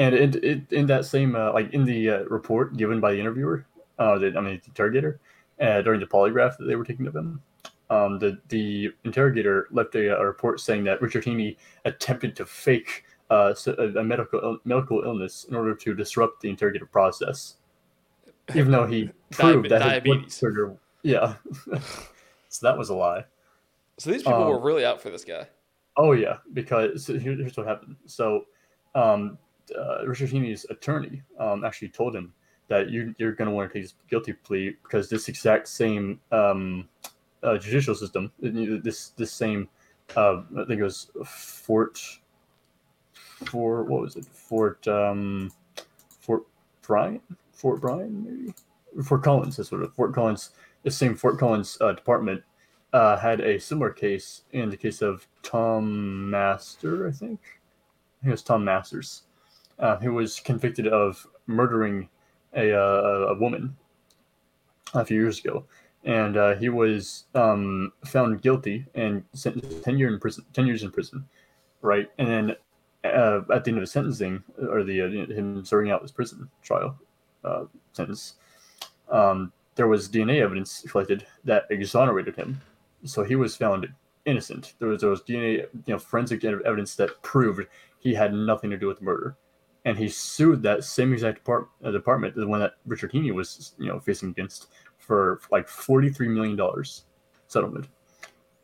and 0.00 0.14
in, 0.14 0.30
in, 0.50 0.58
in 0.70 0.86
that 0.86 1.04
same 1.04 1.36
uh, 1.36 1.52
like 1.52 1.72
in 1.76 1.84
the 1.84 2.00
uh, 2.10 2.24
report 2.38 2.76
given 2.76 3.00
by 3.00 3.12
the 3.12 3.20
interviewer, 3.20 3.66
uh, 3.98 4.18
the, 4.18 4.28
I 4.36 4.40
mean 4.40 4.60
the 4.64 4.68
interrogator, 4.72 5.20
uh, 5.60 5.82
during 5.82 6.00
the 6.00 6.06
polygraph 6.06 6.56
that 6.58 6.66
they 6.66 6.76
were 6.76 6.84
taking 6.90 7.06
of 7.06 7.14
him, 7.16 7.40
um, 7.90 8.18
the 8.18 8.38
the 8.48 8.90
interrogator 9.04 9.68
left 9.70 9.94
a, 9.96 10.16
a 10.16 10.24
report 10.24 10.60
saying 10.60 10.84
that 10.84 11.02
Richard 11.02 11.24
Heene 11.24 11.56
attempted 11.84 12.34
to 12.36 12.46
fake 12.46 13.04
uh, 13.30 13.48
s- 13.50 13.66
a, 13.68 13.92
a 14.02 14.04
medical 14.04 14.58
medical 14.64 15.02
illness 15.04 15.44
in 15.48 15.54
order 15.56 15.74
to 15.74 15.94
disrupt 15.94 16.40
the 16.42 16.48
interrogative 16.50 16.90
process, 16.92 17.56
even 18.54 18.72
though 18.72 18.86
he 18.86 19.10
proved 19.30 19.68
Diabe- 19.68 19.70
that 19.70 19.82
his 19.82 19.92
blood 20.04 20.18
diabetes. 20.18 20.38
sugar, 20.38 20.76
yeah. 21.02 21.34
so 22.48 22.66
that 22.66 22.78
was 22.78 22.90
a 22.90 22.94
lie. 22.94 23.24
So 23.98 24.10
these 24.10 24.22
people 24.22 24.46
Um, 24.46 24.50
were 24.50 24.60
really 24.60 24.84
out 24.84 25.00
for 25.00 25.10
this 25.10 25.24
guy. 25.24 25.46
Oh 25.96 26.12
yeah, 26.12 26.38
because 26.52 27.06
here's 27.06 27.56
what 27.56 27.66
happened. 27.66 27.96
So, 28.06 28.46
um, 28.94 29.38
uh, 29.78 30.06
Richard 30.06 30.30
Heene's 30.30 30.66
attorney 30.70 31.22
um, 31.38 31.64
actually 31.64 31.88
told 31.88 32.14
him 32.14 32.32
that 32.68 32.90
you 32.90 33.14
you're 33.18 33.32
going 33.32 33.48
to 33.48 33.54
want 33.54 33.70
to 33.70 33.74
take 33.74 33.84
this 33.84 33.94
guilty 34.08 34.32
plea 34.32 34.76
because 34.82 35.08
this 35.08 35.28
exact 35.28 35.68
same 35.68 36.20
um, 36.32 36.88
uh, 37.42 37.58
judicial 37.58 37.94
system, 37.94 38.32
this 38.40 39.10
this 39.10 39.32
same, 39.32 39.68
uh, 40.16 40.42
I 40.58 40.64
think 40.64 40.80
it 40.80 40.84
was 40.84 41.10
Fort, 41.24 42.00
Fort 43.12 43.88
what 43.88 44.02
was 44.02 44.16
it? 44.16 44.24
Fort 44.24 44.86
um, 44.88 45.50
Fort 46.20 46.44
Bryan, 46.82 47.20
Fort 47.52 47.80
Bryan 47.80 48.24
maybe, 48.24 48.54
Fort 49.04 49.22
Collins. 49.22 49.56
That's 49.56 49.72
what 49.72 49.82
it. 49.82 49.92
Fort 49.94 50.14
Collins. 50.14 50.50
The 50.82 50.90
same 50.90 51.14
Fort 51.14 51.38
Collins 51.38 51.76
uh, 51.80 51.92
department 51.92 52.42
uh, 52.92 53.16
had 53.16 53.40
a 53.40 53.58
similar 53.58 53.90
case 53.90 54.42
in 54.52 54.70
the 54.70 54.76
case 54.76 55.02
of 55.02 55.26
Tom 55.42 56.30
Master, 56.30 57.08
I 57.08 57.12
think. 57.12 57.40
I 57.42 58.22
think 58.22 58.28
it 58.28 58.30
was 58.30 58.42
Tom 58.42 58.64
Masters, 58.64 59.22
uh, 59.80 59.96
who 59.96 60.14
was 60.14 60.40
convicted 60.40 60.86
of 60.86 61.26
murdering 61.46 62.08
a, 62.54 62.72
uh, 62.72 63.26
a 63.28 63.34
woman 63.34 63.76
a 64.94 65.04
few 65.04 65.20
years 65.20 65.38
ago. 65.38 65.64
And 66.04 66.36
uh, 66.36 66.54
he 66.54 66.68
was 66.68 67.24
um, 67.34 67.92
found 68.06 68.40
guilty 68.40 68.86
and 68.94 69.22
sentenced 69.34 69.70
to 69.70 69.80
10, 69.80 69.98
year 69.98 70.08
in 70.12 70.18
prison, 70.18 70.44
10 70.52 70.66
years 70.66 70.82
in 70.82 70.90
prison, 70.90 71.26
right? 71.82 72.08
And 72.18 72.28
then 72.28 72.56
uh, 73.04 73.40
at 73.52 73.64
the 73.64 73.70
end 73.70 73.78
of 73.78 73.82
the 73.82 73.86
sentencing, 73.86 74.42
or 74.58 74.82
the 74.82 75.02
uh, 75.02 75.08
him 75.08 75.64
serving 75.64 75.90
out 75.90 76.02
his 76.02 76.10
prison 76.10 76.48
trial 76.62 76.98
uh, 77.44 77.64
sentence, 77.92 78.34
um, 79.10 79.52
there 79.74 79.88
was 79.88 80.08
DNA 80.08 80.40
evidence 80.40 80.84
collected 80.88 81.26
that 81.44 81.64
exonerated 81.70 82.36
him 82.36 82.60
so 83.04 83.24
he 83.24 83.36
was 83.36 83.56
found 83.56 83.88
innocent. 84.24 84.74
There 84.78 84.88
was 84.88 85.00
there 85.00 85.10
was 85.10 85.22
DNA, 85.22 85.58
you 85.58 85.94
know, 85.94 85.98
forensic 85.98 86.44
evidence 86.44 86.94
that 86.96 87.22
proved 87.22 87.66
he 87.98 88.14
had 88.14 88.34
nothing 88.34 88.70
to 88.70 88.78
do 88.78 88.86
with 88.86 88.98
the 88.98 89.04
murder, 89.04 89.36
and 89.84 89.96
he 89.96 90.08
sued 90.08 90.62
that 90.62 90.84
same 90.84 91.12
exact 91.12 91.48
uh, 91.48 91.90
department, 91.90 92.34
the 92.34 92.46
one 92.46 92.60
that 92.60 92.74
Richard 92.86 93.12
Heene 93.12 93.34
was, 93.34 93.74
you 93.78 93.88
know, 93.88 93.98
facing 93.98 94.30
against 94.30 94.68
for 94.98 95.40
like 95.50 95.68
forty 95.68 96.10
three 96.10 96.28
million 96.28 96.56
dollars 96.56 97.04
settlement. 97.46 97.88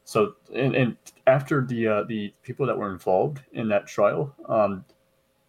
So 0.05 0.35
and, 0.55 0.75
and 0.77 0.97
after 1.27 1.65
the 1.65 1.89
uh, 1.89 2.03
the 2.05 2.33
people 2.43 2.67
that 2.67 2.77
were 2.77 2.93
involved 2.93 3.41
in 3.53 3.69
that 3.69 3.87
trial, 3.87 4.35
um, 4.49 4.85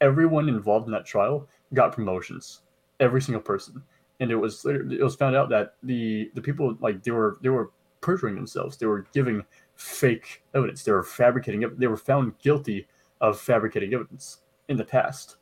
everyone 0.02 0.49
involved 0.49 0.88
in 0.88 0.94
that 0.94 1.06
trial 1.06 1.48
got 1.73 1.91
promotions. 1.91 2.61
Every 2.99 3.22
single 3.22 3.41
person, 3.41 3.84
and 4.19 4.31
it 4.31 4.35
was 4.35 4.65
it 4.65 5.03
was 5.03 5.15
found 5.15 5.35
out 5.35 5.49
that 5.49 5.76
the 5.84 6.31
the 6.34 6.41
people 6.41 6.76
like 6.80 7.03
they 7.03 7.11
were 7.11 7.38
they 7.41 7.49
were 7.49 7.72
perjuring 8.02 8.35
themselves. 8.35 8.77
They 8.77 8.88
were 8.88 9.06
giving 9.14 9.44
fake 9.76 10.44
evidence. 10.56 10.84
They 10.84 10.91
were 10.91 11.03
fabricating. 11.03 11.64
They 11.77 11.88
were 11.88 11.98
found 11.98 12.39
guilty 12.39 12.88
of 13.22 13.39
fabricating 13.39 13.94
evidence 13.94 14.41
in 14.69 14.77
the 14.77 14.85
past. 14.85 15.38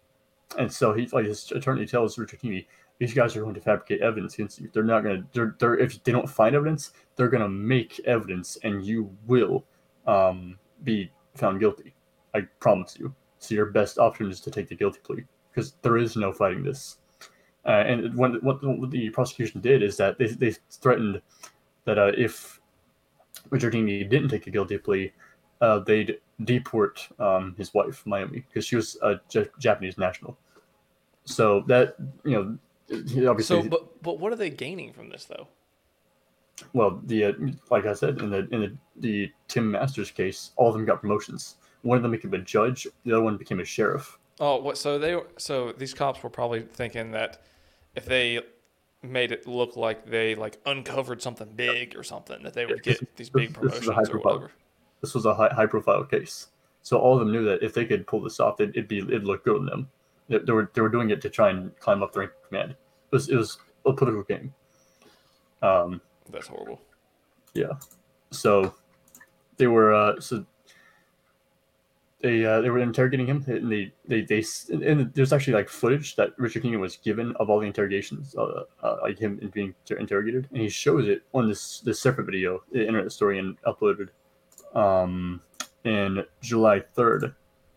And 0.58 0.72
so 0.72 0.94
he, 0.94 1.08
like 1.08 1.26
his 1.26 1.52
attorney 1.52 1.86
tells 1.86 2.18
Richard 2.18 2.40
Heene, 2.42 2.66
these 3.00 3.14
guys 3.14 3.36
are 3.36 3.42
going 3.42 3.56
to 3.56 3.62
fabricate 3.62 4.02
evidence 4.02 4.36
against 4.36 4.60
you. 4.60 4.70
They're 4.74 4.84
not 4.84 5.04
going 5.04 5.22
to. 5.22 5.28
They're, 5.34 5.56
they're 5.60 5.78
if 5.78 6.02
they 6.04 6.12
don't 6.12 6.30
find 6.30 6.56
evidence, 6.56 6.94
they're 7.16 7.30
going 7.30 7.44
to 7.44 7.50
make 7.50 8.00
evidence, 8.06 8.58
and 8.64 8.86
you 8.86 9.10
will 9.28 9.66
um, 10.08 10.58
be 10.84 11.12
found 11.36 11.60
guilty. 11.60 11.94
I 12.34 12.42
promise 12.60 12.98
you. 13.00 13.14
So 13.40 13.56
your 13.56 13.68
best 13.68 14.00
option 14.00 14.30
is 14.30 14.40
to 14.42 14.52
take 14.52 14.70
the 14.70 14.76
guilty 14.76 15.00
plea 15.04 15.24
because 15.52 15.74
there 15.82 15.98
is 15.98 16.16
no 16.16 16.32
fighting 16.32 16.64
this. 16.64 16.98
Uh, 17.66 17.84
and 17.88 18.16
when, 18.16 18.36
what, 18.36 18.64
what 18.64 18.92
the 18.92 19.10
prosecution 19.10 19.60
did 19.60 19.82
is 19.82 19.98
that 19.98 20.18
they, 20.18 20.28
they 20.28 20.54
threatened 20.70 21.22
that 21.86 21.98
uh, 21.98 22.12
if 22.18 22.60
Richard 23.50 23.74
Heene 23.74 24.08
didn't 24.10 24.30
take 24.30 24.48
a 24.48 24.52
guilty 24.52 24.78
plea, 24.78 25.12
uh, 25.62 25.80
they'd 25.80 26.20
deport 26.44 27.08
um, 27.20 27.56
his 27.58 27.74
wife, 27.74 28.04
Mayumi, 28.06 28.44
because 28.48 28.66
she 28.66 28.76
was 28.76 28.98
a 29.02 29.20
J- 29.30 29.50
Japanese 29.60 29.98
national. 29.98 30.38
So 31.24 31.64
that 31.68 31.96
you 32.24 32.60
know, 32.90 33.30
obviously, 33.30 33.64
So, 33.64 33.70
but 33.70 34.02
but 34.04 34.20
what 34.20 34.32
are 34.32 34.36
they 34.36 34.50
gaining 34.50 34.94
from 34.94 35.10
this 35.10 35.26
though? 35.26 35.48
well, 36.74 37.02
the 37.06 37.26
uh, 37.26 37.34
like 37.70 37.86
I 37.86 37.94
said 37.94 38.20
in 38.22 38.30
the 38.30 38.48
in 38.52 38.62
the, 38.62 38.78
the 38.98 39.32
Tim 39.48 39.72
Masters 39.72 40.12
case, 40.12 40.52
all 40.56 40.70
of 40.70 40.74
them 40.74 40.86
got 40.86 41.02
promotions. 41.02 41.58
One 41.82 41.98
of 41.98 42.04
them 42.04 42.12
became 42.12 42.34
a 42.34 42.40
judge. 42.40 42.88
The 43.04 43.14
other 43.14 43.24
one 43.24 43.38
became 43.38 43.60
a 43.60 43.66
sheriff. 43.66 44.18
Oh, 44.40 44.58
what? 44.58 44.78
So 44.78 44.98
they 45.00 45.20
so 45.38 45.72
these 45.72 45.94
cops 45.94 46.22
were 46.24 46.30
probably 46.30 46.62
thinking 46.62 47.12
that 47.12 47.42
if 47.96 48.06
they 48.06 48.42
made 49.02 49.32
it 49.32 49.48
look 49.48 49.76
like 49.76 50.06
they 50.06 50.36
like 50.36 50.58
uncovered 50.66 51.22
something 51.22 51.50
big 51.56 51.96
or 51.96 52.04
something, 52.04 52.42
that 52.44 52.54
they 52.54 52.66
would 52.66 52.84
get 52.84 53.16
these 53.16 53.30
big 53.30 53.54
this 53.62 53.76
is 53.76 53.88
a 53.88 53.94
promotions 53.94 54.10
or 54.10 54.20
whatever. 54.20 54.52
This 55.06 55.14
was 55.14 55.28
a 55.28 55.36
high, 55.36 55.54
high 55.54 55.68
profile 55.68 56.04
case, 56.04 56.48
so 56.82 56.98
all 56.98 57.14
of 57.14 57.20
them 57.20 57.32
knew 57.32 57.44
that 57.46 57.62
if 57.62 57.76
they 57.76 57.86
could 57.86 58.08
pull 58.08 58.22
this 58.22 58.40
off, 58.40 58.60
it'd, 58.60 58.76
it'd 58.76 58.88
be 58.88 58.98
it'd 58.98 59.24
look 59.24 59.46
good 59.46 59.58
on 59.58 59.68
them. 59.68 59.88
They, 60.30 60.40
they 60.40 60.52
were 60.52 60.72
they 60.74 60.82
were 60.82 60.90
doing 60.90 61.12
it 61.12 61.22
to 61.22 61.30
try 61.30 61.52
and 61.52 61.78
climb 61.80 62.02
up 62.02 62.12
the 62.12 62.22
rank 62.22 62.32
of 62.32 62.48
command. 62.50 62.72
It 62.72 62.78
was 63.12 63.30
it 63.30 63.36
was 63.36 63.60
a 63.86 63.94
political 63.94 64.24
game. 64.24 64.52
Um, 65.62 66.02
That's 66.32 66.48
horrible. 66.48 66.82
Yeah. 67.54 67.74
So 68.32 68.74
they 69.58 69.68
were 69.68 69.94
uh 69.94 70.20
so 70.20 70.44
they 72.26 72.44
uh, 72.44 72.62
they 72.62 72.72
were 72.72 72.80
interrogating 72.80 73.28
him 73.28 73.44
and 73.48 73.72
they 73.72 73.94
they 74.08 74.22
they 74.22 74.44
and 74.72 75.14
there's 75.14 75.32
actually 75.32 75.54
like 75.54 75.70
footage 75.70 76.16
that 76.16 76.32
Richard 76.40 76.64
King 76.64 76.80
was 76.80 76.98
given 76.98 77.36
of 77.36 77.52
all 77.52 77.60
the 77.60 77.68
interrogations 77.68 78.36
uh, 78.36 78.64
uh 78.82 78.98
like 79.04 79.20
him 79.20 79.38
being 79.54 79.76
inter- 79.82 80.00
interrogated 80.00 80.48
and 80.52 80.62
he 80.62 80.70
shows 80.70 81.08
it 81.08 81.22
on 81.34 81.48
this 81.48 81.82
this 81.82 82.00
separate 82.00 82.26
video 82.26 82.64
the 82.72 82.82
internet 82.82 83.12
story 83.12 83.38
and 83.38 83.62
uploaded 83.64 84.10
um 84.76 85.42
in 85.84 86.24
July 86.42 86.82
3rd 86.98 87.34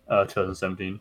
uh 0.08 0.24
2017 0.24 1.00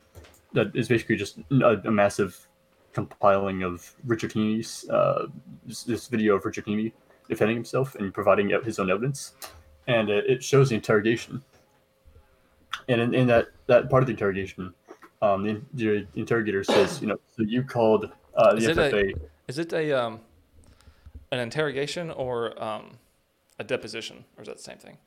that 0.53 0.76
is 0.76 0.88
basically 0.88 1.15
just 1.15 1.40
a, 1.52 1.82
a 1.86 1.91
massive 1.91 2.48
compiling 2.94 3.64
of 3.64 3.94
Richard 4.06 4.32
Heene's 4.32 4.88
uh 4.90 5.28
this, 5.65 5.84
this 5.84 6.07
video 6.07 6.36
of 6.36 6.45
Richard 6.45 6.65
Heaney 6.65 6.91
defending 7.28 7.57
himself 7.57 7.95
and 7.95 8.14
providing 8.14 8.49
his 8.64 8.80
own 8.80 8.90
evidence, 8.90 9.34
and 9.88 10.10
it, 10.10 10.26
it 10.30 10.44
shows 10.44 10.69
the 10.69 10.76
interrogation. 10.76 11.44
And 12.88 13.02
in, 13.02 13.14
in 13.14 13.28
that 13.28 13.48
that 13.68 13.90
part 13.90 14.03
of 14.03 14.07
the 14.07 14.14
interrogation, 14.14 14.74
um, 15.22 15.44
the, 15.44 15.61
the 15.74 16.07
interrogator 16.15 16.64
says, 16.64 17.02
you 17.02 17.07
know, 17.07 17.18
so 17.36 17.44
you 17.44 17.64
called 17.64 18.10
uh, 18.36 18.52
the 18.53 18.57
Is 18.57 18.68
it 18.68 18.78
a- 18.78 18.82
FFA. 18.82 19.19
Is 19.48 19.57
it 19.60 19.74
a 19.74 19.91
um 19.91 20.22
an 21.32 21.40
interrogation 21.40 22.11
or 22.11 22.61
um 22.64 22.98
a 23.60 23.64
deposition, 23.64 24.24
or 24.38 24.44
is 24.44 24.48
that 24.48 24.57
the 24.57 24.64
same 24.64 24.78
thing? 24.78 24.98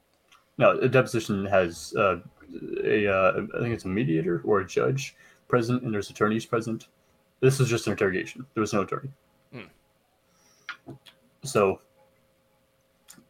No, 0.61 0.73
a 0.73 0.91
deposition 0.91 1.47
has 1.47 1.95
uh, 1.97 2.19
a 2.85 3.07
uh, 3.07 3.33
I 3.57 3.61
think 3.61 3.73
it's 3.73 3.87
a 3.87 3.89
mediator 3.89 4.43
or 4.45 4.61
a 4.61 4.67
judge 4.67 5.17
present, 5.49 5.83
and 5.83 5.95
there's 5.95 6.11
attorneys 6.11 6.45
present. 6.45 6.89
This 7.41 7.59
was 7.59 7.71
just 7.71 7.87
an 7.87 7.93
interrogation. 7.93 8.45
There 8.53 8.61
was 8.61 8.75
no 8.75 8.83
attorney. 8.83 9.09
Hmm. 9.55 10.93
So 11.45 11.81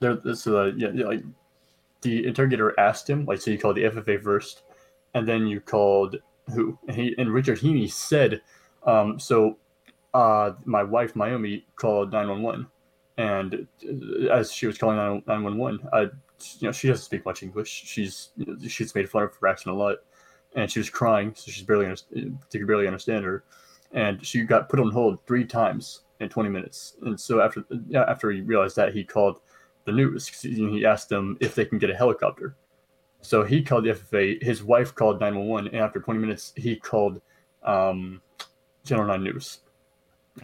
there, 0.01 0.16
this 0.16 0.48
uh, 0.48 0.73
yeah, 0.77 0.89
yeah, 0.93 1.07
like 1.07 1.23
the 2.01 2.27
interrogator 2.27 2.74
asked 2.81 3.09
him, 3.09 3.27
like, 3.27 3.40
so 3.40 3.52
you 3.52 3.59
called 3.59 3.77
the 3.77 3.85
FFA 3.85 4.20
first, 4.20 4.65
and 5.15 5.28
then 5.28 5.47
you 5.47 5.61
called 5.61 6.16
who? 6.52 6.77
And 6.89 6.97
he 6.97 7.15
and 7.16 7.32
Richard 7.32 7.61
Heene 7.61 7.89
said, 7.89 8.43
um, 8.82 9.20
so 9.20 9.57
uh, 10.15 10.51
my 10.65 10.82
wife 10.82 11.15
Mayumi 11.15 11.62
called 11.77 12.11
nine 12.11 12.28
one 12.28 12.43
one, 12.43 12.66
and 13.19 13.69
uh, 13.89 14.32
as 14.32 14.52
she 14.52 14.66
was 14.66 14.77
calling 14.78 15.23
nine 15.28 15.44
one 15.44 15.59
one, 15.59 15.78
I 15.93 16.09
you 16.59 16.69
know 16.69 16.73
she 16.73 16.89
doesn't 16.89 17.05
speak 17.05 17.25
much 17.25 17.43
English. 17.43 17.69
She's 17.69 18.31
you 18.37 18.47
know, 18.47 18.69
she's 18.69 18.95
made 18.95 19.09
fun 19.09 19.23
of 19.23 19.35
her 19.37 19.49
accent 19.49 19.75
a 19.75 19.79
lot, 19.79 19.99
and 20.55 20.71
she 20.71 20.79
was 20.79 20.91
crying, 20.91 21.33
so 21.35 21.51
she's 21.51 21.65
barely 21.65 21.85
understand, 21.87 22.39
they 22.51 22.59
could 22.59 22.69
barely 22.69 22.87
understand 22.87 23.25
her, 23.25 23.45
and 23.93 24.25
she 24.25 24.43
got 24.43 24.69
put 24.69 24.81
on 24.81 24.91
hold 24.91 25.25
three 25.27 25.45
times 25.45 26.03
in 26.21 26.29
20 26.29 26.49
minutes. 26.49 26.97
And 27.03 27.19
so 27.19 27.41
after 27.41 27.65
yeah, 27.89 28.05
after 28.09 28.31
he 28.31 28.41
realized 28.41 28.77
that, 28.77 28.93
he 28.93 29.05
called 29.05 29.41
the 29.85 29.93
news. 29.93 30.29
He 30.29 30.85
asked 30.85 31.09
them 31.09 31.37
if 31.41 31.55
they 31.55 31.65
can 31.65 31.79
get 31.79 31.91
a 31.91 31.97
helicopter. 31.97 32.57
So 33.23 33.43
he 33.45 33.62
called 33.62 33.85
the 33.85 33.91
FFA. 33.91 34.43
His 34.43 34.62
wife 34.62 34.95
called 34.95 35.21
911, 35.21 35.75
and 35.75 35.85
after 35.85 36.01
20 36.01 36.21
minutes, 36.21 36.53
he 36.57 36.77
called 36.77 37.21
um, 37.62 38.23
Channel 38.85 39.07
9 39.07 39.23
News. 39.23 39.61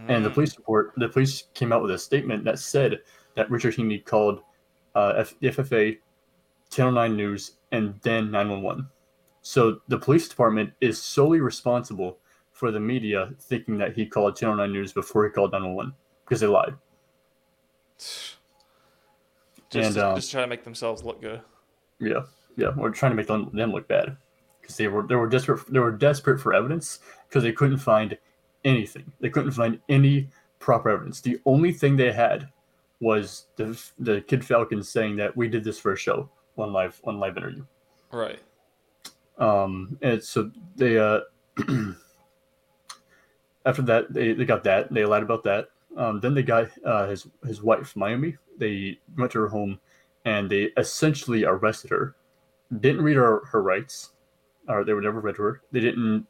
And 0.08 0.24
the 0.24 0.30
Mm. 0.30 0.34
police 0.34 0.56
report, 0.56 0.92
the 0.96 1.08
police 1.08 1.44
came 1.54 1.72
out 1.72 1.82
with 1.82 1.90
a 1.90 1.98
statement 1.98 2.44
that 2.44 2.58
said 2.58 3.00
that 3.34 3.50
Richard 3.50 3.74
Heene 3.74 4.04
called 4.04 4.42
uh, 4.96 5.24
FFA, 5.42 5.98
Channel 6.70 6.92
9 6.92 7.16
News, 7.16 7.52
and 7.70 7.94
then 8.02 8.30
911. 8.30 8.88
So 9.42 9.80
the 9.88 9.98
police 9.98 10.26
department 10.26 10.72
is 10.80 11.00
solely 11.00 11.40
responsible 11.40 12.18
for 12.52 12.72
the 12.72 12.80
media 12.80 13.30
thinking 13.38 13.78
that 13.78 13.94
he 13.94 14.06
called 14.06 14.36
Channel 14.36 14.56
9 14.56 14.72
News 14.72 14.92
before 14.92 15.24
he 15.24 15.30
called 15.30 15.52
911 15.52 15.92
because 16.24 16.40
they 16.40 16.46
lied. 16.46 16.74
Just, 19.68 19.86
And, 19.86 19.94
to, 19.96 20.08
um, 20.10 20.14
just 20.14 20.30
try 20.30 20.42
to 20.42 20.46
make 20.46 20.62
themselves 20.62 21.02
look 21.02 21.20
good. 21.20 21.40
Yeah, 21.98 22.20
yeah, 22.56 22.70
we're 22.76 22.90
trying 22.90 23.10
to 23.10 23.16
make 23.16 23.26
them, 23.26 23.50
them 23.52 23.72
look 23.72 23.88
bad 23.88 24.16
because 24.60 24.76
they 24.76 24.86
were 24.86 25.04
they 25.04 25.16
were 25.16 25.28
desperate 25.28 25.66
they 25.72 25.80
were 25.80 25.90
desperate 25.90 26.40
for 26.40 26.54
evidence 26.54 27.00
because 27.28 27.42
they 27.42 27.50
couldn't 27.50 27.78
find 27.78 28.16
anything. 28.64 29.10
They 29.18 29.28
couldn't 29.28 29.50
find 29.50 29.80
any 29.88 30.28
proper 30.60 30.88
evidence. 30.90 31.20
The 31.20 31.40
only 31.46 31.72
thing 31.72 31.96
they 31.96 32.12
had 32.12 32.48
was 33.00 33.46
the 33.56 33.80
the 33.98 34.20
Kid 34.22 34.44
Falcon 34.44 34.82
saying 34.82 35.16
that 35.16 35.36
we 35.36 35.48
did 35.48 35.64
this 35.64 35.78
for 35.78 35.92
a 35.92 35.96
show, 35.96 36.30
one 36.54 36.72
live 36.72 36.98
one 37.02 37.18
live 37.18 37.36
interview. 37.36 37.64
Right. 38.12 38.40
Um, 39.38 39.98
and 40.00 40.22
so 40.22 40.50
they 40.76 40.98
uh, 40.98 41.20
after 43.66 43.82
that 43.82 44.12
they, 44.12 44.32
they 44.32 44.44
got 44.44 44.64
that 44.64 44.92
they 44.92 45.04
lied 45.04 45.22
about 45.22 45.44
that. 45.44 45.68
Um, 45.96 46.20
then 46.20 46.34
they 46.34 46.42
got 46.42 46.68
uh, 46.84 47.06
his 47.06 47.26
his 47.44 47.62
wife 47.62 47.94
Mayumi. 47.94 48.36
They 48.58 48.98
went 49.16 49.32
to 49.32 49.40
her 49.40 49.48
home, 49.48 49.78
and 50.24 50.50
they 50.50 50.70
essentially 50.76 51.44
arrested 51.44 51.90
her. 51.90 52.16
Didn't 52.80 53.02
read 53.02 53.16
her 53.16 53.44
her 53.46 53.62
rights, 53.62 54.12
or 54.68 54.84
they 54.84 54.92
were 54.92 55.02
never 55.02 55.20
read 55.20 55.36
to 55.36 55.42
her. 55.42 55.62
They 55.72 55.80
didn't, 55.80 56.26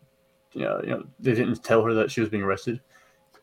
you 0.53 0.63
know, 0.63 0.81
you 0.83 0.91
know, 0.91 1.07
they 1.21 1.35
didn't 1.35 1.63
tell 1.63 1.83
her 1.85 1.95
that 1.95 2.11
she 2.11 2.21
was 2.21 2.31
being 2.31 2.43
arrested. 2.43 2.81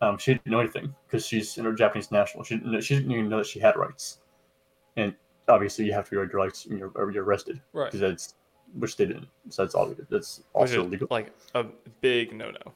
Um, 0.03 0.17
she 0.17 0.33
didn't 0.33 0.47
know 0.47 0.59
anything 0.59 0.93
because 1.07 1.25
she's 1.25 1.57
a 1.57 1.73
Japanese 1.73 2.11
national. 2.11 2.43
She 2.43 2.57
didn't 2.57 2.81
she 2.81 2.95
didn't 2.95 3.11
even 3.11 3.29
know 3.29 3.37
that 3.37 3.47
she 3.47 3.59
had 3.59 3.75
rights, 3.77 4.19
and 4.97 5.15
obviously 5.47 5.85
you 5.85 5.93
have 5.93 6.09
to 6.09 6.19
read 6.19 6.31
your 6.31 6.41
rights 6.41 6.65
when 6.67 6.77
you're, 6.77 6.91
or 6.95 7.11
you're 7.11 7.23
arrested 7.23 7.61
Right. 7.71 7.85
because 7.85 7.99
that's 8.01 8.35
which 8.77 8.97
they 8.97 9.05
didn't. 9.05 9.27
So 9.49 9.63
that's 9.63 9.75
all. 9.75 9.93
That's 10.09 10.43
also 10.53 10.83
is 10.85 10.91
legal. 10.91 11.07
like 11.09 11.31
a 11.55 11.63
big 12.01 12.33
no 12.33 12.51
no. 12.51 12.71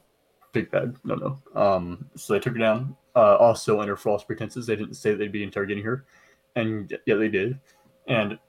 Big 0.54 0.72
bad. 0.72 0.96
No, 1.04 1.16
no. 1.16 1.62
Um, 1.62 2.10
so 2.16 2.34
they 2.34 2.40
took 2.40 2.54
her 2.54 2.60
down. 2.60 2.96
Uh, 3.16 3.36
also 3.36 3.82
under 3.82 3.98
false 3.98 4.24
pretenses, 4.24 4.66
they 4.66 4.76
didn't 4.76 4.94
say 4.94 5.14
they'd 5.14 5.32
be 5.32 5.44
interrogating 5.44 5.84
her, 5.84 6.06
and 6.56 6.98
yeah, 7.06 7.16
they 7.16 7.28
did. 7.30 7.60
And 8.08 8.40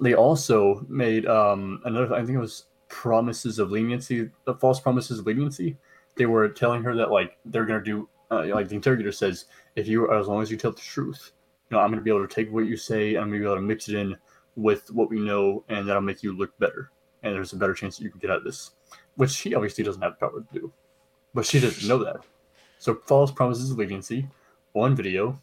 they 0.00 0.14
also 0.14 0.86
made 0.88 1.26
um 1.26 1.80
another. 1.84 2.14
I 2.14 2.18
think 2.24 2.36
it 2.36 2.40
was 2.40 2.66
promises 2.88 3.58
of 3.58 3.70
leniency. 3.72 4.30
The 4.44 4.54
false 4.54 4.78
promises 4.78 5.18
of 5.18 5.26
leniency. 5.26 5.76
They 6.18 6.26
were 6.26 6.48
telling 6.48 6.82
her 6.82 6.94
that 6.96 7.10
like 7.10 7.38
they're 7.46 7.64
gonna 7.64 7.82
do. 7.82 8.08
Uh, 8.30 8.44
like 8.52 8.68
the 8.68 8.74
interrogator 8.74 9.12
says, 9.12 9.46
if 9.74 9.88
you 9.88 10.12
as 10.12 10.28
long 10.28 10.42
as 10.42 10.50
you 10.50 10.58
tell 10.58 10.72
the 10.72 10.80
truth, 10.80 11.32
you 11.70 11.76
know, 11.76 11.82
I'm 11.82 11.90
gonna 11.90 12.02
be 12.02 12.10
able 12.10 12.26
to 12.26 12.34
take 12.34 12.52
what 12.52 12.66
you 12.66 12.76
say 12.76 13.14
and 13.14 13.24
I'm 13.24 13.28
gonna 13.28 13.38
be 13.38 13.46
able 13.46 13.56
to 13.56 13.62
mix 13.62 13.88
it 13.88 13.94
in 13.94 14.16
with 14.56 14.90
what 14.90 15.08
we 15.08 15.18
know, 15.18 15.64
and 15.70 15.88
that'll 15.88 16.02
make 16.02 16.22
you 16.22 16.36
look 16.36 16.58
better. 16.58 16.90
And 17.22 17.34
there's 17.34 17.54
a 17.54 17.56
better 17.56 17.72
chance 17.72 17.96
that 17.96 18.04
you 18.04 18.10
can 18.10 18.20
get 18.20 18.30
out 18.30 18.38
of 18.38 18.44
this, 18.44 18.72
which 19.16 19.30
she 19.30 19.54
obviously 19.54 19.82
doesn't 19.82 20.02
have 20.02 20.18
the 20.18 20.26
power 20.26 20.40
to 20.40 20.46
do 20.52 20.72
but 21.34 21.46
she 21.46 21.60
doesn't 21.60 21.88
know 21.88 22.02
that. 22.04 22.16
So 22.78 22.94
false 22.94 23.30
promises 23.30 23.70
of 23.70 23.78
leniency 23.78 24.28
on 24.74 24.94
video, 24.94 25.40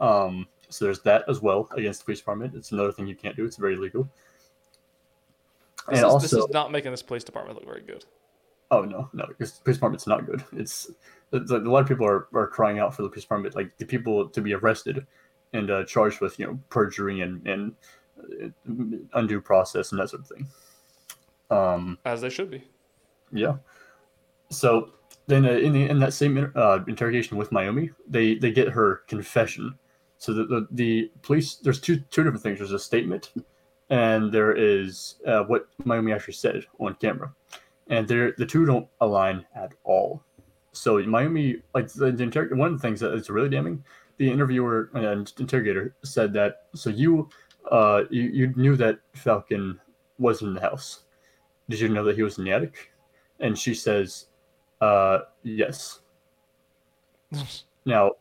um, 0.00 0.46
So 0.68 0.84
there's 0.86 1.00
that 1.00 1.24
as 1.28 1.40
well 1.40 1.68
against 1.76 2.00
the 2.00 2.04
police 2.06 2.18
department. 2.18 2.54
It's 2.54 2.72
another 2.72 2.92
thing 2.92 3.06
you 3.06 3.14
can't 3.14 3.36
do. 3.36 3.44
It's 3.44 3.56
very 3.56 3.74
illegal. 3.74 4.08
This, 5.88 5.88
and 5.88 5.96
is, 5.98 6.04
also, 6.04 6.22
this 6.22 6.32
is 6.32 6.50
not 6.50 6.70
making 6.72 6.90
this 6.90 7.02
police 7.02 7.24
department 7.24 7.58
look 7.58 7.66
very 7.66 7.82
good. 7.82 8.04
Oh 8.72 8.82
no, 8.82 9.10
no, 9.12 9.26
because 9.26 9.52
the 9.52 9.62
police 9.62 9.76
department's 9.76 10.06
not 10.06 10.24
good. 10.24 10.42
It's, 10.54 10.90
it's 11.30 11.50
like 11.50 11.62
a 11.62 11.70
lot 11.70 11.82
of 11.82 11.88
people 11.88 12.06
are, 12.06 12.26
are 12.34 12.46
crying 12.46 12.78
out 12.78 12.96
for 12.96 13.02
the 13.02 13.08
police 13.08 13.24
department, 13.24 13.54
like 13.54 13.76
the 13.76 13.84
people 13.84 14.28
to 14.30 14.40
be 14.40 14.54
arrested 14.54 15.06
and 15.52 15.70
uh, 15.70 15.84
charged 15.84 16.22
with 16.22 16.38
you 16.38 16.46
know 16.46 16.58
perjury 16.70 17.20
and 17.20 17.46
and 17.46 17.74
uh, 18.18 18.48
undue 19.12 19.42
process 19.42 19.92
and 19.92 20.00
that 20.00 20.08
sort 20.08 20.22
of 20.22 20.28
thing. 20.28 20.48
Um, 21.50 21.98
As 22.06 22.22
they 22.22 22.30
should 22.30 22.50
be. 22.50 22.64
Yeah. 23.30 23.56
So 24.48 24.94
then, 25.26 25.44
uh, 25.44 25.50
in 25.50 25.74
the 25.74 25.88
in 25.88 25.98
that 25.98 26.14
same 26.14 26.50
uh, 26.54 26.78
interrogation 26.88 27.36
with 27.36 27.50
Mayumi, 27.50 27.90
they 28.08 28.36
they 28.36 28.50
get 28.50 28.68
her 28.68 29.02
confession. 29.06 29.74
So 30.16 30.32
the, 30.32 30.44
the 30.44 30.68
the 30.70 31.10
police 31.20 31.56
there's 31.56 31.80
two 31.80 31.98
two 32.10 32.24
different 32.24 32.42
things. 32.42 32.58
There's 32.58 32.72
a 32.72 32.78
statement, 32.78 33.32
and 33.90 34.32
there 34.32 34.52
is 34.52 35.16
uh, 35.26 35.42
what 35.44 35.68
Mayumi 35.84 36.14
actually 36.14 36.34
said 36.34 36.64
on 36.78 36.94
camera, 36.94 37.34
and 37.88 38.06
they're 38.06 38.32
the 38.38 38.46
two 38.46 38.64
don't 38.64 38.88
align 39.00 39.44
at 39.54 39.74
all. 39.84 40.22
So 40.72 40.98
Naomi, 40.98 41.62
like 41.74 41.88
the, 41.92 42.12
the 42.12 42.22
inter- 42.22 42.54
one 42.54 42.72
of 42.72 42.80
the 42.80 42.86
things 42.86 43.00
that 43.00 43.12
is 43.12 43.28
really 43.28 43.48
damning, 43.48 43.84
the 44.16 44.30
interviewer 44.30 44.90
and 44.94 45.30
interrogator 45.38 45.94
said 46.02 46.32
that 46.34 46.66
so 46.74 46.90
you 46.90 47.28
uh 47.70 48.02
you, 48.10 48.22
you 48.22 48.52
knew 48.56 48.76
that 48.76 48.98
Falcon 49.14 49.80
was 50.18 50.42
in 50.42 50.54
the 50.54 50.60
house. 50.60 51.04
Did 51.68 51.80
you 51.80 51.88
know 51.88 52.04
that 52.04 52.16
he 52.16 52.22
was 52.22 52.38
in 52.38 52.44
the 52.44 52.52
attic? 52.52 52.92
And 53.40 53.58
she 53.58 53.74
says, 53.74 54.26
uh, 54.80 55.20
yes. 55.42 56.00
Now, 57.84 58.12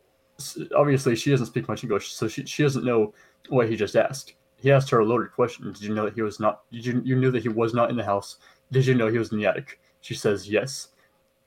obviously, 0.76 1.16
she 1.16 1.30
doesn't 1.30 1.46
speak 1.46 1.68
much 1.68 1.84
English, 1.84 2.14
so 2.14 2.28
she, 2.28 2.44
she 2.48 2.64
doesn't 2.64 2.84
know 2.84 3.14
what 3.50 3.70
he 3.70 3.76
just 3.76 3.96
asked. 3.96 4.34
He 4.56 4.72
asked 4.72 4.90
her 4.90 5.00
a 5.00 5.06
loaded 5.06 5.32
question. 5.34 5.72
Did 5.72 5.84
you 5.84 5.94
know 5.94 6.06
that 6.06 6.16
he 6.16 6.24
was 6.24 6.40
not? 6.40 6.64
Did 6.72 6.84
you 6.84 7.02
you 7.06 7.16
knew 7.16 7.30
that 7.30 7.44
he 7.44 7.50
was 7.50 7.76
not 7.76 7.92
in 7.92 7.96
the 7.96 8.04
house? 8.04 8.38
Did 8.72 8.86
you 8.86 8.96
know 8.96 9.08
he 9.08 9.18
was 9.18 9.32
in 9.32 9.38
the 9.38 9.46
attic? 9.46 9.80
She 10.02 10.14
says 10.16 10.50
yes. 10.50 10.90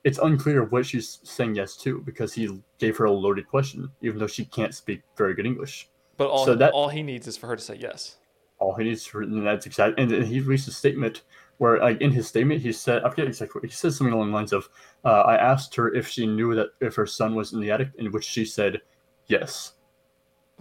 It's 0.05 0.19
unclear 0.19 0.65
what 0.65 0.85
she's 0.85 1.19
saying 1.23 1.55
yes 1.55 1.77
to 1.79 2.01
because 2.01 2.35
he 2.35 2.61
gave 2.79 2.97
her 2.99 3.07
a 3.07 3.11
loaded 3.13 3.49
question, 3.49 3.91
even 4.03 4.19
though 4.19 4.27
she 4.27 4.45
can't 4.45 4.75
speak 4.75 5.01
very 5.17 5.35
good 5.35 5.47
English. 5.47 5.89
But 6.19 6.29
all, 6.29 6.45
So 6.45 6.55
that- 6.55 6.73
all 6.73 6.89
he 6.89 7.03
needs 7.03 7.27
is 7.27 7.37
for 7.37 7.47
her 7.47 7.57
to 7.57 7.63
say 7.63 7.77
yes. 7.77 8.17
all 8.61 8.73
he 8.77 8.85
needs 8.85 9.05
to 9.05 9.19
and 9.19 9.45
that's 9.45 9.67
exactly 9.67 10.01
and 10.03 10.25
he 10.25 10.41
released 10.41 10.69
a 10.69 10.71
statement 10.71 11.23
where 11.59 11.79
like 11.81 12.01
in 12.01 12.13
his 12.13 12.29
statement 12.29 12.63
he 12.63 12.73
said 12.73 13.03
I 13.03 13.11
forget 13.11 13.27
exactly 13.27 13.59
what 13.61 13.69
he 13.69 13.75
said 13.75 13.93
something 13.93 14.15
along 14.15 14.29
the 14.31 14.35
lines 14.35 14.53
of 14.53 14.69
uh, 15.05 15.23
I 15.23 15.37
asked 15.37 15.75
her 15.75 15.93
if 15.93 16.07
she 16.07 16.25
knew 16.27 16.55
that 16.55 16.69
if 16.81 16.95
her 16.95 17.05
son 17.05 17.35
was 17.35 17.53
in 17.53 17.61
the 17.61 17.71
attic 17.73 17.89
in 17.99 18.13
which 18.13 18.25
she 18.25 18.45
said 18.45 18.81
yes 19.27 19.73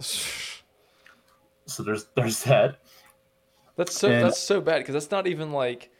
so 0.00 1.82
there's 1.84 2.06
there's 2.16 2.42
that 2.44 2.78
That's 3.76 3.94
so 3.96 4.08
And- 4.10 4.24
that's 4.26 4.40
so 4.40 4.60
bad 4.60 4.78
because 4.78 4.94
that's 4.94 5.10
not 5.12 5.26
even 5.28 5.52
like 5.52 5.90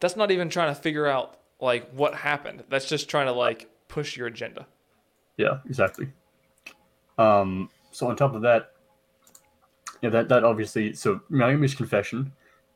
that's 0.00 0.16
not 0.16 0.30
even 0.30 0.48
trying 0.48 0.74
to 0.74 0.80
figure 0.80 1.06
out 1.06 1.38
like 1.60 1.90
what 1.92 2.14
happened. 2.14 2.64
That's 2.68 2.88
just 2.88 3.08
trying 3.08 3.26
to 3.26 3.32
like 3.32 3.68
push 3.88 4.16
your 4.16 4.26
agenda. 4.26 4.66
yeah 5.38 5.58
exactly 5.66 6.08
um 7.16 7.70
so 7.90 8.06
on 8.08 8.16
top 8.16 8.34
of 8.34 8.42
that 8.42 8.72
yeah 10.02 10.10
that 10.10 10.28
that 10.28 10.44
obviously 10.44 10.92
so 10.92 11.20
Naomi's 11.30 11.74
confession 11.74 12.32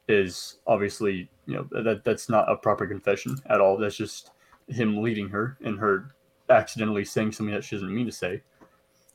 is 0.09 0.59
obviously 0.67 1.29
you 1.47 1.55
know 1.55 1.83
that 1.83 2.03
that's 2.05 2.29
not 2.29 2.51
a 2.51 2.57
proper 2.57 2.87
confession 2.87 3.37
at 3.47 3.61
all 3.61 3.77
that's 3.77 3.97
just 3.97 4.31
him 4.69 5.03
leading 5.03 5.29
her 5.29 5.57
and 5.65 5.79
her 5.79 6.15
accidentally 6.49 7.05
saying 7.05 7.31
something 7.33 7.55
that 7.55 7.63
she 7.65 7.77
doesn't 7.77 7.95
mean 7.95 8.07
to 8.07 8.13
say 8.13 8.43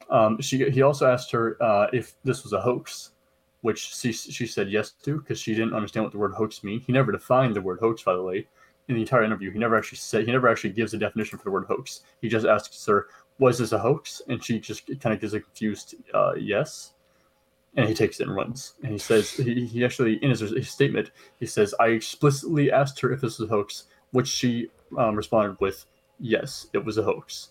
um 0.10 0.40
she 0.40 0.70
he 0.70 0.82
also 0.82 1.08
asked 1.10 1.32
her 1.32 1.58
uh 1.62 1.88
if 1.92 2.14
this 2.24 2.44
was 2.44 2.54
a 2.54 2.62
hoax 2.62 3.12
which 3.68 3.94
she 3.94 4.12
she 4.14 4.48
said 4.48 4.70
yes 4.70 4.92
to 5.04 5.20
because 5.20 5.40
she 5.40 5.54
didn't 5.54 5.74
understand 5.74 6.04
what 6.04 6.14
the 6.14 6.18
word 6.18 6.34
hoax 6.34 6.64
mean 6.64 6.80
he 6.80 6.94
never 6.94 7.12
defined 7.12 7.56
the 7.56 7.62
word 7.62 7.80
hoax 7.80 8.02
by 8.02 8.14
the 8.14 8.24
way 8.24 8.48
in 8.88 8.96
the 8.96 9.02
entire 9.02 9.24
interview 9.24 9.52
he 9.52 9.60
never 9.60 9.76
actually 9.76 9.98
said 9.98 10.26
he 10.26 10.32
never 10.32 10.48
actually 10.48 10.70
gives 10.70 10.94
a 10.94 10.98
definition 10.98 11.38
for 11.38 11.44
the 11.44 11.52
word 11.52 11.66
hoax 11.68 12.02
he 12.22 12.30
just 12.30 12.46
asks 12.46 12.86
her 12.86 13.08
was 13.40 13.58
this 13.58 13.74
a 13.74 13.80
hoax 13.80 14.22
and 14.30 14.44
she 14.44 14.60
just 14.60 14.88
kind 15.02 15.14
of 15.14 15.20
gives 15.20 15.34
a 15.34 15.42
confused 15.42 15.96
uh 16.14 16.34
yes 16.36 16.94
and 17.78 17.88
he 17.88 17.94
takes 17.94 18.20
it 18.20 18.28
and 18.28 18.36
runs. 18.36 18.74
And 18.84 18.92
he 18.92 18.98
says 18.98 19.32
he, 19.32 19.66
he 19.66 19.86
actually 19.86 20.16
in 20.24 20.32
his, 20.32 20.40
his 20.40 20.70
statement 20.70 21.12
he 21.40 21.46
says 21.46 21.74
I 21.80 21.88
explicitly 21.90 22.72
asked 22.72 23.00
her 23.02 23.12
if 23.12 23.22
this 23.22 23.40
was 23.40 23.50
a 23.50 23.54
hoax, 23.54 23.84
which 24.12 24.28
she 24.28 24.70
um, 24.98 25.16
responded 25.16 25.58
with 25.60 25.86
yes, 26.20 26.68
it 26.74 26.84
was 26.84 26.98
a 26.98 27.04
hoax. 27.04 27.50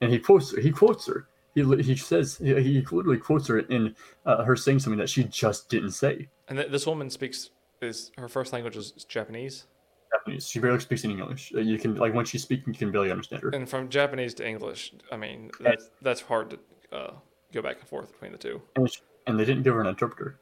And 0.00 0.12
he 0.12 0.18
quotes 0.18 0.54
her. 0.54 0.60
He 0.60 0.70
quotes 0.70 1.06
her. 1.06 1.26
He 1.54 1.62
he 1.82 1.96
says 1.96 2.38
he, 2.38 2.82
literally 2.90 3.18
quotes 3.18 3.46
her 3.48 3.58
in 3.58 3.94
uh, 4.24 4.42
her 4.44 4.56
saying 4.56 4.78
something 4.78 4.98
that 4.98 5.10
she 5.10 5.24
just 5.24 5.68
didn't 5.68 5.90
say. 5.90 6.28
And 6.48 6.58
th- 6.58 6.70
this 6.70 6.86
woman 6.86 7.10
speaks 7.10 7.50
is 7.82 8.10
her 8.16 8.28
first 8.28 8.52
language 8.52 8.76
is 8.76 8.92
Japanese, 9.06 9.66
Japanese. 10.12 10.46
She 10.48 10.60
barely 10.60 10.80
speaks 10.80 11.04
any 11.04 11.14
English. 11.14 11.52
Uh, 11.54 11.60
You 11.60 11.78
can 11.78 11.96
like 11.96 12.14
when 12.14 12.24
she's 12.24 12.42
speaking, 12.42 12.72
you 12.72 12.78
can 12.78 12.90
barely 12.90 13.10
understand 13.10 13.42
her. 13.42 13.50
and 13.50 13.68
from 13.68 13.88
Japanese 13.90 14.32
to 14.34 14.46
English, 14.48 14.94
I 15.10 15.16
mean 15.16 15.50
that's 15.60 15.90
that's 16.00 16.22
hard 16.22 16.50
to 16.50 16.58
uh, 16.96 17.12
go 17.52 17.60
back 17.60 17.78
and 17.80 17.88
forth 17.88 18.12
between 18.12 18.32
the 18.32 18.38
two, 18.38 18.62
And, 18.76 18.90
she, 18.90 19.00
and 19.26 19.38
they 19.38 19.44
didn't 19.44 19.62
give 19.62 19.74
her 19.74 19.80
an 19.82 19.86
interpreter, 19.88 20.38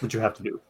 which 0.00 0.14
you 0.14 0.20
have 0.20 0.34
to 0.34 0.42
do. 0.44 0.60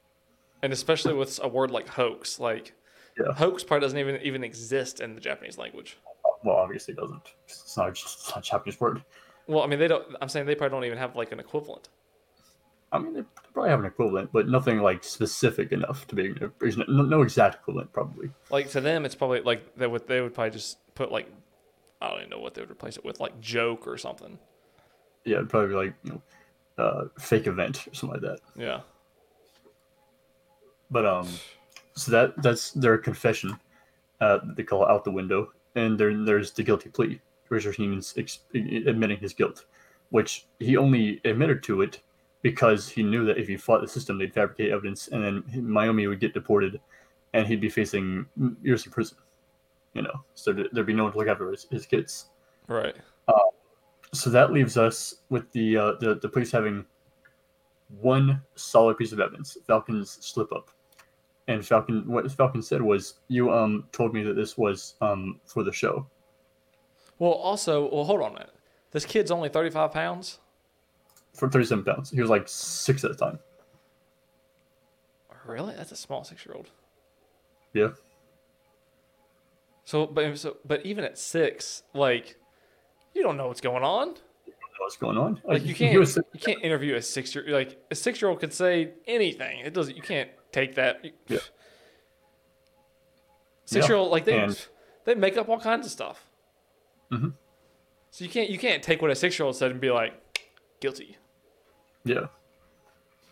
and 0.62 0.72
especially 0.72 1.14
with 1.14 1.40
a 1.42 1.48
word 1.48 1.72
like 1.72 1.88
hoax, 1.88 2.38
like 2.38 2.74
Yeah. 3.18 3.32
hoax 3.34 3.64
part 3.64 3.82
doesn't 3.82 3.98
even 3.98 4.20
even 4.22 4.44
exist 4.44 5.00
in 5.00 5.14
the 5.16 5.20
Japanese 5.20 5.58
language. 5.58 5.98
Well, 6.44 6.56
obviously 6.56 6.94
it 6.94 6.98
doesn't. 7.00 7.22
It's 7.46 7.76
not, 7.76 7.90
it's 7.90 8.28
not 8.34 8.38
a 8.38 8.42
Japanese 8.50 8.80
word. 8.80 9.04
Well, 9.46 9.62
I 9.62 9.66
mean 9.66 9.78
they 9.78 9.88
don't. 9.88 10.06
I'm 10.20 10.28
saying 10.28 10.46
they 10.46 10.54
probably 10.54 10.76
don't 10.76 10.84
even 10.84 10.98
have 10.98 11.16
like 11.16 11.32
an 11.32 11.40
equivalent. 11.40 11.88
I 12.92 12.98
mean, 12.98 13.14
they 13.14 13.22
probably 13.54 13.70
have 13.70 13.80
an 13.80 13.86
equivalent, 13.86 14.30
but 14.32 14.48
nothing 14.48 14.80
like 14.80 15.02
specific 15.02 15.72
enough 15.72 16.06
to 16.08 16.14
be. 16.14 16.34
No, 16.86 17.02
no 17.02 17.22
exact 17.22 17.54
equivalent, 17.56 17.92
probably. 17.92 18.30
Like 18.50 18.68
to 18.70 18.82
them, 18.82 19.06
it's 19.06 19.14
probably 19.14 19.40
like 19.40 19.76
they 19.76 19.86
would 19.86 20.06
they 20.06 20.20
would 20.20 20.34
probably 20.34 20.50
just 20.50 20.78
put 20.94 21.10
like 21.10 21.26
I 22.02 22.10
don't 22.10 22.18
even 22.18 22.30
know 22.30 22.38
what 22.38 22.54
they 22.54 22.60
would 22.60 22.70
replace 22.70 22.96
it 22.98 23.04
with, 23.04 23.18
like 23.18 23.40
joke 23.40 23.86
or 23.86 23.96
something. 23.96 24.38
Yeah, 25.24 25.36
it'd 25.36 25.48
probably 25.48 25.68
be 25.68 25.74
like 25.74 25.94
you 26.04 26.12
know, 26.12 26.84
uh, 26.84 27.04
fake 27.18 27.46
event 27.46 27.86
or 27.86 27.94
something 27.94 28.20
like 28.20 28.30
that. 28.30 28.40
Yeah. 28.56 28.80
But 30.90 31.06
um, 31.06 31.28
so 31.94 32.10
that 32.10 32.42
that's 32.42 32.72
their 32.72 32.98
confession. 32.98 33.58
Uh, 34.20 34.40
they 34.54 34.64
call 34.64 34.84
out 34.84 35.04
the 35.04 35.10
window, 35.10 35.52
and 35.74 35.98
then 35.98 36.26
there's 36.26 36.52
the 36.52 36.62
guilty 36.62 36.90
plea. 36.90 37.20
Richard 37.52 37.76
Heenan's 37.76 38.14
ex- 38.16 38.40
admitting 38.54 39.18
his 39.18 39.34
guilt, 39.34 39.66
which 40.10 40.46
he 40.58 40.76
only 40.76 41.20
admitted 41.24 41.62
to 41.64 41.82
it 41.82 42.00
because 42.40 42.88
he 42.88 43.02
knew 43.02 43.24
that 43.26 43.38
if 43.38 43.46
he 43.46 43.56
fought 43.56 43.82
the 43.82 43.88
system, 43.88 44.18
they'd 44.18 44.34
fabricate 44.34 44.72
evidence, 44.72 45.08
and 45.08 45.22
then 45.24 45.42
Mayumi 45.54 46.08
would 46.08 46.18
get 46.18 46.34
deported, 46.34 46.80
and 47.34 47.46
he'd 47.46 47.60
be 47.60 47.68
facing 47.68 48.26
years 48.62 48.84
in 48.84 48.92
prison. 48.92 49.18
You 49.94 50.02
know, 50.02 50.24
so 50.34 50.52
there'd 50.52 50.86
be 50.86 50.94
no 50.94 51.04
one 51.04 51.12
to 51.12 51.18
look 51.18 51.28
after 51.28 51.50
his, 51.50 51.66
his 51.70 51.86
kids. 51.86 52.26
Right. 52.66 52.96
so 54.14 54.30
that 54.30 54.52
leaves 54.52 54.76
us 54.76 55.16
with 55.28 55.50
the 55.52 55.76
uh, 55.76 55.92
the 56.00 56.14
the 56.16 56.28
police 56.28 56.50
having 56.50 56.84
one 58.00 58.40
solid 58.54 58.96
piece 58.96 59.12
of 59.12 59.20
evidence: 59.20 59.56
Falcon's 59.66 60.10
slip 60.24 60.52
up. 60.52 60.70
And 61.48 61.66
Falcon, 61.66 62.06
what 62.06 62.30
Falcon 62.32 62.62
said 62.62 62.80
was, 62.80 63.14
"You 63.28 63.52
um 63.52 63.84
told 63.92 64.14
me 64.14 64.22
that 64.22 64.34
this 64.34 64.56
was 64.56 64.94
um 65.00 65.40
for 65.44 65.62
the 65.62 65.72
show." 65.72 66.06
Well, 67.22 67.34
also, 67.34 67.88
well, 67.88 68.02
hold 68.02 68.20
on 68.20 68.30
a 68.32 68.34
minute. 68.34 68.50
This 68.90 69.04
kid's 69.04 69.30
only 69.30 69.48
35 69.48 69.92
pounds. 69.92 70.40
For 71.34 71.48
thirty-seven 71.48 71.84
pounds, 71.84 72.10
he 72.10 72.20
was 72.20 72.28
like 72.28 72.48
six 72.48 73.04
at 73.04 73.12
the 73.12 73.16
time. 73.16 73.38
Really? 75.46 75.72
That's 75.76 75.92
a 75.92 75.96
small 75.96 76.24
six-year-old. 76.24 76.70
Yeah, 77.74 77.90
So, 79.84 80.06
but 80.06 80.36
so, 80.36 80.56
but 80.64 80.84
even 80.84 81.04
at 81.04 81.16
six, 81.16 81.84
like, 81.94 82.36
you 83.14 83.22
don't 83.22 83.36
know 83.36 83.46
what's 83.46 83.60
going 83.60 83.84
on. 83.84 84.16
what's 84.80 84.96
going 84.96 85.16
on? 85.16 85.40
Like, 85.44 85.64
you 85.64 85.74
can't 85.76 85.94
you 85.94 86.40
can't 86.40 86.60
interview 86.64 86.96
a 86.96 87.02
six-year 87.02 87.44
like 87.50 87.80
a 87.92 87.94
six-year-old 87.94 88.40
could 88.40 88.52
say 88.52 88.94
anything. 89.06 89.60
It 89.60 89.72
doesn't. 89.74 89.94
You 89.94 90.02
can't 90.02 90.30
take 90.50 90.74
that. 90.74 91.04
Yeah. 91.28 91.38
Six-year-old 93.66 94.10
like 94.10 94.24
they 94.24 94.40
and- 94.40 94.66
they 95.04 95.14
make 95.14 95.36
up 95.36 95.48
all 95.48 95.60
kinds 95.60 95.86
of 95.86 95.92
stuff. 95.92 96.26
Mhm. 97.12 97.34
So 98.10 98.24
you 98.24 98.30
can't 98.30 98.50
you 98.50 98.58
can't 98.58 98.82
take 98.82 99.02
what 99.02 99.10
a 99.10 99.14
six-year-old 99.14 99.56
said 99.56 99.70
and 99.70 99.80
be 99.80 99.90
like 99.90 100.46
guilty. 100.80 101.18
Yeah. 102.04 102.26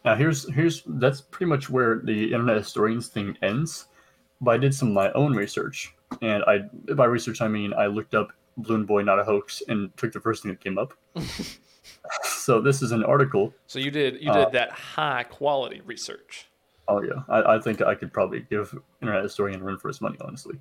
Now 0.04 0.14
here's 0.14 0.50
here's 0.52 0.82
that's 0.86 1.20
pretty 1.20 1.48
much 1.48 1.68
where 1.68 2.00
the 2.04 2.32
internet 2.32 2.56
historians 2.56 3.08
thing 3.08 3.36
ends. 3.42 3.86
But 4.40 4.52
I 4.52 4.58
did 4.58 4.74
some 4.74 4.88
of 4.88 4.94
my 4.94 5.12
own 5.12 5.34
research, 5.34 5.94
and 6.22 6.42
I 6.44 6.60
by 6.94 7.06
research 7.06 7.40
I 7.42 7.48
mean 7.48 7.74
I 7.74 7.86
looked 7.86 8.14
up 8.14 8.32
Balloon 8.56 8.84
Boy 8.86 9.02
not 9.02 9.18
a 9.18 9.24
hoax 9.24 9.62
and 9.68 9.94
took 9.96 10.12
the 10.12 10.20
first 10.20 10.42
thing 10.42 10.52
that 10.52 10.60
came 10.60 10.78
up. 10.78 10.94
so 12.22 12.60
this 12.60 12.82
is 12.82 12.92
an 12.92 13.04
article. 13.04 13.52
So 13.66 13.78
you 13.78 13.90
did 13.90 14.20
you 14.22 14.30
Uh, 14.30 14.44
did 14.44 14.52
that 14.52 14.70
high 14.72 15.24
quality 15.24 15.80
research. 15.84 16.46
Oh 16.88 17.02
yeah, 17.02 17.22
I, 17.28 17.56
I 17.56 17.60
think 17.60 17.82
I 17.82 17.94
could 17.94 18.12
probably 18.12 18.40
give 18.50 18.74
internet 19.00 19.22
historian 19.22 19.60
a 19.60 19.64
run 19.64 19.78
for 19.78 19.88
his 19.88 20.00
money, 20.00 20.16
honestly. 20.22 20.58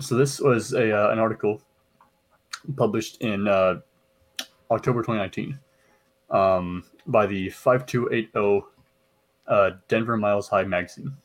So 0.00 0.16
this 0.16 0.40
was 0.40 0.72
a 0.72 0.92
uh, 0.92 1.10
an 1.10 1.18
article 1.18 1.60
published 2.76 3.20
in 3.22 3.48
uh, 3.48 3.80
October 4.70 5.02
2019 5.02 5.58
um, 6.30 6.84
by 7.06 7.26
the 7.26 7.50
5280 7.50 8.66
uh, 9.48 9.70
Denver 9.88 10.16
Miles 10.16 10.48
High 10.48 10.64
magazine 10.64 11.16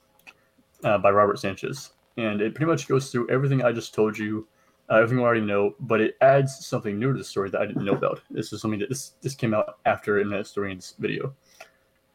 uh, 0.84 0.98
by 0.98 1.12
Robert 1.12 1.40
Sanchez. 1.40 1.92
And 2.18 2.42
it 2.42 2.56
pretty 2.56 2.70
much 2.70 2.88
goes 2.88 3.12
through 3.12 3.30
everything 3.30 3.64
I 3.64 3.72
just 3.72 3.94
told 3.94 4.18
you, 4.18 4.48
uh, 4.90 4.96
everything 4.96 5.20
you 5.20 5.24
already 5.24 5.42
know, 5.42 5.76
but 5.82 6.02
it 6.02 6.18
adds 6.22 6.66
something 6.66 6.98
new 6.98 7.12
to 7.12 7.18
the 7.18 7.24
story 7.24 7.50
that 7.50 7.62
I 7.62 7.66
didn't 7.66 7.86
know 7.86 7.94
about. 7.94 8.22
This 8.30 8.54
is 8.54 8.62
something 8.62 8.80
that 8.80 8.90
this, 8.90 9.14
this 9.22 9.36
came 9.36 9.54
out 9.54 9.80
after 9.86 10.20
in 10.20 10.30
the 10.30 10.38
historian's 10.38 10.96
video. 11.00 11.34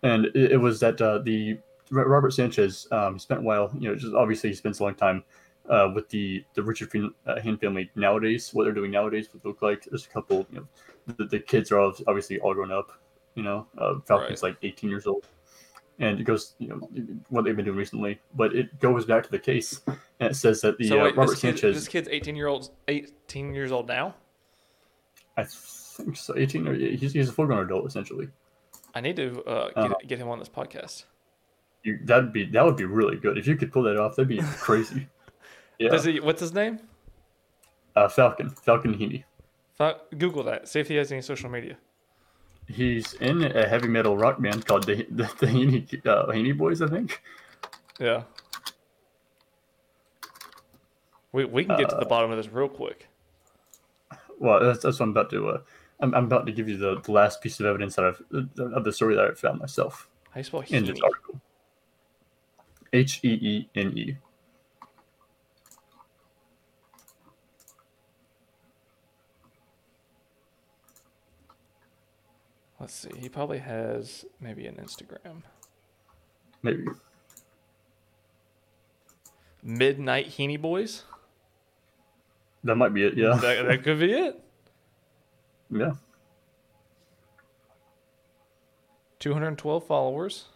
And 0.03 0.27
it, 0.27 0.53
it 0.53 0.57
was 0.57 0.81
that 0.81 1.01
uh, 1.01 1.19
the 1.19 1.59
Robert 1.91 2.33
Sanchez 2.33 2.87
um, 2.93 3.19
spent 3.19 3.41
a 3.41 3.43
while, 3.43 3.71
you 3.79 3.89
know, 3.89 3.95
just 3.95 4.15
obviously 4.15 4.51
he 4.51 4.57
spends 4.57 4.81
a 4.81 4.85
long 4.85 4.95
time 4.95 5.25
uh, 5.69 5.91
with 5.95 6.09
the 6.09 6.45
the 6.55 6.63
Richard 6.63 6.91
uh, 7.27 7.37
Heene 7.37 7.59
family 7.61 7.91
nowadays. 7.95 8.51
What 8.53 8.65
they're 8.65 8.73
doing 8.73 8.91
nowadays 8.91 9.29
would 9.33 9.45
look 9.45 9.63
like. 9.63 9.85
There's 9.85 10.07
a 10.07 10.09
couple, 10.09 10.47
you 10.51 10.61
know, 10.61 11.15
the, 11.17 11.25
the 11.25 11.39
kids 11.41 11.71
are 11.71 11.79
all, 11.79 11.93
obviously 12.07 12.39
all 12.41 12.55
grown 12.55 12.73
up. 12.73 12.93
You 13.35 13.43
know, 13.45 13.67
uh, 13.79 14.01
Falcon's 14.07 14.43
right. 14.43 14.51
like 14.51 14.59
18 14.63 14.91
years 14.91 15.07
old, 15.07 15.27
and 16.01 16.19
it 16.19 16.25
goes, 16.25 16.55
you 16.59 16.69
know, 16.69 16.81
what 17.29 17.45
they've 17.45 17.55
been 17.55 17.65
doing 17.65 17.77
recently. 17.79 18.21
But 18.35 18.55
it 18.57 18.81
goes 18.81 19.05
back 19.05 19.23
to 19.25 19.31
the 19.31 19.39
case, 19.39 19.81
and 19.87 20.31
it 20.31 20.35
says 20.35 20.61
that 20.63 20.79
the 20.79 20.89
so 20.89 21.01
uh, 21.01 21.05
wait, 21.05 21.17
Robert 21.17 21.31
this 21.33 21.41
kid, 21.41 21.59
Sanchez. 21.59 21.77
This 21.77 21.89
kid's 21.89 22.09
18 22.11 22.35
year 22.35 22.49
old, 22.49 22.71
18 22.89 23.55
years 23.55 23.71
old 23.71 23.87
now. 23.87 24.15
I 25.37 25.45
think 25.45 26.17
so. 26.17 26.37
18 26.37 26.67
or 26.67 26.75
he's, 26.75 27.13
he's 27.13 27.29
a 27.29 27.33
full 27.33 27.47
grown 27.47 27.65
adult 27.65 27.87
essentially. 27.87 28.29
I 28.95 29.01
need 29.01 29.17
to 29.17 29.43
uh, 29.45 29.67
get, 29.69 29.77
Uh-huh. 29.77 29.95
get 30.07 30.19
him 30.19 30.29
on 30.29 30.39
this 30.41 30.49
podcast. 30.49 31.05
You, 31.85 31.99
that'd 32.05 32.33
be 32.33 32.45
that 32.47 32.65
would 32.65 32.77
be 32.77 32.85
really 32.85 33.17
good 33.17 33.39
if 33.39 33.47
you 33.47 33.57
could 33.57 33.73
pull 33.73 33.85
that 33.85 33.97
off. 33.97 34.17
That'd 34.17 34.29
be 34.29 34.41
crazy. 34.59 35.09
Yeah, 35.81 35.89
Does 35.91 36.05
he? 36.05 36.21
What's 36.21 36.41
his 36.41 36.53
name? 36.53 36.79
uh, 37.97 38.07
Falcon 38.09 38.51
Falcon 38.51 38.93
Heene. 38.95 39.25
Fi- 39.77 39.97
Google 40.17 40.43
that. 40.45 40.69
See 40.69 40.79
if 40.79 40.89
he 40.89 40.97
has 40.97 41.11
any 41.11 41.23
social 41.23 41.49
media. 41.51 41.77
He's 42.69 43.15
in 43.15 43.43
a 43.43 43.67
heavy 43.67 43.89
metal 43.89 44.17
rock 44.17 44.41
band 44.41 44.67
called 44.67 44.85
the 44.85 45.07
the, 45.11 45.25
the 45.41 45.47
Heene, 45.49 45.89
uh, 46.07 46.27
Heene 46.33 46.57
Boys, 46.57 46.83
I 46.83 46.87
think. 46.89 47.23
Yeah. 47.99 48.23
We, 51.33 51.45
we 51.47 51.65
can 51.65 51.77
get 51.79 51.89
to 51.91 51.97
the 51.97 52.03
Uh, 52.07 52.09
bottom 52.09 52.31
of 52.31 52.37
this 52.37 52.49
real 52.49 52.69
quick. 52.69 53.09
Well, 54.39 54.61
that's, 54.61 54.83
that's 54.83 54.99
what 54.99 55.05
I'm 55.07 55.11
about 55.11 55.31
to. 55.31 55.49
Uh, 55.49 55.61
I'm, 56.01 56.15
I'm 56.15 56.25
about 56.25 56.47
to 56.47 56.53
give 56.53 56.69
you 56.69 56.77
the, 56.77 57.01
the 57.01 57.13
last 57.13 57.41
piece 57.43 57.61
of 57.61 57.67
evidence 57.67 57.97
that 57.97 58.05
I've 58.05 58.23
of 58.75 58.85
the 58.85 58.93
story 58.93 59.15
that 59.17 59.25
I 59.25 59.35
found 59.35 59.61
myself 59.61 60.09
How 60.31 60.39
you 60.41 60.45
spell 60.45 60.63
in 60.69 60.85
this 60.87 61.01
article. 61.01 61.41
H 62.93 63.21
e 63.23 63.29
e 63.29 63.69
n 63.75 63.97
e. 63.97 64.17
Let's 72.81 72.95
see. 72.95 73.11
He 73.19 73.29
probably 73.29 73.59
has 73.59 74.25
maybe 74.41 74.67
an 74.67 74.77
Instagram. 74.77 75.43
Maybe. 76.63 76.85
Midnight 79.63 80.29
Heene 80.29 80.61
Boys. 80.61 81.03
That 82.65 82.77
might 82.77 82.95
be 82.95 83.05
it. 83.05 83.17
Yeah. 83.17 83.39
That, 83.41 83.67
that 83.67 83.83
could 83.85 84.01
be 84.01 84.13
it. 84.13 84.43
yeah. 85.71 85.93
212 89.19 89.87
followers. 89.87 90.47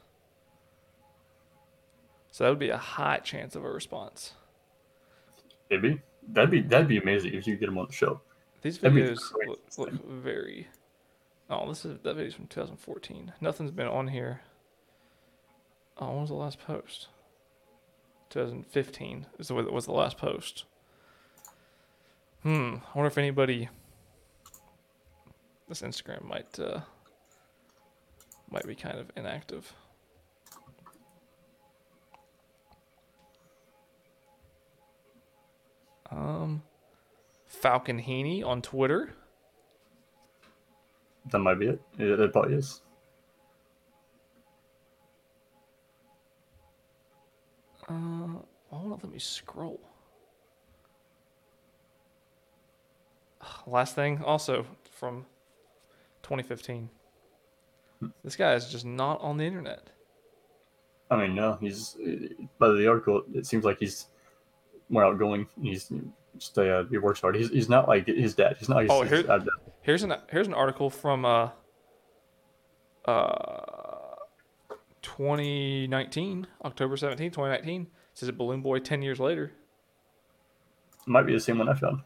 So 2.31 2.45
that 2.45 2.51
would 2.51 2.59
be 2.59 2.71
a 2.71 2.79
high 2.79 3.19
chance 3.19 3.55
of 3.55 3.65
a 3.65 3.71
response. 3.71 4.33
Maybe. 5.71 6.01
That'd 6.29 6.51
be 6.51 6.63
that'd 6.63 6.89
be 6.89 6.97
amazing 6.97 7.35
if 7.35 7.47
you 7.47 7.57
get 7.57 7.69
him 7.69 7.77
on 7.77 7.87
the 7.87 7.93
show. 7.93 8.21
These 8.63 8.79
videos 8.79 9.19
look, 9.47 9.61
look 9.77 10.09
very. 10.09 10.67
Oh, 11.55 11.69
this 11.69 11.85
is 11.85 11.99
that 12.03 12.15
video's 12.15 12.35
from 12.35 12.47
2014. 12.49 13.33
Nothing's 13.41 13.71
been 13.71 13.87
on 13.87 14.09
here. 14.09 14.41
Oh, 15.99 16.09
when 16.09 16.21
was 16.23 16.31
the 16.31 16.35
last 16.35 16.59
post? 16.59 17.09
2015 18.31 19.27
is 19.39 19.49
the 19.49 19.55
was 19.55 19.87
the 19.87 19.93
last 19.93 20.19
post. 20.19 20.65
Hmm. 22.43 22.77
I 22.87 22.99
wonder 22.99 23.07
if 23.07 23.19
anybody. 23.19 23.69
This 25.69 25.83
Instagram 25.83 26.25
might 26.25 26.59
uh, 26.59 26.81
might 28.51 28.67
be 28.67 28.75
kind 28.75 28.99
of 28.99 29.11
inactive. 29.17 29.73
Um, 36.11 36.63
Falcon 37.47 38.01
Heene 38.01 38.45
on 38.45 38.63
Twitter. 38.63 39.15
That 41.31 41.39
might 41.39 41.59
be 41.59 41.69
it. 41.69 41.81
It 41.99 42.33
probably 42.33 42.55
is. 42.55 42.83
Uh, 47.89 47.93
why 48.69 48.79
won't 48.83 49.03
let 49.05 49.13
me 49.13 49.19
scroll? 49.19 49.81
Last 53.67 53.95
thing, 53.95 54.23
also 54.25 54.67
from 54.91 55.27
2015. 56.23 56.89
This 58.23 58.37
guy 58.37 58.55
is 58.55 58.71
just 58.71 58.85
not 58.85 59.21
on 59.21 59.37
the 59.37 59.45
internet. 59.45 59.89
I 61.11 61.17
mean, 61.17 61.35
no, 61.35 61.59
he's 61.61 61.97
by 62.59 62.69
the 62.69 62.87
article. 62.89 63.23
It 63.35 63.47
seems 63.47 63.65
like 63.65 63.79
he's 63.79 64.07
more 64.89 65.05
outgoing. 65.05 65.47
He's 65.61 65.91
just 66.39 66.59
uh, 66.59 66.85
he 66.85 66.99
works 66.99 67.21
hard. 67.21 67.37
He's, 67.37 67.51
he's 67.51 67.69
not 67.69 67.87
like 67.89 68.07
his 68.07 68.35
dad. 68.35 68.57
He's 68.59 68.69
not. 68.69 68.77
Like 68.77 68.91
Oh, 68.91 69.03
his, 69.03 69.11
here- 69.11 69.19
his 69.19 69.27
dad. 69.27 69.49
Here's 69.85 70.03
an 70.03 70.15
here's 70.31 70.47
an 70.47 70.55
article 70.55 70.89
from 70.89 71.27
uh 71.27 71.51
uh 73.05 74.15
2019, 75.03 76.47
October 76.65 76.97
17, 76.97 77.31
2019. 77.31 77.83
It 77.83 77.89
says 78.15 78.31
a 78.31 78.33
Balloon 78.33 78.63
Boy 78.63 78.79
10 78.79 79.03
years 79.03 79.21
later. 79.21 79.53
might 81.07 81.27
be 81.27 81.35
the 81.35 81.41
same 81.41 81.59
one 81.59 81.69
I 81.69 81.75
found. 81.75 82.01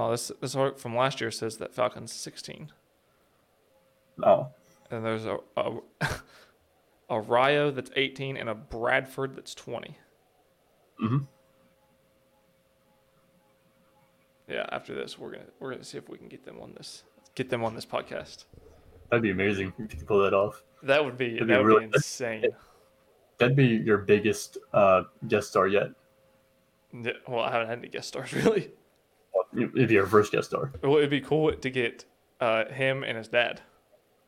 Oh, 0.00 0.10
this 0.12 0.32
this 0.40 0.56
article 0.56 0.80
from 0.80 0.96
last 0.96 1.20
year 1.20 1.30
says 1.30 1.58
that 1.58 1.74
Falcon's 1.74 2.10
16. 2.12 2.72
Oh, 4.24 4.48
And 4.90 5.04
there's 5.04 5.26
a 5.26 5.38
a, 5.58 5.76
a 7.10 7.20
Ryo 7.20 7.70
that's 7.70 7.90
18 7.94 8.38
and 8.38 8.48
a 8.48 8.54
Bradford 8.54 9.36
that's 9.36 9.54
20. 9.54 9.98
Mhm. 11.02 11.26
Yeah, 14.48 14.64
after 14.72 14.94
this 14.94 15.18
we're 15.18 15.32
going 15.32 15.44
to 15.44 15.50
we're 15.60 15.74
to 15.74 15.84
see 15.84 15.98
if 15.98 16.08
we 16.08 16.16
can 16.16 16.28
get 16.28 16.44
them 16.46 16.60
on 16.62 16.72
this 16.76 17.04
get 17.34 17.50
them 17.50 17.62
on 17.62 17.74
this 17.74 17.84
podcast. 17.86 18.44
that'd 19.10 19.22
be 19.22 19.30
amazing 19.30 19.72
if 19.78 19.92
you 19.92 19.98
could 19.98 20.06
pull 20.06 20.22
that 20.24 20.32
off. 20.34 20.62
That 20.82 21.04
would 21.04 21.18
be 21.18 21.34
That'd 21.34 21.48
that 21.48 21.52
be 21.58 21.58
would 21.58 21.66
really- 21.66 21.86
be 21.88 21.92
insane. 21.94 22.46
That'd 23.38 23.56
be 23.56 23.66
your 23.66 23.98
biggest 23.98 24.56
uh, 24.72 25.02
guest 25.28 25.48
star 25.50 25.66
yet. 25.68 25.90
Yeah, 26.92 27.12
Well, 27.28 27.40
I 27.40 27.50
haven't 27.52 27.68
had 27.68 27.78
any 27.78 27.88
guest 27.88 28.08
stars 28.08 28.32
really. 28.44 28.70
It'd 29.56 29.88
be 29.88 29.94
your 29.94 30.06
first 30.06 30.32
guest 30.32 30.50
star. 30.50 30.72
Well, 30.82 30.96
it'd 30.96 31.10
be 31.10 31.20
cool 31.20 31.52
to 31.52 31.70
get 31.70 32.04
uh, 32.40 32.66
him 32.66 33.02
and 33.02 33.18
his 33.18 33.28
dad. 33.28 33.60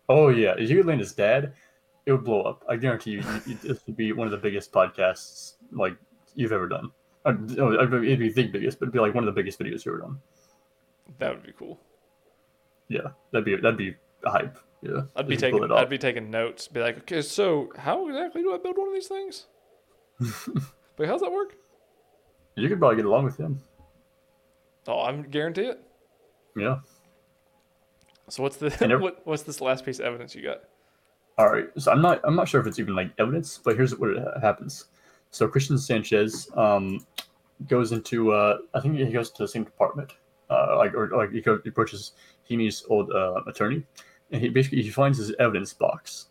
Oh 0.09 0.29
yeah, 0.29 0.55
if 0.59 0.69
you 0.69 0.79
could 0.79 0.87
land 0.87 1.01
his 1.01 1.13
dad, 1.13 1.55
it 2.07 2.13
would 2.13 2.25
blow 2.25 2.43
up. 2.43 2.65
I 2.69 2.77
guarantee 2.77 3.13
you, 3.13 3.23
this 3.63 3.87
would 3.87 3.97
be 3.97 4.13
one 4.13 4.27
of 4.27 4.33
the 4.33 4.39
biggest 4.39 4.73
podcasts 4.73 5.55
like 5.71 5.97
you've 6.35 6.53
ever 6.53 6.69
done. 6.69 6.91
Uh, 7.25 7.33
no, 7.33 7.73
it'd 7.73 8.19
be 8.19 8.29
the 8.33 8.49
biggest, 8.49 8.81
but 8.81 8.87
it'd 8.87 8.93
be 8.93 8.99
like 8.99 9.15
one 9.15 9.27
of 9.27 9.33
the 9.33 9.41
biggest 9.41 9.61
videos 9.61 9.85
you've 9.85 9.95
ever 9.95 9.99
done. 9.99 10.19
That 11.19 11.35
would 11.35 11.45
be 11.45 11.53
cool. 11.53 11.79
Yeah, 12.89 13.09
that'd 13.31 13.45
be 13.45 13.57
that'd 13.57 13.77
be 13.77 13.95
hype. 14.25 14.59
Yeah, 14.83 15.03
I'd 15.15 15.29
be 15.29 15.35
if 15.35 15.43
you 15.43 15.51
pull 15.51 15.61
taking. 15.61 15.77
I'd 15.77 15.89
be 15.89 15.99
taking 15.99 16.31
notes. 16.31 16.67
Be 16.67 16.81
like, 16.81 16.99
okay, 16.99 17.23
so 17.23 17.73
how 17.77 18.09
exactly 18.09 18.43
do 18.43 18.53
I 18.53 18.59
build 18.59 18.77
one 18.77 18.89
of 18.89 18.95
these 18.95 19.07
things? 19.07 19.47
but 20.97 21.07
how's 21.07 21.21
that 21.21 21.31
work? 21.31 21.55
You 22.57 22.69
could 22.69 22.81
probably 22.81 22.97
get 22.97 23.07
along 23.07 23.25
with 23.25 23.37
him. 23.37 23.61
Oh, 24.87 25.01
I'm 25.01 25.23
guarantee 25.23 25.67
it. 25.67 25.81
Yeah. 26.57 26.79
So 28.29 28.43
what's 28.43 28.57
the 28.57 28.67
every- 28.81 28.97
what, 29.03 29.27
what's 29.27 29.43
this 29.43 29.61
last 29.61 29.85
piece 29.85 29.99
of 29.99 30.07
evidence 30.07 30.35
you 30.35 30.43
got? 30.43 30.63
All 31.39 31.51
right. 31.51 31.67
So 31.79 31.93
I'm 31.93 32.03
not 32.03 32.21
I'm 32.25 32.37
not 32.37 32.49
sure 32.49 32.61
if 32.61 32.67
it's 32.67 32.79
even 32.79 32.95
like 32.95 33.11
evidence, 33.19 33.59
but 33.63 33.77
here's 33.77 33.97
what 33.97 34.11
happens. 34.41 34.87
So 35.31 35.49
Christian 35.49 35.79
Sanchez 35.79 36.49
um, 36.57 37.07
goes 37.69 37.93
into 37.93 38.33
uh, 38.33 38.59
I 38.75 38.81
think 38.81 38.97
he 38.97 39.07
goes 39.07 39.31
to 39.31 39.43
the 39.43 39.49
same 39.49 39.65
department, 39.65 40.13
uh, 40.51 40.77
like 40.77 40.95
or 40.95 41.09
like 41.09 41.33
he, 41.33 41.41
goes, 41.41 41.61
he 41.63 41.71
approaches 41.71 42.13
Heene's 42.45 42.85
old 42.89 43.11
uh, 43.13 43.41
attorney, 43.47 43.85
and 44.31 44.43
he 44.43 44.49
basically 44.51 44.83
he 44.83 44.91
finds 44.91 45.19
his 45.19 45.33
evidence 45.39 45.73
box, 45.73 46.27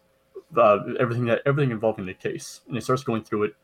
uh, 0.56 0.80
everything 1.00 1.26
that 1.26 1.42
everything 1.46 1.72
involving 1.72 2.06
the 2.06 2.14
case, 2.14 2.62
and 2.68 2.76
he 2.76 2.82
starts 2.82 3.04
going 3.04 3.24
through 3.24 3.44
it, 3.44 3.56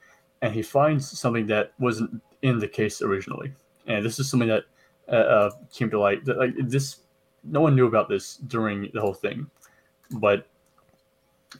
and 0.41 0.53
he 0.53 0.63
finds 0.63 1.19
something 1.19 1.45
that 1.47 1.73
wasn't 1.77 2.21
in 2.41 2.57
the 2.57 2.67
case 2.67 3.01
originally, 3.01 3.53
and 3.85 4.03
this 4.03 4.19
is 4.19 4.29
something 4.29 4.49
that 4.49 4.63
uh, 5.09 5.15
uh, 5.15 5.51
came 5.73 5.89
to 5.89 5.99
light. 5.99 6.27
Like 6.27 6.53
this 6.57 6.97
no 7.43 7.61
one 7.61 7.75
knew 7.75 7.87
about 7.87 8.09
this 8.09 8.37
during 8.37 8.89
the 8.93 9.01
whole 9.01 9.13
thing, 9.13 9.49
but 10.11 10.47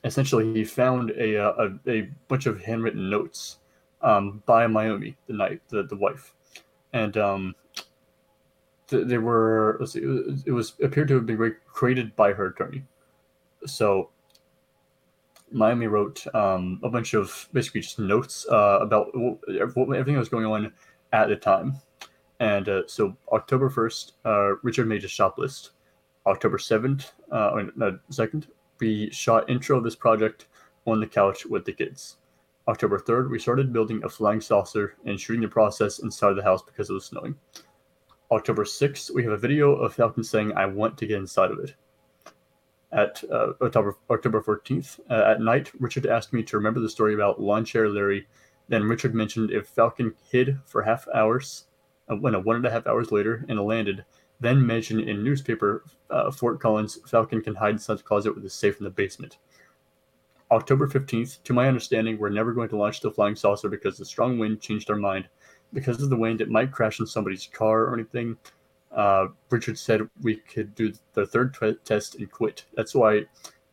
essentially 0.04 0.54
he 0.54 0.64
found 0.64 1.12
a 1.12 1.38
uh, 1.38 1.70
a, 1.86 1.90
a 1.90 2.10
bunch 2.28 2.46
of 2.46 2.62
handwritten 2.62 3.10
notes 3.10 3.60
um, 4.02 4.44
by 4.46 4.68
Mayumi, 4.68 5.16
the 5.28 5.34
night, 5.34 5.62
the, 5.70 5.84
the 5.84 5.96
wife, 5.96 6.34
and 6.94 7.18
um, 7.18 7.56
th- 8.88 9.08
they 9.08 9.18
were 9.18 9.78
let's 9.80 9.94
see, 9.94 10.02
it 10.02 10.06
was, 10.06 10.44
it 10.48 10.52
was 10.52 10.74
appeared 10.84 11.08
to 11.10 11.16
have 11.16 11.26
been 11.26 11.56
created 11.68 12.16
by 12.16 12.34
her 12.34 12.48
attorney. 12.48 12.84
So 13.66 14.10
Mayumi 15.54 15.90
wrote 15.90 16.26
um, 16.36 16.80
a 16.84 16.90
bunch 16.90 17.14
of 17.14 17.48
basically 17.54 17.82
just 17.82 18.00
notes 18.00 18.46
uh, 18.50 18.80
about 18.82 19.12
everything 19.50 20.14
that 20.14 20.20
was 20.20 20.30
going 20.30 20.46
on 20.46 20.74
at 21.14 21.30
the 21.30 21.36
time. 21.36 21.78
And 22.40 22.70
uh, 22.70 22.82
so 22.88 23.18
October 23.32 23.70
1st, 23.70 24.12
uh, 24.26 24.56
Richard 24.64 24.88
made 24.88 25.04
a 25.04 25.08
shop 25.08 25.38
list. 25.38 25.72
October 26.26 26.58
7th, 26.58 27.12
uh, 27.32 27.64
no, 27.76 27.98
2nd, 28.12 28.48
we 28.80 29.10
shot 29.12 29.50
intro 29.50 29.78
of 29.78 29.84
this 29.84 29.96
project 29.96 30.48
on 30.86 31.00
the 31.00 31.08
couch 31.08 31.46
with 31.46 31.66
the 31.66 31.74
kids. 31.74 32.18
October 32.68 33.00
3rd, 33.00 33.30
we 33.30 33.40
started 33.40 33.72
building 33.72 34.02
a 34.04 34.10
flying 34.10 34.42
saucer 34.42 34.96
and 35.06 35.20
shooting 35.20 35.42
the 35.42 35.48
process 35.48 36.00
inside 36.00 36.34
the 36.34 36.44
house 36.44 36.62
because 36.62 36.90
it 36.90 36.94
was 36.94 37.06
snowing. 37.06 37.36
October 38.30 38.66
6th, 38.66 39.10
we 39.14 39.24
have 39.24 39.32
a 39.32 39.38
video 39.38 39.74
of 39.74 39.94
Falcon 39.94 40.24
saying, 40.24 40.52
I 40.54 40.66
want 40.66 40.98
to 40.98 41.08
get 41.08 41.18
inside 41.18 41.52
of 41.52 41.60
it. 41.60 41.76
At 42.92 43.24
uh, 43.32 43.54
October, 43.62 43.96
October 44.10 44.42
14th, 44.42 45.00
uh, 45.10 45.32
at 45.32 45.42
night, 45.42 45.72
Richard 45.80 46.06
asked 46.06 46.34
me 46.34 46.44
to 46.44 46.58
remember 46.58 46.82
the 46.82 46.90
story 46.90 47.14
about 47.14 47.42
lawn 47.42 47.64
chair 47.64 47.90
Larry. 47.90 48.28
Then 48.68 48.84
Richard 48.84 49.16
mentioned 49.16 49.52
if 49.52 49.68
Falcon 49.68 50.14
hid 50.30 50.60
for 50.66 50.82
half 50.82 51.08
hours, 51.14 51.66
when 52.08 52.36
a 52.36 52.40
one 52.40 52.56
and 52.56 52.66
a 52.66 52.72
half 52.72 52.88
hours 52.88 53.12
later 53.12 53.46
and 53.50 53.60
landed, 53.60 54.06
then 54.40 54.66
mentioned 54.66 55.02
in 55.02 55.24
newspaper 55.24 55.84
uh, 56.10 56.32
Fort 56.32 56.60
Collins, 56.60 57.00
Falcon 57.08 57.42
can 57.42 57.56
hide 57.56 57.72
inside 57.72 58.00
the 58.00 58.04
closet 58.04 58.36
with 58.36 58.46
a 58.46 58.50
safe 58.50 58.78
in 58.78 58.84
the 58.84 58.90
basement. 58.90 59.38
October 60.52 60.88
15th, 60.88 61.44
to 61.44 61.54
my 61.54 61.68
understanding, 61.68 62.18
we're 62.18 62.30
never 62.30 62.54
going 62.54 62.70
to 62.70 62.78
launch 62.78 63.02
the 63.02 63.12
flying 63.12 63.36
saucer 63.36 63.68
because 63.68 63.98
the 63.98 64.06
strong 64.06 64.40
wind 64.40 64.62
changed 64.62 64.90
our 64.90 64.96
mind. 64.96 65.28
Because 65.74 66.02
of 66.02 66.10
the 66.10 66.16
wind, 66.16 66.40
it 66.40 66.50
might 66.50 66.72
crash 66.72 67.02
in 67.02 67.06
somebody's 67.06 67.48
car 67.52 67.84
or 67.84 67.94
anything. 67.94 68.38
Uh, 68.96 69.28
Richard 69.50 69.78
said 69.78 70.10
we 70.22 70.38
could 70.38 70.74
do 70.74 70.94
the 71.14 71.26
third 71.26 71.54
t- 71.54 71.76
test 71.84 72.16
and 72.16 72.32
quit. 72.32 72.66
That's 72.76 72.96
why 72.96 73.26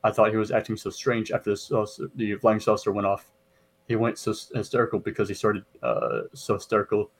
I 0.03 0.11
thought 0.11 0.31
he 0.31 0.37
was 0.37 0.51
acting 0.51 0.77
so 0.77 0.91
strange 0.91 1.31
after 1.31 1.51
the, 1.51 1.57
saucer, 1.57 2.11
the 2.17 2.35
flying 2.37 2.59
saucer 2.59 2.91
went 2.91 3.07
off. 3.07 3.31
He 3.87 3.95
went 3.95 4.19
so 4.19 4.35
hysterical 4.55 4.99
because 4.99 5.29
he 5.29 5.35
started 5.35 5.65
uh, 5.83 6.23
so 6.33 6.55
hysterical. 6.55 7.11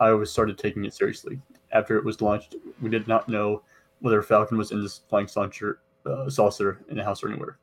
I 0.00 0.08
always 0.08 0.30
started 0.30 0.58
taking 0.58 0.84
it 0.86 0.94
seriously. 0.94 1.40
After 1.72 1.96
it 1.96 2.04
was 2.04 2.20
launched, 2.20 2.56
we 2.80 2.88
did 2.88 3.06
not 3.06 3.28
know 3.28 3.62
whether 4.00 4.22
Falcon 4.22 4.56
was 4.56 4.72
in 4.72 4.82
this 4.82 5.02
flying 5.08 5.28
saucer, 5.28 5.80
uh, 6.06 6.28
saucer 6.30 6.80
in 6.88 6.96
the 6.96 7.04
house 7.04 7.22
or 7.22 7.28
anywhere. 7.28 7.58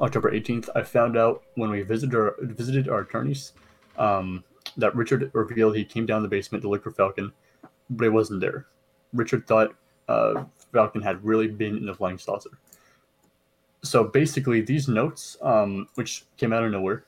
October 0.00 0.30
18th, 0.30 0.68
I 0.76 0.82
found 0.82 1.16
out 1.16 1.42
when 1.56 1.68
we 1.68 1.82
visited 1.82 2.14
our, 2.14 2.36
visited 2.40 2.88
our 2.88 3.00
attorneys 3.00 3.52
um, 3.98 4.44
that 4.76 4.94
Richard 4.94 5.30
revealed 5.34 5.76
he 5.76 5.84
came 5.84 6.06
down 6.06 6.22
the 6.22 6.28
basement 6.28 6.62
to 6.62 6.68
look 6.68 6.84
for 6.84 6.92
Falcon, 6.92 7.32
but 7.90 8.04
he 8.04 8.08
wasn't 8.08 8.40
there. 8.40 8.66
Richard 9.12 9.48
thought 9.48 9.74
uh, 10.08 10.44
Falcon 10.72 11.02
had 11.02 11.24
really 11.24 11.48
been 11.48 11.76
in 11.76 11.86
the 11.86 11.94
flying 11.94 12.18
saucer. 12.18 12.50
So 13.82 14.04
basically, 14.04 14.60
these 14.60 14.86
notes, 14.86 15.36
um, 15.42 15.88
which 15.96 16.24
came 16.36 16.52
out 16.52 16.62
of 16.62 16.70
nowhere, 16.70 17.06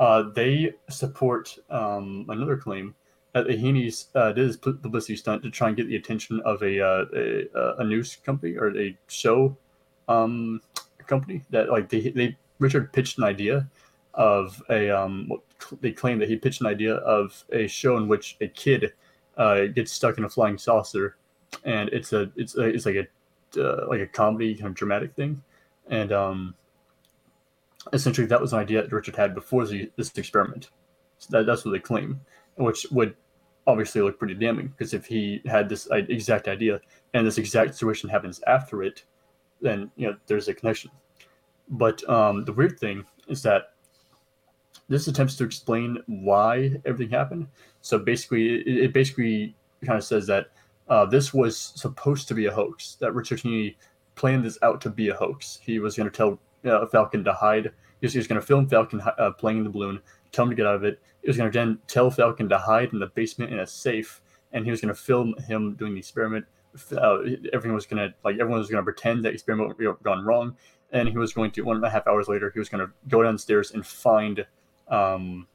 uh, 0.00 0.30
they 0.34 0.72
support 0.88 1.58
um, 1.68 2.24
another 2.28 2.56
claim 2.56 2.94
the 3.34 3.56
Heenes 3.56 4.06
uh, 4.14 4.32
did 4.32 4.46
his 4.46 4.56
publicity 4.56 5.16
stunt 5.16 5.42
to 5.42 5.50
try 5.50 5.68
and 5.68 5.76
get 5.76 5.88
the 5.88 5.96
attention 5.96 6.40
of 6.44 6.62
a 6.62 6.80
uh, 6.80 7.04
a, 7.14 7.74
a, 7.78 7.84
news 7.84 8.16
company 8.16 8.56
or 8.56 8.76
a 8.76 8.96
show 9.06 9.56
um, 10.08 10.60
company 11.06 11.44
that 11.50 11.70
like 11.70 11.88
they 11.88 12.10
they 12.10 12.36
Richard 12.58 12.92
pitched 12.92 13.18
an 13.18 13.24
idea 13.24 13.68
of 14.14 14.62
a 14.70 14.90
um 14.90 15.30
they 15.80 15.92
claim 15.92 16.18
that 16.18 16.28
he 16.28 16.36
pitched 16.36 16.60
an 16.60 16.66
idea 16.66 16.94
of 16.96 17.44
a 17.52 17.66
show 17.66 17.96
in 17.96 18.08
which 18.08 18.36
a 18.40 18.48
kid 18.48 18.92
uh, 19.36 19.66
gets 19.66 19.92
stuck 19.92 20.18
in 20.18 20.24
a 20.24 20.28
flying 20.28 20.58
saucer, 20.58 21.16
and 21.64 21.88
it's 21.90 22.12
a 22.12 22.30
it's 22.36 22.56
a, 22.56 22.62
it's 22.62 22.86
like 22.86 22.96
a 22.96 23.06
uh, 23.60 23.86
like 23.88 24.00
a 24.00 24.06
comedy 24.06 24.54
kind 24.54 24.68
of 24.68 24.74
dramatic 24.74 25.14
thing, 25.14 25.42
and 25.88 26.12
um 26.12 26.54
essentially 27.92 28.26
that 28.26 28.40
was 28.40 28.52
an 28.52 28.58
idea 28.58 28.82
that 28.82 28.92
Richard 28.92 29.16
had 29.16 29.34
before 29.34 29.66
the, 29.66 29.90
this 29.96 30.16
experiment. 30.16 30.70
So 31.18 31.28
that, 31.30 31.46
that's 31.46 31.64
what 31.64 31.72
they 31.72 31.78
claim, 31.78 32.20
which 32.58 32.86
would 32.90 33.14
obviously 33.66 34.00
look 34.00 34.18
pretty 34.18 34.34
damning 34.34 34.68
because 34.68 34.94
if 34.94 35.04
he 35.04 35.42
had 35.46 35.68
this 35.68 35.88
exact 35.92 36.48
idea 36.48 36.80
and 37.14 37.26
this 37.26 37.38
exact 37.38 37.74
situation 37.74 38.08
happens 38.08 38.40
after 38.46 38.82
it, 38.82 39.04
then 39.60 39.90
you 39.96 40.08
know 40.08 40.16
there's 40.26 40.48
a 40.48 40.54
connection. 40.54 40.90
But 41.68 42.08
um, 42.08 42.44
the 42.44 42.52
weird 42.52 42.78
thing 42.78 43.04
is 43.28 43.42
that 43.42 43.74
this 44.88 45.06
attempts 45.06 45.36
to 45.36 45.44
explain 45.44 45.98
why 46.06 46.80
everything 46.86 47.10
happened. 47.10 47.46
So 47.82 47.98
basically, 47.98 48.60
it, 48.60 48.84
it 48.84 48.92
basically 48.92 49.54
kind 49.84 49.98
of 49.98 50.04
says 50.04 50.26
that 50.28 50.46
uh, 50.88 51.04
this 51.04 51.34
was 51.34 51.58
supposed 51.58 52.26
to 52.28 52.34
be 52.34 52.46
a 52.46 52.52
hoax. 52.52 52.96
That 53.00 53.14
Richard 53.14 53.40
Heene 53.40 53.74
planned 54.14 54.44
this 54.44 54.58
out 54.62 54.80
to 54.82 54.90
be 54.90 55.10
a 55.10 55.14
hoax. 55.14 55.58
He 55.62 55.78
was 55.78 55.96
going 55.96 56.10
to 56.10 56.16
tell 56.16 56.38
uh, 56.70 56.86
Falcon 56.86 57.22
to 57.24 57.32
hide. 57.32 57.70
He 58.00 58.06
was, 58.06 58.14
was 58.14 58.26
going 58.26 58.40
to 58.40 58.46
film 58.46 58.66
Falcon 58.66 59.00
uh, 59.00 59.30
playing 59.32 59.64
the 59.64 59.70
balloon, 59.70 60.00
tell 60.32 60.44
him 60.44 60.50
to 60.50 60.56
get 60.56 60.66
out 60.66 60.76
of 60.76 60.84
it. 60.84 61.00
He 61.22 61.28
was 61.28 61.36
going 61.36 61.50
to 61.50 61.58
then 61.58 61.78
tell 61.86 62.10
Falcon 62.10 62.48
to 62.48 62.58
hide 62.58 62.92
in 62.92 62.98
the 62.98 63.06
basement 63.06 63.52
in 63.52 63.58
a 63.58 63.66
safe, 63.66 64.20
and 64.52 64.64
he 64.64 64.70
was 64.70 64.80
going 64.80 64.94
to 64.94 65.00
film 65.00 65.34
him 65.46 65.74
doing 65.74 65.94
the 65.94 65.98
experiment 65.98 66.46
uh, 66.92 67.18
everything 67.52 67.74
was 67.74 67.86
gonna 67.86 68.14
like 68.24 68.34
everyone 68.34 68.58
was 68.58 68.70
gonna 68.70 68.82
pretend 68.82 69.24
that 69.24 69.32
experiment 69.32 69.76
gone 70.02 70.24
wrong, 70.24 70.56
and 70.92 71.08
he 71.08 71.16
was 71.16 71.32
going 71.32 71.50
to 71.52 71.62
one 71.62 71.76
and 71.76 71.84
a 71.84 71.90
half 71.90 72.06
hours 72.06 72.28
later 72.28 72.50
he 72.52 72.58
was 72.58 72.68
gonna 72.68 72.90
go 73.08 73.22
downstairs 73.22 73.72
and 73.72 73.86
find 73.86 74.46
um, 74.88 75.46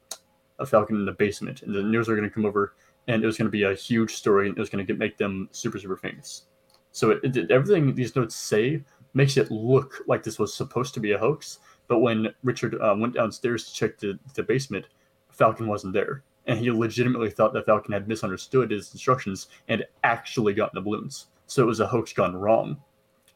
a 0.58 0.66
falcon 0.66 0.96
in 0.96 1.04
the 1.04 1.12
basement, 1.12 1.62
and 1.62 1.74
the 1.74 1.82
news 1.82 2.08
are 2.08 2.16
gonna 2.16 2.30
come 2.30 2.46
over, 2.46 2.74
and 3.08 3.22
it 3.22 3.26
was 3.26 3.38
gonna 3.38 3.50
be 3.50 3.64
a 3.64 3.74
huge 3.74 4.14
story, 4.14 4.48
and 4.48 4.56
it 4.56 4.60
was 4.60 4.70
gonna 4.70 4.84
get, 4.84 4.98
make 4.98 5.16
them 5.16 5.48
super 5.52 5.78
super 5.78 5.96
famous. 5.96 6.44
So 6.92 7.10
it, 7.10 7.36
it, 7.36 7.50
everything 7.50 7.94
these 7.94 8.14
notes 8.14 8.36
say 8.36 8.82
makes 9.14 9.36
it 9.36 9.50
look 9.50 10.02
like 10.06 10.22
this 10.22 10.38
was 10.38 10.54
supposed 10.54 10.94
to 10.94 11.00
be 11.00 11.12
a 11.12 11.18
hoax, 11.18 11.58
but 11.88 12.00
when 12.00 12.34
Richard 12.42 12.76
uh, 12.80 12.94
went 12.96 13.14
downstairs 13.14 13.64
to 13.66 13.74
check 13.74 13.98
the, 13.98 14.18
the 14.34 14.42
basement, 14.42 14.86
Falcon 15.30 15.66
wasn't 15.66 15.92
there 15.92 16.22
and 16.46 16.58
he 16.58 16.70
legitimately 16.70 17.30
thought 17.30 17.52
that 17.52 17.66
Falcon 17.66 17.92
had 17.92 18.08
misunderstood 18.08 18.70
his 18.70 18.92
instructions 18.92 19.48
and 19.68 19.84
actually 20.02 20.54
gotten 20.54 20.74
the 20.74 20.80
balloons. 20.82 21.26
So 21.46 21.62
it 21.62 21.66
was 21.66 21.80
a 21.80 21.86
hoax 21.86 22.12
gone 22.12 22.36
wrong. 22.36 22.76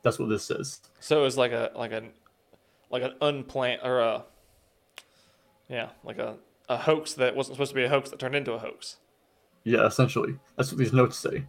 That's 0.03 0.19
what 0.19 0.29
this 0.29 0.45
says. 0.45 0.81
So 1.01 1.21
it 1.21 1.23
was 1.23 1.37
like 1.37 1.53
a 1.53 1.71
like 1.75 1.93
a 1.93 2.05
like 2.91 3.03
an 3.03 3.15
unplanned 3.21 3.81
or 3.83 4.01
a 4.01 4.25
yeah 5.69 5.91
like 6.05 6.19
a 6.19 6.37
a 6.69 6.77
hoax 6.77 7.15
that 7.15 7.35
wasn't 7.35 7.57
supposed 7.57 7.71
to 7.71 7.75
be 7.75 7.85
a 7.85 7.89
hoax 7.89 8.11
that 8.11 8.19
turned 8.19 8.35
into 8.35 8.53
a 8.53 8.59
hoax. 8.59 8.97
Yeah, 9.65 9.87
essentially, 9.87 10.37
that's 10.57 10.71
what 10.71 10.79
these 10.79 10.93
notes 10.93 11.19
say. 11.19 11.45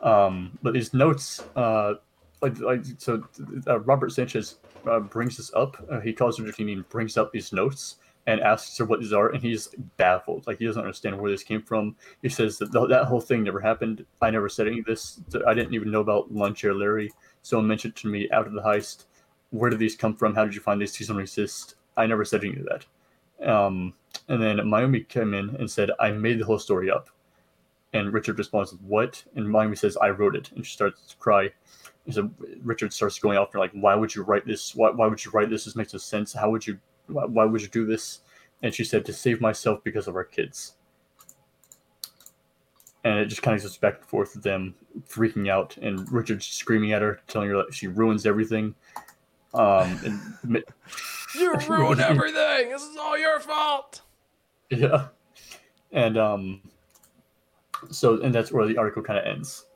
Um, 0.00 0.58
but 0.62 0.74
these 0.74 0.94
notes, 0.94 1.44
uh, 1.54 1.94
like 2.40 2.58
like 2.60 2.84
so, 2.98 3.22
uh, 3.66 3.80
Robert 3.80 4.12
Sanchez 4.12 4.56
uh, 4.88 5.00
brings 5.00 5.36
this 5.36 5.52
up. 5.54 5.76
Uh, 5.90 6.00
he 6.00 6.12
calls 6.12 6.38
her 6.38 6.44
Heene 6.44 6.72
and 6.72 6.88
brings 6.88 7.16
up 7.16 7.32
these 7.32 7.52
notes 7.52 7.96
and 8.26 8.40
asks 8.40 8.76
her 8.78 8.84
what 8.84 9.00
these 9.00 9.12
are, 9.12 9.28
and 9.28 9.42
he's 9.42 9.68
baffled. 9.96 10.46
Like 10.46 10.58
he 10.58 10.66
doesn't 10.66 10.82
understand 10.82 11.18
where 11.18 11.30
this 11.30 11.44
came 11.44 11.62
from. 11.62 11.96
He 12.22 12.28
says 12.28 12.58
that 12.58 12.72
the, 12.72 12.86
that 12.86 13.04
whole 13.04 13.20
thing 13.20 13.44
never 13.44 13.60
happened. 13.60 14.04
I 14.20 14.30
never 14.30 14.48
said 14.48 14.66
any 14.66 14.80
of 14.80 14.84
this. 14.84 15.20
I 15.46 15.54
didn't 15.54 15.74
even 15.74 15.90
know 15.90 16.00
about 16.00 16.32
Lawn 16.32 16.54
Chair 16.54 16.74
Larry. 16.74 17.12
Someone 17.42 17.68
mentioned 17.68 17.94
to 17.96 18.08
me 18.08 18.28
after 18.30 18.50
the 18.50 18.62
heist. 18.62 19.04
Where 19.50 19.70
did 19.70 19.78
these 19.78 19.94
come 19.94 20.16
from? 20.16 20.34
How 20.34 20.44
did 20.44 20.54
you 20.54 20.60
find 20.60 20.80
these? 20.80 20.92
These 20.92 21.08
don't 21.08 21.20
exist. 21.20 21.76
I 21.96 22.06
never 22.06 22.24
said 22.24 22.44
any 22.44 22.56
of 22.56 22.66
that. 22.66 23.48
Um, 23.48 23.94
and 24.28 24.42
then 24.42 24.56
Mayumi 24.58 25.08
came 25.08 25.34
in 25.34 25.54
and 25.56 25.70
said, 25.70 25.90
I 26.00 26.10
made 26.10 26.40
the 26.40 26.44
whole 26.44 26.58
story 26.58 26.90
up. 26.90 27.08
And 27.92 28.12
Richard 28.12 28.38
responds, 28.38 28.74
What? 28.86 29.22
And 29.36 29.46
Mayumi 29.46 29.78
says, 29.78 29.96
I 29.96 30.10
wrote 30.10 30.34
it. 30.34 30.50
And 30.56 30.66
she 30.66 30.72
starts 30.72 31.06
to 31.06 31.16
cry. 31.16 31.50
So 32.10 32.30
Richard 32.62 32.92
starts 32.92 33.18
going 33.18 33.36
off 33.36 33.52
and 33.52 33.60
like, 33.60 33.72
Why 33.72 33.94
would 33.94 34.14
you 34.14 34.22
write 34.22 34.46
this? 34.46 34.74
Why, 34.74 34.90
why 34.90 35.06
would 35.06 35.24
you 35.24 35.30
write 35.32 35.50
this? 35.50 35.64
This 35.64 35.76
makes 35.76 35.92
no 35.92 35.98
sense. 35.98 36.32
How 36.32 36.50
would 36.50 36.66
you 36.66 36.78
why, 37.08 37.24
why 37.24 37.44
would 37.44 37.62
you 37.62 37.68
do 37.68 37.86
this? 37.86 38.20
And 38.62 38.74
she 38.74 38.84
said, 38.84 39.04
to 39.06 39.12
save 39.12 39.40
myself 39.40 39.82
because 39.84 40.08
of 40.08 40.16
our 40.16 40.24
kids. 40.24 40.76
And 43.04 43.18
it 43.18 43.26
just 43.26 43.42
kind 43.42 43.56
of 43.56 43.62
goes 43.62 43.76
back 43.76 43.98
and 43.98 44.04
forth 44.04 44.34
with 44.34 44.42
them 44.42 44.74
freaking 45.08 45.48
out 45.48 45.76
and 45.76 46.10
Richard 46.10 46.42
screaming 46.42 46.92
at 46.92 47.02
her, 47.02 47.20
telling 47.28 47.50
her 47.50 47.56
that 47.56 47.72
she 47.72 47.86
ruins 47.86 48.26
everything. 48.26 48.74
Um, 49.54 50.00
and 50.42 50.64
you 51.34 51.54
ruined 51.68 52.00
everything. 52.00 52.70
This 52.70 52.82
is 52.82 52.96
all 52.96 53.16
your 53.16 53.38
fault. 53.38 54.00
Yeah, 54.70 55.08
and 55.92 56.18
um, 56.18 56.62
so 57.90 58.20
and 58.22 58.34
that's 58.34 58.50
where 58.50 58.66
the 58.66 58.76
article 58.76 59.02
kind 59.02 59.20
of 59.20 59.24
ends. 59.24 59.66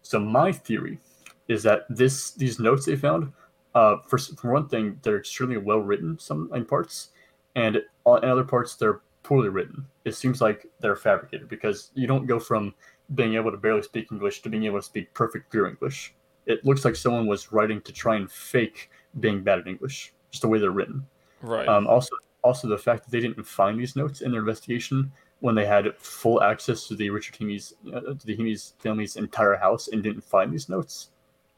So 0.00 0.18
my 0.18 0.50
theory 0.50 0.98
is 1.48 1.62
that 1.64 1.82
this 1.88 2.32
these 2.32 2.58
notes 2.58 2.86
they 2.86 2.96
found 2.96 3.32
uh, 3.74 3.96
for, 4.06 4.18
for 4.18 4.52
one 4.52 4.68
thing, 4.68 4.98
they're 5.02 5.18
extremely 5.18 5.56
well 5.56 5.78
written 5.78 6.18
some 6.18 6.50
in 6.54 6.64
parts, 6.64 7.10
and 7.56 7.76
in 7.76 7.84
other 8.06 8.44
parts 8.44 8.76
they're 8.76 9.00
poorly 9.22 9.48
written. 9.48 9.86
It 10.04 10.14
seems 10.14 10.40
like 10.40 10.66
they're 10.80 10.96
fabricated 10.96 11.48
because 11.48 11.90
you 11.94 12.06
don't 12.06 12.26
go 12.26 12.38
from 12.38 12.74
being 13.14 13.34
able 13.34 13.50
to 13.50 13.56
barely 13.56 13.82
speak 13.82 14.10
English 14.10 14.42
to 14.42 14.48
being 14.48 14.64
able 14.64 14.78
to 14.78 14.84
speak 14.84 15.12
perfect 15.14 15.50
clear 15.50 15.66
English. 15.66 16.14
it 16.46 16.64
looks 16.64 16.84
like 16.84 16.96
someone 16.96 17.26
was 17.26 17.52
writing 17.52 17.80
to 17.82 17.92
try 17.92 18.16
and 18.16 18.30
fake 18.30 18.90
being 19.20 19.44
bad 19.44 19.60
at 19.60 19.68
English, 19.68 20.12
just 20.30 20.42
the 20.42 20.48
way 20.48 20.58
they're 20.58 20.72
written. 20.72 21.06
Right. 21.40 21.68
Um, 21.68 21.86
also, 21.86 22.16
also 22.42 22.66
the 22.66 22.78
fact 22.78 23.04
that 23.04 23.10
they 23.12 23.20
didn't 23.20 23.44
find 23.44 23.78
these 23.78 23.94
notes 23.94 24.22
in 24.22 24.32
their 24.32 24.40
investigation 24.40 25.12
when 25.38 25.54
they 25.54 25.66
had 25.66 25.96
full 25.98 26.42
access 26.42 26.88
to 26.88 26.96
the 26.96 27.10
Richard 27.10 27.36
Heene's 27.36 27.74
uh, 27.94 28.00
to 28.00 28.26
the 28.26 28.34
Heene's 28.34 28.74
family's 28.80 29.16
entire 29.16 29.56
house 29.56 29.88
and 29.88 30.02
didn't 30.02 30.24
find 30.24 30.52
these 30.52 30.68
notes 30.68 31.11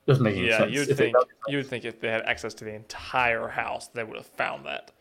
doesn't 0.07 0.23
make 0.23 0.37
any 0.37 0.49
yeah, 0.49 0.59
sense. 0.59 0.73
you 0.73 0.81
would 0.81 0.97
think 0.97 1.17
you 1.49 1.57
would 1.57 1.67
think 1.67 1.85
if 1.85 2.01
they 2.01 2.09
had 2.09 2.23
access 2.23 2.55
to 2.55 2.65
the 2.65 2.75
entire 2.75 3.49
house, 3.49 3.89
they 3.89 4.05
would 4.05 4.17
have 4.17 4.27
found 4.27 4.67
that. 4.67 4.93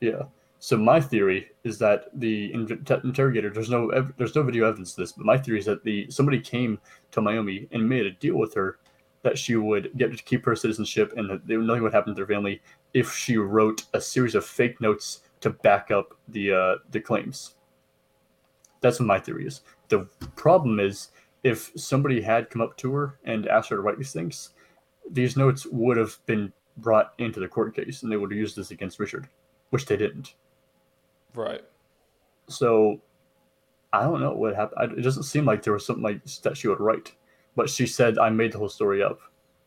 Yeah. 0.00 0.22
So 0.58 0.76
my 0.76 1.00
theory 1.00 1.50
is 1.64 1.78
that 1.78 2.08
the 2.14 2.52
in- 2.52 2.86
interrogator 3.04 3.50
there's 3.50 3.70
no 3.70 3.88
ev- 3.90 4.12
there's 4.16 4.34
no 4.34 4.42
video 4.42 4.66
evidence 4.66 4.92
of 4.92 4.96
this, 4.96 5.12
but 5.12 5.26
my 5.26 5.38
theory 5.38 5.58
is 5.58 5.66
that 5.66 5.84
the 5.84 6.10
somebody 6.10 6.40
came 6.40 6.78
to 7.12 7.20
Mayumi 7.20 7.68
and 7.72 7.88
made 7.88 8.06
a 8.06 8.12
deal 8.12 8.36
with 8.36 8.54
her 8.54 8.78
that 9.22 9.38
she 9.38 9.56
would 9.56 9.90
get 9.96 10.16
to 10.16 10.22
keep 10.22 10.44
her 10.46 10.56
citizenship 10.56 11.12
and 11.16 11.28
that 11.28 11.46
they, 11.46 11.56
would 11.56 11.66
nothing 11.66 11.82
would 11.82 11.92
happen 11.92 12.14
to 12.14 12.16
their 12.16 12.26
family 12.26 12.60
if 12.94 13.14
she 13.14 13.36
wrote 13.36 13.84
a 13.92 14.00
series 14.00 14.34
of 14.34 14.44
fake 14.44 14.80
notes 14.80 15.22
to 15.40 15.50
back 15.50 15.90
up 15.90 16.16
the 16.28 16.52
uh, 16.52 16.74
the 16.90 17.00
claims. 17.00 17.56
That's 18.80 18.98
what 18.98 19.06
my 19.06 19.18
theory 19.18 19.46
is. 19.46 19.60
The 19.88 20.00
problem 20.36 20.80
is 20.80 21.08
if 21.42 21.72
somebody 21.76 22.20
had 22.20 22.50
come 22.50 22.62
up 22.62 22.76
to 22.78 22.92
her 22.92 23.18
and 23.24 23.46
asked 23.48 23.70
her 23.70 23.76
to 23.76 23.82
write 23.82 23.98
these 23.98 24.12
things, 24.12 24.50
these 25.10 25.36
notes 25.36 25.66
would 25.66 25.96
have 25.96 26.18
been 26.26 26.52
brought 26.76 27.14
into 27.18 27.40
the 27.40 27.48
court 27.48 27.74
case 27.74 28.02
and 28.02 28.10
they 28.10 28.16
would 28.16 28.30
have 28.30 28.38
used 28.38 28.56
this 28.56 28.70
against 28.70 28.98
Richard, 28.98 29.28
which 29.70 29.86
they 29.86 29.96
didn't. 29.96 30.34
Right. 31.34 31.62
So 32.48 33.00
I 33.92 34.02
don't 34.02 34.20
know 34.20 34.32
what 34.32 34.54
happened. 34.54 34.98
It 34.98 35.02
doesn't 35.02 35.24
seem 35.24 35.44
like 35.44 35.62
there 35.62 35.72
was 35.72 35.86
something 35.86 36.02
like 36.02 36.24
that 36.42 36.56
she 36.56 36.68
would 36.68 36.80
write, 36.80 37.12
but 37.56 37.70
she 37.70 37.86
said 37.86 38.18
I 38.18 38.30
made 38.30 38.52
the 38.52 38.58
whole 38.58 38.68
story 38.68 39.02
up, 39.02 39.20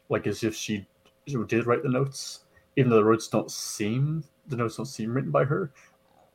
like 0.10 0.28
as 0.28 0.44
if 0.44 0.56
she 0.56 0.86
she 1.28 1.38
did 1.48 1.66
write 1.66 1.84
the 1.84 1.90
notes, 1.90 2.42
even 2.76 2.90
though 2.90 2.98
the 2.98 3.10
notes 3.10 3.28
don't 3.28 3.50
seem 3.50 4.24
the 4.48 4.58
notes 4.58 4.78
don't 4.78 4.86
seem 4.86 5.14
written 5.14 5.32
by 5.32 5.46
her. 5.46 5.72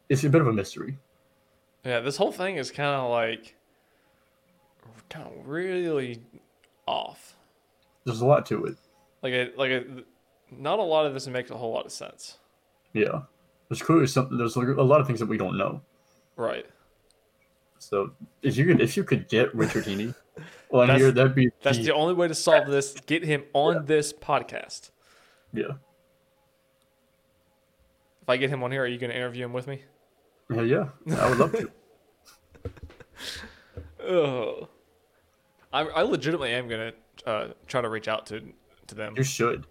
It's 0.09 0.25
a 0.25 0.31
bit 0.31 0.41
of 0.41 0.47
a 0.47 0.53
mystery. 0.53 0.97
Yeah, 1.85 2.01
this 2.01 2.17
whole 2.17 2.33
thing 2.33 2.57
is 2.57 2.71
kind 2.71 2.95
of 2.95 3.11
like 3.11 3.55
kind 5.11 5.27
of 5.27 5.47
really 5.49 6.23
off. 6.87 7.37
There's 8.05 8.21
a 8.21 8.27
lot 8.27 8.47
to 8.47 8.65
it. 8.67 8.77
Like 9.23 9.33
a, 9.33 9.51
like 9.57 9.71
a, 9.71 9.85
not 10.51 10.79
a 10.79 10.83
lot 10.83 11.07
of 11.07 11.15
this 11.15 11.27
makes 11.27 11.51
a 11.51 11.57
whole 11.57 11.73
lot 11.73 11.87
of 11.87 11.93
sense. 11.93 12.39
Yeah, 12.93 13.23
there's 13.69 13.83
clearly 13.83 14.07
something. 14.07 14.39
There's 14.39 14.57
a 14.57 14.61
lot 14.61 15.01
of 15.01 15.07
things 15.07 15.21
that 15.21 15.29
we 15.29 15.37
don't 15.39 15.59
know. 15.59 15.83
Right. 16.37 16.67
So 17.79 18.13
if 18.43 18.57
you 18.57 18.65
could 18.67 18.81
if 18.81 18.97
you 18.97 19.05
could 19.05 19.29
get 19.29 19.55
Richard 19.55 19.85
Heene 19.85 20.15
on 20.71 20.87
That's- 20.87 21.01
here, 21.01 21.11
that'd 21.13 21.35
be 21.35 21.51
That's 21.63 21.79
the- 21.79 21.85
the 21.85 21.95
only 21.95 22.15
way 22.15 22.29
to 22.29 22.35
solve 22.35 22.67
this. 22.67 22.95
Get 23.07 23.25
him 23.25 23.45
on 23.53 23.85
this 23.87 24.13
podcast. 24.13 24.91
yeah. 25.53 25.73
If 28.23 28.29
I 28.29 28.37
get 28.37 28.51
him 28.51 28.63
on 28.63 28.71
here, 28.71 28.83
are 28.83 28.87
you 28.87 28.99
going 28.99 29.11
to 29.11 29.17
interview 29.17 29.45
him 29.47 29.55
with 29.55 29.67
me? 29.67 29.83
Yeah, 30.51 30.61
yeah, 30.63 30.89
I 31.17 31.29
would 31.31 31.39
love 31.39 31.53
to. 31.53 31.71
Ugh. 32.67 32.69
Oh. 34.11 34.69
I, 35.73 35.83
I 35.83 36.03
legitimately 36.03 36.53
am 36.53 36.69
going 36.69 36.93
to 36.93 37.29
uh, 37.29 37.49
try 37.67 37.81
to 37.81 37.89
reach 37.89 38.09
out 38.09 38.27
to 38.27 38.43
to 38.87 38.95
them. 38.95 39.15
You 39.17 39.23
should. 39.23 39.67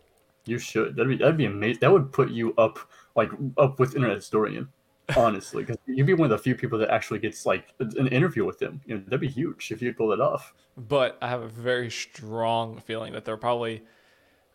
You 0.45 0.57
should. 0.59 0.95
That'd 0.95 1.09
be 1.09 1.17
that'd 1.17 1.37
be 1.37 1.45
amazing. 1.45 1.79
That 1.81 1.91
would 1.91 2.11
put 2.11 2.29
you 2.29 2.53
up 2.57 2.79
like 3.15 3.29
up 3.57 3.79
with 3.79 3.95
Internet 3.95 4.17
Historian, 4.17 4.69
honestly, 5.15 5.63
because 5.63 5.77
you'd 5.85 6.05
be 6.05 6.13
one 6.13 6.25
of 6.25 6.29
the 6.29 6.37
few 6.37 6.55
people 6.55 6.79
that 6.79 6.89
actually 6.89 7.19
gets 7.19 7.45
like 7.45 7.73
an 7.79 8.07
interview 8.07 8.45
with 8.45 8.59
them. 8.59 8.79
You 8.85 8.95
know, 8.95 9.03
that'd 9.05 9.19
be 9.19 9.27
huge 9.27 9.71
if 9.71 9.81
you 9.81 9.93
pull 9.93 10.13
it 10.13 10.21
off. 10.21 10.53
But 10.77 11.17
I 11.21 11.27
have 11.29 11.41
a 11.41 11.47
very 11.47 11.89
strong 11.89 12.79
feeling 12.79 13.13
that 13.13 13.25
they're 13.25 13.37
probably 13.37 13.83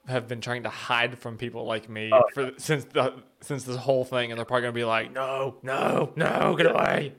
have 0.09 0.27
been 0.27 0.41
trying 0.41 0.65
to 0.65 0.69
hide 0.69 1.17
from 1.19 1.37
people 1.37 1.65
like 1.65 1.89
me 1.89 2.11
Oh, 2.13 2.23
for 2.35 2.53
since 2.57 2.85
the 2.85 3.15
since 3.41 3.65
this 3.65 3.77
whole 3.77 4.05
thing, 4.05 4.31
and 4.31 4.39
they're 4.39 4.45
probably 4.45 4.63
gonna 4.63 4.73
be 4.73 4.85
like, 4.85 5.13
no, 5.13 5.57
no, 5.63 6.13
no, 6.17 6.55
get 6.57 6.67
away. 6.67 7.15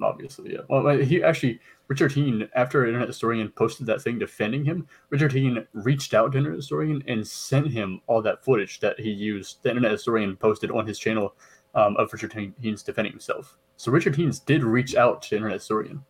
Obviously, 0.00 0.54
yeah. 0.54 0.60
Well, 0.68 0.96
he 0.98 1.22
actually 1.22 1.60
Richard 1.88 2.12
Heene, 2.12 2.48
after 2.54 2.86
Internet 2.86 3.08
Historian 3.08 3.48
posted 3.50 3.86
that 3.86 4.02
thing 4.02 4.18
defending 4.18 4.64
him, 4.64 4.86
Richard 5.10 5.32
Heene 5.32 5.66
reached 5.72 6.14
out 6.14 6.32
to 6.32 6.38
Internet 6.38 6.58
Historian 6.58 7.02
and 7.08 7.26
sent 7.26 7.68
him 7.68 8.00
all 8.06 8.20
that 8.22 8.44
footage 8.44 8.80
that 8.80 9.00
he 9.00 9.10
used. 9.10 9.62
The 9.62 9.70
Internet 9.70 9.92
Historian 9.92 10.36
posted 10.36 10.70
on 10.70 10.86
his 10.86 10.98
channel 10.98 11.34
um, 11.74 11.96
of 11.96 12.12
Richard 12.12 12.32
Heene's 12.32 12.82
defending 12.82 13.12
himself. 13.12 13.56
So 13.76 13.90
Richard 13.90 14.16
Heene's 14.16 14.40
did 14.40 14.62
reach 14.62 14.94
out 14.96 15.22
to 15.22 15.36
Internet 15.36 15.58
Historian. 15.58 16.04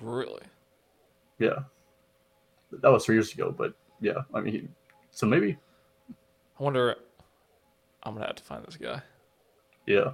Really? 0.00 0.42
Yeah, 1.38 1.60
that 2.70 2.92
was 2.92 3.04
three 3.04 3.16
years 3.16 3.32
ago, 3.32 3.52
but 3.56 3.74
yeah, 4.00 4.22
I 4.32 4.40
mean, 4.40 4.52
he, 4.52 4.68
so 5.10 5.26
maybe, 5.26 5.56
I 6.58 6.62
wonder. 6.62 6.96
I'm 8.04 8.14
gonna 8.14 8.26
have 8.26 8.36
to 8.36 8.42
find 8.42 8.64
this 8.64 8.76
guy 8.76 9.00
yeah, 9.86 10.12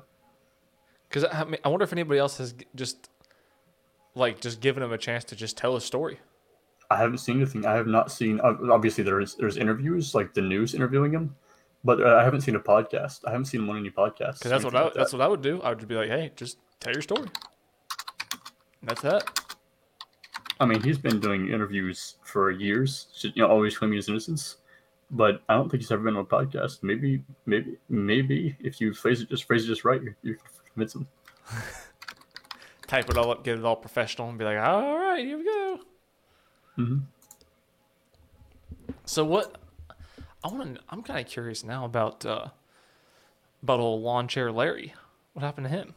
because 1.09 1.25
I, 1.31 1.45
mean, 1.45 1.61
I 1.65 1.69
wonder 1.69 1.85
if 1.85 1.93
anybody 1.93 2.19
else 2.19 2.39
has 2.39 2.55
just 2.75 3.10
like 4.15 4.41
just 4.41 4.61
giving 4.61 4.83
him 4.83 4.93
a 4.93 4.99
chance 4.99 5.25
to 5.25 5.37
just 5.37 5.57
tell 5.57 5.75
his 5.75 5.85
story. 5.85 6.19
I 6.91 6.97
haven't 6.97 7.19
seen 7.19 7.37
anything. 7.37 7.65
I 7.67 7.75
have 7.75 7.87
not 7.87 8.11
seen. 8.11 8.41
Obviously, 8.41 9.05
there's 9.05 9.37
there's 9.37 9.57
interviews 9.57 10.15
like 10.15 10.35
the 10.35 10.41
news 10.41 10.75
interviewing 10.75 11.13
him, 11.13 11.37
but 11.85 12.03
uh, 12.03 12.17
I 12.17 12.25
haven't 12.25 12.41
seen 12.41 12.57
a 12.57 12.61
podcast. 12.61 13.21
I 13.27 13.31
haven't 13.31 13.47
seen 13.47 13.67
one 13.67 13.77
on 13.77 13.83
any 13.83 13.91
podcasts. 13.91 14.39
Because 14.39 14.51
that's 14.51 14.65
what 14.65 14.75
I, 14.75 14.91
that's 14.95 15.13
what 15.13 15.23
I 15.23 15.29
would 15.29 15.43
do. 15.43 15.63
I 15.63 15.71
would 15.71 15.79
just 15.79 15.89
be 15.89 15.95
like, 15.95 16.09
hey, 16.09 16.33
just 16.35 16.59
tell 16.81 16.93
your 16.93 17.03
story. 17.03 17.29
And 18.81 18.91
that's 18.91 19.03
that. 19.03 19.25
I 20.59 20.67
mean, 20.67 20.83
he's 20.83 20.99
been 20.99 21.21
doing 21.21 21.49
interviews 21.49 22.17
for 22.23 22.51
years, 22.51 23.07
you 23.23 23.43
know, 23.43 23.49
always 23.49 23.79
claiming 23.79 23.97
his 23.97 24.09
innocence. 24.09 24.57
But 25.11 25.43
I 25.49 25.55
don't 25.55 25.71
think 25.71 25.83
he's 25.83 25.91
ever 25.91 26.03
been 26.03 26.17
on 26.17 26.23
a 26.23 26.27
podcast. 26.27 26.83
Maybe, 26.83 27.23
maybe, 27.47 27.79
maybe 27.89 28.57
if 28.61 28.81
you 28.81 28.93
phrase 28.95 29.23
it 29.23 29.29
just 29.31 29.45
phrase 29.45 29.65
it 29.65 29.69
just 29.69 29.85
right, 29.85 30.03
you, 30.03 30.15
you 30.23 30.35
can 30.35 30.45
convince 30.75 30.95
him. 30.95 31.09
Type 32.91 33.09
it 33.09 33.17
all 33.17 33.31
up, 33.31 33.45
get 33.45 33.57
it 33.57 33.65
all 33.65 33.77
professional, 33.77 34.29
and 34.29 34.37
be 34.37 34.45
like, 34.45 34.59
all 34.59 34.99
right, 34.99 35.25
here 35.25 35.39
we 35.39 35.45
go. 35.45 35.79
Mhm. 36.77 37.03
So 39.05 39.25
what? 39.25 39.59
I 40.43 40.49
want 40.49 40.75
to. 40.75 40.81
I'm 40.89 41.03
kind 41.03 41.21
of 41.21 41.27
curious 41.31 41.63
now 41.63 41.85
about 41.85 42.27
uh, 42.27 42.49
about 43.63 43.79
old 43.79 44.03
lawn 44.03 44.27
chair 44.27 44.51
Larry. 44.51 44.93
What 45.35 45.45
happened 45.45 45.67
to 45.67 45.71
him? 45.71 45.95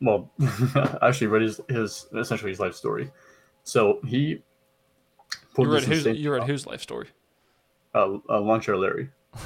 Well, 0.00 0.32
I 0.40 0.98
actually 1.02 1.28
read 1.28 1.42
his, 1.42 1.60
his 1.68 2.06
essentially 2.16 2.50
his 2.50 2.58
life 2.58 2.74
story. 2.74 3.12
So 3.62 4.00
he 4.04 4.42
pulled 5.54 5.68
You 5.68 5.74
read 5.74 5.84
who's 5.84 6.04
you 6.06 6.32
read 6.32 6.42
whose 6.44 6.66
life 6.66 6.80
story? 6.82 7.10
uh, 7.94 8.18
uh, 8.28 8.40
Lawn 8.40 8.60
Chair 8.60 8.76
Larry. 8.76 9.10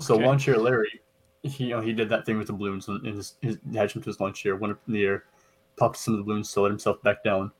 So 0.00 0.14
Okay. 0.14 0.24
Lawn 0.24 0.38
Chair 0.38 0.56
Larry, 0.58 1.00
he 1.42 1.48
you 1.64 1.70
know, 1.70 1.80
he 1.80 1.92
did 1.92 2.08
that 2.08 2.26
thing 2.26 2.38
with 2.38 2.46
the 2.46 2.52
balloons 2.52 2.88
and 2.88 3.04
his, 3.06 3.34
his 3.40 3.58
him 3.72 3.88
to 3.88 4.00
his 4.00 4.20
lawn 4.20 4.32
chair, 4.32 4.56
went 4.56 4.72
up 4.72 4.80
in 4.86 4.94
the 4.94 5.04
air, 5.04 5.24
popped 5.76 5.96
some 5.96 6.14
of 6.14 6.18
the 6.18 6.24
balloons, 6.24 6.50
so 6.50 6.62
let 6.62 6.70
himself 6.70 7.02
back 7.02 7.24
down, 7.24 7.50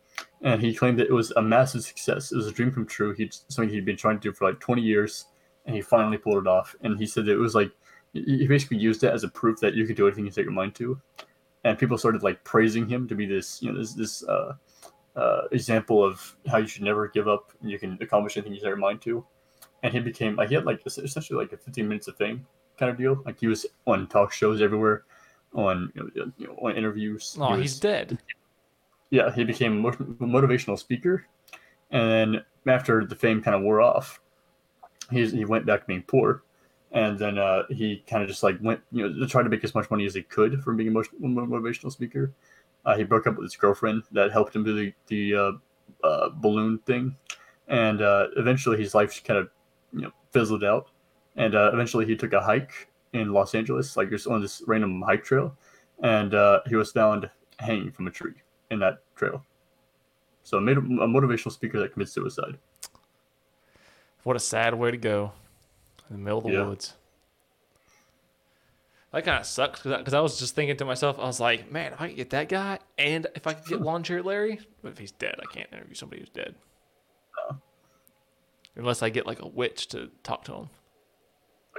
and 0.42 0.60
he 0.60 0.74
claimed 0.74 0.98
that 0.98 1.08
it 1.08 1.12
was 1.12 1.30
a 1.32 1.42
massive 1.42 1.82
success. 1.82 2.32
It 2.32 2.36
was 2.36 2.46
a 2.46 2.52
dream 2.52 2.72
come 2.72 2.86
true. 2.86 3.14
He 3.14 3.30
something 3.48 3.72
he'd 3.72 3.84
been 3.84 3.96
trying 3.96 4.16
to 4.18 4.28
do 4.28 4.32
for 4.32 4.48
like 4.48 4.60
20 4.60 4.82
years, 4.82 5.26
and 5.66 5.74
he 5.74 5.82
finally 5.82 6.18
pulled 6.18 6.38
it 6.38 6.48
off. 6.48 6.74
And 6.82 6.98
he 6.98 7.06
said 7.06 7.28
it 7.28 7.36
was 7.36 7.54
like 7.54 7.70
he 8.12 8.38
he 8.38 8.46
basically 8.46 8.78
used 8.78 9.04
it 9.04 9.12
as 9.12 9.24
a 9.24 9.28
proof 9.28 9.60
that 9.60 9.74
you 9.74 9.86
could 9.86 9.96
do 9.96 10.06
anything 10.06 10.26
you 10.26 10.32
set 10.32 10.44
your 10.44 10.52
mind 10.52 10.74
to, 10.76 11.00
and 11.64 11.78
people 11.78 11.98
started 11.98 12.22
like 12.22 12.42
praising 12.44 12.88
him 12.88 13.08
to 13.08 13.14
be 13.14 13.26
this 13.26 13.62
you 13.62 13.72
know 13.72 13.78
this 13.78 13.94
this 13.94 14.24
uh, 14.24 14.54
uh, 15.16 15.42
example 15.52 16.04
of 16.04 16.36
how 16.50 16.58
you 16.58 16.66
should 16.66 16.82
never 16.82 17.08
give 17.08 17.28
up 17.28 17.52
and 17.60 17.70
you 17.70 17.78
can 17.78 17.98
accomplish 18.00 18.36
anything 18.36 18.52
you 18.52 18.60
set 18.60 18.68
your 18.68 18.76
mind 18.76 19.00
to 19.02 19.24
and 19.82 19.92
he 19.92 20.00
became 20.00 20.36
like 20.36 20.48
he 20.48 20.54
had 20.54 20.64
like 20.64 20.80
essentially 20.86 21.38
like 21.38 21.52
a 21.52 21.56
15 21.56 21.88
minutes 21.88 22.08
of 22.08 22.16
fame 22.16 22.46
kind 22.80 22.90
of 22.90 22.98
deal. 22.98 23.22
Like 23.24 23.38
he 23.38 23.46
was 23.46 23.66
on 23.86 24.08
talk 24.08 24.32
shows 24.32 24.60
everywhere, 24.60 25.04
on 25.54 25.92
you 25.94 26.32
know, 26.38 26.54
on 26.62 26.74
interviews. 26.76 27.36
Oh, 27.38 27.54
He 27.54 27.62
he's 27.62 27.72
was- 27.74 27.80
dead. 27.80 28.18
Yeah, 29.10 29.32
he 29.34 29.42
became 29.44 29.84
a 29.84 29.90
motivational 29.92 30.78
speaker, 30.78 31.26
and 31.90 32.10
then 32.34 32.44
after 32.68 33.04
the 33.04 33.16
fame 33.16 33.42
kind 33.42 33.56
of 33.56 33.62
wore 33.62 33.80
off, 33.80 34.20
he 35.10 35.26
he 35.26 35.44
went 35.44 35.66
back 35.66 35.80
to 35.80 35.86
being 35.86 36.02
poor, 36.04 36.44
and 36.92 37.18
then 37.18 37.36
uh, 37.36 37.64
he 37.70 38.04
kind 38.08 38.22
of 38.22 38.28
just 38.28 38.44
like 38.44 38.56
went 38.62 38.80
you 38.92 39.02
know 39.08 39.18
to 39.18 39.26
try 39.26 39.42
to 39.42 39.48
make 39.48 39.64
as 39.64 39.74
much 39.74 39.90
money 39.90 40.06
as 40.06 40.14
he 40.14 40.22
could 40.22 40.62
from 40.62 40.76
being 40.76 40.88
a 40.88 40.92
motivational 40.92 41.90
speaker. 41.90 42.32
Uh, 42.86 42.96
he 42.96 43.02
broke 43.02 43.26
up 43.26 43.36
with 43.36 43.44
his 43.46 43.56
girlfriend 43.56 44.04
that 44.12 44.30
helped 44.30 44.54
him 44.54 44.62
do 44.62 44.74
the 44.74 44.94
the 45.08 45.34
uh, 45.34 45.52
uh, 46.06 46.28
balloon 46.36 46.78
thing, 46.86 47.16
and 47.66 48.02
uh, 48.02 48.28
eventually 48.36 48.78
his 48.78 48.94
life 48.94 49.10
just 49.10 49.24
kind 49.24 49.40
of 49.40 49.50
you 49.92 50.02
know 50.02 50.12
fizzled 50.30 50.62
out, 50.62 50.90
and 51.40 51.54
uh, 51.54 51.70
eventually 51.72 52.04
he 52.04 52.14
took 52.16 52.34
a 52.34 52.40
hike 52.40 52.88
in 53.14 53.32
Los 53.32 53.54
Angeles, 53.54 53.96
like 53.96 54.10
just 54.10 54.26
on 54.26 54.42
this 54.42 54.62
random 54.66 55.00
hike 55.00 55.24
trail, 55.24 55.56
and 56.02 56.34
uh, 56.34 56.60
he 56.66 56.76
was 56.76 56.92
found 56.92 57.30
hanging 57.58 57.90
from 57.90 58.06
a 58.06 58.10
tree 58.10 58.34
in 58.70 58.78
that 58.80 58.98
trail. 59.16 59.42
So 60.42 60.58
a, 60.58 60.60
made 60.60 60.76
a 60.76 60.80
motivational 60.82 61.50
speaker 61.52 61.80
that 61.80 61.92
commits 61.94 62.12
suicide. 62.12 62.58
What 64.22 64.36
a 64.36 64.40
sad 64.40 64.74
way 64.74 64.90
to 64.90 64.96
go. 64.98 65.32
In 66.10 66.16
the 66.16 66.22
middle 66.22 66.38
of 66.38 66.44
the 66.44 66.52
Yeah. 66.52 66.66
woods. 66.66 66.94
That 69.12 69.24
kind 69.24 69.40
of 69.40 69.46
sucks 69.46 69.82
because 69.82 70.14
I 70.14 70.20
was 70.20 70.38
just 70.38 70.54
thinking 70.54 70.76
to 70.76 70.84
myself, 70.84 71.18
I 71.18 71.24
was 71.24 71.40
like, 71.40 71.72
man, 71.72 71.94
if 71.94 72.00
I 72.00 72.08
could 72.08 72.16
get 72.16 72.30
that 72.30 72.48
guy 72.48 72.78
and 72.98 73.26
if 73.34 73.46
I 73.46 73.54
could 73.54 73.66
get 73.66 73.80
Lawn 73.80 74.02
Chair 74.02 74.22
Larry, 74.22 74.60
but 74.82 74.92
if 74.92 74.98
he's 74.98 75.10
dead, 75.10 75.36
I 75.40 75.46
can't 75.52 75.72
interview 75.72 75.94
somebody 75.94 76.20
who's 76.20 76.28
dead. 76.30 76.54
unless 78.76 79.02
I 79.02 79.08
get 79.10 79.26
like 79.26 79.40
a 79.42 79.48
witch 79.48 79.88
to 79.88 80.10
talk 80.22 80.44
to 80.44 80.54
him. 80.54 80.68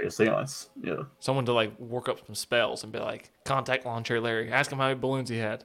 Like 0.02 0.08
a 0.08 0.12
seance. 0.12 0.70
Yeah. 0.82 1.04
Someone 1.20 1.46
to 1.46 1.54
like 1.54 1.78
work 1.80 2.10
up 2.10 2.26
some 2.26 2.34
spells 2.34 2.84
and 2.84 2.92
be 2.92 2.98
like, 3.00 3.30
contact 3.46 3.86
lawn 3.86 4.04
chair 4.04 4.20
Larry, 4.20 4.52
ask 4.52 4.72
him 4.72 4.80
how 4.80 4.88
many 4.88 5.00
balloons 5.00 5.30
he 5.30 5.38
had. 5.38 5.64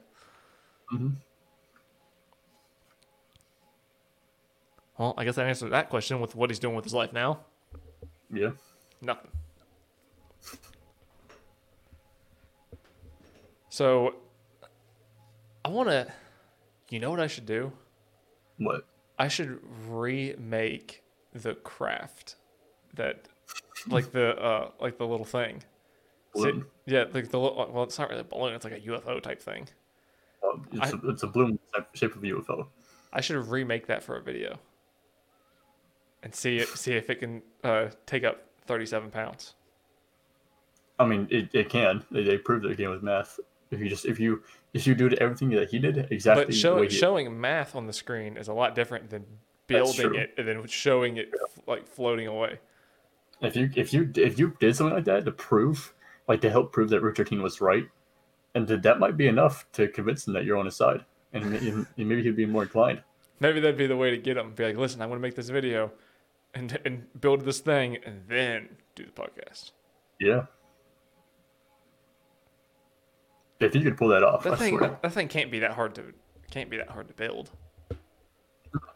Mhm. 0.93 1.15
Well, 4.97 5.15
I 5.17 5.25
guess 5.25 5.35
that 5.35 5.47
answers 5.47 5.71
that 5.71 5.89
question 5.89 6.19
with 6.19 6.35
what 6.35 6.49
he's 6.49 6.59
doing 6.59 6.75
with 6.75 6.85
his 6.85 6.93
life 6.93 7.13
now. 7.13 7.39
Yeah. 8.31 8.51
Nothing. 9.01 9.31
So, 13.69 14.15
I 15.63 15.69
want 15.69 15.89
to. 15.89 16.11
You 16.89 16.99
know 16.99 17.11
what 17.11 17.19
I 17.19 17.27
should 17.27 17.45
do? 17.45 17.71
What? 18.57 18.85
I 19.19 19.27
should 19.27 19.59
remake 19.87 21.03
the 21.33 21.55
craft 21.55 22.35
that, 22.93 23.27
like 23.87 24.11
the 24.11 24.35
uh, 24.37 24.71
like 24.79 24.97
the 24.97 25.07
little 25.07 25.25
thing. 25.25 25.63
Balloon. 26.33 26.65
yeah, 26.85 27.05
like 27.13 27.29
the 27.29 27.39
well, 27.39 27.83
it's 27.83 27.97
not 27.97 28.09
really 28.09 28.21
a 28.21 28.25
balloon. 28.25 28.53
It's 28.53 28.63
like 28.63 28.73
a 28.73 28.79
UFO 28.79 29.21
type 29.21 29.41
thing. 29.41 29.67
Oh, 30.43 30.61
it's, 30.71 30.93
a, 30.93 31.09
it's 31.09 31.23
a 31.23 31.27
balloon 31.27 31.57
shape 31.93 32.15
of 32.15 32.23
a 32.23 32.27
UFO. 32.27 32.67
I 33.11 33.21
should 33.21 33.37
remake 33.47 33.87
that 33.87 34.03
for 34.03 34.17
a 34.17 34.21
video. 34.21 34.59
And 36.23 36.33
see 36.33 36.57
it, 36.57 36.67
see 36.69 36.93
if 36.93 37.09
it 37.09 37.19
can 37.19 37.41
uh, 37.63 37.87
take 38.05 38.23
up 38.23 38.43
thirty-seven 38.65 39.11
pounds. 39.11 39.55
I 40.99 41.05
mean, 41.05 41.27
it, 41.29 41.49
it 41.53 41.69
can. 41.69 42.03
They, 42.11 42.23
they 42.23 42.37
proved 42.37 42.65
it 42.65 42.71
again 42.71 42.89
with 42.89 43.03
math. 43.03 43.39
If 43.71 43.79
you 43.79 43.89
just 43.89 44.05
if 44.05 44.19
you 44.19 44.43
if 44.73 44.87
you 44.87 44.95
do 44.95 45.09
everything 45.19 45.49
that 45.51 45.69
he 45.69 45.79
did 45.79 46.07
exactly 46.11 46.45
But 46.45 46.55
show, 46.55 46.87
showing 46.87 47.39
math 47.39 47.75
on 47.75 47.85
the 47.85 47.93
screen 47.93 48.37
is 48.37 48.47
a 48.47 48.53
lot 48.53 48.75
different 48.75 49.09
than 49.09 49.25
building 49.67 50.15
it 50.15 50.33
and 50.37 50.47
then 50.47 50.65
showing 50.67 51.17
it 51.17 51.31
like 51.67 51.87
floating 51.87 52.27
away. 52.27 52.59
If 53.41 53.55
you 53.55 53.69
if 53.75 53.93
you 53.93 54.11
if 54.15 54.39
you 54.39 54.55
did 54.59 54.75
something 54.75 54.95
like 54.95 55.05
that 55.05 55.25
to 55.25 55.31
prove 55.31 55.93
like 56.27 56.41
to 56.41 56.49
help 56.49 56.71
prove 56.73 56.89
that 56.89 57.01
13 57.01 57.41
was 57.41 57.61
right, 57.61 57.87
and 58.55 58.67
that 58.67 58.83
that 58.83 58.99
might 58.99 59.15
be 59.17 59.27
enough 59.27 59.65
to 59.73 59.87
convince 59.87 60.27
him 60.27 60.33
that 60.33 60.43
you're 60.43 60.57
on 60.57 60.65
his 60.65 60.75
side, 60.75 61.05
and, 61.33 61.55
and 61.55 61.85
maybe 61.97 62.21
he'd 62.23 62.35
be 62.35 62.45
more 62.45 62.63
inclined. 62.63 63.01
Maybe 63.39 63.59
that'd 63.59 63.77
be 63.77 63.87
the 63.87 63.95
way 63.95 64.09
to 64.09 64.17
get 64.17 64.33
them. 64.33 64.53
Be 64.55 64.65
like, 64.65 64.77
listen, 64.77 65.01
I'm 65.01 65.09
going 65.09 65.19
to 65.19 65.21
make 65.21 65.35
this 65.35 65.49
video, 65.49 65.91
and 66.53 66.77
and 66.85 67.05
build 67.21 67.41
this 67.41 67.59
thing, 67.59 67.97
and 68.05 68.23
then 68.27 68.69
do 68.95 69.05
the 69.05 69.11
podcast. 69.11 69.71
Yeah. 70.19 70.45
If 73.59 73.73
you 73.73 73.81
could 73.81 73.97
pull 73.97 74.09
that 74.09 74.23
off, 74.23 74.43
That 74.43 74.53
I 74.53 74.55
thing, 74.57 74.77
swear. 74.77 74.89
that, 74.89 75.01
that 75.01 75.13
thing 75.13 75.27
can't 75.27 75.51
be 75.51 75.59
that 75.59 75.71
hard 75.71 75.95
to 75.95 76.13
can't 76.51 76.69
be 76.69 76.77
that 76.77 76.89
hard 76.89 77.07
to 77.07 77.13
build. 77.13 77.51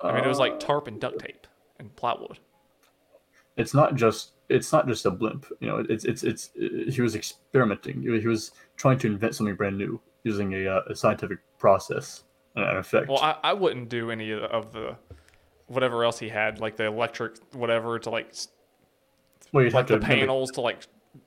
I 0.03 0.13
mean, 0.13 0.23
it 0.23 0.27
was 0.27 0.37
uh, 0.37 0.41
like 0.41 0.59
tarp 0.59 0.87
and 0.87 0.99
duct 0.99 1.19
tape 1.19 1.47
and 1.79 1.95
plywood. 1.95 2.39
It's 3.57 3.73
not 3.73 3.95
just 3.95 4.31
it's 4.49 4.71
not 4.71 4.87
just 4.87 5.05
a 5.05 5.11
blimp. 5.11 5.45
You 5.59 5.67
know, 5.67 5.85
it's 5.89 6.05
it's 6.05 6.23
it's 6.23 6.51
he 6.55 7.01
was 7.01 7.15
experimenting. 7.15 8.01
He 8.01 8.27
was 8.27 8.51
trying 8.75 8.97
to 8.99 9.07
invent 9.07 9.35
something 9.35 9.55
brand 9.55 9.77
new 9.77 9.99
using 10.23 10.53
a, 10.53 10.67
uh, 10.67 10.81
a 10.89 10.95
scientific 10.95 11.39
process 11.57 12.23
and 12.55 12.65
an 12.65 12.77
effect. 12.77 13.07
Well, 13.07 13.19
I, 13.19 13.37
I 13.43 13.53
wouldn't 13.53 13.89
do 13.89 14.11
any 14.11 14.31
of 14.31 14.73
the 14.73 14.95
whatever 15.67 16.03
else 16.03 16.19
he 16.19 16.29
had, 16.29 16.59
like 16.59 16.75
the 16.75 16.85
electric 16.85 17.37
whatever 17.53 17.97
to 17.99 18.09
like 18.09 18.33
well, 19.51 19.63
you'd 19.63 19.73
like 19.73 19.87
have 19.87 19.99
the 19.99 20.05
to 20.05 20.07
mimic- 20.07 20.19
panels 20.19 20.51
to 20.51 20.61
like 20.61 20.79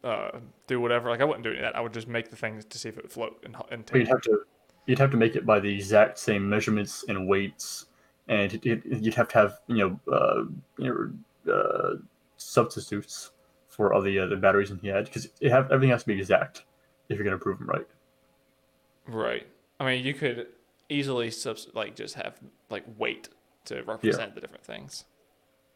uh, 0.03 0.39
do 0.67 0.81
whatever. 0.81 1.11
Like 1.11 1.21
I 1.21 1.25
wouldn't 1.25 1.45
do 1.45 1.51
any 1.51 1.59
of 1.59 1.65
that. 1.65 1.77
I 1.77 1.81
would 1.81 1.95
just 1.95 2.09
make 2.09 2.31
the 2.31 2.37
things 2.37 2.65
to 2.65 2.79
see 2.79 2.89
if 2.89 2.99
it 2.99 3.05
would 3.05 3.13
float 3.13 3.43
and 3.45 3.57
and 3.71 3.85
But 3.87 3.99
you'd 3.99 4.09
have 4.09 4.23
to 4.23 4.41
you'd 4.87 4.99
have 4.99 5.11
to 5.11 5.17
make 5.17 5.37
it 5.37 5.47
by 5.47 5.61
the 5.61 5.73
exact 5.73 6.19
same 6.19 6.49
measurements 6.49 7.05
and 7.09 7.27
weights, 7.27 7.87
and 8.29 8.53
it, 8.53 8.67
it, 8.67 8.85
you'd 8.87 9.15
have 9.15 9.29
to 9.29 9.39
have 9.39 9.59
you 9.67 9.77
know 9.77 10.13
uh, 10.13 10.45
you 10.79 11.13
know 11.47 11.53
uh, 11.53 11.97
substitutes 12.45 13.31
for 13.69 13.93
all 13.93 14.03
the 14.03 14.19
uh, 14.19 14.27
the 14.27 14.37
batteries 14.37 14.71
in 14.71 14.79
he 14.79 14.89
had 14.89 15.05
because 15.07 15.29
it 15.41 15.51
have 15.51 15.71
everything 15.73 15.91
has 15.91 16.03
to 16.03 16.07
be 16.09 16.15
exact 16.15 16.65
if 17.09 17.17
you're 17.17 17.25
gonna 17.25 17.39
prove 17.39 17.59
them 17.59 17.69
right. 17.69 17.87
Right. 19.07 19.47
I 19.81 19.85
mean, 19.87 20.05
you 20.05 20.15
could 20.15 20.47
easily 20.89 21.31
subs- 21.31 21.69
like 21.75 21.97
just 21.97 22.15
have 22.15 22.39
like 22.71 22.85
weight 22.99 23.29
to 23.67 23.83
represent 23.83 24.35
the 24.35 24.41
different 24.41 24.65
things. 24.65 25.05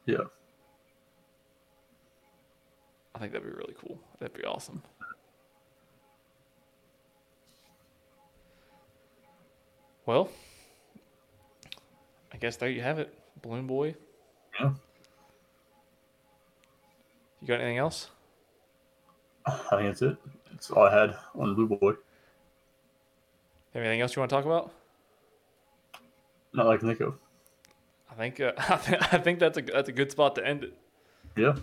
Yeah. 0.06 0.24
I 3.14 3.18
think 3.18 3.32
that'd 3.32 3.46
be 3.46 3.52
really 3.52 3.74
cool. 3.78 3.98
That'd 4.20 4.36
be 4.36 4.44
awesome. 4.44 4.82
Well, 10.06 10.30
I 12.32 12.36
guess 12.38 12.56
there 12.56 12.70
you 12.70 12.80
have 12.80 12.98
it, 12.98 13.12
Balloon 13.42 13.66
Boy. 13.66 13.94
Yeah. 14.58 14.70
You 17.40 17.48
got 17.48 17.60
anything 17.60 17.78
else? 17.78 18.08
I 19.46 19.52
think 19.70 19.82
that's 19.88 20.02
it. 20.02 20.16
That's 20.50 20.70
all 20.70 20.84
I 20.84 21.00
had 21.00 21.16
on 21.34 21.54
Balloon 21.54 21.78
Boy. 21.78 21.92
Anything 23.74 24.00
else 24.00 24.16
you 24.16 24.20
want 24.20 24.30
to 24.30 24.36
talk 24.36 24.44
about? 24.44 24.72
Not 26.52 26.66
like 26.66 26.82
Nico. 26.82 27.16
I 28.10 28.14
think 28.14 28.40
uh, 28.40 28.52
I, 28.56 28.76
th- 28.84 29.02
I 29.12 29.18
think 29.18 29.38
that's 29.38 29.58
a 29.58 29.62
that's 29.62 29.88
a 29.88 29.92
good 29.92 30.10
spot 30.10 30.34
to 30.36 30.46
end 30.46 30.64
it. 30.64 30.74
Yeah. 31.36 31.56